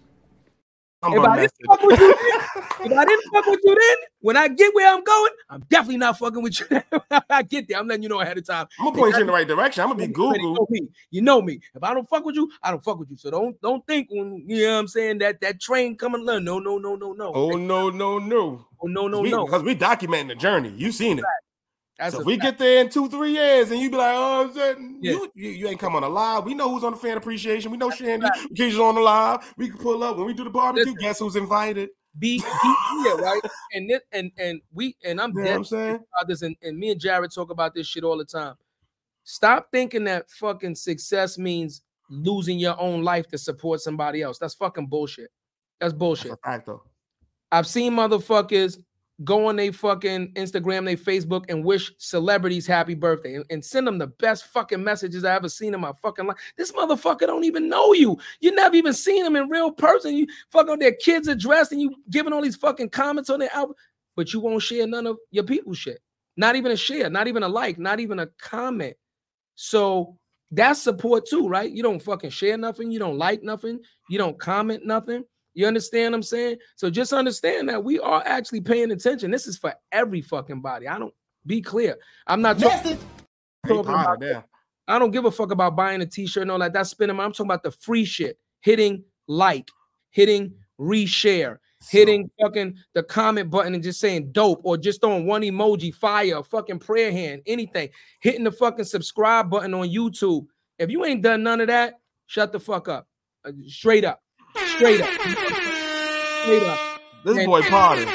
I'm 1.04 1.14
If 1.14 1.20
I, 1.20 1.36
didn't 1.42 1.54
fuck 1.68 1.82
with 1.84 2.00
you, 2.00 2.08
then- 2.08 2.92
if 2.92 2.98
I 2.98 3.06
didn't 3.06 3.34
fuck 3.34 3.46
with 3.46 3.60
you 3.64 3.76
then, 3.76 3.98
when 4.22 4.38
I 4.38 4.48
get 4.48 4.74
where 4.74 4.94
I'm 4.94 5.04
going, 5.04 5.32
I'm 5.50 5.62
definitely 5.70 5.98
not 5.98 6.18
fucking 6.18 6.42
with 6.42 6.60
you. 6.60 6.82
I 7.30 7.44
get 7.44 7.68
there. 7.68 7.78
I'm 7.78 7.88
letting 7.88 8.04
you 8.04 8.10
know 8.10 8.22
ahead 8.22 8.38
of 8.38 8.46
time. 8.48 8.68
I'm 8.80 8.86
gonna 8.86 8.98
point 8.98 9.16
you 9.16 9.22
in 9.22 9.28
the 9.28 9.34
right 9.34 9.48
direction. 9.48 9.84
I'm 9.84 9.90
gonna 9.90 10.08
be 10.08 10.14
Google. 10.14 10.38
You 10.38 10.54
know 10.54 10.68
me. 10.70 10.88
You 11.12 11.22
know 11.22 11.42
me. 11.42 11.60
If 11.76 11.84
I 11.84 11.94
don't 11.94 12.10
fuck 12.10 12.24
with 12.26 12.36
you, 12.36 12.50
I 12.62 12.72
don't 12.72 12.84
fuck 12.84 13.00
with 13.00 13.10
you. 13.10 13.18
So 13.18 13.30
don't 13.32 13.60
don't 13.62 13.86
think 13.86 14.08
when 14.12 14.44
you 14.48 14.64
know 14.66 14.74
what 14.74 14.80
I'm 14.80 14.88
saying 14.88 15.18
that 15.20 15.42
that 15.42 15.60
train 15.60 15.98
coming. 15.98 16.26
No, 16.26 16.40
no, 16.40 16.60
no, 16.60 16.78
no, 16.78 16.96
no, 16.96 17.12
no. 17.12 17.32
Oh 17.36 17.52
no, 17.52 17.90
no, 17.90 18.20
no. 18.20 18.66
Oh, 18.82 18.88
no, 18.88 19.08
no, 19.08 19.22
we, 19.22 19.32
no. 19.32 19.46
Because 19.46 19.64
we 19.64 19.76
documenting 19.76 20.28
the 20.30 20.36
journey. 20.36 20.74
You 20.76 20.92
seen 20.92 21.20
it. 21.20 21.26
That's 22.04 22.16
so 22.16 22.22
if 22.22 22.26
we 22.28 22.34
fact. 22.34 22.44
get 22.44 22.58
there 22.58 22.82
in 22.82 22.90
two, 22.90 23.08
three 23.10 23.32
years, 23.32 23.72
and 23.72 23.80
you 23.80 23.90
be 23.90 23.96
like, 23.98 24.14
oh, 24.16 24.48
that- 24.54 24.78
Yeah. 25.02 25.12
you, 25.14 25.32
you, 25.36 25.50
you 25.52 25.68
ain't 25.70 25.80
come 25.80 25.96
on 25.96 26.04
a 26.04 26.10
live. 26.10 26.44
We 26.44 26.54
know 26.54 26.70
who's 26.70 26.84
on 26.84 26.92
the 26.92 26.98
fan 26.98 27.16
appreciation. 27.18 27.72
We 27.72 27.78
know 27.78 27.90
Shandy. 27.90 28.28
She's 28.56 28.78
on 28.78 28.96
the 28.96 29.02
live. 29.02 29.54
We 29.58 29.70
can 29.70 29.78
pull 29.78 30.04
up 30.04 30.18
when 30.18 30.26
we 30.26 30.34
do 30.34 30.44
the 30.44 30.50
barbecue. 30.50 30.86
Listen. 30.86 31.00
Guess 31.00 31.20
who's 31.20 31.36
invited? 31.36 31.90
be, 32.20 32.40
be 32.40 32.76
here, 33.04 33.16
right? 33.16 33.42
And 33.74 33.90
this, 33.90 34.02
and 34.12 34.32
and 34.38 34.62
we 34.72 34.96
and 35.04 35.20
I'm 35.20 35.32
You 35.36 35.44
know 35.46 35.56
I'm 35.56 35.64
saying? 35.64 35.96
about 35.96 36.28
this, 36.28 36.44
and, 36.44 36.56
and 36.62 36.78
me 36.78 36.92
and 36.92 37.00
Jared 37.02 37.32
talk 37.34 37.50
about 37.50 37.74
this 37.74 37.88
shit 37.88 38.04
all 38.04 38.18
the 38.20 38.26
time. 38.26 38.54
Stop 39.24 39.70
thinking 39.72 40.04
that 40.04 40.30
fucking 40.30 40.76
success 40.76 41.38
means 41.40 41.82
losing 42.10 42.60
your 42.60 42.80
own 42.80 43.02
life 43.04 43.28
to 43.30 43.38
support 43.40 43.82
somebody 43.82 44.22
else. 44.22 44.38
That's 44.38 44.54
fucking 44.54 44.88
bullshit. 44.88 45.32
That's 45.80 45.92
That's 45.94 45.98
bullshit. 46.00 46.32
a 46.34 46.38
fact 46.38 46.66
though. 46.68 46.84
I've 47.52 47.66
seen 47.68 47.94
motherfuckers 47.94 48.78
go 49.24 49.48
on 49.48 49.56
they 49.56 49.72
fucking 49.72 50.34
Instagram, 50.34 50.86
they 50.86 50.96
Facebook, 50.96 51.46
and 51.50 51.64
wish 51.64 51.92
celebrities 51.98 52.68
happy 52.68 52.96
birthday 52.96 53.36
and, 53.36 53.46
and 53.50 53.64
send 53.64 53.88
them 53.88 53.98
the 53.98 54.08
best 54.08 54.46
fucking 54.46 54.84
messages 54.84 55.24
I 55.24 55.36
ever 55.36 55.50
seen 55.50 55.74
in 55.74 55.80
my 55.80 55.92
fucking 56.02 56.26
life. 56.26 56.38
This 56.58 56.72
motherfucker 56.72 57.28
don't 57.28 57.44
even 57.44 57.70
know 57.70 57.94
you. 57.94 58.18
You 58.42 58.54
never 58.56 58.76
even 58.76 58.94
seen 58.94 59.26
him 59.26 59.36
in 59.36 59.50
real 59.50 59.72
person. 59.72 60.16
You 60.16 60.28
fuck 60.52 60.70
on 60.70 60.80
their 60.80 60.94
kids' 60.94 61.28
address 61.28 61.72
and 61.72 61.82
you 61.82 61.96
giving 62.10 62.34
all 62.34 62.42
these 62.42 62.56
fucking 62.56 62.90
comments 62.90 63.30
on 63.30 63.40
their 63.40 63.54
album, 63.54 63.76
but 64.16 64.34
you 64.34 64.40
won't 64.40 64.62
share 64.62 64.88
none 64.88 65.08
of 65.08 65.18
your 65.32 65.44
people 65.44 65.74
shit. 65.74 66.00
Not 66.36 66.56
even 66.56 66.72
a 66.72 66.78
share, 66.78 67.10
not 67.10 67.28
even 67.28 67.44
a 67.44 67.48
like, 67.48 67.78
not 67.78 68.00
even 68.00 68.20
a 68.20 68.28
comment. 68.40 68.96
So 69.56 70.18
that's 70.52 70.82
support 70.82 71.28
too, 71.28 71.48
right? 71.48 71.72
You 71.72 71.84
don't 71.84 72.02
fucking 72.02 72.32
share 72.32 72.58
nothing, 72.58 72.92
you 72.92 73.00
don't 73.00 73.18
like 73.18 73.44
nothing, 73.44 73.80
you 74.10 74.18
don't 74.18 74.40
comment 74.40 74.86
nothing. 74.86 75.24
You 75.54 75.68
understand 75.68 76.12
what 76.12 76.18
I'm 76.18 76.24
saying? 76.24 76.58
So 76.76 76.90
just 76.90 77.14
understand 77.14 77.70
that 77.70 77.84
we 77.84 78.00
are 78.00 78.24
actually 78.26 78.62
paying 78.62 78.92
attention. 78.92 79.32
This 79.32 79.48
is 79.48 79.58
for 79.58 79.74
every 79.92 80.22
fucking 80.22 80.62
body. 80.62 80.88
I 80.88 80.98
don't 80.98 81.14
be 81.46 81.62
clear. 81.62 81.98
I'm 82.28 82.42
not 82.42 82.60
talking, 82.60 82.94
Hey, 82.94 82.98
talking 83.68 83.84
Potter, 83.86 84.04
about 84.04 84.20
there. 84.20 84.46
I 84.88 85.00
don't 85.00 85.12
give 85.12 85.26
a 85.26 85.32
fuck 85.32 85.52
about 85.52 85.76
buying 85.76 86.02
a 86.02 86.06
t-shirt 86.06 86.42
and 86.44 86.52
all 86.52 86.60
that. 86.60 86.74
That's 86.74 86.90
spending 86.90 87.16
money. 87.16 87.26
I'm 87.26 87.32
talking 87.32 87.48
about 87.48 87.64
the 87.64 87.72
free 87.72 88.06
shit. 88.06 88.38
Hitting 88.62 89.04
like, 89.28 89.70
hitting 90.12 90.54
reshare, 90.80 91.58
hitting 91.90 92.30
fucking 92.42 92.76
the 92.94 93.04
comment 93.04 93.50
button 93.50 93.76
and 93.76 93.84
just 93.84 94.00
saying 94.00 94.32
dope 94.32 94.62
or 94.64 94.78
just 94.78 95.02
throwing 95.02 95.26
one 95.26 95.42
emoji, 95.42 95.94
fire, 95.94 96.42
fucking 96.44 96.80
prayer 96.80 97.12
hand, 97.12 97.42
anything. 97.46 97.90
Hitting 98.22 98.44
the 98.44 98.52
fucking 98.52 98.86
subscribe 98.86 99.50
button 99.50 99.74
on 99.74 99.90
YouTube. 99.90 100.48
If 100.80 100.90
you 100.90 101.06
ain't 101.06 101.22
done 101.22 101.44
none 101.44 101.62
of 101.62 101.68
that, 101.68 102.00
shut 102.26 102.52
the 102.52 102.60
fuck 102.60 102.88
up. 102.88 103.08
Uh, 103.46 103.52
straight 103.68 104.06
up. 104.06 104.22
Straight 104.76 105.02
up. 105.02 105.10
Straight 106.44 106.64
up. 106.64 106.80
This 107.26 107.38
And- 107.38 107.46
boy 107.46 107.62
Potter. 107.64 108.06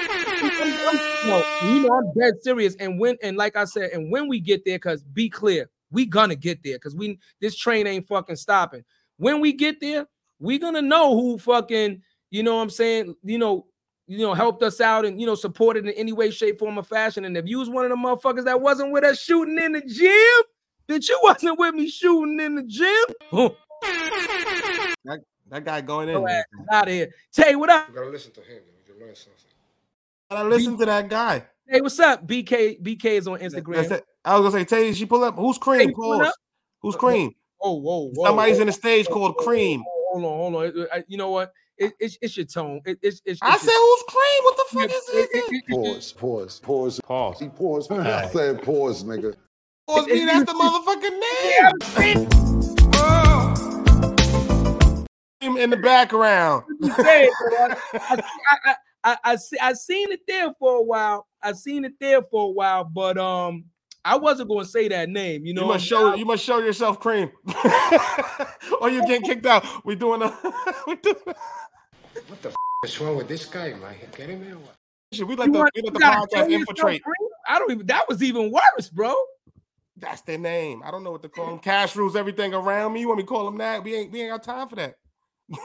No, 1.26 1.42
you 1.64 1.80
know 1.80 1.92
I'm 1.92 2.12
dead 2.18 2.34
serious. 2.42 2.76
And 2.76 2.98
when 2.98 3.16
and 3.22 3.36
like 3.36 3.56
I 3.56 3.64
said, 3.64 3.90
and 3.90 4.10
when 4.10 4.28
we 4.28 4.38
get 4.40 4.64
there, 4.64 4.76
because 4.76 5.02
be 5.02 5.28
clear, 5.28 5.68
we 5.90 6.06
gonna 6.06 6.36
get 6.36 6.62
there 6.62 6.76
because 6.76 6.94
we 6.94 7.18
this 7.40 7.56
train 7.56 7.86
ain't 7.86 8.06
fucking 8.06 8.36
stopping. 8.36 8.84
When 9.16 9.40
we 9.40 9.52
get 9.52 9.80
there, 9.80 10.06
we 10.38 10.58
gonna 10.58 10.82
know 10.82 11.14
who 11.18 11.38
fucking, 11.38 12.02
you 12.30 12.42
know 12.42 12.56
what 12.56 12.62
I'm 12.62 12.70
saying, 12.70 13.16
you 13.24 13.38
know, 13.38 13.66
you 14.06 14.18
know, 14.18 14.32
helped 14.32 14.62
us 14.62 14.80
out 14.80 15.04
and 15.04 15.20
you 15.20 15.26
know, 15.26 15.34
supported 15.34 15.86
in 15.86 15.92
any 15.94 16.12
way, 16.12 16.30
shape, 16.30 16.60
form, 16.60 16.78
or 16.78 16.84
fashion. 16.84 17.24
And 17.24 17.36
if 17.36 17.46
you 17.46 17.58
was 17.58 17.68
one 17.68 17.84
of 17.84 17.90
the 17.90 17.96
motherfuckers 17.96 18.44
that 18.44 18.60
wasn't 18.60 18.92
with 18.92 19.04
us 19.04 19.20
shooting 19.20 19.58
in 19.58 19.72
the 19.72 19.82
gym, 19.82 20.44
that 20.86 21.08
you 21.08 21.18
wasn't 21.22 21.58
with 21.58 21.74
me 21.74 21.90
shooting 21.90 22.38
in 22.40 22.54
the 22.54 22.62
gym, 22.62 23.04
That 25.50 25.64
guy 25.64 25.80
going 25.80 26.08
in. 26.08 26.14
your 26.16 26.26
there. 26.28 26.44
out 26.70 26.88
of 26.88 26.92
here. 26.94 27.12
Tay, 27.32 27.54
what 27.56 27.70
up? 27.70 27.88
You 27.88 27.94
gotta 27.94 28.10
listen 28.10 28.32
to 28.32 28.40
him. 28.40 28.60
You 28.86 28.92
can 28.94 29.06
learn 29.06 29.14
something. 29.14 29.34
I 30.30 30.42
listen 30.42 30.76
to 30.78 30.86
that 30.86 31.08
guy. 31.08 31.44
Hey, 31.66 31.80
what's 31.80 31.98
up? 32.00 32.26
BK, 32.26 32.80
BK 32.82 33.04
is 33.06 33.26
on 33.28 33.38
That's 33.38 33.54
Instagram. 33.54 33.90
it. 33.90 34.04
I 34.24 34.38
was 34.38 34.52
gonna 34.52 34.64
say, 34.64 34.76
Tay, 34.76 34.92
she 34.92 35.06
pull 35.06 35.24
up. 35.24 35.36
Who's 35.36 35.58
cream? 35.58 35.88
Hey, 35.88 35.94
Pause. 35.94 36.32
Who's 36.80 36.96
cream? 36.96 37.34
Oh, 37.60 37.74
whoa, 37.74 38.10
whoa. 38.14 38.24
Somebody's 38.26 38.56
whoa. 38.56 38.60
in 38.62 38.66
the 38.68 38.72
stage 38.72 39.06
called 39.08 39.36
Cream. 39.38 39.82
Hold 40.12 40.24
on, 40.24 40.30
hold 40.30 40.54
on. 40.56 40.64
It- 40.66 40.76
it- 40.76 40.88
I- 40.92 41.04
You 41.08 41.16
know 41.18 41.30
what? 41.30 41.52
It, 41.76 41.92
it's, 42.00 42.18
it's 42.20 42.36
your 42.36 42.46
tone. 42.46 42.80
It, 42.84 42.98
it's, 43.02 43.20
it's, 43.24 43.38
I 43.42 43.54
it's 43.54 43.62
said, 43.62 43.70
who's 43.72 44.02
cream? 44.08 44.42
What 44.44 44.56
the 44.56 44.64
fuck 44.76 44.90
is 44.90 45.08
it- 45.14 45.30
this? 45.32 45.48
it- 45.48 45.64
it- 45.68 45.74
Pause, 45.74 46.12
pause, 46.12 46.60
pause, 46.60 47.00
Pause. 47.04 47.40
He 47.40 47.48
paused. 47.48 47.92
I 47.92 48.28
said 48.28 48.62
pause, 48.62 49.04
nigga. 49.04 49.34
Pause 49.86 50.06
me, 50.06 50.24
that's 50.24 50.44
the 50.50 50.52
motherfucking 52.04 52.24
name. 52.64 52.77
Cream 55.40 55.56
in 55.56 55.70
the 55.70 55.76
background. 55.76 56.64
I'm 56.82 56.90
saying, 57.04 57.30
bro. 57.48 57.68
I, 57.94 58.22
I, 59.04 59.16
I, 59.24 59.36
I, 59.62 59.72
seen 59.74 60.10
it 60.10 60.20
there 60.26 60.52
for 60.58 60.78
a 60.78 60.82
while. 60.82 61.26
I 61.42 61.52
seen 61.52 61.84
it 61.84 61.92
there 62.00 62.22
for 62.22 62.46
a 62.48 62.50
while, 62.50 62.84
but 62.84 63.16
um, 63.18 63.64
I 64.04 64.16
wasn't 64.16 64.48
gonna 64.48 64.64
say 64.64 64.88
that 64.88 65.08
name. 65.08 65.46
You 65.46 65.54
know, 65.54 65.62
You 65.62 65.68
must 65.68 65.86
show 65.86 66.14
you 66.14 66.24
must 66.24 66.44
show 66.44 66.58
yourself 66.58 66.98
cream. 67.00 67.30
or 68.80 68.90
you 68.90 69.06
get 69.06 69.22
kicked 69.22 69.46
out. 69.46 69.64
We 69.84 69.94
doing 69.94 70.22
a 70.22 70.28
we 70.86 70.96
doing 70.96 71.16
What 72.26 72.42
the 72.42 72.48
f- 72.48 72.54
is 72.84 73.00
wrong 73.00 73.16
with 73.16 73.28
this 73.28 73.44
guy, 73.44 73.74
man? 73.74 73.94
Get 74.16 74.28
him 74.30 74.42
here. 74.44 74.54
or 74.54 74.58
what? 74.58 74.74
shit. 75.12 75.26
We 75.26 75.36
let 75.36 75.46
You 75.46 75.52
the 75.52 75.58
want- 75.60 75.70
we 75.76 75.82
let 75.82 75.94
the 75.94 76.00
podcast 76.00 76.50
infiltrate. 76.50 77.02
free? 77.04 77.28
I 77.48 77.58
don't 77.58 77.70
even. 77.70 77.86
That 77.86 78.08
was 78.08 78.22
even 78.22 78.50
worse, 78.50 78.88
bro. 78.88 79.14
That's 79.96 80.20
their 80.22 80.38
name. 80.38 80.82
I 80.84 80.90
don't 80.90 81.02
know 81.02 81.10
what 81.12 81.22
to 81.22 81.28
call 81.28 81.46
them. 81.46 81.58
Cash 81.60 81.96
rules 81.96 82.14
everything 82.14 82.54
around 82.54 82.92
me. 82.92 83.00
You 83.00 83.08
want 83.08 83.18
me 83.18 83.22
to 83.24 83.28
call 83.28 83.44
them 83.44 83.58
that? 83.58 83.82
We 83.84 83.94
ain't 83.94 84.12
we 84.12 84.22
ain't 84.22 84.30
got 84.32 84.42
time 84.42 84.68
for 84.68 84.76
that. 84.76 84.94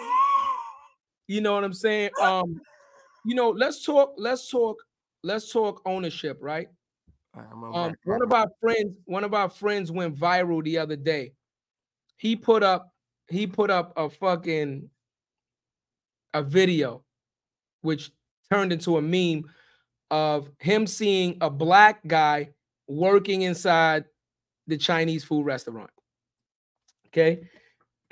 You 1.27 1.41
know 1.41 1.53
what 1.53 1.63
I'm 1.63 1.73
saying? 1.73 2.09
Um, 2.21 2.59
you 3.25 3.35
know, 3.35 3.49
let's 3.49 3.83
talk. 3.83 4.13
Let's 4.17 4.49
talk. 4.49 4.77
Let's 5.23 5.51
talk 5.51 5.81
ownership, 5.85 6.37
right? 6.41 6.67
All 7.33 7.41
right, 7.41 7.49
I'm 7.51 7.61
gonna 7.61 7.75
Um, 7.75 7.95
one 8.03 8.21
of 8.21 8.33
our 8.33 8.47
friends, 8.59 8.97
one 9.05 9.23
of 9.23 9.33
our 9.33 9.49
friends 9.49 9.91
went 9.91 10.17
viral 10.17 10.63
the 10.63 10.77
other 10.77 10.97
day. 10.97 11.33
He 12.17 12.35
put 12.35 12.61
up, 12.61 12.93
he 13.29 13.47
put 13.47 13.71
up 13.71 13.93
a 13.95 14.09
fucking 14.09 14.89
a 16.33 16.43
video, 16.43 17.03
which 17.81 18.11
turned 18.51 18.73
into 18.73 18.97
a 18.97 19.01
meme 19.01 19.49
of 20.11 20.49
him 20.59 20.85
seeing 20.85 21.37
a 21.41 21.49
black 21.49 22.05
guy 22.05 22.49
working 22.87 23.43
inside 23.43 24.05
the 24.67 24.77
Chinese 24.77 25.23
food 25.23 25.45
restaurant. 25.45 25.89
Okay. 27.07 27.47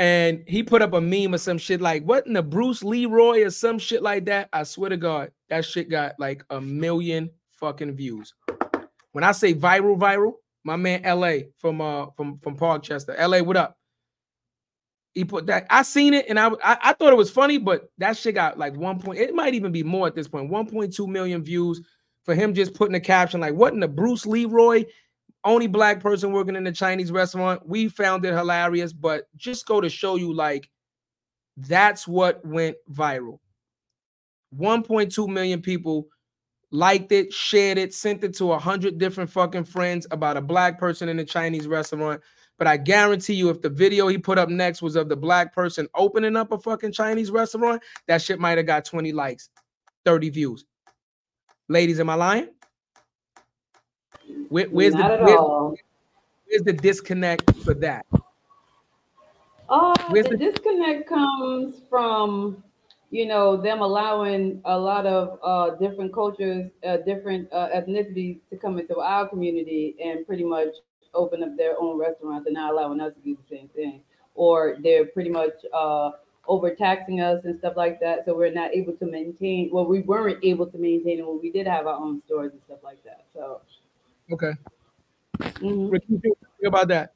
And 0.01 0.43
he 0.47 0.63
put 0.63 0.81
up 0.81 0.93
a 0.93 0.99
meme 0.99 1.35
or 1.35 1.37
some 1.37 1.59
shit 1.59 1.79
like, 1.79 2.03
what 2.05 2.25
in 2.25 2.33
the 2.33 2.41
Bruce 2.41 2.83
Leroy 2.83 3.43
or 3.43 3.51
some 3.51 3.77
shit 3.77 4.01
like 4.01 4.25
that. 4.25 4.49
I 4.51 4.63
swear 4.63 4.89
to 4.89 4.97
God, 4.97 5.31
that 5.49 5.63
shit 5.63 5.91
got 5.91 6.15
like 6.17 6.43
a 6.49 6.59
million 6.59 7.29
fucking 7.51 7.95
views. 7.95 8.33
When 9.11 9.23
I 9.23 9.31
say 9.31 9.53
viral, 9.53 9.99
viral, 9.99 10.33
my 10.63 10.75
man 10.75 11.03
LA 11.03 11.49
from 11.59 11.81
uh 11.81 12.07
from 12.17 12.39
from 12.39 12.57
Parkchester. 12.57 13.15
LA, 13.15 13.43
what 13.43 13.57
up? 13.57 13.77
He 15.13 15.23
put 15.23 15.45
that. 15.45 15.67
I 15.69 15.83
seen 15.83 16.15
it 16.15 16.25
and 16.29 16.39
I, 16.39 16.47
I 16.47 16.77
I 16.81 16.93
thought 16.93 17.13
it 17.13 17.17
was 17.17 17.29
funny, 17.29 17.59
but 17.59 17.91
that 17.99 18.17
shit 18.17 18.33
got 18.33 18.57
like 18.57 18.75
one 18.75 18.99
point. 18.99 19.19
It 19.19 19.35
might 19.35 19.53
even 19.53 19.71
be 19.71 19.83
more 19.83 20.07
at 20.07 20.15
this 20.15 20.27
point. 20.27 20.49
1.2 20.49 21.07
million 21.07 21.43
views 21.43 21.79
for 22.23 22.33
him 22.33 22.55
just 22.55 22.73
putting 22.73 22.95
a 22.95 22.99
caption 22.99 23.39
like, 23.39 23.53
"What 23.53 23.73
in 23.73 23.79
the 23.79 23.87
Bruce 23.87 24.25
Leroy 24.25 24.85
only 25.43 25.67
black 25.67 25.99
person 25.99 26.31
working 26.31 26.55
in 26.55 26.63
the 26.63 26.71
Chinese 26.71 27.11
restaurant. 27.11 27.65
We 27.65 27.87
found 27.87 28.25
it 28.25 28.33
hilarious, 28.33 28.93
but 28.93 29.25
just 29.35 29.65
go 29.65 29.81
to 29.81 29.89
show 29.89 30.15
you 30.15 30.33
like 30.33 30.69
that's 31.57 32.07
what 32.07 32.45
went 32.45 32.77
viral. 32.91 33.39
1.2 34.57 35.27
million 35.27 35.61
people 35.61 36.07
liked 36.71 37.11
it, 37.11 37.33
shared 37.33 37.77
it, 37.77 37.93
sent 37.93 38.23
it 38.23 38.35
to 38.37 38.53
a 38.53 38.59
hundred 38.59 38.97
different 38.97 39.29
fucking 39.29 39.65
friends 39.65 40.07
about 40.11 40.37
a 40.37 40.41
black 40.41 40.79
person 40.79 41.09
in 41.09 41.19
a 41.19 41.25
Chinese 41.25 41.67
restaurant. 41.67 42.21
But 42.57 42.67
I 42.67 42.77
guarantee 42.77 43.33
you, 43.33 43.49
if 43.49 43.61
the 43.61 43.69
video 43.69 44.07
he 44.07 44.17
put 44.17 44.37
up 44.37 44.49
next 44.49 44.81
was 44.81 44.95
of 44.95 45.09
the 45.09 45.15
black 45.15 45.53
person 45.53 45.87
opening 45.95 46.35
up 46.35 46.51
a 46.51 46.59
fucking 46.59 46.91
Chinese 46.91 47.31
restaurant, 47.31 47.81
that 48.07 48.21
shit 48.21 48.39
might 48.39 48.57
have 48.57 48.67
got 48.67 48.85
20 48.85 49.11
likes, 49.13 49.49
30 50.05 50.29
views. 50.29 50.65
Ladies, 51.67 51.99
am 51.99 52.09
I 52.09 52.15
lying? 52.15 52.49
Where, 54.51 54.65
where's 54.65 54.93
Not 54.93 55.07
the 55.07 55.13
at 55.13 55.21
where- 55.23 55.37
all. 55.37 55.77
where's 56.49 56.63
the 56.63 56.73
disconnect 56.73 57.55
for 57.63 57.73
that? 57.75 58.05
Uh, 59.69 59.95
Where's 60.09 60.27
the 60.27 60.35
disconnect 60.35 61.07
comes 61.07 61.79
from, 61.89 62.61
you 63.11 63.25
know, 63.25 63.55
them 63.55 63.79
allowing 63.79 64.61
a 64.65 64.77
lot 64.77 65.05
of 65.05 65.39
uh, 65.41 65.75
different 65.77 66.11
cultures, 66.13 66.69
uh, 66.85 66.97
different 66.97 67.47
uh, 67.53 67.69
ethnicities 67.73 68.39
to 68.49 68.57
come 68.57 68.77
into 68.77 68.99
our 68.99 69.29
community 69.29 69.95
and 70.03 70.27
pretty 70.27 70.43
much 70.43 70.73
open 71.13 71.41
up 71.41 71.55
their 71.55 71.79
own 71.79 71.97
restaurants 71.97 72.45
and 72.47 72.53
not 72.55 72.73
allowing 72.73 72.99
us 72.99 73.13
to 73.13 73.19
do 73.21 73.37
the 73.37 73.55
same 73.55 73.69
thing. 73.69 74.01
Or 74.35 74.75
they're 74.83 75.05
pretty 75.05 75.29
much 75.29 75.53
uh, 75.73 76.11
overtaxing 76.49 77.21
us 77.21 77.45
and 77.45 77.57
stuff 77.57 77.77
like 77.77 78.01
that. 78.01 78.25
So 78.25 78.35
we're 78.35 78.51
not 78.51 78.71
able 78.73 78.91
to 78.97 79.05
maintain, 79.05 79.69
well, 79.71 79.85
we 79.85 80.01
weren't 80.01 80.43
able 80.43 80.65
to 80.67 80.77
maintain 80.77 81.19
it 81.19 81.25
when 81.25 81.39
we 81.41 81.49
did 81.49 81.65
have 81.65 81.87
our 81.87 81.95
own 81.95 82.21
stores 82.25 82.51
and 82.51 82.61
stuff 82.65 82.79
like 82.83 83.01
that. 83.05 83.23
So, 83.33 83.61
Okay. 84.31 84.53
mhm. 85.39 85.91
Rick, 85.91 86.03
you 86.07 86.19
think 86.19 86.37
about 86.65 86.87
that? 86.87 87.13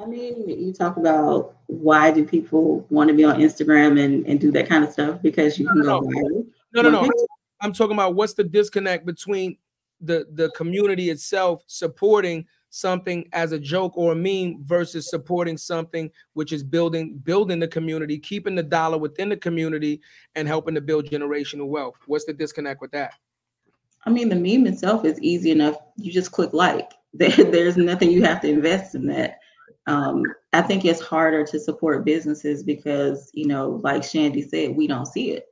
I 0.00 0.06
mean, 0.06 0.48
you 0.48 0.72
talk 0.72 0.96
about 0.96 1.56
why 1.66 2.10
do 2.12 2.24
people 2.24 2.86
want 2.88 3.08
to 3.08 3.14
be 3.14 3.24
on 3.24 3.40
Instagram 3.40 4.02
and, 4.02 4.24
and 4.26 4.40
do 4.40 4.52
that 4.52 4.68
kind 4.68 4.84
of 4.84 4.92
stuff 4.92 5.20
because 5.22 5.58
you 5.58 5.66
can 5.66 5.82
go 5.82 6.00
viral. 6.00 6.46
No, 6.72 6.82
no, 6.82 7.00
One 7.00 7.08
no. 7.08 7.26
I'm 7.60 7.72
talking 7.72 7.94
about 7.94 8.14
what's 8.14 8.34
the 8.34 8.44
disconnect 8.44 9.04
between 9.04 9.56
the 10.00 10.26
the 10.32 10.50
community 10.50 11.10
itself 11.10 11.64
supporting 11.66 12.46
something 12.70 13.28
as 13.32 13.52
a 13.52 13.58
joke 13.58 13.92
or 13.96 14.12
a 14.12 14.14
meme 14.14 14.62
versus 14.62 15.10
supporting 15.10 15.56
something 15.56 16.10
which 16.34 16.52
is 16.52 16.62
building 16.62 17.18
building 17.24 17.58
the 17.58 17.66
community, 17.66 18.18
keeping 18.18 18.54
the 18.54 18.62
dollar 18.62 18.98
within 18.98 19.28
the 19.28 19.36
community, 19.36 20.00
and 20.36 20.46
helping 20.46 20.74
to 20.74 20.80
build 20.80 21.06
generational 21.06 21.66
wealth. 21.66 21.96
What's 22.06 22.24
the 22.24 22.32
disconnect 22.32 22.80
with 22.80 22.92
that? 22.92 23.14
I 24.04 24.10
mean, 24.10 24.28
the 24.28 24.36
meme 24.36 24.66
itself 24.66 25.04
is 25.04 25.20
easy 25.20 25.50
enough. 25.50 25.76
You 25.96 26.12
just 26.12 26.32
click 26.32 26.52
like. 26.52 26.90
There's 27.14 27.76
nothing 27.76 28.10
you 28.10 28.22
have 28.24 28.40
to 28.42 28.48
invest 28.48 28.94
in 28.94 29.06
that. 29.06 29.40
Um, 29.86 30.22
I 30.52 30.60
think 30.60 30.84
it's 30.84 31.00
harder 31.00 31.44
to 31.44 31.58
support 31.58 32.04
businesses 32.04 32.62
because, 32.62 33.30
you 33.32 33.46
know, 33.46 33.80
like 33.82 34.04
Shandy 34.04 34.42
said, 34.42 34.76
we 34.76 34.86
don't 34.86 35.06
see 35.06 35.30
it. 35.30 35.46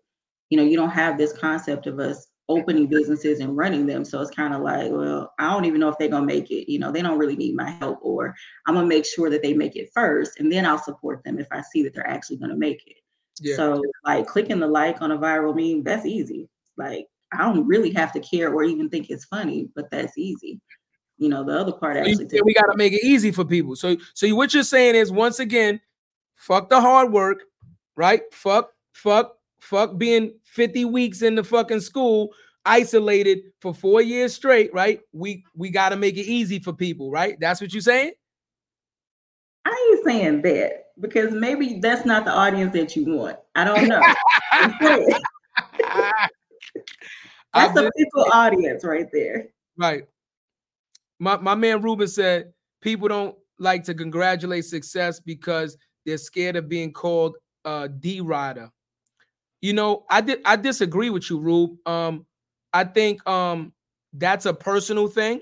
You 0.51 0.59
know, 0.59 0.65
you 0.65 0.77
don't 0.77 0.91
have 0.91 1.17
this 1.17 1.33
concept 1.33 1.87
of 1.87 1.99
us 1.99 2.29
opening 2.49 2.87
businesses 2.87 3.41
and 3.41 3.57
running 3.57 3.87
them. 3.87 4.05
So 4.05 4.21
it's 4.21 4.31
kind 4.31 4.55
of 4.55 4.63
like, 4.63 4.91
well, 4.93 5.33
I 5.39 5.51
don't 5.51 5.65
even 5.65 5.81
know 5.81 5.89
if 5.89 5.99
they're 5.99 6.09
gonna 6.09 6.27
make 6.27 6.51
it. 6.51 6.71
You 6.71 6.79
know, 6.79 6.93
they 6.93 7.03
don't 7.03 7.19
really 7.19 7.37
need 7.37 7.57
my 7.57 7.71
help, 7.71 7.99
or 8.03 8.35
I'm 8.67 8.75
gonna 8.75 8.87
make 8.87 9.05
sure 9.05 9.31
that 9.31 9.43
they 9.43 9.55
make 9.55 9.75
it 9.75 9.91
first, 9.93 10.39
and 10.39 10.51
then 10.51 10.65
I'll 10.65 10.79
support 10.79 11.25
them 11.25 11.39
if 11.39 11.49
I 11.51 11.63
see 11.63 11.83
that 11.83 11.95
they're 11.95 12.07
actually 12.07 12.37
gonna 12.37 12.57
make 12.57 12.87
it. 12.87 12.97
Yeah. 13.41 13.57
So 13.57 13.83
like 14.05 14.27
clicking 14.27 14.61
the 14.61 14.67
like 14.67 15.03
on 15.03 15.13
a 15.13 15.19
viral 15.19 15.57
meme, 15.57 15.83
that's 15.83 16.07
easy. 16.07 16.49
Like 16.77 17.09
I 17.33 17.39
don't 17.39 17.67
really 17.67 17.93
have 17.95 18.13
to 18.13 18.21
care 18.21 18.53
or 18.53 18.65
even 18.65 18.89
think 18.89 19.11
it's 19.11 19.25
funny, 19.25 19.69
but 19.75 19.91
that's 19.91 20.17
easy. 20.17 20.61
You 21.19 21.29
know, 21.29 21.45
the 21.45 21.59
other 21.59 21.73
part 21.73 21.97
So 21.97 22.03
actually 22.03 22.29
say 22.29 22.41
we 22.45 22.55
got 22.55 22.71
to 22.71 22.77
make 22.77 22.93
it 22.93 23.03
easy 23.03 23.31
for 23.33 23.45
people. 23.45 23.75
So, 23.75 23.97
so 24.15 24.33
what 24.35 24.53
you're 24.53 24.63
saying 24.63 24.95
is 24.95 25.11
once 25.11 25.39
again, 25.39 25.81
fuck 26.35 26.69
the 26.69 26.81
hard 26.81 27.13
work, 27.13 27.45
right? 27.97 28.23
Fuck, 28.33 28.71
fuck, 28.93 29.37
fuck 29.59 29.97
being 29.97 30.35
50 30.45 30.85
weeks 30.85 31.23
in 31.23 31.35
the 31.35 31.43
fucking 31.43 31.81
school, 31.81 32.31
isolated 32.67 33.39
for 33.61 33.73
four 33.73 34.03
years 34.03 34.35
straight, 34.35 34.73
right? 34.75 35.01
We 35.13 35.45
we 35.55 35.71
got 35.71 35.91
to 35.91 35.97
make 35.97 36.17
it 36.17 36.27
easy 36.27 36.59
for 36.59 36.73
people, 36.73 37.11
right? 37.11 37.39
That's 37.41 37.61
what 37.61 37.73
you're 37.73 37.81
saying. 37.81 38.13
I 39.65 39.93
ain't 39.95 40.05
saying 40.05 40.43
that 40.43 40.87
because 41.01 41.33
maybe 41.33 41.79
that's 41.81 42.05
not 42.05 42.25
the 42.25 42.33
audience 42.33 42.73
that 42.75 42.95
you 42.95 43.17
want. 43.17 43.39
I 43.55 43.65
don't 43.65 43.89
know. 43.89 44.03
that's 47.57 47.79
a 47.79 47.91
fickle 47.97 48.27
audience 48.33 48.85
right 48.85 49.09
there. 49.13 49.49
Right. 49.77 50.05
My 51.19 51.37
my 51.39 51.55
man 51.55 51.83
Ruben 51.83 52.09
said 52.09 52.53
people 52.81 53.09
don't 53.09 53.37
like 53.59 53.85
to 53.85 53.95
congratulate 53.95 54.65
success 54.65 55.21
because 55.21 55.77
they're 56.05 56.19
scared 56.19 56.57
of 56.57 56.69
being 56.69 56.93
called 56.93 57.37
a 57.65 57.89
D 57.89 58.21
rider. 58.21 58.71
You 59.61 59.73
know, 59.73 60.05
I 60.11 60.21
did 60.21 60.41
I 60.45 60.57
disagree 60.57 61.11
with 61.11 61.31
you, 61.31 61.39
Rube. 61.39 61.77
Um, 61.87 62.27
I 62.73 62.85
think 62.85 63.27
um 63.29 63.73
that's 64.13 64.47
a 64.47 64.55
personal 64.55 65.09
thing. 65.09 65.41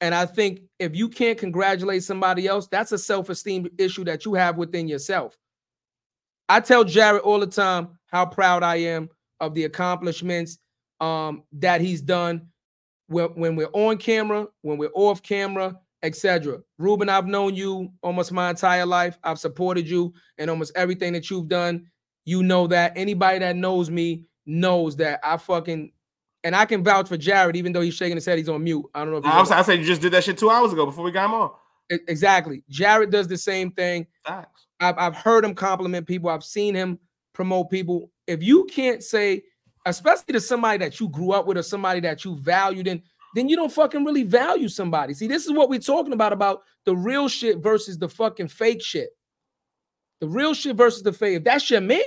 And 0.00 0.14
I 0.14 0.26
think 0.26 0.60
if 0.78 0.94
you 0.94 1.08
can't 1.08 1.38
congratulate 1.38 2.02
somebody 2.02 2.46
else, 2.46 2.68
that's 2.68 2.92
a 2.92 2.98
self-esteem 2.98 3.68
issue 3.78 4.04
that 4.04 4.26
you 4.26 4.34
have 4.34 4.58
within 4.58 4.88
yourself. 4.88 5.38
I 6.48 6.60
tell 6.60 6.84
Jared 6.84 7.22
all 7.22 7.40
the 7.40 7.46
time 7.46 7.98
how 8.08 8.26
proud 8.26 8.62
I 8.62 8.76
am 8.76 9.08
of 9.40 9.54
the 9.54 9.64
accomplishments 9.64 10.58
um, 11.00 11.42
that 11.52 11.80
he's 11.80 12.00
done 12.00 12.48
when, 13.08 13.28
when 13.30 13.56
we're 13.56 13.70
on 13.72 13.98
camera, 13.98 14.46
when 14.62 14.78
we're 14.78 14.92
off 14.94 15.22
camera, 15.22 15.78
etc. 16.02 16.60
Ruben, 16.78 17.08
I've 17.08 17.26
known 17.26 17.54
you 17.54 17.92
almost 18.02 18.32
my 18.32 18.50
entire 18.50 18.86
life. 18.86 19.18
I've 19.24 19.38
supported 19.38 19.88
you 19.88 20.12
in 20.38 20.48
almost 20.48 20.72
everything 20.76 21.12
that 21.14 21.30
you've 21.30 21.48
done. 21.48 21.86
You 22.24 22.42
know 22.42 22.66
that. 22.68 22.92
Anybody 22.96 23.38
that 23.40 23.56
knows 23.56 23.90
me 23.90 24.24
knows 24.46 24.96
that 24.96 25.20
I 25.22 25.36
fucking 25.36 25.92
and 26.44 26.54
I 26.54 26.64
can 26.64 26.84
vouch 26.84 27.08
for 27.08 27.16
Jared, 27.16 27.56
even 27.56 27.72
though 27.72 27.80
he's 27.80 27.94
shaking 27.94 28.16
his 28.16 28.24
head, 28.24 28.38
he's 28.38 28.48
on 28.48 28.62
mute. 28.62 28.86
I 28.94 29.00
don't 29.00 29.10
know 29.10 29.16
if 29.18 29.24
you 29.24 29.30
I, 29.30 29.34
know 29.34 29.40
was, 29.40 29.48
that. 29.48 29.58
I 29.58 29.62
said 29.62 29.80
you 29.80 29.84
just 29.84 30.00
did 30.00 30.12
that 30.12 30.22
shit 30.22 30.38
two 30.38 30.48
hours 30.48 30.72
ago 30.72 30.86
before 30.86 31.04
we 31.04 31.10
got 31.10 31.24
him 31.24 31.34
on. 31.34 31.50
Exactly. 31.90 32.62
Jared 32.68 33.10
does 33.10 33.26
the 33.26 33.36
same 33.36 33.72
thing. 33.72 34.06
Facts. 34.24 34.66
I've, 34.78 34.96
I've 34.98 35.16
heard 35.16 35.44
him 35.44 35.54
compliment 35.54 36.06
people. 36.06 36.30
I've 36.30 36.44
seen 36.44 36.74
him 36.74 37.00
promote 37.32 37.70
people. 37.70 38.10
If 38.28 38.42
you 38.42 38.64
can't 38.66 39.02
say, 39.02 39.42
especially 39.86 40.32
to 40.34 40.40
somebody 40.40 40.78
that 40.78 41.00
you 41.00 41.08
grew 41.08 41.32
up 41.32 41.46
with 41.46 41.56
or 41.56 41.62
somebody 41.62 42.00
that 42.00 42.24
you 42.24 42.36
valued 42.36 42.86
in, 42.86 43.02
then 43.34 43.48
you 43.48 43.56
don't 43.56 43.72
fucking 43.72 44.04
really 44.04 44.24
value 44.24 44.68
somebody. 44.68 45.14
See, 45.14 45.28
this 45.28 45.46
is 45.46 45.52
what 45.52 45.68
we're 45.68 45.78
talking 45.78 46.12
about 46.12 46.32
about 46.32 46.62
the 46.84 46.94
real 46.94 47.28
shit 47.28 47.58
versus 47.58 47.96
the 47.96 48.08
fucking 48.08 48.48
fake 48.48 48.82
shit. 48.82 49.10
The 50.20 50.28
real 50.28 50.54
shit 50.54 50.76
versus 50.76 51.02
the 51.02 51.12
fake. 51.12 51.36
If 51.36 51.44
that's 51.44 51.70
your 51.70 51.80
man, 51.80 52.00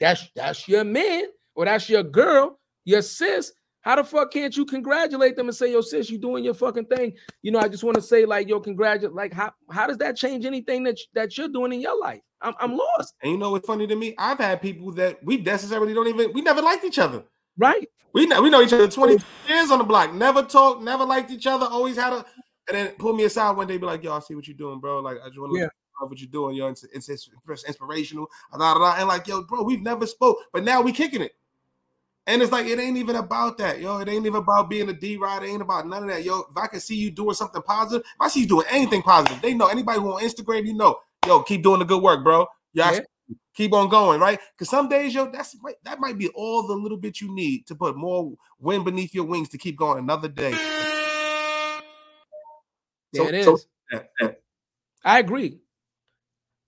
that's 0.00 0.28
that's 0.34 0.66
your 0.66 0.84
man 0.84 1.24
or 1.54 1.66
that's 1.66 1.88
your 1.88 2.02
girl, 2.02 2.58
your 2.84 3.02
sis. 3.02 3.52
How 3.82 3.96
the 3.96 4.04
fuck 4.04 4.32
can't 4.32 4.56
you 4.56 4.64
congratulate 4.64 5.36
them 5.36 5.48
and 5.48 5.56
say, 5.56 5.72
yo, 5.72 5.80
sis, 5.80 6.08
you 6.08 6.18
doing 6.18 6.44
your 6.44 6.54
fucking 6.54 6.86
thing? 6.86 7.14
You 7.42 7.50
know, 7.50 7.58
I 7.58 7.68
just 7.68 7.84
want 7.84 7.96
to 7.96 8.02
say, 8.02 8.24
like, 8.24 8.48
yo, 8.48 8.60
congratulate. 8.60 9.14
Like, 9.14 9.32
how 9.32 9.52
how 9.70 9.86
does 9.86 9.98
that 9.98 10.16
change 10.16 10.46
anything 10.46 10.84
that 10.84 10.98
that 11.14 11.36
you're 11.36 11.48
doing 11.48 11.72
in 11.72 11.80
your 11.80 11.98
life? 12.00 12.20
I'm, 12.40 12.54
I'm 12.60 12.76
lost. 12.76 13.14
And 13.22 13.32
you 13.32 13.38
know 13.38 13.50
what's 13.50 13.66
funny 13.66 13.86
to 13.86 13.96
me? 13.96 14.14
I've 14.18 14.38
had 14.38 14.62
people 14.62 14.92
that 14.92 15.22
we 15.24 15.36
necessarily 15.38 15.94
don't 15.94 16.08
even 16.08 16.32
we 16.32 16.42
never 16.42 16.62
liked 16.62 16.84
each 16.84 16.98
other. 16.98 17.24
Right. 17.58 17.88
We 18.12 18.26
know 18.26 18.40
we 18.40 18.50
know 18.50 18.62
each 18.62 18.72
other 18.72 18.88
20 18.88 19.18
years 19.48 19.70
on 19.70 19.78
the 19.78 19.84
block. 19.84 20.14
Never 20.14 20.42
talked, 20.42 20.82
never 20.82 21.04
liked 21.04 21.30
each 21.30 21.46
other, 21.46 21.66
always 21.66 21.96
had 21.96 22.12
a 22.12 22.24
and 22.68 22.76
then 22.76 22.88
pull 22.98 23.12
me 23.12 23.24
aside 23.24 23.56
one 23.56 23.66
day, 23.66 23.76
be 23.76 23.86
like, 23.86 24.04
yo, 24.04 24.14
I 24.14 24.20
see 24.20 24.34
what 24.34 24.46
you're 24.46 24.56
doing, 24.56 24.78
bro. 24.78 25.00
Like, 25.00 25.18
I 25.22 25.26
just 25.26 25.40
want 25.40 25.52
to 25.54 25.58
Yeah. 25.58 25.68
love 26.00 26.10
what 26.10 26.20
you're 26.20 26.30
doing. 26.30 26.54
Yo, 26.54 26.68
it's, 26.68 26.84
it's, 26.84 27.08
it's 27.08 27.28
inspirational. 27.66 28.28
Da, 28.52 28.74
da, 28.74 28.78
da. 28.78 28.94
And 28.98 29.08
like, 29.08 29.26
yo, 29.26 29.42
bro, 29.42 29.62
we've 29.62 29.82
never 29.82 30.06
spoke, 30.06 30.38
but 30.52 30.62
now 30.62 30.80
we 30.80 30.92
kicking 30.92 31.22
it. 31.22 31.32
And 32.28 32.40
it's 32.40 32.52
like 32.52 32.66
it 32.66 32.78
ain't 32.78 32.96
even 32.96 33.16
about 33.16 33.58
that, 33.58 33.80
yo. 33.80 33.98
It 33.98 34.08
ain't 34.08 34.24
even 34.26 34.36
about 34.42 34.70
being 34.70 34.88
a 34.88 34.92
D 34.92 35.16
ride. 35.16 35.42
It 35.42 35.48
ain't 35.48 35.62
about 35.62 35.88
none 35.88 36.04
of 36.04 36.08
that, 36.08 36.22
yo. 36.22 36.40
If 36.50 36.56
I 36.56 36.68
can 36.68 36.78
see 36.80 36.94
you 36.94 37.10
doing 37.10 37.34
something 37.34 37.60
positive, 37.62 38.06
if 38.06 38.20
I 38.20 38.28
see 38.28 38.40
you 38.40 38.46
doing 38.46 38.66
anything 38.70 39.02
positive, 39.02 39.42
they 39.42 39.54
know 39.54 39.66
anybody 39.66 39.98
who 39.98 40.12
on 40.12 40.22
Instagram, 40.22 40.64
you 40.64 40.74
know, 40.74 40.98
yo, 41.26 41.42
keep 41.42 41.62
doing 41.64 41.80
the 41.80 41.84
good 41.84 42.00
work, 42.02 42.22
bro. 42.22 42.46
Y'all 42.74 42.94
Yeah. 42.94 43.00
keep 43.56 43.72
on 43.72 43.88
going, 43.88 44.20
right? 44.20 44.38
Because 44.56 44.70
some 44.70 44.88
days, 44.88 45.14
yo, 45.14 45.30
that's 45.32 45.56
that 45.82 45.98
might 45.98 46.16
be 46.16 46.28
all 46.28 46.64
the 46.66 46.74
little 46.74 46.96
bit 46.96 47.20
you 47.20 47.34
need 47.34 47.66
to 47.66 47.74
put 47.74 47.96
more 47.96 48.32
wind 48.60 48.84
beneath 48.84 49.14
your 49.14 49.24
wings 49.24 49.48
to 49.48 49.58
keep 49.58 49.76
going 49.76 49.98
another 49.98 50.28
day. 50.28 50.52
Yeah, 53.12 53.22
So- 53.22 53.28
it 53.28 53.34
is. 53.34 53.44
so- 53.46 53.58
yeah. 54.20 54.28
I 55.04 55.18
agree. 55.18 55.58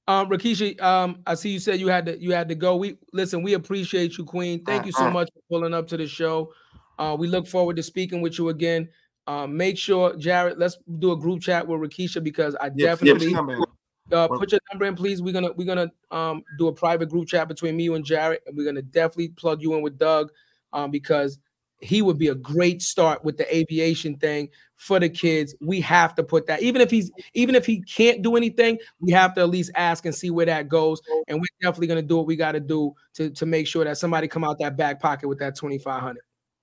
Um, 0.07 0.29
Rakisha, 0.29 0.81
um, 0.83 1.23
I 1.27 1.35
see 1.35 1.51
you 1.51 1.59
said 1.59 1.81
you 1.81 1.89
had 1.89 2.07
to 2.07 2.21
you 2.21 2.33
had 2.33 2.49
to 2.49 2.55
go. 2.55 2.77
We 2.77 2.99
listen, 3.13 3.43
we 3.43 3.55
appreciate 3.55 4.19
you, 4.19 4.25
Queen. 4.25 4.65
Thank 4.65 4.85
you 4.87 4.93
so 4.93 5.05
Uh-uh. 5.05 5.11
much 5.11 5.31
for 5.33 5.41
pulling 5.51 5.73
up 5.73 5.87
to 5.89 5.97
the 5.97 6.07
show. 6.07 6.53
Uh, 6.99 7.17
we 7.19 7.27
look 7.27 7.47
forward 7.47 7.77
to 7.77 7.83
speaking 7.83 8.21
with 8.21 8.39
you 8.39 8.51
again. 8.51 8.89
Um, 9.27 9.57
make 9.57 9.79
sure, 9.79 10.15
Jared, 10.17 10.59
let's 10.59 10.77
do 10.99 11.13
a 11.13 11.17
group 11.17 11.41
chat 11.41 11.67
with 11.67 11.81
Rakisha 11.81 12.23
because 12.23 12.55
I 12.61 12.67
yeah, 12.77 12.91
definitely 12.91 13.15
put 13.19 13.23
your 13.23 13.33
number 13.33 13.55
in. 13.55 13.65
uh, 14.13 14.29
put 14.29 14.53
your 14.53 14.61
number 14.73 14.85
in, 14.85 14.95
please. 14.95 15.23
We're 15.23 15.33
gonna 15.33 15.53
we're 15.53 15.67
gonna 15.67 15.91
um 16.11 16.45
do 16.59 16.69
a 16.69 16.73
private 16.73 17.09
group 17.09 17.27
chat 17.27 17.49
between 17.49 17.75
me 17.77 17.85
you 17.85 17.95
and 17.95 18.05
Jared, 18.05 18.41
and 18.47 18.57
we're 18.57 18.67
gonna 18.67 18.83
definitely 18.83 19.29
plug 19.29 19.63
you 19.63 19.75
in 19.75 19.83
with 19.83 19.97
Doug, 19.99 20.31
um, 20.75 20.91
because 20.91 21.39
he 21.81 22.03
would 22.03 22.19
be 22.19 22.29
a 22.29 22.35
great 22.35 22.83
start 22.83 23.25
with 23.25 23.37
the 23.37 23.57
aviation 23.57 24.17
thing 24.17 24.49
for 24.77 24.99
the 24.99 25.09
kids. 25.09 25.55
We 25.61 25.81
have 25.83 26.15
to 26.15 26.23
put 26.23 26.47
that, 26.47 26.63
even 26.63 26.81
if 26.81 26.91
he's 26.91 27.11
even 27.35 27.55
if 27.55 27.67
he 27.67 27.83
can't 27.83 28.23
do 28.23 28.37
anything, 28.37 28.79
we 29.01 29.13
have 29.13 29.35
to 29.35 29.43
at 29.43 29.51
least 29.51 29.71
ask 29.75 30.07
and 30.07 30.15
see 30.15 30.31
where 30.31 30.47
that 30.47 30.69
goes. 30.69 31.01
And 31.29 31.39
we're 31.39 31.47
definitely 31.61 31.89
gonna 31.89 32.03
do 32.03 32.17
what 32.17 32.27
we 32.27 32.37
got 32.37 32.53
to 32.53 32.61
do 32.61 32.95
to 33.15 33.31
to 33.31 33.47
make 33.47 33.67
sure 33.67 33.85
that 33.85 33.99
somebody 33.99 34.29
come 34.29 34.45
out 34.45 34.59
that 34.61 34.77
back 34.77 35.01
pocket 35.01 35.29
with 35.29 35.39
that 35.39 35.57
twenty 35.57 35.79
five 35.79 36.01
hundred. 36.01 36.23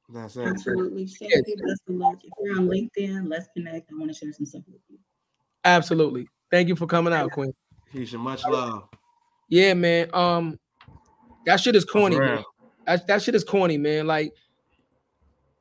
That's 0.09 0.35
it. 0.35 0.45
Absolutely. 0.45 1.07
Shandy, 1.07 1.55
best 1.55 1.81
of 1.87 1.95
luck. 1.95 2.17
If 2.23 2.31
you're 2.41 2.57
on 2.57 2.67
LinkedIn, 2.67 3.29
let's 3.29 3.47
connect. 3.55 3.91
I 3.91 3.97
want 3.97 4.11
to 4.11 4.17
share 4.17 4.33
some 4.33 4.45
stuff 4.45 4.63
with 4.67 4.81
you. 4.89 4.97
Absolutely. 5.63 6.27
Thank 6.49 6.67
you 6.67 6.75
for 6.75 6.85
coming 6.85 7.13
out, 7.13 7.31
Queen. 7.31 7.53
Keisha, 7.93 8.19
much 8.19 8.43
love. 8.45 8.89
Yeah, 9.47 9.73
man. 9.73 10.09
Um, 10.13 10.59
that 11.45 11.61
shit 11.61 11.75
is 11.75 11.85
corny. 11.85 12.19
Man. 12.19 12.43
That, 12.85 13.07
that 13.07 13.21
shit 13.21 13.35
is 13.35 13.43
corny, 13.45 13.77
man. 13.77 14.05
Like, 14.05 14.33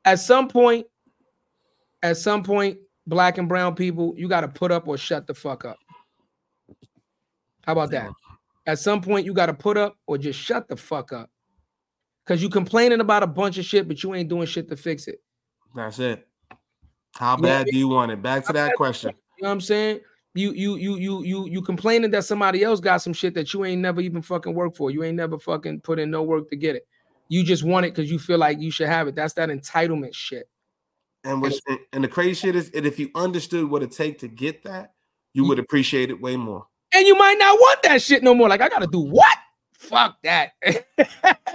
at 0.05 0.19
some 0.19 0.47
point, 0.47 0.87
at 2.03 2.17
some 2.17 2.43
point, 2.43 2.77
black 3.05 3.37
and 3.37 3.47
brown 3.47 3.75
people, 3.75 4.13
you 4.17 4.27
got 4.27 4.41
to 4.41 4.47
put 4.47 4.71
up 4.71 4.87
or 4.87 4.97
shut 4.97 5.27
the 5.27 5.33
fuck 5.33 5.65
up. 5.65 5.77
How 7.65 7.73
about 7.73 7.91
that? 7.91 8.09
At 8.65 8.79
some 8.79 9.01
point, 9.01 9.25
you 9.25 9.33
got 9.33 9.47
to 9.47 9.53
put 9.53 9.77
up 9.77 9.95
or 10.07 10.17
just 10.17 10.39
shut 10.39 10.67
the 10.67 10.75
fuck 10.75 11.11
up. 11.11 11.29
Cause 12.27 12.41
you 12.41 12.49
complaining 12.49 13.01
about 13.01 13.23
a 13.23 13.27
bunch 13.27 13.57
of 13.57 13.65
shit, 13.65 13.87
but 13.87 14.01
you 14.03 14.13
ain't 14.13 14.29
doing 14.29 14.45
shit 14.45 14.69
to 14.69 14.77
fix 14.77 15.07
it. 15.07 15.21
That's 15.75 15.99
it. 15.99 16.27
How 17.15 17.35
You 17.35 17.43
bad 17.43 17.65
do 17.65 17.77
you 17.77 17.87
want 17.87 18.11
it? 18.11 18.21
Back 18.21 18.45
to 18.45 18.53
that 18.53 18.75
question. 18.75 19.09
You 19.37 19.43
know 19.43 19.49
what 19.49 19.53
I'm 19.53 19.61
saying? 19.61 19.99
You 20.33 20.51
you 20.53 20.75
you 20.75 20.95
you 20.97 21.23
you 21.23 21.47
you 21.49 21.61
complaining 21.61 22.11
that 22.11 22.23
somebody 22.23 22.63
else 22.63 22.79
got 22.79 22.97
some 22.97 23.11
shit 23.11 23.33
that 23.33 23.53
you 23.53 23.65
ain't 23.65 23.81
never 23.81 23.99
even 23.99 24.21
fucking 24.21 24.53
worked 24.53 24.77
for. 24.77 24.91
You 24.91 25.03
ain't 25.03 25.17
never 25.17 25.37
fucking 25.37 25.81
put 25.81 25.99
in 25.99 26.09
no 26.09 26.23
work 26.23 26.49
to 26.49 26.55
get 26.55 26.75
it. 26.75 26.87
You 27.31 27.45
just 27.45 27.63
want 27.63 27.85
it 27.85 27.95
because 27.95 28.11
you 28.11 28.19
feel 28.19 28.37
like 28.37 28.59
you 28.59 28.71
should 28.71 28.89
have 28.89 29.07
it. 29.07 29.15
That's 29.15 29.35
that 29.35 29.47
entitlement 29.47 30.13
shit. 30.13 30.49
And 31.23 31.41
which 31.41 31.61
and 31.93 32.03
the 32.03 32.09
crazy 32.09 32.33
shit 32.33 32.57
is, 32.57 32.69
and 32.71 32.85
if 32.85 32.99
you 32.99 33.09
understood 33.15 33.69
what 33.69 33.81
it 33.81 33.91
take 33.93 34.19
to 34.19 34.27
get 34.27 34.63
that, 34.63 34.95
you 35.33 35.45
would 35.45 35.57
appreciate 35.57 36.09
it 36.09 36.19
way 36.19 36.35
more. 36.35 36.67
And 36.93 37.07
you 37.07 37.15
might 37.17 37.37
not 37.39 37.57
want 37.57 37.83
that 37.83 38.01
shit 38.01 38.21
no 38.21 38.35
more. 38.35 38.49
Like 38.49 38.59
I 38.59 38.67
gotta 38.67 38.85
do 38.85 38.99
what? 38.99 39.37
Fuck 39.71 40.17
that. 40.23 40.51
it 40.61 40.85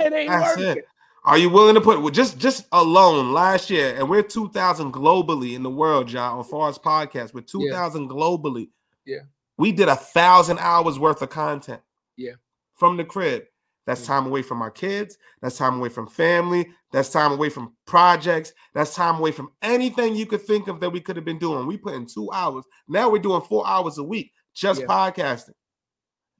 ain't 0.00 0.30
That's 0.30 0.58
it. 0.58 0.86
Are 1.26 1.36
you 1.36 1.50
willing 1.50 1.74
to 1.74 1.82
put 1.82 2.00
well, 2.00 2.08
just 2.08 2.38
just 2.38 2.64
alone 2.72 3.34
last 3.34 3.68
year, 3.68 3.94
and 3.98 4.08
we're 4.08 4.22
2,000 4.22 4.94
globally 4.94 5.56
in 5.56 5.62
the 5.62 5.68
world, 5.68 6.08
John, 6.08 6.38
on 6.38 6.44
Forest 6.44 6.82
Podcast. 6.82 7.34
We're 7.34 7.42
2,000 7.42 8.08
globally. 8.08 8.70
Yeah. 9.04 9.24
We 9.58 9.72
did 9.72 9.88
a 9.88 9.96
thousand 9.96 10.58
hours 10.58 10.98
worth 10.98 11.20
of 11.20 11.28
content. 11.28 11.82
Yeah. 12.16 12.36
From 12.76 12.96
the 12.96 13.04
crib. 13.04 13.44
That's 13.86 14.02
mm. 14.02 14.06
time 14.06 14.26
away 14.26 14.42
from 14.42 14.60
our 14.62 14.70
kids. 14.70 15.16
That's 15.40 15.56
time 15.56 15.78
away 15.78 15.88
from 15.88 16.06
family. 16.06 16.68
That's 16.92 17.10
time 17.10 17.32
away 17.32 17.48
from 17.48 17.74
projects. 17.86 18.52
That's 18.74 18.94
time 18.94 19.16
away 19.16 19.32
from 19.32 19.50
anything 19.62 20.16
you 20.16 20.26
could 20.26 20.42
think 20.42 20.68
of 20.68 20.80
that 20.80 20.90
we 20.90 21.00
could 21.00 21.16
have 21.16 21.24
been 21.24 21.38
doing. 21.38 21.66
We 21.66 21.76
put 21.76 21.94
in 21.94 22.06
two 22.06 22.30
hours. 22.32 22.64
Now 22.88 23.08
we're 23.08 23.18
doing 23.22 23.42
four 23.42 23.66
hours 23.66 23.98
a 23.98 24.02
week, 24.02 24.32
just 24.54 24.80
Yeah. 24.80 24.86
podcasting. 24.86 25.54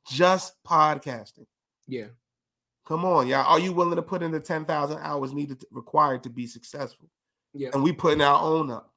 Just 0.08 0.54
podcasting. 0.64 1.46
Yeah. 1.86 2.08
Come 2.86 3.04
on, 3.04 3.26
y'all. 3.26 3.44
Are 3.46 3.58
you 3.58 3.72
willing 3.72 3.96
to 3.96 4.02
put 4.02 4.22
in 4.22 4.30
the 4.30 4.38
10,000 4.38 4.98
hours 4.98 5.32
needed 5.32 5.60
to, 5.60 5.66
required 5.72 6.22
to 6.22 6.30
be 6.30 6.46
successful? 6.46 7.08
Yeah. 7.52 7.70
And 7.72 7.82
we 7.82 7.92
putting 7.92 8.20
our 8.20 8.40
own 8.40 8.70
up. 8.70 8.92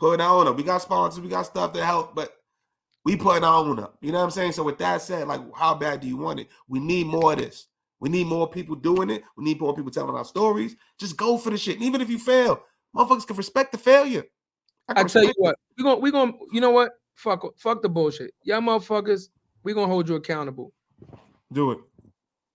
Putting 0.00 0.20
our 0.20 0.40
own 0.40 0.48
up. 0.48 0.56
We 0.56 0.64
got 0.64 0.82
sponsors, 0.82 1.20
we 1.20 1.28
got 1.28 1.46
stuff 1.46 1.72
to 1.74 1.84
help, 1.84 2.16
but 2.16 2.41
we 3.04 3.16
putting 3.16 3.44
our 3.44 3.64
own 3.64 3.78
up. 3.78 3.96
You 4.00 4.12
know 4.12 4.18
what 4.18 4.24
I'm 4.24 4.30
saying? 4.30 4.52
So 4.52 4.62
with 4.62 4.78
that 4.78 5.02
said, 5.02 5.26
like 5.28 5.40
how 5.54 5.74
bad 5.74 6.00
do 6.00 6.08
you 6.08 6.16
want 6.16 6.40
it? 6.40 6.48
We 6.68 6.78
need 6.78 7.06
more 7.06 7.32
of 7.32 7.38
this. 7.38 7.66
We 8.00 8.08
need 8.08 8.26
more 8.26 8.48
people 8.48 8.74
doing 8.74 9.10
it. 9.10 9.22
We 9.36 9.44
need 9.44 9.60
more 9.60 9.74
people 9.74 9.90
telling 9.90 10.16
our 10.16 10.24
stories. 10.24 10.76
Just 10.98 11.16
go 11.16 11.38
for 11.38 11.50
the 11.50 11.58
shit. 11.58 11.76
And 11.76 11.84
even 11.84 12.00
if 12.00 12.10
you 12.10 12.18
fail, 12.18 12.62
motherfuckers 12.94 13.26
can 13.26 13.36
respect 13.36 13.72
the 13.72 13.78
failure. 13.78 14.24
I 14.88 14.94
can 14.94 15.08
tell 15.08 15.24
you 15.24 15.32
what, 15.36 15.56
we're 15.78 15.84
gonna 15.84 16.00
we 16.00 16.10
gonna 16.10 16.32
you 16.52 16.60
know 16.60 16.70
what? 16.70 16.92
Fuck 17.14 17.44
fuck 17.58 17.82
the 17.82 17.88
bullshit. 17.88 18.32
Y'all 18.42 18.60
motherfuckers, 18.60 19.28
we 19.62 19.74
gonna 19.74 19.86
hold 19.86 20.08
you 20.08 20.16
accountable. 20.16 20.72
Do 21.52 21.72
it. 21.72 21.78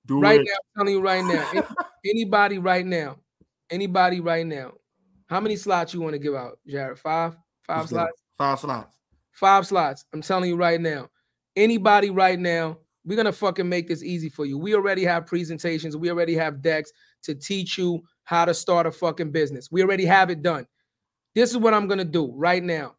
Do 0.05 0.19
it. 0.19 0.21
Right 0.21 0.41
it. 0.41 0.45
now, 0.45 0.53
I'm 0.53 0.85
telling 0.85 0.93
you 0.93 1.01
right 1.01 1.23
now, 1.23 1.63
anybody 2.05 2.57
right 2.57 2.85
now, 2.85 3.17
anybody 3.69 4.19
right 4.19 4.45
now, 4.45 4.73
how 5.27 5.39
many 5.39 5.55
slots 5.55 5.93
you 5.93 6.01
want 6.01 6.13
to 6.13 6.19
give 6.19 6.35
out, 6.35 6.59
Jared? 6.67 6.99
Five, 6.99 7.37
five 7.65 7.87
slots, 7.89 8.21
Five 8.37 8.59
slots. 8.59 8.96
Five 9.37 9.67
slots. 9.67 10.03
I'm 10.13 10.21
telling 10.21 10.49
you 10.49 10.55
right 10.55 10.81
now, 10.81 11.09
anybody 11.55 12.09
right 12.09 12.39
now, 12.39 12.79
we're 13.05 13.15
gonna 13.15 13.31
fucking 13.31 13.69
make 13.69 13.87
this 13.87 14.03
easy 14.03 14.29
for 14.29 14.45
you. 14.45 14.57
We 14.57 14.75
already 14.75 15.03
have 15.05 15.27
presentations, 15.27 15.95
we 15.95 16.09
already 16.09 16.35
have 16.35 16.61
decks 16.61 16.91
to 17.23 17.35
teach 17.35 17.77
you 17.77 18.01
how 18.23 18.45
to 18.45 18.53
start 18.53 18.87
a 18.87 18.91
fucking 18.91 19.31
business. 19.31 19.71
We 19.71 19.81
already 19.81 20.05
have 20.05 20.29
it 20.29 20.41
done. 20.41 20.67
This 21.35 21.51
is 21.51 21.57
what 21.57 21.73
I'm 21.73 21.87
gonna 21.87 22.03
do 22.03 22.33
right 22.35 22.63
now. 22.63 22.95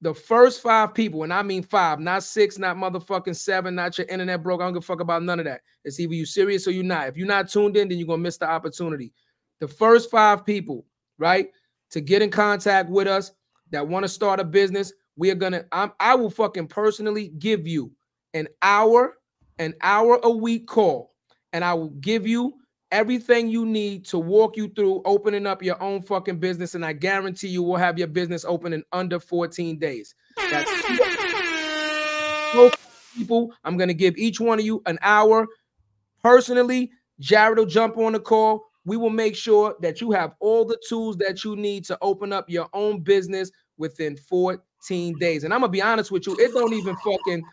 The 0.00 0.14
first 0.14 0.62
five 0.62 0.94
people, 0.94 1.24
and 1.24 1.32
I 1.32 1.42
mean 1.42 1.62
five, 1.64 1.98
not 1.98 2.22
six, 2.22 2.58
not 2.58 2.76
motherfucking 2.76 3.34
seven, 3.34 3.74
not 3.74 3.98
your 3.98 4.06
internet 4.06 4.42
broke. 4.42 4.60
I 4.60 4.64
don't 4.64 4.74
give 4.74 4.84
a 4.84 4.86
fuck 4.86 5.00
about 5.00 5.24
none 5.24 5.40
of 5.40 5.46
that. 5.46 5.62
It's 5.84 5.98
either 5.98 6.14
you 6.14 6.26
serious 6.26 6.68
or 6.68 6.70
you're 6.70 6.84
not. 6.84 7.08
If 7.08 7.16
you're 7.16 7.26
not 7.26 7.48
tuned 7.48 7.76
in, 7.76 7.88
then 7.88 7.98
you're 7.98 8.06
gonna 8.06 8.22
miss 8.22 8.36
the 8.36 8.48
opportunity. 8.48 9.12
The 9.58 9.66
first 9.66 10.10
five 10.10 10.46
people, 10.46 10.86
right, 11.18 11.48
to 11.90 12.00
get 12.00 12.22
in 12.22 12.30
contact 12.30 12.90
with 12.90 13.08
us 13.08 13.32
that 13.70 13.88
want 13.88 14.04
to 14.04 14.08
start 14.08 14.38
a 14.38 14.44
business, 14.44 14.92
we 15.18 15.30
are 15.30 15.34
gonna. 15.34 15.64
I'm, 15.72 15.92
I 16.00 16.14
will 16.14 16.30
fucking 16.30 16.68
personally 16.68 17.32
give 17.38 17.66
you 17.66 17.92
an 18.32 18.48
hour, 18.62 19.18
an 19.58 19.74
hour 19.82 20.20
a 20.22 20.30
week 20.30 20.68
call, 20.68 21.12
and 21.52 21.64
I 21.64 21.74
will 21.74 21.90
give 21.90 22.26
you 22.26 22.54
everything 22.92 23.48
you 23.48 23.66
need 23.66 24.06
to 24.06 24.18
walk 24.18 24.56
you 24.56 24.68
through 24.68 25.02
opening 25.04 25.46
up 25.46 25.62
your 25.62 25.82
own 25.82 26.02
fucking 26.02 26.38
business. 26.38 26.74
And 26.74 26.86
I 26.86 26.92
guarantee 26.94 27.48
you 27.48 27.64
will 27.64 27.76
have 27.76 27.98
your 27.98 28.06
business 28.06 28.44
open 28.46 28.72
in 28.72 28.82
under 28.92 29.18
14 29.20 29.78
days. 29.78 30.14
That's 30.50 30.70
people. 33.14 33.52
I'm 33.64 33.76
gonna 33.76 33.94
give 33.94 34.16
each 34.16 34.40
one 34.40 34.60
of 34.60 34.64
you 34.64 34.80
an 34.86 34.98
hour. 35.02 35.48
Personally, 36.22 36.92
Jared 37.18 37.58
will 37.58 37.66
jump 37.66 37.98
on 37.98 38.12
the 38.12 38.20
call. 38.20 38.64
We 38.84 38.96
will 38.96 39.10
make 39.10 39.34
sure 39.34 39.74
that 39.80 40.00
you 40.00 40.12
have 40.12 40.34
all 40.38 40.64
the 40.64 40.80
tools 40.88 41.16
that 41.16 41.42
you 41.42 41.56
need 41.56 41.84
to 41.86 41.98
open 42.00 42.32
up 42.32 42.48
your 42.48 42.68
own 42.72 43.00
business 43.00 43.50
within 43.76 44.16
14 44.16 44.58
days. 45.18 45.44
And 45.44 45.52
I'm 45.52 45.60
gonna 45.60 45.70
be 45.72 45.82
honest 45.82 46.10
with 46.10 46.26
you, 46.26 46.36
it 46.38 46.52
don't 46.54 46.72
even 46.72 46.96
fucking 47.04 47.44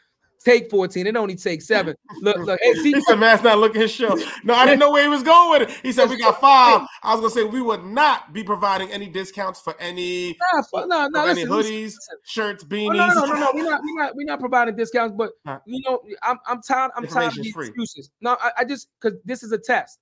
take 0.43 0.69
14. 0.69 1.07
It 1.07 1.15
only 1.15 1.35
takes 1.35 1.65
seven. 1.65 1.95
Look, 2.21 2.37
look, 2.37 2.59
hey, 2.61 2.73
see, 2.75 2.91
He 2.93 3.01
said, 3.01 3.19
"Man's 3.19 3.41
not 3.41 3.57
looking 3.57 3.77
at 3.77 3.83
his 3.83 3.91
show." 3.91 4.15
No, 4.43 4.53
I 4.53 4.65
didn't 4.65 4.79
know 4.79 4.91
where 4.91 5.01
he 5.01 5.07
was 5.09 5.23
going 5.23 5.59
with 5.59 5.69
it. 5.69 5.75
He 5.81 5.91
said, 5.91 6.07
"We 6.09 6.17
got 6.17 6.39
five. 6.39 6.87
I 7.01 7.13
was 7.15 7.21
gonna 7.21 7.29
say 7.31 7.43
we 7.43 7.61
would 7.61 7.83
not 7.83 8.31
be 8.31 8.43
providing 8.43 8.91
any 8.91 9.07
discounts 9.07 9.59
for 9.59 9.75
any, 9.79 10.37
Nah, 10.53 10.61
fu- 10.61 10.87
no, 10.87 11.07
no, 11.07 11.23
for 11.23 11.29
any 11.29 11.45
hoodies, 11.45 11.83
listen, 11.85 12.17
shirts, 12.25 12.63
Oh, 12.63 12.67
beanies. 12.67 12.95
no, 12.95 13.07
no, 13.07 13.25
no, 13.25 13.33
no. 13.33 13.51
We're 13.55 13.63
not, 13.63 13.81
we're 13.83 13.95
not, 14.03 14.15
we're 14.15 14.25
not 14.25 14.39
providing 14.39 14.75
discounts, 14.75 15.15
but 15.17 15.31
Huh. 15.45 15.59
you 15.65 15.81
know, 15.87 15.99
I'm, 16.21 16.37
I'm 16.45 16.61
tired. 16.61 16.91
I'm 16.95 17.07
tired 17.07 17.29
of 17.37 17.43
these 17.43 17.53
free. 17.53 17.67
excuses. 17.69 18.11
No, 18.21 18.37
I, 18.39 18.51
I 18.59 18.65
just 18.65 18.87
because 19.01 19.17
this 19.25 19.41
is 19.41 19.51
a 19.51 19.57
test. 19.57 19.97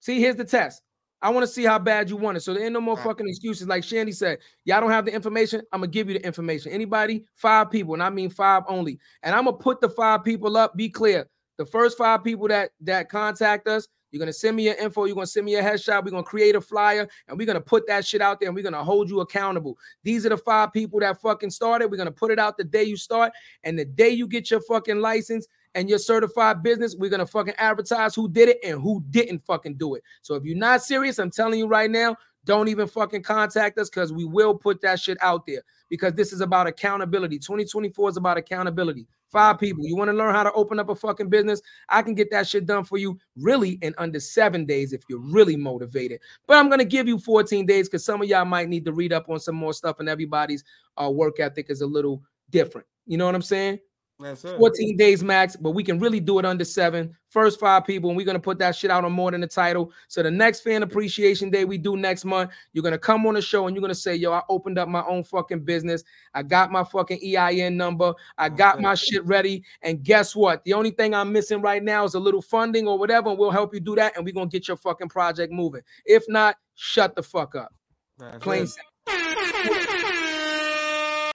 See, 0.00 0.18
here's 0.18 0.34
the 0.36 0.44
test. 0.44 0.82
I 1.22 1.30
want 1.30 1.46
to 1.46 1.52
see 1.52 1.62
how 1.62 1.78
bad 1.78 2.10
you 2.10 2.16
want 2.16 2.36
it. 2.36 2.40
So 2.40 2.52
there 2.52 2.64
ain't 2.64 2.72
no 2.72 2.80
more 2.80 2.96
fucking 2.96 3.28
excuses. 3.28 3.68
Like 3.68 3.84
Shandy 3.84 4.10
said, 4.10 4.38
y'all 4.64 4.80
don't 4.80 4.90
have 4.90 5.04
the 5.04 5.14
information. 5.14 5.62
I'm 5.72 5.80
gonna 5.80 5.90
give 5.92 6.08
you 6.08 6.18
the 6.18 6.26
information. 6.26 6.72
Anybody, 6.72 7.24
five 7.34 7.70
people, 7.70 7.94
and 7.94 8.02
I 8.02 8.10
mean 8.10 8.28
five 8.28 8.64
only. 8.66 8.98
And 9.22 9.34
I'm 9.34 9.44
gonna 9.44 9.56
put 9.56 9.80
the 9.80 9.88
five 9.88 10.24
people 10.24 10.56
up. 10.56 10.76
Be 10.76 10.88
clear. 10.88 11.28
The 11.58 11.66
first 11.66 11.96
five 11.96 12.24
people 12.24 12.48
that 12.48 12.70
that 12.80 13.08
contact 13.08 13.68
us, 13.68 13.86
you're 14.10 14.18
gonna 14.18 14.32
send 14.32 14.56
me 14.56 14.64
your 14.64 14.74
info. 14.74 15.04
You're 15.04 15.14
gonna 15.14 15.26
send 15.26 15.46
me 15.46 15.54
a 15.54 15.62
headshot. 15.62 16.04
We're 16.04 16.10
gonna 16.10 16.24
create 16.24 16.56
a 16.56 16.60
flyer, 16.60 17.08
and 17.28 17.38
we're 17.38 17.46
gonna 17.46 17.60
put 17.60 17.86
that 17.86 18.04
shit 18.04 18.20
out 18.20 18.40
there, 18.40 18.48
and 18.48 18.56
we're 18.56 18.64
gonna 18.64 18.82
hold 18.82 19.08
you 19.08 19.20
accountable. 19.20 19.78
These 20.02 20.26
are 20.26 20.30
the 20.30 20.36
five 20.36 20.72
people 20.72 20.98
that 21.00 21.20
fucking 21.20 21.50
started. 21.50 21.88
We're 21.88 21.98
gonna 21.98 22.10
put 22.10 22.32
it 22.32 22.40
out 22.40 22.56
the 22.56 22.64
day 22.64 22.82
you 22.82 22.96
start, 22.96 23.32
and 23.62 23.78
the 23.78 23.84
day 23.84 24.10
you 24.10 24.26
get 24.26 24.50
your 24.50 24.60
fucking 24.60 24.98
license 24.98 25.46
and 25.74 25.88
your 25.88 25.98
certified 25.98 26.62
business, 26.62 26.96
we're 26.96 27.10
gonna 27.10 27.26
fucking 27.26 27.54
advertise 27.58 28.14
who 28.14 28.28
did 28.28 28.48
it 28.48 28.58
and 28.64 28.80
who 28.80 29.02
didn't 29.10 29.40
fucking 29.40 29.74
do 29.74 29.94
it. 29.94 30.02
So 30.22 30.34
if 30.34 30.44
you're 30.44 30.56
not 30.56 30.82
serious, 30.82 31.18
I'm 31.18 31.30
telling 31.30 31.58
you 31.58 31.66
right 31.66 31.90
now, 31.90 32.16
don't 32.44 32.68
even 32.68 32.88
fucking 32.88 33.22
contact 33.22 33.78
us 33.78 33.88
because 33.88 34.12
we 34.12 34.24
will 34.24 34.54
put 34.54 34.80
that 34.82 34.98
shit 34.98 35.16
out 35.20 35.46
there 35.46 35.62
because 35.88 36.14
this 36.14 36.32
is 36.32 36.40
about 36.40 36.66
accountability. 36.66 37.38
2024 37.38 38.10
is 38.10 38.16
about 38.16 38.36
accountability. 38.36 39.06
Five 39.30 39.58
people. 39.58 39.86
You 39.86 39.96
want 39.96 40.10
to 40.10 40.16
learn 40.16 40.34
how 40.34 40.42
to 40.42 40.52
open 40.52 40.78
up 40.78 40.90
a 40.90 40.94
fucking 40.94 41.30
business? 41.30 41.62
I 41.88 42.02
can 42.02 42.14
get 42.14 42.30
that 42.32 42.46
shit 42.46 42.66
done 42.66 42.84
for 42.84 42.98
you 42.98 43.18
really 43.36 43.78
in 43.80 43.94
under 43.96 44.20
seven 44.20 44.66
days 44.66 44.92
if 44.92 45.02
you're 45.08 45.20
really 45.20 45.56
motivated. 45.56 46.20
But 46.46 46.58
I'm 46.58 46.68
gonna 46.68 46.84
give 46.84 47.08
you 47.08 47.18
14 47.18 47.64
days 47.64 47.88
because 47.88 48.04
some 48.04 48.20
of 48.20 48.28
y'all 48.28 48.44
might 48.44 48.68
need 48.68 48.84
to 48.84 48.92
read 48.92 49.12
up 49.12 49.30
on 49.30 49.40
some 49.40 49.54
more 49.54 49.72
stuff, 49.72 50.00
and 50.00 50.08
everybody's 50.08 50.64
uh, 51.02 51.08
work 51.08 51.40
ethic 51.40 51.70
is 51.70 51.80
a 51.80 51.86
little 51.86 52.22
different. 52.50 52.86
You 53.06 53.16
know 53.16 53.24
what 53.24 53.34
I'm 53.34 53.40
saying? 53.40 53.78
That's 54.22 54.44
it. 54.44 54.58
14 54.58 54.96
days 54.96 55.22
max, 55.22 55.56
but 55.56 55.72
we 55.72 55.82
can 55.82 55.98
really 55.98 56.20
do 56.20 56.38
it 56.38 56.44
under 56.44 56.64
seven. 56.64 57.14
First 57.28 57.58
five 57.58 57.84
people, 57.86 58.10
and 58.10 58.16
we're 58.16 58.26
gonna 58.26 58.38
put 58.38 58.58
that 58.58 58.76
shit 58.76 58.90
out 58.90 59.04
on 59.04 59.12
more 59.12 59.30
than 59.30 59.40
the 59.40 59.46
title. 59.46 59.90
So 60.08 60.22
the 60.22 60.30
next 60.30 60.60
fan 60.60 60.82
appreciation 60.82 61.50
day 61.50 61.64
we 61.64 61.78
do 61.78 61.96
next 61.96 62.24
month, 62.24 62.50
you're 62.72 62.82
gonna 62.82 62.98
come 62.98 63.26
on 63.26 63.34
the 63.34 63.42
show 63.42 63.66
and 63.66 63.74
you're 63.74 63.80
gonna 63.80 63.94
say, 63.94 64.14
"Yo, 64.14 64.32
I 64.32 64.42
opened 64.48 64.78
up 64.78 64.88
my 64.88 65.04
own 65.06 65.24
fucking 65.24 65.64
business. 65.64 66.04
I 66.34 66.42
got 66.42 66.70
my 66.70 66.84
fucking 66.84 67.20
EIN 67.22 67.76
number. 67.76 68.14
I 68.36 68.48
got 68.48 68.80
my 68.80 68.94
shit 68.94 69.24
ready. 69.24 69.64
And 69.82 70.02
guess 70.02 70.36
what? 70.36 70.62
The 70.64 70.74
only 70.74 70.90
thing 70.90 71.14
I'm 71.14 71.32
missing 71.32 71.62
right 71.62 71.82
now 71.82 72.04
is 72.04 72.14
a 72.14 72.20
little 72.20 72.42
funding 72.42 72.86
or 72.86 72.98
whatever, 72.98 73.30
and 73.30 73.38
we'll 73.38 73.50
help 73.50 73.72
you 73.74 73.80
do 73.80 73.94
that. 73.96 74.16
And 74.16 74.24
we're 74.24 74.34
gonna 74.34 74.46
get 74.46 74.68
your 74.68 74.76
fucking 74.76 75.08
project 75.08 75.52
moving. 75.52 75.82
If 76.04 76.24
not, 76.28 76.56
shut 76.74 77.16
the 77.16 77.22
fuck 77.22 77.54
up. 77.54 77.72
That's 78.18 78.42
Plain 78.42 78.66
simple. 78.66 79.98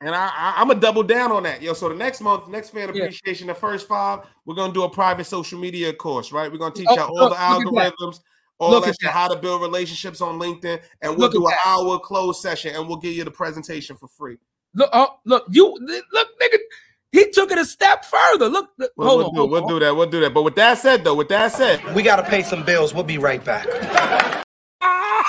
And 0.02 0.14
I, 0.14 0.28
I, 0.28 0.53
I'm 0.57 0.68
gonna 0.68 0.80
double 0.80 1.03
down 1.03 1.32
on 1.32 1.44
that, 1.44 1.61
yo. 1.61 1.74
So 1.74 1.90
the 1.90 1.95
next 1.95 2.22
month, 2.22 2.48
next 2.48 2.69
fan 2.69 2.90
Yeah. 2.94 3.03
appreciation, 3.06 3.48
the 3.48 3.56
first 3.56 3.88
five, 3.88 4.19
we're 4.45 4.56
gonna 4.56 4.74
do 4.74 4.84
a 4.84 4.90
private 4.90 5.26
social 5.26 5.60
media 5.60 5.91
course, 5.94 6.32
right? 6.32 6.52
We're 6.52 6.60
gonna 6.60 6.74
teach 6.76 6.88
Oh, 6.90 6.95
y'all 6.95 7.15
look- 7.15 7.36
the 7.38 7.60
look 7.64 7.76
that. 7.76 7.94
algorithms, 7.99 8.19
all 8.60 8.72
Look 8.72 8.84
that 8.84 8.90
at 8.90 8.95
shit, 8.95 9.07
that. 9.07 9.11
how 9.14 9.28
to 9.28 9.36
build 9.36 9.61
relationships 9.61 10.22
on 10.22 10.40
LinkedIn, 10.40 10.80
and 11.02 11.11
we'll 11.11 11.19
Look 11.30 11.32
do 11.34 11.45
an 11.48 11.52
that. 11.52 11.60
hour 11.68 11.98
closed 11.99 12.41
session, 12.41 12.76
and 12.76 12.88
we'll 12.88 12.98
give 12.98 13.14
you 13.14 13.24
the 13.24 13.32
presentation 13.32 13.95
for 13.95 14.07
free. 14.07 14.38
Look, 14.76 14.90
oh, 14.94 15.18
look, 15.26 15.45
you 15.49 15.76
look, 15.82 16.28
nigga. 16.41 16.57
He 17.11 17.32
took 17.32 17.52
it 17.52 17.57
a 17.57 17.65
step 17.65 18.03
further. 18.06 18.49
Look, 18.49 18.69
look, 18.78 18.91
We'll, 18.98 19.07
hold 19.07 19.18
we'll 19.19 19.28
on. 19.28 19.34
do, 19.34 19.40
hold 19.40 19.52
we'll 19.52 19.64
on. 19.64 19.69
do 19.69 19.80
that. 19.80 19.95
We'll 19.95 20.10
do 20.10 20.19
that. 20.19 20.34
But 20.34 20.44
with 20.44 20.56
that 20.56 20.78
said, 20.78 21.03
though, 21.03 21.15
with 21.15 21.30
that 21.30 21.53
said, 21.53 21.84
We 21.95 22.03
gotta 22.03 22.24
pay 22.24 22.44
some 22.44 22.64
bills. 22.64 22.94
We'll 22.94 23.03
be 23.03 23.18
right 23.18 23.44
back. 23.44 23.65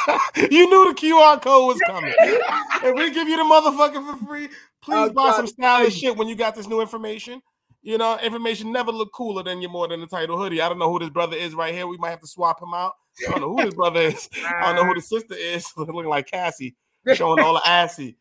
you 0.36 0.68
knew 0.68 0.92
the 0.92 0.94
QR 0.94 1.40
code 1.40 1.68
was 1.68 1.80
coming. 1.86 2.14
if 2.18 2.94
we 2.96 3.10
give 3.12 3.28
you 3.28 3.36
the 3.36 3.42
motherfucker 3.42 4.18
for 4.18 4.26
free, 4.26 4.48
please 4.82 4.94
I'll 4.96 5.12
buy 5.12 5.28
try 5.28 5.36
some 5.36 5.46
stylish 5.46 5.96
shit 5.96 6.16
when 6.16 6.28
you 6.28 6.34
got 6.34 6.54
this 6.54 6.66
new 6.66 6.80
information. 6.80 7.42
You 7.82 7.96
know, 7.96 8.18
information 8.18 8.72
never 8.72 8.90
look 8.90 9.12
cooler 9.12 9.42
than 9.42 9.62
your 9.62 9.70
more 9.70 9.88
than 9.88 10.00
the 10.00 10.06
title 10.06 10.36
hoodie. 10.36 10.60
I 10.60 10.68
don't 10.68 10.78
know 10.78 10.90
who 10.90 10.98
this 10.98 11.10
brother 11.10 11.36
is 11.36 11.54
right 11.54 11.72
here. 11.72 11.86
We 11.86 11.96
might 11.96 12.10
have 12.10 12.20
to 12.20 12.26
swap 12.26 12.60
him 12.60 12.74
out. 12.74 12.92
I 13.26 13.32
don't 13.32 13.40
know 13.40 13.56
who 13.56 13.64
this 13.64 13.74
brother 13.74 14.00
is. 14.00 14.28
I 14.44 14.66
don't 14.66 14.76
know 14.76 14.84
who 14.84 14.94
the 14.94 15.00
sister 15.00 15.34
is. 15.34 15.66
Looking 15.76 16.04
like 16.04 16.26
Cassie, 16.30 16.76
showing 17.14 17.40
all 17.40 17.54
the 17.54 17.62
assy. 17.68 18.16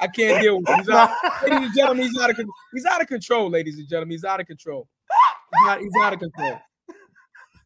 I 0.00 0.06
can't 0.06 0.42
deal 0.42 0.58
with 0.58 0.68
him. 0.68 0.78
He's 0.78 0.88
out, 0.88 1.10
ladies 1.42 1.66
and 1.66 1.76
gentlemen, 1.76 2.06
he's 2.06 2.18
out 2.18 2.30
of 2.30 2.48
he's 2.72 2.86
out 2.86 3.00
of 3.00 3.08
control, 3.08 3.50
ladies 3.50 3.78
and 3.78 3.88
gentlemen. 3.88 4.12
He's 4.12 4.24
out 4.24 4.40
of 4.40 4.46
control. 4.46 4.88
He's 5.52 5.68
out, 5.68 5.80
he's 5.80 5.92
out 6.00 6.12
of 6.12 6.18
control. 6.20 6.58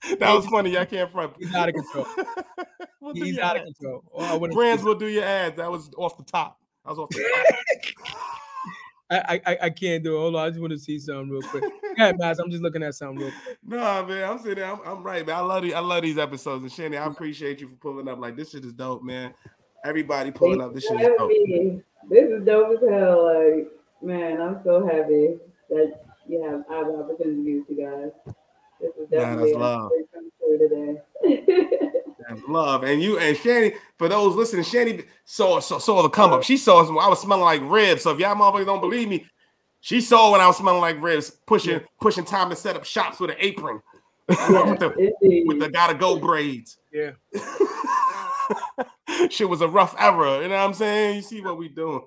that 0.18 0.34
was 0.34 0.46
funny. 0.46 0.76
I 0.78 0.84
can't 0.84 1.10
front. 1.10 1.34
He's 1.38 1.54
out 1.54 1.68
of 1.68 1.74
control. 1.74 2.06
We'll 3.00 3.14
He's 3.14 3.36
your 3.36 3.44
out 3.44 3.56
of 3.56 3.62
control. 3.62 4.02
Oh, 4.12 4.48
Brands 4.48 4.82
will 4.82 4.96
do 4.96 5.06
your 5.06 5.22
ads. 5.22 5.56
That 5.56 5.70
was 5.70 5.88
off 5.96 6.16
the 6.16 6.24
top. 6.24 6.58
That 6.84 6.90
was 6.90 6.98
off 6.98 7.08
the 7.10 7.24
top. 8.00 8.16
I, 9.10 9.40
I 9.46 9.58
I 9.62 9.70
can't 9.70 10.02
do 10.02 10.16
it. 10.16 10.18
Hold 10.18 10.34
on, 10.34 10.46
I 10.46 10.48
just 10.50 10.60
want 10.60 10.72
to 10.72 10.78
see 10.78 10.98
something 10.98 11.30
real 11.30 11.42
quick. 11.42 11.64
Yeah, 11.96 12.12
Maz, 12.12 12.38
I'm 12.42 12.50
just 12.50 12.62
looking 12.62 12.82
at 12.82 12.94
something 12.94 13.24
real 13.24 13.32
quick. 13.44 13.58
No, 13.64 14.04
man, 14.04 14.28
I'm 14.28 14.38
sitting 14.38 14.56
there. 14.56 14.70
I'm, 14.70 14.80
I'm 14.84 15.02
right, 15.02 15.24
man. 15.24 15.36
I 15.36 15.40
love 15.40 15.62
these. 15.62 15.74
I 15.74 15.78
love 15.78 16.02
these 16.02 16.18
episodes. 16.18 16.62
And 16.64 16.72
Shandy, 16.72 16.98
I 16.98 17.06
appreciate 17.06 17.60
you 17.60 17.68
for 17.68 17.76
pulling 17.76 18.08
up. 18.08 18.18
Like 18.18 18.36
this 18.36 18.50
shit 18.50 18.64
is 18.64 18.72
dope, 18.72 19.02
man. 19.02 19.32
Everybody 19.84 20.30
pulling 20.30 20.60
up. 20.60 20.74
This 20.74 20.86
shit 20.86 21.00
is 21.00 21.08
dope. 21.16 21.28
me. 21.28 21.80
This 22.10 22.28
is 22.30 22.44
dope 22.44 22.82
as 22.82 22.88
hell. 22.90 23.24
Like, 23.24 23.68
man, 24.02 24.40
I'm 24.40 24.60
so 24.64 24.84
happy 24.84 25.38
that 25.70 26.00
you 26.28 26.42
have 26.42 26.64
I 26.70 26.78
have 26.78 26.88
the 26.88 26.94
opportunity 26.94 27.36
to 27.36 27.42
meet 27.42 27.64
you 27.68 27.86
guys. 27.86 28.34
This 28.80 28.90
is 28.96 29.08
definitely 29.10 29.52
that's 29.52 29.60
love. 29.60 29.90
come 30.14 30.30
true 30.38 30.58
today. 30.58 31.68
That's 32.28 32.42
love. 32.46 32.84
And 32.84 33.02
you 33.02 33.18
and 33.18 33.34
Shandy, 33.36 33.74
for 33.96 34.06
those 34.06 34.36
listening, 34.36 34.62
Shandy 34.62 35.04
saw 35.24 35.60
saw, 35.60 35.78
saw 35.78 36.02
the 36.02 36.10
come 36.10 36.32
up. 36.32 36.42
She 36.42 36.58
saw 36.58 36.82
us 36.82 36.88
I 36.88 37.08
was 37.08 37.20
smelling 37.20 37.44
like 37.44 37.62
ribs. 37.64 38.02
So 38.02 38.10
if 38.10 38.18
y'all 38.18 38.34
motherfuckers 38.36 38.66
don't 38.66 38.82
believe 38.82 39.08
me, 39.08 39.26
she 39.80 40.02
saw 40.02 40.32
when 40.32 40.40
I 40.40 40.46
was 40.46 40.58
smelling 40.58 40.82
like 40.82 41.00
ribs, 41.00 41.30
pushing 41.30 41.80
pushing 42.00 42.26
time 42.26 42.50
to 42.50 42.56
set 42.56 42.76
up 42.76 42.84
shops 42.84 43.18
with 43.18 43.30
an 43.30 43.36
apron. 43.38 43.80
with, 44.28 44.78
the, 44.78 45.44
with 45.46 45.58
the 45.58 45.70
gotta 45.70 45.94
go 45.94 46.18
braids. 46.18 46.76
Yeah. 46.92 47.12
Shit 49.30 49.48
was 49.48 49.62
a 49.62 49.68
rough 49.68 49.94
era. 49.98 50.42
You 50.42 50.48
know 50.48 50.56
what 50.56 50.64
I'm 50.64 50.74
saying? 50.74 51.16
You 51.16 51.22
see 51.22 51.40
what 51.40 51.56
we 51.56 51.68
doing. 51.68 52.02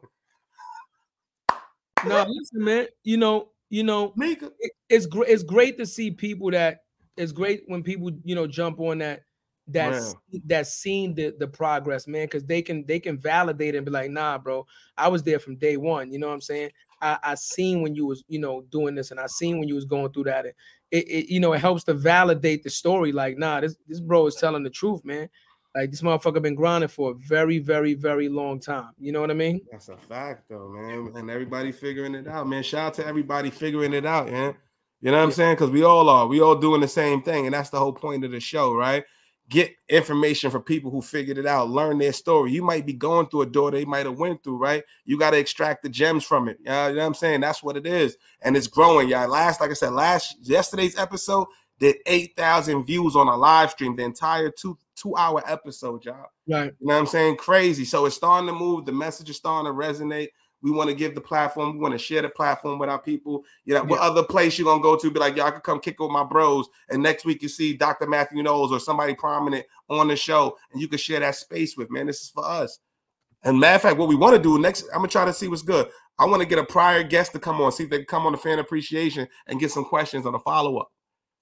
No, 2.05 2.25
listen, 2.27 2.63
man. 2.63 2.87
You 3.03 3.17
know, 3.17 3.49
you 3.71 3.83
know, 3.83 4.15
it- 4.59 4.73
it's 4.89 5.07
great. 5.07 5.31
It's 5.31 5.43
great 5.43 5.79
to 5.79 5.87
see 5.87 6.11
people 6.11 6.51
that. 6.51 6.81
It's 7.17 7.33
great 7.33 7.63
when 7.67 7.83
people, 7.83 8.11
you 8.25 8.35
know, 8.35 8.47
jump 8.47 8.79
on 8.81 8.99
that. 8.99 9.23
That's 9.67 10.15
that's 10.45 10.73
seen 10.73 11.15
the 11.15 11.33
the 11.39 11.47
progress, 11.47 12.07
man, 12.07 12.25
because 12.25 12.45
they 12.45 12.61
can 12.61 12.85
they 12.87 12.99
can 12.99 13.17
validate 13.19 13.75
and 13.75 13.85
be 13.85 13.91
like, 13.91 14.11
nah, 14.11 14.37
bro, 14.37 14.65
I 14.97 15.07
was 15.09 15.23
there 15.23 15.39
from 15.39 15.57
day 15.57 15.77
one. 15.77 16.11
You 16.11 16.19
know 16.19 16.27
what 16.29 16.35
I'm 16.35 16.41
saying? 16.41 16.71
I 17.01 17.19
I 17.23 17.35
seen 17.35 17.81
when 17.81 17.95
you 17.95 18.05
was 18.07 18.23
you 18.27 18.39
know 18.39 18.61
doing 18.63 18.95
this, 18.95 19.11
and 19.11 19.19
I 19.19 19.27
seen 19.27 19.59
when 19.59 19.69
you 19.69 19.75
was 19.75 19.85
going 19.85 20.13
through 20.13 20.25
that. 20.25 20.45
It, 20.47 20.55
it, 20.91 21.07
it 21.07 21.33
you 21.33 21.39
know 21.39 21.53
it 21.53 21.59
helps 21.61 21.85
to 21.85 21.93
validate 21.93 22.63
the 22.63 22.69
story. 22.69 23.11
Like, 23.13 23.37
nah, 23.37 23.61
this 23.61 23.77
this 23.87 24.01
bro 24.01 24.27
is 24.27 24.35
telling 24.35 24.63
the 24.63 24.69
truth, 24.69 25.05
man. 25.05 25.29
Like 25.73 25.91
this 25.91 26.01
motherfucker 26.01 26.41
been 26.41 26.55
grinding 26.55 26.89
for 26.89 27.11
a 27.11 27.13
very, 27.13 27.59
very, 27.59 27.93
very 27.93 28.27
long 28.27 28.59
time. 28.59 28.89
You 28.99 29.13
know 29.13 29.21
what 29.21 29.31
I 29.31 29.35
mean? 29.35 29.61
That's 29.71 29.87
a 29.87 29.95
fact, 29.95 30.49
though, 30.49 30.67
man. 30.67 31.13
And 31.15 31.29
everybody 31.29 31.71
figuring 31.71 32.13
it 32.13 32.27
out, 32.27 32.47
man. 32.47 32.63
Shout 32.63 32.87
out 32.87 32.93
to 32.95 33.07
everybody 33.07 33.49
figuring 33.49 33.93
it 33.93 34.05
out, 34.05 34.29
man. 34.29 34.55
You 34.99 35.11
know 35.11 35.17
what 35.17 35.23
I'm 35.23 35.31
saying? 35.31 35.55
Because 35.55 35.71
we 35.71 35.83
all 35.83 36.09
are. 36.09 36.27
We 36.27 36.41
all 36.41 36.55
doing 36.55 36.81
the 36.81 36.87
same 36.87 37.23
thing, 37.23 37.45
and 37.45 37.53
that's 37.53 37.69
the 37.69 37.79
whole 37.79 37.93
point 37.93 38.23
of 38.25 38.31
the 38.31 38.39
show, 38.39 38.73
right? 38.73 39.03
Get 39.49 39.71
information 39.89 40.51
from 40.51 40.61
people 40.61 40.91
who 40.91 41.01
figured 41.01 41.37
it 41.37 41.45
out. 41.45 41.69
Learn 41.69 41.97
their 41.97 42.13
story. 42.13 42.51
You 42.51 42.63
might 42.63 42.85
be 42.85 42.93
going 42.93 43.27
through 43.27 43.41
a 43.41 43.45
door 43.47 43.71
they 43.71 43.83
might 43.83 44.05
have 44.05 44.19
went 44.19 44.43
through, 44.43 44.57
right? 44.57 44.83
You 45.05 45.17
got 45.17 45.31
to 45.31 45.39
extract 45.39 45.83
the 45.83 45.89
gems 45.89 46.23
from 46.23 46.47
it. 46.47 46.57
Uh, 46.67 46.89
you 46.89 46.95
know 46.95 47.01
what 47.01 47.07
I'm 47.07 47.13
saying? 47.15 47.41
That's 47.41 47.63
what 47.63 47.77
it 47.77 47.87
is, 47.87 48.17
and 48.41 48.55
it's 48.55 48.67
growing, 48.67 49.09
y'all. 49.09 49.27
Last, 49.27 49.59
like 49.59 49.71
I 49.71 49.73
said, 49.73 49.93
last 49.93 50.35
yesterday's 50.41 50.97
episode 50.97 51.47
did 51.79 51.95
eight 52.05 52.35
thousand 52.35 52.85
views 52.85 53.15
on 53.15 53.27
a 53.27 53.35
live 53.35 53.71
stream. 53.71 53.95
The 53.95 54.03
entire 54.03 54.51
two 54.51 54.77
two 55.01 55.15
hour 55.15 55.43
episode, 55.45 56.05
y'all. 56.05 56.27
Right. 56.47 56.73
You 56.79 56.87
know 56.87 56.93
what 56.93 56.99
I'm 56.99 57.07
saying? 57.07 57.37
Crazy. 57.37 57.85
So 57.85 58.05
it's 58.05 58.15
starting 58.15 58.47
to 58.47 58.53
move. 58.53 58.85
The 58.85 58.91
message 58.91 59.29
is 59.29 59.37
starting 59.37 59.71
to 59.71 59.77
resonate. 59.77 60.29
We 60.61 60.69
want 60.69 60.89
to 60.89 60.95
give 60.95 61.15
the 61.15 61.21
platform. 61.21 61.73
We 61.73 61.79
want 61.79 61.93
to 61.93 61.97
share 61.97 62.21
the 62.21 62.29
platform 62.29 62.77
with 62.77 62.89
our 62.89 63.01
people. 63.01 63.43
You 63.65 63.73
know, 63.73 63.83
what 63.83 63.99
other 63.99 64.23
place 64.23 64.59
you 64.59 64.65
gonna 64.65 64.81
go 64.81 64.95
to? 64.95 65.11
Be 65.11 65.19
like, 65.19 65.35
y'all 65.35 65.51
can 65.51 65.61
come 65.61 65.79
kick 65.79 65.99
with 65.99 66.11
my 66.11 66.23
bros. 66.23 66.67
And 66.89 67.01
next 67.01 67.25
week 67.25 67.41
you 67.41 67.49
see 67.49 67.75
Dr. 67.75 68.07
Matthew 68.07 68.43
Knowles 68.43 68.71
or 68.71 68.79
somebody 68.79 69.15
prominent 69.15 69.65
on 69.89 70.07
the 70.07 70.15
show, 70.15 70.55
and 70.71 70.79
you 70.79 70.87
can 70.87 70.99
share 70.99 71.19
that 71.19 71.35
space 71.35 71.75
with. 71.75 71.89
Man, 71.89 72.05
this 72.05 72.21
is 72.21 72.29
for 72.29 72.45
us. 72.45 72.79
And 73.43 73.59
matter 73.59 73.77
of 73.77 73.81
fact, 73.81 73.97
what 73.97 74.07
we 74.07 74.15
want 74.15 74.35
to 74.35 74.41
do 74.41 74.59
next, 74.59 74.83
I'm 74.93 74.99
gonna 74.99 75.07
try 75.07 75.25
to 75.25 75.33
see 75.33 75.47
what's 75.47 75.63
good. 75.63 75.89
I 76.19 76.25
want 76.25 76.41
to 76.43 76.47
get 76.47 76.59
a 76.59 76.63
prior 76.63 77.01
guest 77.01 77.31
to 77.31 77.39
come 77.39 77.59
on, 77.59 77.71
see 77.71 77.85
if 77.85 77.89
they 77.89 77.97
can 77.97 78.05
come 78.05 78.27
on 78.27 78.33
the 78.33 78.37
fan 78.37 78.59
appreciation 78.59 79.27
and 79.47 79.59
get 79.59 79.71
some 79.71 79.85
questions 79.85 80.27
on 80.27 80.33
the 80.33 80.39
follow 80.39 80.77
up. 80.77 80.91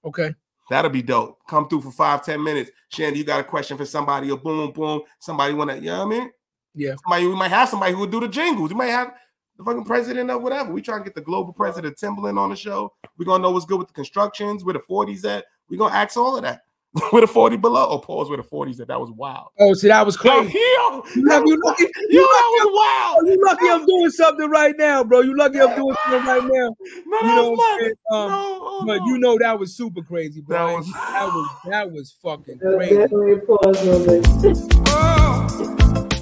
Okay. 0.06 0.34
That'll 0.70 0.90
be 0.90 1.02
dope. 1.02 1.40
Come 1.48 1.68
through 1.68 1.82
for 1.82 1.90
five, 1.90 2.24
ten 2.24 2.42
minutes. 2.42 2.70
Shandy, 2.88 3.18
you 3.18 3.24
got 3.24 3.40
a 3.40 3.44
question 3.44 3.76
for 3.76 3.84
somebody, 3.84 4.30
or 4.30 4.38
boom, 4.38 4.70
boom. 4.70 5.02
Somebody 5.18 5.52
want 5.52 5.70
to, 5.70 5.76
you 5.76 5.86
know 5.86 6.06
what 6.06 6.14
I 6.14 6.18
mean? 6.18 6.30
Yeah. 6.76 6.94
Somebody, 7.04 7.26
we 7.26 7.34
might 7.34 7.48
have 7.48 7.68
somebody 7.68 7.92
who 7.92 7.98
would 7.98 8.12
do 8.12 8.20
the 8.20 8.28
jingles. 8.28 8.70
We 8.70 8.76
might 8.76 8.86
have 8.86 9.12
the 9.58 9.64
fucking 9.64 9.84
president 9.84 10.30
of 10.30 10.42
whatever. 10.42 10.72
We 10.72 10.80
try 10.80 10.96
to 10.96 11.04
get 11.04 11.16
the 11.16 11.22
global 11.22 11.52
president 11.52 11.98
Timberland 11.98 12.38
on 12.38 12.50
the 12.50 12.56
show. 12.56 12.92
We're 13.18 13.24
gonna 13.24 13.42
know 13.42 13.50
what's 13.50 13.66
good 13.66 13.80
with 13.80 13.88
the 13.88 13.94
constructions, 13.94 14.62
where 14.62 14.72
the 14.72 14.78
40s 14.78 15.24
at. 15.24 15.44
We're 15.68 15.78
gonna 15.78 15.94
ask 15.94 16.16
all 16.16 16.36
of 16.36 16.42
that. 16.44 16.62
with 17.12 17.22
a 17.22 17.26
40 17.26 17.56
below. 17.56 17.86
Oh, 17.88 17.98
pause 17.98 18.28
with 18.28 18.40
a 18.40 18.42
40s 18.42 18.80
at. 18.80 18.88
That 18.88 19.00
was 19.00 19.10
wild. 19.12 19.48
Oh, 19.60 19.74
see, 19.74 19.86
that 19.88 20.04
was 20.04 20.16
Yo, 20.16 20.20
crazy. 20.22 20.58
yo, 20.58 21.02
You 21.14 21.24
lucky, 21.24 21.50
you 21.50 21.60
lucky, 21.64 21.84
yo, 22.10 22.20
that 22.22 22.48
was 22.50 22.68
wild. 22.74 23.28
you 23.28 23.44
lucky 23.46 23.68
I'm 23.68 23.86
doing 23.86 24.10
something 24.10 24.50
right 24.50 24.74
now, 24.76 25.04
bro. 25.04 25.20
You 25.20 25.36
lucky 25.36 25.60
I'm 25.60 25.76
doing 25.76 25.94
something 26.08 26.26
right 26.26 26.42
now. 26.44 26.74
No, 27.06 27.18
you 27.20 27.26
know 27.36 27.50
was 27.50 27.58
what 27.58 27.72
I'm 27.72 27.78
nuts. 27.78 27.80
saying? 27.82 27.94
Um, 28.10 28.28
No, 28.30 28.58
oh, 28.62 28.84
but 28.86 28.98
no. 28.98 29.06
you 29.06 29.18
know 29.18 29.38
that 29.38 29.58
was 29.58 29.76
super 29.76 30.02
crazy, 30.02 30.40
bro. 30.40 30.56
That 30.56 30.66
That 30.66 30.76
was- 30.76 30.86
was 30.86 30.94
that 30.94 31.26
was 31.32 31.48
that 31.66 31.92
was 31.92 32.12
fucking 32.22 32.58
There's 32.60 32.76
crazy. 32.76 32.96
definitely 32.96 33.32
a 33.32 33.38
pause 33.38 33.84
moment. 33.86 34.26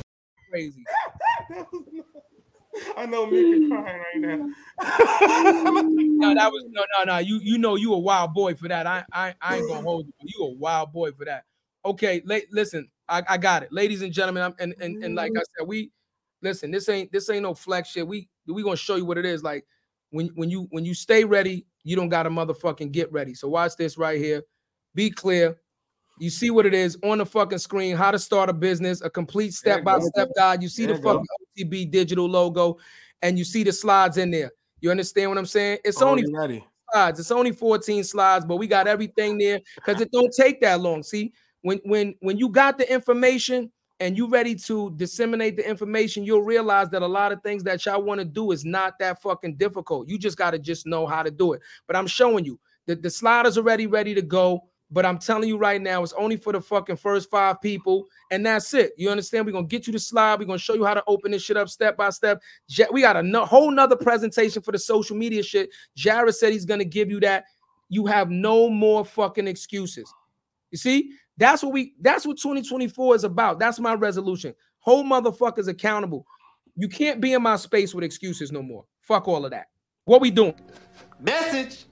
Crazy. 0.51 0.83
I 2.97 3.07
know 3.07 3.27
Mika 3.27 3.69
crying 3.69 4.01
right 4.01 4.21
now. 4.21 4.49
No, 6.19 6.35
that 6.35 6.51
was 6.51 6.65
no, 6.71 6.83
no, 6.99 7.05
no. 7.05 7.19
You 7.19 7.39
you 7.39 7.59
know 7.59 7.77
you 7.77 7.93
a 7.95 7.99
wild 7.99 8.35
boy 8.35 8.55
for 8.55 8.67
that. 8.67 8.87
I 8.89 9.05
I, 9.13 9.35
I 9.41 9.59
ain't 9.59 9.69
gonna 9.69 9.83
hold 9.83 10.07
you. 10.07 10.13
You 10.21 10.47
a 10.47 10.55
wild 10.55 10.93
boy 10.93 11.13
for 11.13 11.25
that. 11.25 11.45
Okay, 11.85 12.23
la- 12.25 12.39
listen, 12.51 12.91
I, 13.09 13.23
I 13.29 13.39
got 13.39 13.63
it, 13.63 13.73
ladies 13.73 14.03
and 14.03 14.13
gentlemen. 14.13 14.43
I'm, 14.43 14.55
and 14.59 14.75
and 14.81 15.03
and 15.05 15.15
like 15.15 15.31
I 15.37 15.43
said, 15.57 15.69
we 15.69 15.93
listen. 16.43 16.73
This 16.73 16.89
ain't 16.89 17.13
this 17.13 17.31
ain't 17.31 17.43
no 17.43 17.55
flex 17.55 17.91
shit. 17.91 18.07
We 18.07 18.29
we 18.47 18.65
gonna 18.65 18.77
show 18.77 18.97
you 18.97 19.05
what 19.05 19.17
it 19.17 19.25
is. 19.27 19.45
Like 19.45 19.65
when 20.11 20.29
when 20.35 20.51
you 20.51 20.67
when 20.71 20.85
you 20.85 20.93
stay 20.93 21.25
ready, 21.25 21.67
you 21.85 21.95
don't 21.95 22.09
gotta 22.09 22.31
motherfucking 22.31 22.91
get 22.91 23.13
ready. 23.13 23.35
So 23.35 23.49
watch 23.49 23.77
this 23.77 23.97
right 23.97 24.19
here. 24.19 24.43
Be 24.95 25.11
clear. 25.11 25.57
You 26.21 26.31
see 26.31 26.51
what 26.51 26.67
it 26.67 26.75
is 26.75 26.99
on 27.03 27.19
the 27.19 27.27
fucking 27.27 27.59
screen. 27.59 27.97
How 27.97 28.11
to 28.11 28.19
start 28.19 28.49
a 28.49 28.53
business, 28.53 29.01
a 29.03 29.11
complete 29.11 29.55
step 29.55 29.85
by 29.85 29.99
step 30.01 30.29
guide. 30.37 30.63
You 30.63 30.69
see 30.69 30.87
There 30.87 30.95
the 30.95 31.01
you 31.01 31.05
go. 31.05 31.13
fucking 31.15 31.71
OTB 31.71 31.91
digital 31.91 32.29
logo, 32.29 32.79
and 33.23 33.39
you 33.39 33.45
see 33.45 33.63
the 33.63 33.73
slides 33.73 34.17
in 34.17 34.31
there. 34.31 34.51
You 34.81 34.91
understand 34.91 35.31
what 35.31 35.39
I'm 35.39 35.47
saying? 35.47 35.79
It's 35.85 36.03
only 36.03 36.25
ready? 36.33 36.65
slides. 36.93 37.21
It's 37.21 37.31
only 37.31 37.53
14 37.53 38.05
slides, 38.05 38.45
but 38.45 38.57
we 38.57 38.67
got 38.67 38.87
everything 38.87 39.39
there 39.39 39.61
because 39.75 40.01
it 40.01 40.11
don't 40.13 40.33
take 40.33 40.61
that 40.61 40.81
long. 40.81 41.03
See, 41.03 41.33
when 41.63 41.81
when 41.85 42.15
when 42.21 42.39
you 42.39 42.49
got 42.49 42.79
the 42.79 42.91
information 42.93 43.71
and 44.01 44.17
you 44.17 44.29
ready 44.29 44.55
to 44.55 44.93
disseminate 44.97 45.57
the 45.57 45.69
information, 45.69 46.25
you'll 46.25 46.43
realize 46.43 46.89
that 46.91 47.03
a 47.03 47.07
lot 47.07 47.33
of 47.33 47.43
things 47.43 47.65
that 47.65 47.85
y'all 47.85 48.03
want 48.03 48.21
to 48.21 48.25
do 48.25 48.53
is 48.53 48.65
not 48.65 48.99
that 49.01 49.21
fucking 49.21 49.57
difficult. 49.57 50.09
You 50.09 50.19
just 50.19 50.39
got 50.39 50.53
to 50.53 50.59
just 50.59 50.87
know 50.87 51.07
how 51.07 51.23
to 51.23 51.31
do 51.31 51.53
it. 51.53 51.61
But 51.87 51.97
I'm 51.97 52.07
showing 52.07 52.45
you 52.45 52.61
that 52.87 53.03
the 53.03 53.11
slide 53.11 53.47
is 53.47 53.59
already 53.59 53.87
ready 53.87 54.15
to 54.15 54.23
go. 54.23 54.63
But 54.91 55.05
I'm 55.05 55.19
telling 55.19 55.49
you 55.49 55.59
right 55.59 55.81
now, 55.81 56.03
it's 56.03 56.15
only 56.15 56.37
for 56.37 56.53
the 56.53 56.61
fucking 56.61 56.97
first 56.97 57.31
five 57.31 57.61
people, 57.61 58.07
and 58.31 58.45
that's 58.45 58.73
it. 58.73 58.93
You 58.97 59.11
understand? 59.11 59.45
We're 59.45 59.53
gonna 59.53 59.67
get 59.67 59.87
you 59.87 59.93
the 59.93 59.99
slide. 59.99 60.39
We're 60.39 60.47
gonna 60.47 60.59
show 60.59 60.75
you 60.75 60.85
how 60.85 60.95
to 60.95 61.05
open 61.07 61.31
this 61.31 61.43
shit 61.43 61.59
up 61.59 61.69
step 61.69 61.97
by 61.97 62.11
step. 62.11 62.41
We 62.91 63.03
got 63.03 63.17
a 63.17 63.23
no- 63.23 63.45
whole 63.45 63.71
nother 63.71 63.97
presentation 63.97 64.63
for 64.63 64.73
the 64.73 64.79
social 64.79 65.17
media 65.17 65.43
shit. 65.43 65.71
Jared 65.95 66.35
said 66.35 66.53
he's 66.53 66.65
gonna 66.65 66.85
give 66.85 67.11
you 67.11 67.21
that. 67.21 67.45
You 67.91 68.07
have 68.07 68.31
no 68.31 68.71
more 68.71 69.05
fucking 69.05 69.47
excuses. 69.47 70.13
You 70.71 70.79
see, 70.79 71.13
that's 71.37 71.63
what 71.63 71.73
we 71.73 71.95
that's 72.01 72.27
what 72.27 72.39
2024 72.39 73.17
is 73.17 73.25
about. 73.25 73.59
That's 73.59 73.79
my 73.79 73.95
resolution. 73.95 74.55
Whole 74.81 75.05
motherfuckers 75.05 75.69
accountable. 75.69 76.27
You 76.77 76.89
can't 76.89 77.21
be 77.21 77.33
in 77.35 77.43
my 77.43 77.57
space 77.57 77.95
with 77.95 78.05
excuses 78.05 78.53
no 78.53 78.63
more. 78.63 78.85
Fuck 79.03 79.29
all 79.29 79.45
of 79.45 79.51
that. 79.51 79.67
What 80.05 80.21
we 80.21 80.31
doing? 80.31 80.55
Message. 81.21 81.85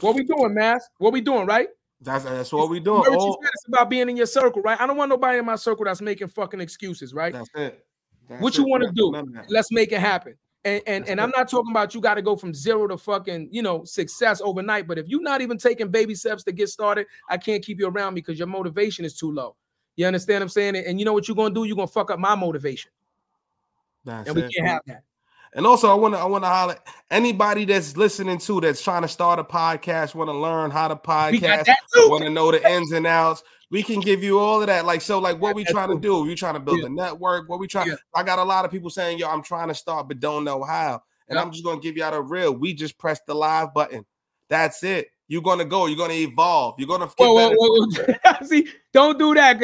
What 0.00 0.14
we 0.14 0.24
doing, 0.24 0.54
Mass? 0.54 0.86
What 0.98 1.12
we 1.12 1.20
doing, 1.20 1.46
right? 1.46 1.68
That's 2.00 2.24
that's 2.24 2.52
what 2.52 2.70
we 2.70 2.78
doing. 2.80 3.00
what 3.00 3.10
you 3.10 3.16
Oh, 3.18 3.38
said, 3.42 3.50
it's 3.52 3.68
about 3.68 3.90
being 3.90 4.08
in 4.08 4.16
your 4.16 4.26
circle, 4.26 4.62
right? 4.62 4.80
I 4.80 4.86
don't 4.86 4.96
want 4.96 5.08
nobody 5.08 5.38
in 5.38 5.44
my 5.44 5.56
circle 5.56 5.84
that's 5.84 6.00
making 6.00 6.28
fucking 6.28 6.60
excuses, 6.60 7.12
right? 7.12 7.32
that's 7.32 7.50
it. 7.54 7.84
That's 8.28 8.42
what 8.42 8.56
you 8.56 8.64
want 8.64 8.84
to 8.84 8.92
do? 8.92 9.10
None 9.10 9.28
of 9.28 9.32
that. 9.34 9.50
Let's 9.50 9.72
make 9.72 9.90
it 9.90 10.00
happen. 10.00 10.36
And 10.64 10.82
and, 10.86 11.08
and 11.08 11.20
I'm 11.20 11.32
not 11.36 11.48
talking 11.48 11.70
about 11.70 11.94
you 11.94 12.00
got 12.00 12.14
to 12.14 12.22
go 12.22 12.36
from 12.36 12.52
zero 12.54 12.86
to 12.88 12.98
fucking 12.98 13.48
you 13.50 13.62
know 13.62 13.84
success 13.84 14.40
overnight. 14.40 14.86
But 14.86 14.98
if 14.98 15.08
you're 15.08 15.22
not 15.22 15.40
even 15.40 15.58
taking 15.58 15.90
baby 15.90 16.14
steps 16.14 16.44
to 16.44 16.52
get 16.52 16.68
started, 16.68 17.06
I 17.28 17.36
can't 17.38 17.64
keep 17.64 17.78
you 17.80 17.88
around 17.88 18.14
because 18.14 18.38
your 18.38 18.48
motivation 18.48 19.04
is 19.04 19.16
too 19.16 19.32
low. 19.32 19.56
You 19.96 20.06
understand 20.06 20.36
what 20.36 20.42
I'm 20.42 20.48
saying? 20.50 20.76
And 20.76 20.98
you 21.00 21.04
know 21.04 21.12
what 21.12 21.26
you're 21.26 21.36
gonna 21.36 21.54
do? 21.54 21.64
You're 21.64 21.76
gonna 21.76 21.88
fuck 21.88 22.10
up 22.10 22.18
my 22.20 22.34
motivation, 22.34 22.90
That's 24.04 24.28
and 24.28 24.36
we 24.36 24.42
it. 24.42 24.52
can't 24.54 24.68
have 24.68 24.82
that. 24.86 25.02
And 25.54 25.66
also, 25.66 25.90
I 25.90 25.94
want 25.94 26.14
to 26.14 26.18
I 26.20 26.24
want 26.24 26.44
to 26.44 26.48
holler 26.48 26.76
anybody 27.10 27.64
that's 27.64 27.96
listening 27.96 28.38
to 28.38 28.60
that's 28.60 28.82
trying 28.82 29.02
to 29.02 29.08
start 29.08 29.38
a 29.38 29.44
podcast, 29.44 30.14
want 30.14 30.28
to 30.28 30.36
learn 30.36 30.70
how 30.70 30.88
to 30.88 30.96
podcast, 30.96 31.66
want 31.96 32.24
to 32.24 32.30
know 32.30 32.50
the 32.52 32.66
ins 32.70 32.92
and 32.92 33.06
outs. 33.06 33.42
We 33.70 33.82
can 33.82 34.00
give 34.00 34.22
you 34.22 34.38
all 34.38 34.60
of 34.60 34.66
that. 34.68 34.84
Like 34.86 35.00
so, 35.00 35.18
like 35.18 35.40
what 35.40 35.54
we 35.54 35.64
trying 35.64 35.88
to 35.90 35.98
do? 35.98 36.26
You 36.28 36.34
trying 36.36 36.54
to 36.54 36.60
build 36.60 36.80
Yeah. 36.80 36.86
a 36.86 36.90
network? 36.90 37.48
What 37.48 37.58
we 37.58 37.66
trying? 37.66 37.88
Yeah. 37.88 37.94
I 38.14 38.22
got 38.22 38.38
a 38.38 38.44
lot 38.44 38.64
of 38.64 38.70
people 38.70 38.90
saying, 38.90 39.18
"Yo, 39.18 39.28
I'm 39.28 39.42
trying 39.42 39.68
to 39.68 39.74
start, 39.74 40.08
but 40.08 40.20
don't 40.20 40.44
know 40.44 40.62
how." 40.62 41.02
And 41.28 41.36
Yeah. 41.36 41.42
I'm 41.42 41.50
just 41.52 41.64
gonna 41.64 41.80
give 41.80 41.96
you 41.96 42.04
out 42.04 42.14
a 42.14 42.20
real. 42.20 42.52
We 42.54 42.72
just 42.74 42.96
press 42.98 43.20
the 43.26 43.34
live 43.34 43.74
button. 43.74 44.04
That's 44.48 44.82
it. 44.84 45.08
You're 45.28 45.42
gonna 45.42 45.66
go. 45.66 45.84
You're 45.86 45.98
gonna 45.98 46.14
evolve. 46.14 46.76
You're 46.78 46.88
gonna 46.88 47.06
get 47.06 47.14
Whoa, 47.18 47.52
whoa, 47.54 47.54
whoa. 47.54 48.34
See, 48.46 48.68
don't 48.94 49.18
do 49.18 49.34
that 49.34 49.62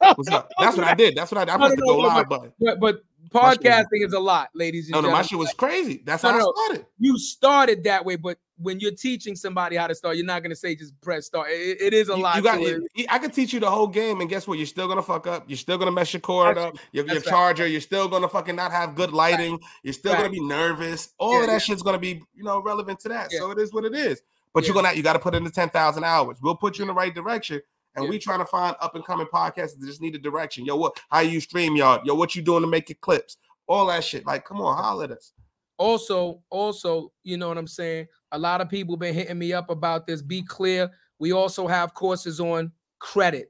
up? 0.00 0.16
That's 0.58 0.76
what 0.76 0.86
I 0.86 0.94
did. 0.94 1.14
That's 1.14 1.30
what 1.30 1.38
I 1.38 1.44
did. 1.44 1.50
I 1.52 1.56
No, 1.56 1.58
pressed 1.58 1.76
the 1.76 1.82
go 1.82 1.92
no, 1.92 2.08
live 2.08 2.28
button. 2.28 2.52
but, 2.58 2.80
but 2.80 2.86
My 2.86 2.90
shit 2.90 2.96
was- 2.96 3.02
podcasting 3.30 4.04
is 4.06 4.12
a 4.12 4.18
lot, 4.20 4.50
ladies 4.54 4.86
and 4.86 4.92
No, 4.94 5.00
no, 5.00 5.10
my 5.10 5.22
shit 5.22 5.38
was 5.38 5.52
crazy. 5.54 6.02
That's 6.04 6.22
No, 6.22 6.30
how 6.32 6.38
no. 6.38 6.44
I 6.56 6.64
started. 6.66 6.86
you 6.98 7.18
started 7.18 7.84
that 7.84 8.04
way, 8.04 8.16
but 8.16 8.38
when 8.58 8.78
you're 8.78 8.92
teaching 8.94 9.34
somebody 9.36 9.76
how 9.76 9.86
to 9.86 9.94
start, 9.94 10.16
you're 10.16 10.26
not 10.26 10.42
gonna 10.42 10.54
say 10.56 10.74
just 10.74 10.98
press 11.00 11.24
start. 11.26 11.48
It- 11.50 11.80
it 11.80 11.94
is 11.94 12.10
a 12.10 12.16
You, 12.16 12.22
lot. 12.22 12.36
you 12.36 12.42
got. 12.42 12.56
to 12.56 12.62
it. 12.62 12.82
you- 12.94 13.06
I 13.08 13.18
could 13.18 13.32
teach 13.32 13.52
you 13.54 13.60
the 13.60 13.70
whole 13.70 13.86
game, 13.86 14.20
and 14.20 14.28
guess 14.28 14.46
what? 14.46 14.58
You're 14.58 14.66
still 14.66 14.86
gonna 14.88 15.02
fuck 15.02 15.26
up. 15.26 15.44
You're 15.48 15.56
still 15.56 15.78
gonna 15.78 15.92
mess 15.92 16.12
your 16.12 16.20
cord 16.20 16.56
That's 16.56 16.66
up. 16.66 16.76
Your, 16.92 17.06
your 17.06 17.14
right. 17.16 17.24
charger. 17.24 17.66
You're 17.66 17.80
still 17.80 18.08
gonna 18.08 18.28
fucking 18.28 18.56
not 18.56 18.70
have 18.72 18.94
good 18.94 19.12
lighting. 19.12 19.58
You're 19.82 19.94
still 19.94 20.12
gonna 20.14 20.28
be 20.28 20.40
nervous. 20.46 21.08
All 21.18 21.32
Yeah, 21.34 21.40
of 21.40 21.46
that 21.46 21.52
yeah. 21.52 21.58
shit's 21.58 21.82
gonna 21.82 21.98
be, 21.98 22.22
you 22.34 22.44
know, 22.44 22.60
relevant 22.60 23.00
to 23.00 23.08
that. 23.08 23.32
Yeah. 23.32 23.38
So 23.38 23.50
it 23.50 23.58
is 23.58 23.72
what 23.72 23.84
it 23.86 23.94
is. 23.94 24.20
But 24.52 24.66
you're 24.66 24.74
gonna 24.74 24.92
you 24.92 25.02
got 25.02 25.12
to 25.12 25.20
put 25.20 25.34
in 25.34 25.44
the 25.44 25.50
ten 25.50 25.70
thousand 25.70 26.04
hours. 26.04 26.36
We'll 26.42 26.56
put 26.56 26.76
you 26.76 26.82
in 26.82 26.88
the 26.88 26.94
right 26.94 27.14
direction. 27.14 27.62
And 27.96 28.04
Yeah. 28.04 28.10
we 28.10 28.18
trying 28.18 28.38
to 28.38 28.46
find 28.46 28.76
up 28.80 28.94
and 28.94 29.04
coming 29.04 29.26
podcasts 29.26 29.78
that 29.78 29.86
just 29.86 30.00
need 30.00 30.14
a 30.14 30.18
direction. 30.18 30.64
Yo, 30.64 30.76
what? 30.76 30.98
How 31.10 31.20
you 31.20 31.40
stream 31.40 31.76
y'all? 31.76 32.00
Yo, 32.04 32.14
what 32.14 32.34
you 32.34 32.42
doing 32.42 32.62
to 32.62 32.68
make 32.68 32.88
your 32.88 32.96
clips? 33.00 33.36
All 33.66 33.86
that 33.86 34.04
shit. 34.04 34.26
Like, 34.26 34.44
come 34.44 34.60
on, 34.60 34.76
holler 34.76 35.04
at 35.04 35.10
us. 35.12 35.32
Also, 35.78 36.42
also, 36.50 37.12
you 37.24 37.36
know 37.36 37.48
what 37.48 37.58
I'm 37.58 37.66
saying? 37.66 38.06
A 38.32 38.38
lot 38.38 38.60
of 38.60 38.68
people 38.68 38.96
been 38.96 39.14
hitting 39.14 39.38
me 39.38 39.52
up 39.52 39.70
about 39.70 40.06
this. 40.06 40.22
Be 40.22 40.42
clear. 40.42 40.90
We 41.18 41.32
also 41.32 41.66
have 41.66 41.94
courses 41.94 42.38
on 42.38 42.70
credit, 42.98 43.48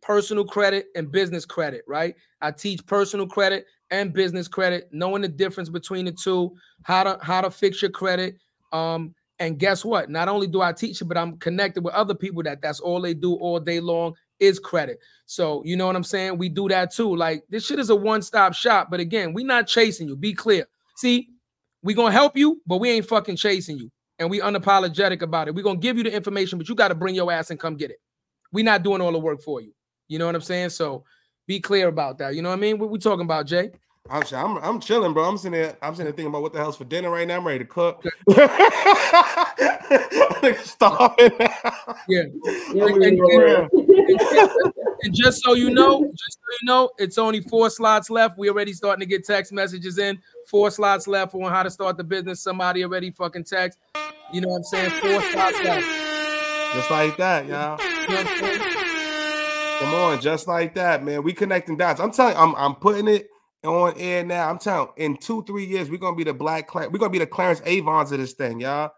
personal 0.00 0.44
credit 0.44 0.86
and 0.94 1.10
business 1.10 1.44
credit, 1.44 1.82
right? 1.88 2.14
I 2.40 2.50
teach 2.50 2.84
personal 2.86 3.26
credit 3.26 3.66
and 3.90 4.12
business 4.12 4.48
credit, 4.48 4.88
knowing 4.92 5.22
the 5.22 5.28
difference 5.28 5.68
between 5.68 6.04
the 6.04 6.12
two, 6.12 6.54
how 6.82 7.04
to 7.04 7.18
how 7.22 7.40
to 7.40 7.50
fix 7.50 7.82
your 7.82 7.90
credit. 7.90 8.36
Um, 8.72 9.14
and 9.42 9.58
guess 9.58 9.84
what? 9.84 10.08
Not 10.08 10.28
only 10.28 10.46
do 10.46 10.62
I 10.62 10.72
teach 10.72 11.00
it, 11.00 11.06
but 11.06 11.18
I'm 11.18 11.36
connected 11.38 11.82
with 11.82 11.94
other 11.94 12.14
people 12.14 12.44
that 12.44 12.62
that's 12.62 12.78
all 12.78 13.00
they 13.00 13.12
do 13.12 13.34
all 13.34 13.58
day 13.58 13.80
long 13.80 14.14
is 14.38 14.60
credit. 14.60 15.00
So 15.26 15.62
you 15.64 15.76
know 15.76 15.86
what 15.86 15.96
I'm 15.96 16.04
saying? 16.04 16.38
We 16.38 16.48
do 16.48 16.68
that 16.68 16.92
too. 16.92 17.14
Like 17.16 17.42
this 17.48 17.66
shit 17.66 17.80
is 17.80 17.90
a 17.90 17.96
one-stop 17.96 18.54
shop. 18.54 18.88
But 18.88 19.00
again, 19.00 19.32
we 19.32 19.42
not 19.42 19.66
chasing 19.66 20.06
you. 20.06 20.16
Be 20.16 20.32
clear. 20.32 20.66
See, 20.96 21.30
we 21.82 21.92
gonna 21.92 22.12
help 22.12 22.36
you, 22.36 22.62
but 22.66 22.78
we 22.78 22.90
ain't 22.90 23.06
fucking 23.06 23.36
chasing 23.36 23.78
you. 23.78 23.90
And 24.20 24.30
we 24.30 24.38
unapologetic 24.38 25.22
about 25.22 25.48
it. 25.48 25.54
we 25.56 25.62
gonna 25.62 25.80
give 25.80 25.96
you 25.96 26.04
the 26.04 26.14
information, 26.14 26.56
but 26.56 26.68
you 26.68 26.76
got 26.76 26.88
to 26.88 26.94
bring 26.94 27.16
your 27.16 27.32
ass 27.32 27.50
and 27.50 27.58
come 27.58 27.76
get 27.76 27.90
it. 27.90 27.98
we 28.52 28.62
not 28.62 28.84
doing 28.84 29.00
all 29.00 29.10
the 29.10 29.18
work 29.18 29.42
for 29.42 29.60
you. 29.60 29.72
You 30.06 30.20
know 30.20 30.26
what 30.26 30.36
I'm 30.36 30.42
saying? 30.42 30.70
So 30.70 31.04
be 31.48 31.58
clear 31.58 31.88
about 31.88 32.18
that. 32.18 32.36
You 32.36 32.42
know 32.42 32.50
what 32.50 32.58
I 32.58 32.60
mean? 32.60 32.78
What 32.78 32.90
we 32.90 33.00
talking 33.00 33.24
about, 33.24 33.46
Jay? 33.46 33.72
I'm, 34.10 34.22
I'm 34.34 34.56
I'm 34.58 34.80
chilling, 34.80 35.12
bro. 35.14 35.24
I'm 35.24 35.38
sitting 35.38 35.52
there. 35.52 35.76
I'm 35.80 35.94
sitting 35.94 36.06
there 36.06 36.12
thinking 36.12 36.26
about 36.28 36.42
what 36.42 36.52
the 36.52 36.58
hell's 36.58 36.76
for 36.76 36.84
dinner 36.84 37.08
right 37.10 37.26
now. 37.26 37.36
I'm 37.36 37.46
ready 37.46 37.60
to 37.60 37.64
cook. 37.64 38.04
Starving 40.64 41.30
now. 41.38 41.96
Yeah. 42.08 42.22
Yeah, 42.74 42.86
And, 42.86 43.02
and- 43.04 43.20
and- 43.20 43.70
and 45.04 45.12
just 45.14 45.42
so 45.42 45.54
you 45.54 45.68
know, 45.70 46.04
just 46.04 46.38
so 46.38 46.46
you 46.60 46.66
know, 46.68 46.90
it's 46.96 47.18
only 47.18 47.40
four 47.40 47.68
slots 47.70 48.08
left. 48.08 48.38
We 48.38 48.48
already 48.48 48.72
starting 48.72 49.00
to 49.00 49.06
get 49.06 49.24
text 49.26 49.52
messages 49.52 49.98
in. 49.98 50.20
Four 50.46 50.70
slots 50.70 51.08
left 51.08 51.34
on 51.34 51.50
how 51.50 51.64
to 51.64 51.70
start 51.70 51.96
the 51.96 52.04
business. 52.04 52.40
Somebody 52.40 52.84
already 52.84 53.10
fucking 53.10 53.42
text. 53.44 53.78
You 54.32 54.42
know 54.42 54.48
what 54.48 54.58
I'm 54.58 54.62
saying? 54.64 54.90
Four 54.90 55.20
slots 55.32 55.60
left. 55.64 55.86
Just 56.74 56.88
like 56.90 57.16
that, 57.16 57.46
y'all. 57.46 57.80
You 57.80 58.08
know 58.08 58.14
what 58.14 58.26
I'm 58.28 58.38
saying? 58.38 58.60
Come 59.80 59.94
on, 59.94 60.20
just 60.20 60.46
like 60.46 60.74
that, 60.76 61.02
man. 61.02 61.24
We 61.24 61.32
connecting 61.32 61.76
dots. 61.76 62.00
I'm 62.00 62.12
telling 62.12 62.36
I'm 62.36 62.54
I'm 62.54 62.76
putting 62.76 63.08
it 63.08 63.28
on 63.64 63.94
air 63.96 64.24
now. 64.24 64.48
I'm 64.50 64.58
telling 64.58 64.88
in 64.96 65.16
two, 65.16 65.44
three 65.44 65.64
years, 65.64 65.90
we're 65.90 65.98
gonna 65.98 66.16
be 66.16 66.24
the 66.24 66.34
black 66.34 66.66
Cla- 66.68 66.88
we're 66.88 66.98
gonna 66.98 67.10
be 67.10 67.18
the 67.18 67.26
Clarence 67.26 67.60
Avants 67.62 68.12
of 68.12 68.18
this 68.18 68.32
thing, 68.32 68.60
y'all. 68.60 68.90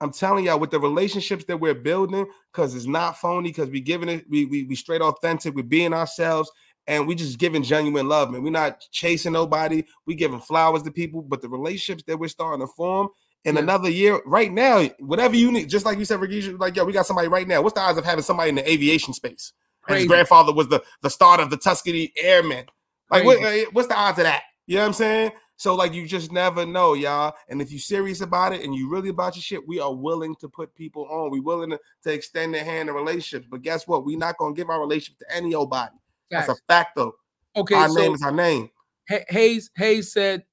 I'm 0.00 0.12
telling 0.12 0.44
y'all 0.44 0.60
with 0.60 0.70
the 0.70 0.78
relationships 0.78 1.44
that 1.46 1.56
we're 1.58 1.74
building, 1.74 2.26
because 2.52 2.74
it's 2.74 2.86
not 2.86 3.18
phony, 3.18 3.50
because 3.50 3.68
we 3.68 3.80
giving 3.80 4.08
it, 4.08 4.24
we, 4.30 4.44
we 4.44 4.64
we 4.64 4.74
straight 4.74 5.02
authentic, 5.02 5.54
we're 5.54 5.62
being 5.64 5.92
ourselves, 5.92 6.50
and 6.86 7.06
we 7.06 7.14
just 7.14 7.38
giving 7.38 7.62
genuine 7.62 8.08
love, 8.08 8.30
man. 8.30 8.42
We're 8.42 8.50
not 8.50 8.80
chasing 8.92 9.32
nobody, 9.32 9.82
we 10.06 10.14
giving 10.14 10.40
flowers 10.40 10.82
to 10.84 10.90
people, 10.92 11.22
but 11.22 11.42
the 11.42 11.48
relationships 11.48 12.04
that 12.06 12.16
we're 12.18 12.28
starting 12.28 12.64
to 12.66 12.72
form 12.74 13.08
in 13.44 13.56
Yeah. 13.56 13.62
another 13.62 13.90
year, 13.90 14.20
right 14.24 14.52
now, 14.52 14.88
whatever 15.00 15.34
you 15.36 15.50
need, 15.50 15.68
just 15.68 15.84
like 15.84 15.98
you 15.98 16.04
said, 16.04 16.20
Ricky, 16.20 16.52
like 16.52 16.76
yo, 16.76 16.84
we 16.84 16.92
got 16.92 17.06
somebody 17.06 17.28
right 17.28 17.46
now. 17.48 17.60
What's 17.60 17.74
the 17.74 17.80
odds 17.80 17.98
of 17.98 18.04
having 18.04 18.22
somebody 18.24 18.50
in 18.50 18.54
the 18.54 18.70
aviation 18.70 19.12
space? 19.12 19.52
And 19.88 19.96
his 19.96 20.06
grandfather 20.06 20.52
was 20.52 20.68
the 20.68 20.82
the 21.02 21.10
start 21.10 21.40
of 21.40 21.50
the 21.50 21.56
Tuskegee 21.56 22.12
Airmen. 22.22 22.66
Like, 23.10 23.24
what, 23.24 23.38
what's 23.72 23.88
the 23.88 23.96
odds 23.96 24.18
of 24.18 24.24
that? 24.24 24.42
You 24.66 24.76
know 24.76 24.82
what 24.82 24.88
I'm 24.88 24.92
saying? 24.94 25.32
So, 25.56 25.74
like, 25.74 25.92
you 25.92 26.06
just 26.06 26.30
never 26.30 26.64
know, 26.64 26.94
y'all. 26.94 27.34
And 27.48 27.60
if 27.60 27.72
you're 27.72 27.80
serious 27.80 28.20
about 28.20 28.52
it 28.52 28.62
and 28.62 28.74
you 28.74 28.88
really 28.88 29.08
about 29.08 29.34
your 29.34 29.42
shit, 29.42 29.66
we 29.66 29.80
are 29.80 29.92
willing 29.92 30.36
to 30.36 30.48
put 30.48 30.72
people 30.74 31.08
on. 31.10 31.30
We 31.30 31.40
willing 31.40 31.70
to, 31.70 31.80
to 32.04 32.12
extend 32.12 32.54
their 32.54 32.64
hand 32.64 32.88
in 32.88 32.94
relationships. 32.94 33.46
But 33.50 33.62
guess 33.62 33.88
what? 33.88 34.04
We're 34.04 34.18
not 34.18 34.38
gonna 34.38 34.54
give 34.54 34.70
our 34.70 34.80
relationship 34.80 35.18
to 35.18 35.34
any 35.34 35.54
old 35.54 35.70
body. 35.70 35.96
That's 36.30 36.46
Facts. 36.46 36.60
a 36.60 36.72
fact, 36.72 36.96
though. 36.96 37.14
Okay, 37.56 37.74
our 37.74 37.88
so 37.88 37.94
name 37.94 38.14
is 38.14 38.22
our 38.22 38.30
name. 38.30 38.70
Ha- 39.10 39.24
Hayes 39.28 39.70
Hayes 39.76 40.12
said 40.12 40.44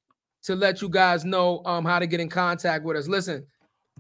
to 0.44 0.56
let 0.56 0.82
you 0.82 0.90
guys 0.90 1.24
know 1.24 1.62
um 1.66 1.86
how 1.86 2.00
to 2.00 2.08
get 2.08 2.20
in 2.20 2.30
contact 2.30 2.84
with 2.84 2.98
us. 2.98 3.08
Listen, 3.08 3.46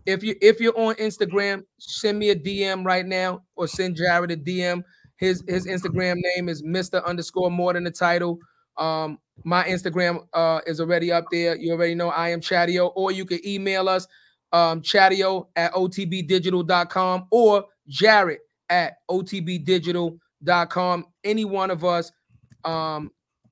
if 0.07 0.23
you 0.23 0.35
if 0.41 0.59
you're 0.59 0.77
on 0.79 0.95
Instagram, 0.95 1.63
send 1.77 2.17
me 2.17 2.29
a 2.29 2.35
DM 2.35 2.83
right 2.83 3.05
now 3.05 3.43
or 3.55 3.67
send 3.67 3.95
Jared 3.95 4.31
a 4.31 4.37
DM. 4.37 4.83
His 5.17 5.43
his 5.47 5.65
Instagram 5.67 6.17
name 6.35 6.49
is 6.49 6.61
Mr. 6.63 7.03
underscore 7.05 7.51
more 7.51 7.73
than 7.73 7.83
the 7.83 7.91
title. 7.91 8.39
Um, 8.77 9.19
my 9.43 9.63
Instagram 9.63 10.25
uh 10.33 10.61
is 10.65 10.79
already 10.79 11.11
up 11.11 11.25
there. 11.31 11.55
You 11.55 11.73
already 11.73 11.95
know 11.95 12.09
I 12.09 12.29
am 12.29 12.41
Chatio, 12.41 12.91
or 12.95 13.11
you 13.11 13.25
can 13.25 13.39
email 13.45 13.89
us 13.89 14.07
um 14.51 14.81
chatio 14.81 15.47
at 15.55 15.73
otbdigital.com 15.73 17.27
or 17.31 17.65
Jared 17.87 18.39
at 18.69 18.97
otbdigital.com. 19.09 21.05
Any 21.23 21.45
one 21.45 21.71
of 21.71 21.83
us 21.83 22.11
um 22.63 23.11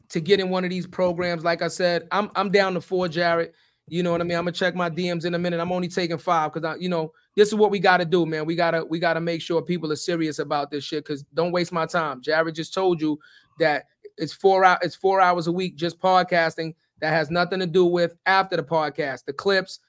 to 0.09 0.19
get 0.19 0.39
in 0.39 0.49
one 0.49 0.63
of 0.63 0.69
these 0.69 0.87
programs. 0.87 1.43
Like 1.43 1.61
I 1.61 1.67
said, 1.67 2.07
I'm 2.11 2.29
I'm 2.35 2.51
down 2.51 2.73
to 2.75 2.81
four, 2.81 3.07
Jared. 3.07 3.51
You 3.87 4.03
know 4.03 4.11
what 4.11 4.21
I 4.21 4.23
mean? 4.23 4.37
I'm 4.37 4.45
gonna 4.45 4.53
check 4.53 4.75
my 4.75 4.89
DMs 4.89 5.25
in 5.25 5.33
a 5.33 5.39
minute. 5.39 5.59
I'm 5.59 5.71
only 5.71 5.89
taking 5.89 6.17
five 6.17 6.53
because 6.53 6.75
I, 6.75 6.79
you 6.79 6.89
know, 6.89 7.11
this 7.35 7.47
is 7.47 7.55
what 7.55 7.71
we 7.71 7.79
gotta 7.79 8.05
do, 8.05 8.25
man. 8.25 8.45
We 8.45 8.55
gotta 8.55 8.85
we 8.85 8.99
gotta 8.99 9.21
make 9.21 9.41
sure 9.41 9.61
people 9.61 9.91
are 9.91 9.97
serious 9.97 10.39
about 10.39 10.71
this 10.71 10.83
shit. 10.83 11.05
Cause 11.05 11.25
don't 11.33 11.51
waste 11.51 11.71
my 11.71 11.85
time. 11.85 12.21
Jared 12.21 12.55
just 12.55 12.73
told 12.73 13.01
you 13.01 13.19
that 13.59 13.85
it's 14.17 14.33
four 14.33 14.63
out, 14.63 14.83
it's 14.83 14.95
four 14.95 15.19
hours 15.21 15.47
a 15.47 15.51
week 15.51 15.75
just 15.75 15.99
podcasting. 15.99 16.75
that 17.01 17.09
has 17.09 17.29
nothing 17.31 17.59
to 17.59 17.67
do 17.67 17.85
with 17.85 18.15
after 18.25 18.55
the 18.55 18.63
podcast, 18.63 19.25
the 19.25 19.33
clips, 19.33 19.79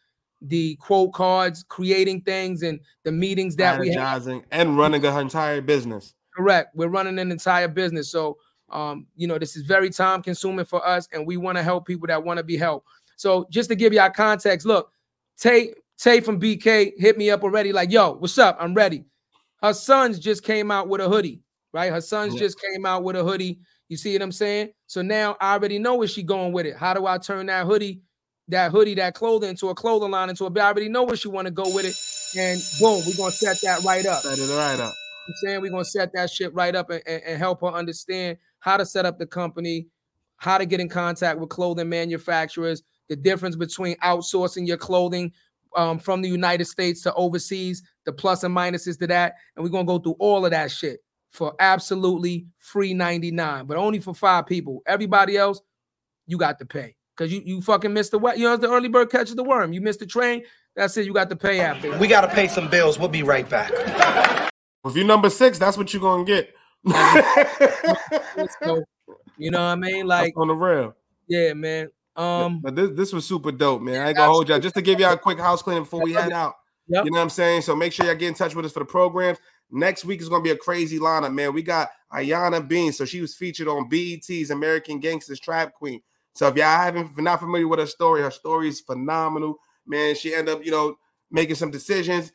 the 0.40 0.76
quote 0.76 1.12
cards, 1.12 1.64
creating 1.68 2.22
things, 2.22 2.62
and 2.62 2.80
the 3.04 3.12
meetings 3.12 3.56
that 3.56 3.78
we 3.78 3.90
have. 3.90 4.26
And 4.50 4.76
running 4.76 5.02
her 5.02 5.20
entire 5.20 5.60
business. 5.60 6.14
Correct. 6.34 6.74
We're 6.74 6.88
running 6.88 7.18
an 7.18 7.30
entire 7.30 7.68
business. 7.68 8.10
So, 8.10 8.38
um, 8.70 9.06
you 9.14 9.28
know, 9.28 9.38
this 9.38 9.56
is 9.56 9.62
very 9.62 9.90
time 9.90 10.22
consuming 10.22 10.64
for 10.64 10.84
us, 10.86 11.08
and 11.12 11.26
we 11.26 11.36
want 11.36 11.56
to 11.58 11.62
help 11.62 11.86
people 11.86 12.08
that 12.08 12.24
want 12.24 12.38
to 12.38 12.44
be 12.44 12.56
helped. 12.56 12.88
So, 13.16 13.46
just 13.50 13.68
to 13.68 13.76
give 13.76 13.92
you 13.92 14.00
our 14.00 14.10
context, 14.10 14.66
look, 14.66 14.90
Tay, 15.36 15.74
Tay 15.98 16.20
from 16.20 16.40
BK 16.40 16.92
hit 16.96 17.16
me 17.16 17.30
up 17.30 17.42
already, 17.42 17.72
like, 17.72 17.90
yo, 17.90 18.12
what's 18.14 18.38
up? 18.38 18.56
I'm 18.60 18.74
ready. 18.74 19.04
Her 19.62 19.72
sons 19.72 20.18
just 20.18 20.42
came 20.42 20.70
out 20.70 20.88
with 20.88 21.00
a 21.00 21.08
hoodie, 21.08 21.40
right? 21.72 21.92
Her 21.92 22.00
sons 22.00 22.34
Yeah. 22.34 22.40
just 22.40 22.60
came 22.60 22.84
out 22.84 23.04
with 23.04 23.16
a 23.16 23.22
hoodie. 23.24 23.60
You 23.88 23.96
see 23.96 24.12
what 24.14 24.22
I'm 24.22 24.32
saying? 24.32 24.70
So 24.86 25.02
now 25.02 25.36
I 25.40 25.54
already 25.54 25.78
know 25.78 25.94
where 25.94 26.08
she 26.08 26.22
going 26.22 26.52
with 26.52 26.66
it. 26.66 26.76
How 26.76 26.94
do 26.94 27.06
I 27.06 27.18
turn 27.18 27.46
that 27.46 27.66
hoodie, 27.66 28.02
that 28.48 28.72
hoodie, 28.72 28.94
that 28.94 29.14
clothing 29.14 29.50
into 29.50 29.68
a 29.68 29.74
clothing 29.74 30.10
line, 30.10 30.30
into 30.30 30.44
a 30.46 30.50
I 30.60 30.66
already 30.66 30.88
know 30.88 31.04
where 31.04 31.16
she 31.16 31.28
want 31.28 31.46
to 31.46 31.50
go 31.50 31.64
with 31.72 31.84
it. 31.86 31.96
And 32.38 32.60
boom, 32.80 33.02
we're 33.06 33.16
gonna 33.16 33.30
set 33.30 33.60
that 33.62 33.82
right 33.84 34.04
up. 34.04 34.22
Set 34.22 34.38
it 34.38 34.54
right 34.54 34.80
up. 34.80 34.92
I'm 35.26 35.34
saying 35.42 35.60
we're 35.62 35.70
gonna 35.70 35.84
set 35.84 36.12
that 36.14 36.30
shit 36.30 36.52
right 36.52 36.74
up 36.74 36.90
and, 36.90 37.02
and, 37.06 37.22
and 37.22 37.38
help 37.38 37.60
her 37.60 37.68
understand 37.68 38.36
how 38.58 38.76
to 38.76 38.84
set 38.84 39.06
up 39.06 39.18
the 39.18 39.26
company, 39.26 39.86
how 40.36 40.58
to 40.58 40.66
get 40.66 40.80
in 40.80 40.88
contact 40.88 41.38
with 41.38 41.48
clothing 41.48 41.88
manufacturers, 41.88 42.82
the 43.08 43.16
difference 43.16 43.56
between 43.56 43.96
outsourcing 43.98 44.66
your 44.66 44.76
clothing 44.76 45.32
um, 45.76 45.98
from 45.98 46.22
the 46.22 46.28
United 46.28 46.66
States 46.66 47.02
to 47.02 47.14
overseas, 47.14 47.82
the 48.05 48.12
plus 48.12 48.44
and 48.44 48.55
minuses 48.55 48.98
to 48.98 49.06
that, 49.09 49.34
and 49.56 49.64
we're 49.64 49.70
gonna 49.70 49.84
go 49.84 49.98
through 49.98 50.16
all 50.18 50.44
of 50.44 50.51
that 50.51 50.70
shit 50.70 51.01
for 51.30 51.55
absolutely 51.59 52.46
free 52.59 52.94
99, 52.94 53.66
but 53.66 53.76
only 53.76 53.98
for 53.98 54.14
five 54.14 54.46
people. 54.46 54.82
Everybody 54.86 55.36
else, 55.36 55.60
you 56.26 56.38
got 56.38 56.59
to 56.60 56.66
pay 56.66 56.94
because 57.16 57.32
you 57.32 57.42
you 57.44 57.60
fucking 57.60 57.92
missed 57.92 58.12
the 58.12 58.18
what 58.18 58.38
you 58.38 58.44
know 58.44 58.56
the 58.56 58.70
early 58.70 58.88
bird 58.88 59.10
catches 59.10 59.34
the 59.34 59.44
worm. 59.44 59.72
You 59.72 59.80
missed 59.80 60.01
the 60.01 60.06
train. 60.06 60.44
That's 60.76 60.96
it. 60.96 61.06
You 61.06 61.12
got 61.12 61.28
to 61.30 61.36
pay 61.36 61.60
after. 61.60 61.96
We 61.98 62.09
gotta 62.09 62.28
pay 62.28 62.48
some 62.48 62.68
bills. 62.68 62.98
We'll 62.98 63.09
be 63.09 63.22
right 63.22 63.48
back. 63.48 63.72
If 64.86 64.94
you're 64.94 65.06
number 65.06 65.30
six, 65.30 65.59
that's 65.59 65.78
what 65.78 65.94
you're 65.94 66.02
gonna 66.02 66.24
get. 66.24 66.55
So, 68.62 68.84
you 69.38 69.51
know 69.51 69.60
what 69.60 69.72
I 69.72 69.76
mean? 69.76 70.06
Like 70.06 70.34
on 70.36 70.48
the 70.48 70.55
real. 70.55 70.94
Yeah, 71.26 71.55
man. 71.55 71.88
Um, 72.16 72.60
but 72.60 72.76
this 72.76 72.90
this 72.90 73.12
was 73.12 73.26
super 73.26 73.50
dope, 73.52 73.82
man. 73.82 74.00
I 74.00 74.08
ain't 74.08 74.16
gonna 74.16 74.30
hold 74.30 74.48
y'all. 74.48 74.60
Just 74.60 74.76
to 74.76 74.82
give 74.82 75.00
y'all 75.00 75.14
a 75.14 75.18
quick 75.18 75.38
house 75.38 75.62
cleaning 75.62 75.82
before 75.82 76.02
we 76.02 76.12
head 76.12 76.32
out. 76.32 76.54
You 76.86 77.02
know 77.02 77.10
what 77.12 77.20
I'm 77.20 77.30
saying? 77.30 77.62
So 77.62 77.74
make 77.74 77.92
sure 77.92 78.06
y'all 78.06 78.14
get 78.14 78.28
in 78.28 78.34
touch 78.34 78.54
with 78.54 78.66
us 78.66 78.72
for 78.72 78.80
the 78.80 78.84
programs. 78.84 79.38
Next 79.70 80.04
week 80.04 80.20
is 80.20 80.28
gonna 80.28 80.42
be 80.42 80.50
a 80.50 80.56
crazy 80.56 80.98
lineup, 80.98 81.34
man. 81.34 81.54
We 81.54 81.62
got 81.62 81.88
Ayana 82.12 82.66
Bean, 82.66 82.92
so 82.92 83.04
she 83.04 83.20
was 83.20 83.34
featured 83.34 83.68
on 83.68 83.88
BET's 83.88 84.50
American 84.50 85.00
Gangsters 85.00 85.40
Trap 85.40 85.72
Queen. 85.74 86.00
So 86.34 86.48
if 86.48 86.56
y'all 86.56 86.66
haven't, 86.66 87.10
if 87.10 87.16
not 87.16 87.40
familiar 87.40 87.66
with 87.66 87.78
her 87.78 87.86
story, 87.86 88.22
her 88.22 88.30
story 88.30 88.68
is 88.68 88.80
phenomenal, 88.80 89.56
man. 89.86 90.14
She 90.14 90.34
ended 90.34 90.54
up, 90.54 90.64
you 90.64 90.70
know, 90.70 90.96
making 91.30 91.56
some 91.56 91.70
decisions, 91.70 92.32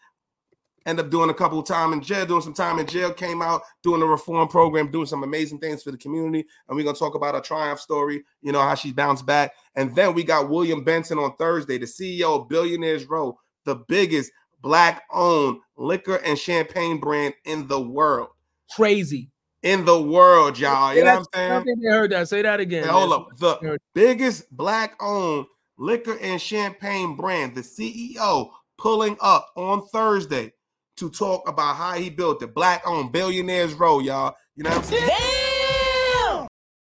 end 0.85 0.99
up 0.99 1.09
doing 1.09 1.29
a 1.29 1.33
couple 1.33 1.59
of 1.59 1.65
time 1.65 1.93
in 1.93 2.01
jail, 2.01 2.25
doing 2.25 2.41
some 2.41 2.53
time 2.53 2.79
in 2.79 2.87
jail, 2.87 3.13
came 3.13 3.41
out 3.41 3.61
doing 3.83 4.01
a 4.01 4.05
reform 4.05 4.47
program, 4.47 4.91
doing 4.91 5.05
some 5.05 5.23
amazing 5.23 5.59
things 5.59 5.83
for 5.83 5.91
the 5.91 5.97
community. 5.97 6.45
And 6.67 6.75
we're 6.75 6.83
gonna 6.83 6.97
talk 6.97 7.15
about 7.15 7.35
her 7.35 7.41
triumph 7.41 7.79
story, 7.79 8.23
you 8.41 8.51
know, 8.51 8.61
how 8.61 8.75
she 8.75 8.91
bounced 8.91 9.25
back. 9.25 9.53
And 9.75 9.95
then 9.95 10.13
we 10.13 10.23
got 10.23 10.49
William 10.49 10.83
Benson 10.83 11.17
on 11.17 11.35
Thursday, 11.37 11.77
the 11.77 11.85
CEO 11.85 12.41
of 12.41 12.49
Billionaires 12.49 13.05
Row, 13.05 13.39
the 13.65 13.75
biggest 13.75 14.31
black-owned 14.61 15.59
liquor 15.77 16.17
and 16.17 16.37
champagne 16.37 16.99
brand 16.99 17.33
in 17.45 17.67
the 17.67 17.79
world. 17.79 18.29
Crazy. 18.75 19.29
In 19.63 19.83
the 19.83 20.01
world, 20.01 20.57
y'all. 20.57 20.95
You 20.95 21.03
know 21.03 21.19
what 21.19 21.27
I'm 21.33 21.63
saying? 21.65 21.85
I 21.89 21.91
heard 21.91 22.11
that. 22.11 22.29
Say 22.29 22.41
that 22.41 22.59
again. 22.59 22.83
Hey, 22.83 22.89
hold 22.89 23.11
up. 23.11 23.27
The 23.37 23.77
biggest 23.93 24.49
black 24.55 24.95
owned 25.01 25.47
liquor 25.77 26.17
and 26.19 26.41
champagne 26.41 27.15
brand, 27.15 27.55
the 27.55 27.61
CEO, 27.61 28.51
pulling 28.77 29.17
up 29.19 29.49
on 29.55 29.85
Thursday 29.87 30.53
to 30.99 31.09
talk 31.09 31.47
about 31.47 31.75
how 31.75 31.93
he 31.93 32.09
built 32.09 32.39
the 32.39 32.47
Black 32.47 32.83
owned 32.85 33.11
Billionaires 33.11 33.73
Row, 33.73 33.99
y'all. 33.99 34.35
You 34.55 34.63
know 34.63 34.71
what 34.71 34.79
I'm 34.79 34.83
saying? 34.83 35.09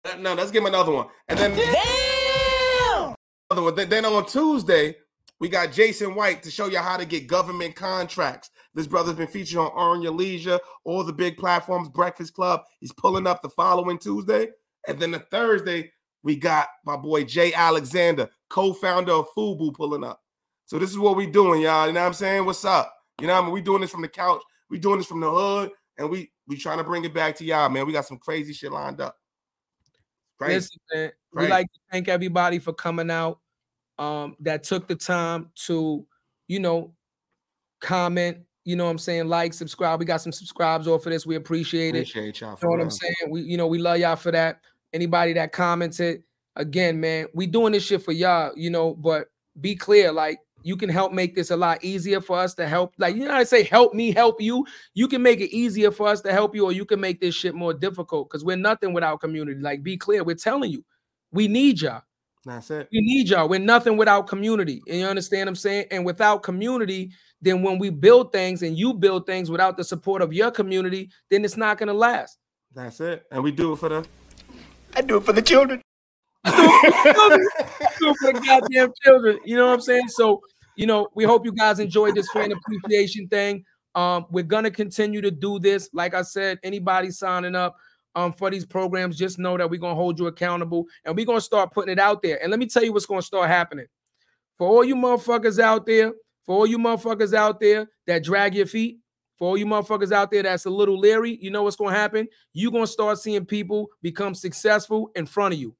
Damn! 0.04 0.22
No, 0.22 0.34
let's 0.34 0.50
give 0.50 0.62
him 0.62 0.66
another 0.66 0.92
one. 0.92 1.06
And 1.28 1.38
then 1.38 1.56
Damn! 1.56 3.14
Another 3.50 3.62
one. 3.62 3.74
Then- 3.74 4.04
on 4.04 4.26
Tuesday, 4.26 4.96
we 5.38 5.48
got 5.48 5.72
Jason 5.72 6.16
White 6.16 6.42
to 6.42 6.50
show 6.50 6.66
you 6.66 6.78
how 6.78 6.96
to 6.96 7.04
get 7.04 7.28
government 7.28 7.76
contracts. 7.76 8.50
This 8.74 8.88
brother's 8.88 9.14
been 9.14 9.28
featured 9.28 9.58
on 9.58 9.72
Earn 9.76 10.02
Your 10.02 10.12
Leisure, 10.12 10.58
all 10.84 11.04
the 11.04 11.12
big 11.12 11.36
platforms, 11.36 11.88
Breakfast 11.88 12.34
Club. 12.34 12.62
He's 12.80 12.92
pulling 12.92 13.26
up 13.26 13.40
the 13.40 13.48
following 13.50 13.98
Tuesday. 13.98 14.48
And 14.88 14.98
then 14.98 15.12
the 15.12 15.20
Thursday, 15.20 15.92
we 16.24 16.34
got 16.36 16.68
my 16.84 16.96
boy 16.96 17.24
Jay 17.24 17.52
Alexander, 17.54 18.28
co-founder 18.50 19.12
of 19.12 19.28
Fubu, 19.36 19.72
pulling 19.74 20.04
up. 20.04 20.20
So 20.66 20.78
this 20.78 20.90
is 20.90 20.98
what 20.98 21.16
we 21.16 21.26
doing, 21.26 21.62
y'all. 21.62 21.86
You 21.86 21.92
know 21.92 22.00
what 22.00 22.06
I'm 22.08 22.14
saying? 22.14 22.44
What's 22.44 22.64
up? 22.64 22.92
You 23.20 23.26
know 23.26 23.34
what 23.34 23.42
I 23.42 23.44
mean? 23.46 23.54
We 23.54 23.60
doing 23.60 23.80
this 23.80 23.90
from 23.90 24.02
the 24.02 24.08
couch. 24.08 24.42
We 24.70 24.78
doing 24.78 24.98
this 24.98 25.06
from 25.06 25.20
the 25.20 25.30
hood, 25.30 25.70
and 25.96 26.08
we 26.10 26.30
we 26.46 26.56
trying 26.56 26.78
to 26.78 26.84
bring 26.84 27.04
it 27.04 27.14
back 27.14 27.36
to 27.36 27.44
y'all, 27.44 27.68
man. 27.68 27.86
We 27.86 27.92
got 27.92 28.06
some 28.06 28.18
crazy 28.18 28.52
shit 28.52 28.72
lined 28.72 29.00
up. 29.00 29.16
Crazy. 30.38 30.54
Listen, 30.54 30.78
man, 30.94 31.12
we 31.32 31.48
like 31.48 31.66
to 31.66 31.80
thank 31.90 32.08
everybody 32.08 32.58
for 32.58 32.72
coming 32.72 33.10
out. 33.10 33.40
Um, 33.98 34.36
that 34.40 34.62
took 34.62 34.86
the 34.86 34.94
time 34.94 35.50
to, 35.66 36.06
you 36.46 36.60
know, 36.60 36.94
comment. 37.80 38.38
You 38.64 38.76
know 38.76 38.84
what 38.84 38.90
I'm 38.90 38.98
saying? 38.98 39.28
Like, 39.28 39.52
subscribe. 39.52 39.98
We 39.98 40.04
got 40.06 40.20
some 40.20 40.30
subscribes 40.30 40.86
off 40.86 41.04
of 41.06 41.12
this. 41.12 41.26
We 41.26 41.34
appreciate 41.34 41.96
it. 41.96 42.00
Appreciate 42.00 42.40
y'all 42.40 42.50
You 42.50 42.56
for 42.58 42.66
know 42.66 42.70
what 42.70 42.80
I'm 42.82 42.90
saying? 42.90 43.14
We, 43.30 43.40
you 43.42 43.56
know, 43.56 43.66
we 43.66 43.78
love 43.78 43.98
y'all 43.98 44.14
for 44.14 44.30
that. 44.30 44.60
Anybody 44.92 45.32
that 45.32 45.52
commented, 45.52 46.22
again, 46.54 47.00
man, 47.00 47.26
we 47.34 47.46
doing 47.46 47.72
this 47.72 47.84
shit 47.84 48.02
for 48.02 48.12
y'all, 48.12 48.52
you 48.56 48.70
know, 48.70 48.94
but 48.94 49.28
be 49.60 49.74
clear, 49.74 50.12
like 50.12 50.38
you 50.62 50.76
can 50.76 50.88
help 50.88 51.12
make 51.12 51.34
this 51.34 51.50
a 51.50 51.56
lot 51.56 51.82
easier 51.84 52.20
for 52.20 52.38
us 52.38 52.54
to 52.54 52.66
help. 52.66 52.94
Like, 52.98 53.16
you 53.16 53.26
know, 53.26 53.34
I 53.34 53.44
say 53.44 53.62
help 53.62 53.94
me 53.94 54.12
help 54.12 54.40
you. 54.40 54.66
You 54.94 55.08
can 55.08 55.22
make 55.22 55.40
it 55.40 55.54
easier 55.54 55.90
for 55.90 56.08
us 56.08 56.20
to 56.22 56.32
help 56.32 56.54
you, 56.54 56.64
or 56.64 56.72
you 56.72 56.84
can 56.84 57.00
make 57.00 57.20
this 57.20 57.34
shit 57.34 57.54
more 57.54 57.72
difficult 57.72 58.28
because 58.28 58.44
we're 58.44 58.56
nothing 58.56 58.92
without 58.92 59.20
community. 59.20 59.60
Like, 59.60 59.82
be 59.82 59.96
clear, 59.96 60.24
we're 60.24 60.36
telling 60.36 60.70
you, 60.70 60.84
we 61.32 61.48
need 61.48 61.80
y'all. 61.80 62.02
That's 62.44 62.70
it. 62.70 62.88
We 62.92 63.00
need 63.00 63.28
y'all. 63.28 63.48
We're 63.48 63.58
nothing 63.58 63.96
without 63.96 64.26
community. 64.26 64.82
And 64.88 64.98
you 64.98 65.06
understand 65.06 65.42
what 65.42 65.48
I'm 65.48 65.56
saying? 65.56 65.86
And 65.90 66.04
without 66.04 66.42
community, 66.42 67.12
then 67.42 67.62
when 67.62 67.78
we 67.78 67.90
build 67.90 68.32
things 68.32 68.62
and 68.62 68.76
you 68.76 68.94
build 68.94 69.26
things 69.26 69.50
without 69.50 69.76
the 69.76 69.84
support 69.84 70.22
of 70.22 70.32
your 70.32 70.50
community, 70.50 71.10
then 71.30 71.44
it's 71.44 71.56
not 71.56 71.78
gonna 71.78 71.92
last. 71.92 72.38
That's 72.74 73.00
it. 73.00 73.26
And 73.30 73.42
we 73.42 73.50
do 73.50 73.72
it 73.72 73.76
for 73.76 73.88
the 73.88 74.06
I 74.94 75.02
do 75.02 75.18
it 75.18 75.24
for 75.24 75.32
the 75.32 75.42
children. 75.42 75.82
For 76.46 78.32
goddamn 78.32 78.92
children. 79.04 79.38
You 79.44 79.56
know 79.56 79.66
what 79.66 79.74
I'm 79.74 79.80
saying? 79.80 80.08
So, 80.08 80.40
you 80.76 80.86
know, 80.86 81.08
we 81.14 81.24
hope 81.24 81.44
you 81.44 81.52
guys 81.52 81.78
enjoyed 81.80 82.14
this 82.14 82.30
fan 82.30 82.52
appreciation 82.52 83.28
thing. 83.28 83.64
Um, 83.94 84.26
we're 84.30 84.44
gonna 84.44 84.70
continue 84.70 85.20
to 85.20 85.30
do 85.30 85.58
this. 85.58 85.90
Like 85.92 86.14
I 86.14 86.22
said, 86.22 86.58
anybody 86.62 87.10
signing 87.10 87.54
up 87.54 87.76
um 88.14 88.32
for 88.32 88.50
these 88.50 88.64
programs, 88.64 89.16
just 89.16 89.38
know 89.38 89.56
that 89.56 89.68
we're 89.68 89.80
gonna 89.80 89.94
hold 89.94 90.18
you 90.18 90.26
accountable 90.26 90.86
and 91.04 91.16
we're 91.16 91.26
gonna 91.26 91.40
start 91.40 91.72
putting 91.72 91.92
it 91.92 91.98
out 91.98 92.22
there. 92.22 92.40
And 92.42 92.50
let 92.50 92.60
me 92.60 92.66
tell 92.66 92.84
you 92.84 92.92
what's 92.92 93.06
gonna 93.06 93.22
start 93.22 93.48
happening. 93.48 93.86
For 94.56 94.68
all 94.68 94.84
you 94.84 94.94
motherfuckers 94.94 95.58
out 95.58 95.86
there, 95.86 96.12
for 96.44 96.56
all 96.56 96.66
you 96.66 96.78
motherfuckers 96.78 97.34
out 97.34 97.60
there 97.60 97.88
that 98.06 98.24
drag 98.24 98.54
your 98.54 98.66
feet, 98.66 98.98
for 99.38 99.48
all 99.48 99.56
you 99.56 99.66
motherfuckers 99.66 100.12
out 100.12 100.30
there 100.30 100.42
that's 100.42 100.66
a 100.66 100.70
little 100.70 100.98
leery, 100.98 101.38
you 101.40 101.50
know 101.50 101.62
what's 101.62 101.76
gonna 101.76 101.96
happen? 101.96 102.28
You're 102.52 102.72
gonna 102.72 102.86
start 102.86 103.18
seeing 103.18 103.44
people 103.44 103.88
become 104.02 104.34
successful 104.34 105.10
in 105.14 105.26
front 105.26 105.54
of 105.54 105.60
you. 105.60 105.74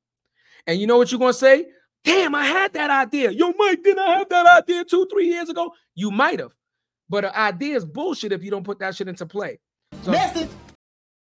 And 0.69 0.79
you 0.79 0.87
know 0.87 0.99
what 0.99 1.11
you're 1.11 1.19
gonna 1.19 1.33
say? 1.33 1.67
Damn, 2.05 2.35
I 2.35 2.45
had 2.45 2.75
that 2.75 2.91
idea. 2.91 3.31
Yo, 3.31 3.53
Mike, 3.57 3.83
didn't 3.83 4.01
I 4.01 4.19
have 4.19 4.29
that 4.29 4.47
idea 4.47 4.85
two, 4.85 5.09
three 5.11 5.27
years 5.27 5.49
ago? 5.49 5.73
You 5.95 6.11
might 6.11 6.39
have, 6.39 6.55
but 7.09 7.25
an 7.25 7.33
idea 7.35 7.75
is 7.75 7.87
bullshit 7.87 8.33
if 8.33 8.45
you 8.45 8.51
don't 8.51 8.65
put 8.65 8.79
that 8.81 8.95
shit 8.95 9.09
into 9.09 9.25
play. 9.25 9.59
So 10.03 10.15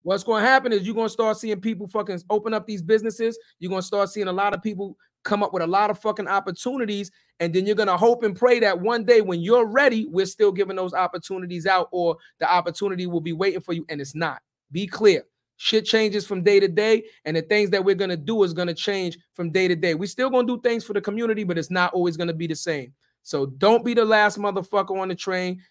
what's 0.04 0.24
gonna 0.24 0.46
happen 0.46 0.74
is 0.74 0.86
you're 0.86 0.94
gonna 0.94 1.08
start 1.08 1.38
seeing 1.38 1.62
people 1.62 1.88
fucking 1.88 2.22
open 2.30 2.54
up 2.54 2.68
these 2.68 2.82
businesses. 2.82 3.40
You're 3.60 3.70
gonna 3.70 3.82
start 3.82 4.10
seeing 4.10 4.28
a 4.28 4.34
lot 4.34 4.54
of 4.54 4.62
people 4.62 4.98
come 5.24 5.44
up 5.44 5.54
with 5.54 5.64
a 5.64 5.68
lot 5.68 5.90
of 5.90 5.98
fucking 6.00 6.28
opportunities, 6.28 7.10
and 7.40 7.54
then 7.54 7.66
you're 7.66 7.76
gonna 7.76 7.98
hope 7.98 8.24
and 8.24 8.36
pray 8.36 8.60
that 8.60 8.80
one 8.80 9.06
day 9.06 9.22
when 9.22 9.40
you're 9.40 9.66
ready, 9.66 10.08
we're 10.10 10.26
still 10.26 10.52
giving 10.52 10.76
those 10.76 10.94
opportunities 10.94 11.66
out, 11.66 11.88
or 11.92 12.18
the 12.40 12.52
opportunity 12.52 13.08
will 13.08 13.22
be 13.22 13.34
waiting 13.34 13.62
for 13.62 13.72
you, 13.72 13.86
and 13.88 14.02
it's 14.02 14.14
not. 14.14 14.42
Be 14.74 14.88
clear. 14.88 15.24
Shit 15.58 15.86
changes 15.86 16.26
from 16.26 16.44
day 16.44 16.60
to 16.60 16.68
day, 16.68 17.04
and 17.26 17.36
the 17.36 17.42
things 17.42 17.72
that 17.72 17.84
we're 17.84 17.96
gonna 17.96 18.16
do 18.16 18.44
is 18.44 18.54
gonna 18.54 18.74
change 18.74 19.18
from 19.34 19.52
day 19.52 19.68
to 19.68 19.76
day. 19.76 19.96
We're 19.96 20.06
still 20.06 20.30
gonna 20.30 20.48
do 20.48 20.62
things 20.62 20.84
for 20.84 20.94
the 20.94 21.02
community, 21.02 21.44
but 21.44 21.58
it's 21.58 21.72
not 21.72 21.94
always 21.94 22.16
gonna 22.16 22.34
be 22.34 22.48
the 22.48 22.56
same. 22.56 22.94
So 23.24 23.48
don't 23.48 23.84
be 23.84 23.94
the 23.94 24.06
last 24.06 24.38
motherfucker 24.38 24.98
on 25.00 25.10
the 25.10 25.16
train. 25.16 25.62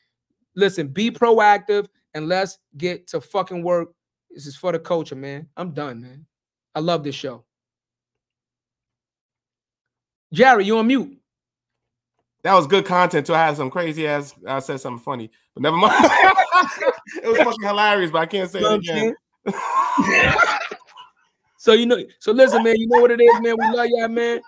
Listen, 0.57 0.89
be 0.89 1.11
proactive 1.11 1.87
and 2.15 2.29
let's 2.29 2.59
get 2.77 3.07
to 3.09 3.21
fucking 3.21 3.63
work. 3.63 3.91
This 4.31 4.47
is 4.47 4.57
for 4.57 4.73
the 4.73 4.79
culture, 4.79 5.15
man. 5.15 5.49
I'm 5.57 5.73
done, 5.73 6.03
man. 6.03 6.27
I 6.75 6.81
love 6.81 7.05
this 7.05 7.15
show. 7.15 7.45
Jerry, 10.33 10.65
you 10.65 10.79
on 10.79 10.87
mute. 10.89 11.17
That 12.43 12.55
was 12.55 12.67
good 12.67 12.85
content 12.85 13.27
too. 13.27 13.35
I 13.35 13.47
had 13.47 13.57
some 13.57 13.71
crazy 13.71 14.07
ass. 14.07 14.35
I 14.47 14.59
said 14.59 14.81
something 14.81 15.03
funny, 15.03 15.31
but 15.55 15.63
never 15.63 15.77
mind. 15.77 15.95
it 17.23 17.29
was 17.29 17.39
fucking 17.39 17.63
hilarious, 17.63 18.11
but 18.11 18.19
I 18.19 18.27
can't 18.27 18.51
say 18.51 18.59
You 18.59 18.65
know 18.65 18.75
it 18.75 18.79
again. 18.81 19.15
So 21.67 21.73
you 21.73 21.85
know, 21.85 22.01
so 22.21 22.31
listen, 22.31 22.63
man. 22.63 22.77
You 22.77 22.87
know 22.87 23.01
what 23.01 23.11
it 23.11 23.21
is, 23.21 23.41
man. 23.41 23.57
We 23.59 23.77
love 23.77 23.89
y'all, 23.89 24.09
man. 24.09 24.41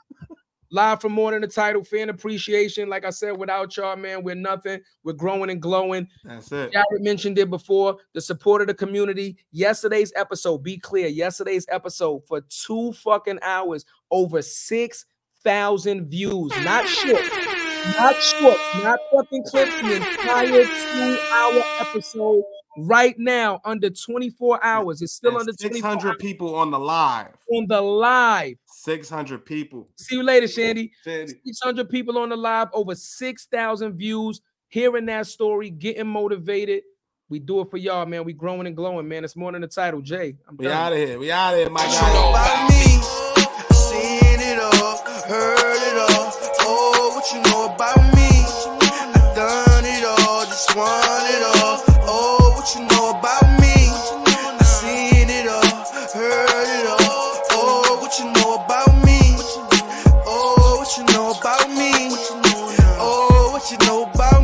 Live 0.71 1.01
from 1.01 1.11
more 1.11 1.33
than 1.33 1.41
the 1.41 1.49
title, 1.49 1.83
fan 1.83 2.11
appreciation. 2.11 2.89
Like 2.89 3.05
I 3.05 3.11
said, 3.11 3.37
without 3.37 3.77
y'all, 3.77 3.97
man, 3.97 4.23
we're 4.23 4.37
nothing. 4.37 4.81
We're 5.03 5.15
growing 5.15 5.51
and 5.51 5.61
glowing. 5.61 6.07
That's 6.23 6.53
it. 6.53 6.73
Jared 6.73 7.03
mentioned 7.03 7.37
it 7.39 7.51
before. 7.51 7.97
The 8.13 8.21
support 8.21 8.61
of 8.61 8.69
the 8.69 8.75
community. 8.75 9.37
Yesterday's 9.51 10.13
episode, 10.15 10.59
be 10.59 10.79
clear. 10.79 11.09
Yesterday's 11.09 11.67
episode 11.69 12.25
for 12.29 12.41
two 12.43 12.93
fucking 12.93 13.41
hours, 13.43 13.85
over 14.13 14.41
six 14.41 15.05
thousand 15.43 16.07
views. 16.09 16.53
Not 16.63 16.87
shorts, 16.87 17.31
not 17.99 18.15
shorts, 18.23 18.63
not 18.85 19.01
fucking 19.13 19.43
clips. 19.43 19.75
The 19.81 19.97
entire 19.97 20.65
two-hour 20.65 21.63
episode 21.81 22.45
right 22.87 23.19
now 23.19 23.61
under 23.65 23.91
24 23.91 24.65
hours. 24.65 25.03
It's 25.03 25.13
still 25.13 25.37
under 25.37 25.53
600 25.53 26.09
hours. 26.09 26.17
people 26.21 26.55
on 26.55 26.71
the 26.71 26.79
live. 26.79 27.35
On 27.53 27.67
the 27.67 27.81
live. 27.81 28.57
600 28.67 29.45
people. 29.45 29.89
See 29.97 30.17
you 30.17 30.23
later, 30.23 30.47
Shandy. 30.47 30.93
Shandy. 31.05 31.35
600 31.45 31.89
people 31.89 32.19
on 32.19 32.29
the 32.29 32.37
live, 32.37 32.69
over 32.73 32.95
6,000 32.95 33.95
views, 33.95 34.41
hearing 34.69 35.07
that 35.07 35.27
story, 35.27 35.71
getting 35.71 36.07
motivated. 36.07 36.83
We 37.29 37.39
do 37.41 37.61
it 37.61 37.71
for 37.71 37.77
y'all, 37.77 38.07
man. 38.07 38.25
We 38.25 38.33
growing 38.33 38.67
and 38.67 38.77
glowing, 38.77 39.07
man. 39.07 39.25
It's 39.25 39.37
more 39.37 39.53
than 39.53 39.61
the 39.61 39.69
title, 39.69 40.01
Jay. 40.01 40.37
I'm 40.49 40.57
we 40.57 40.69
out 40.69 40.93
of 40.93 40.99
here. 40.99 41.19
We 41.19 41.31
out 41.31 41.55
of 41.55 41.61
here, 41.61 41.71
my 41.71 41.85
guy. 41.85 42.69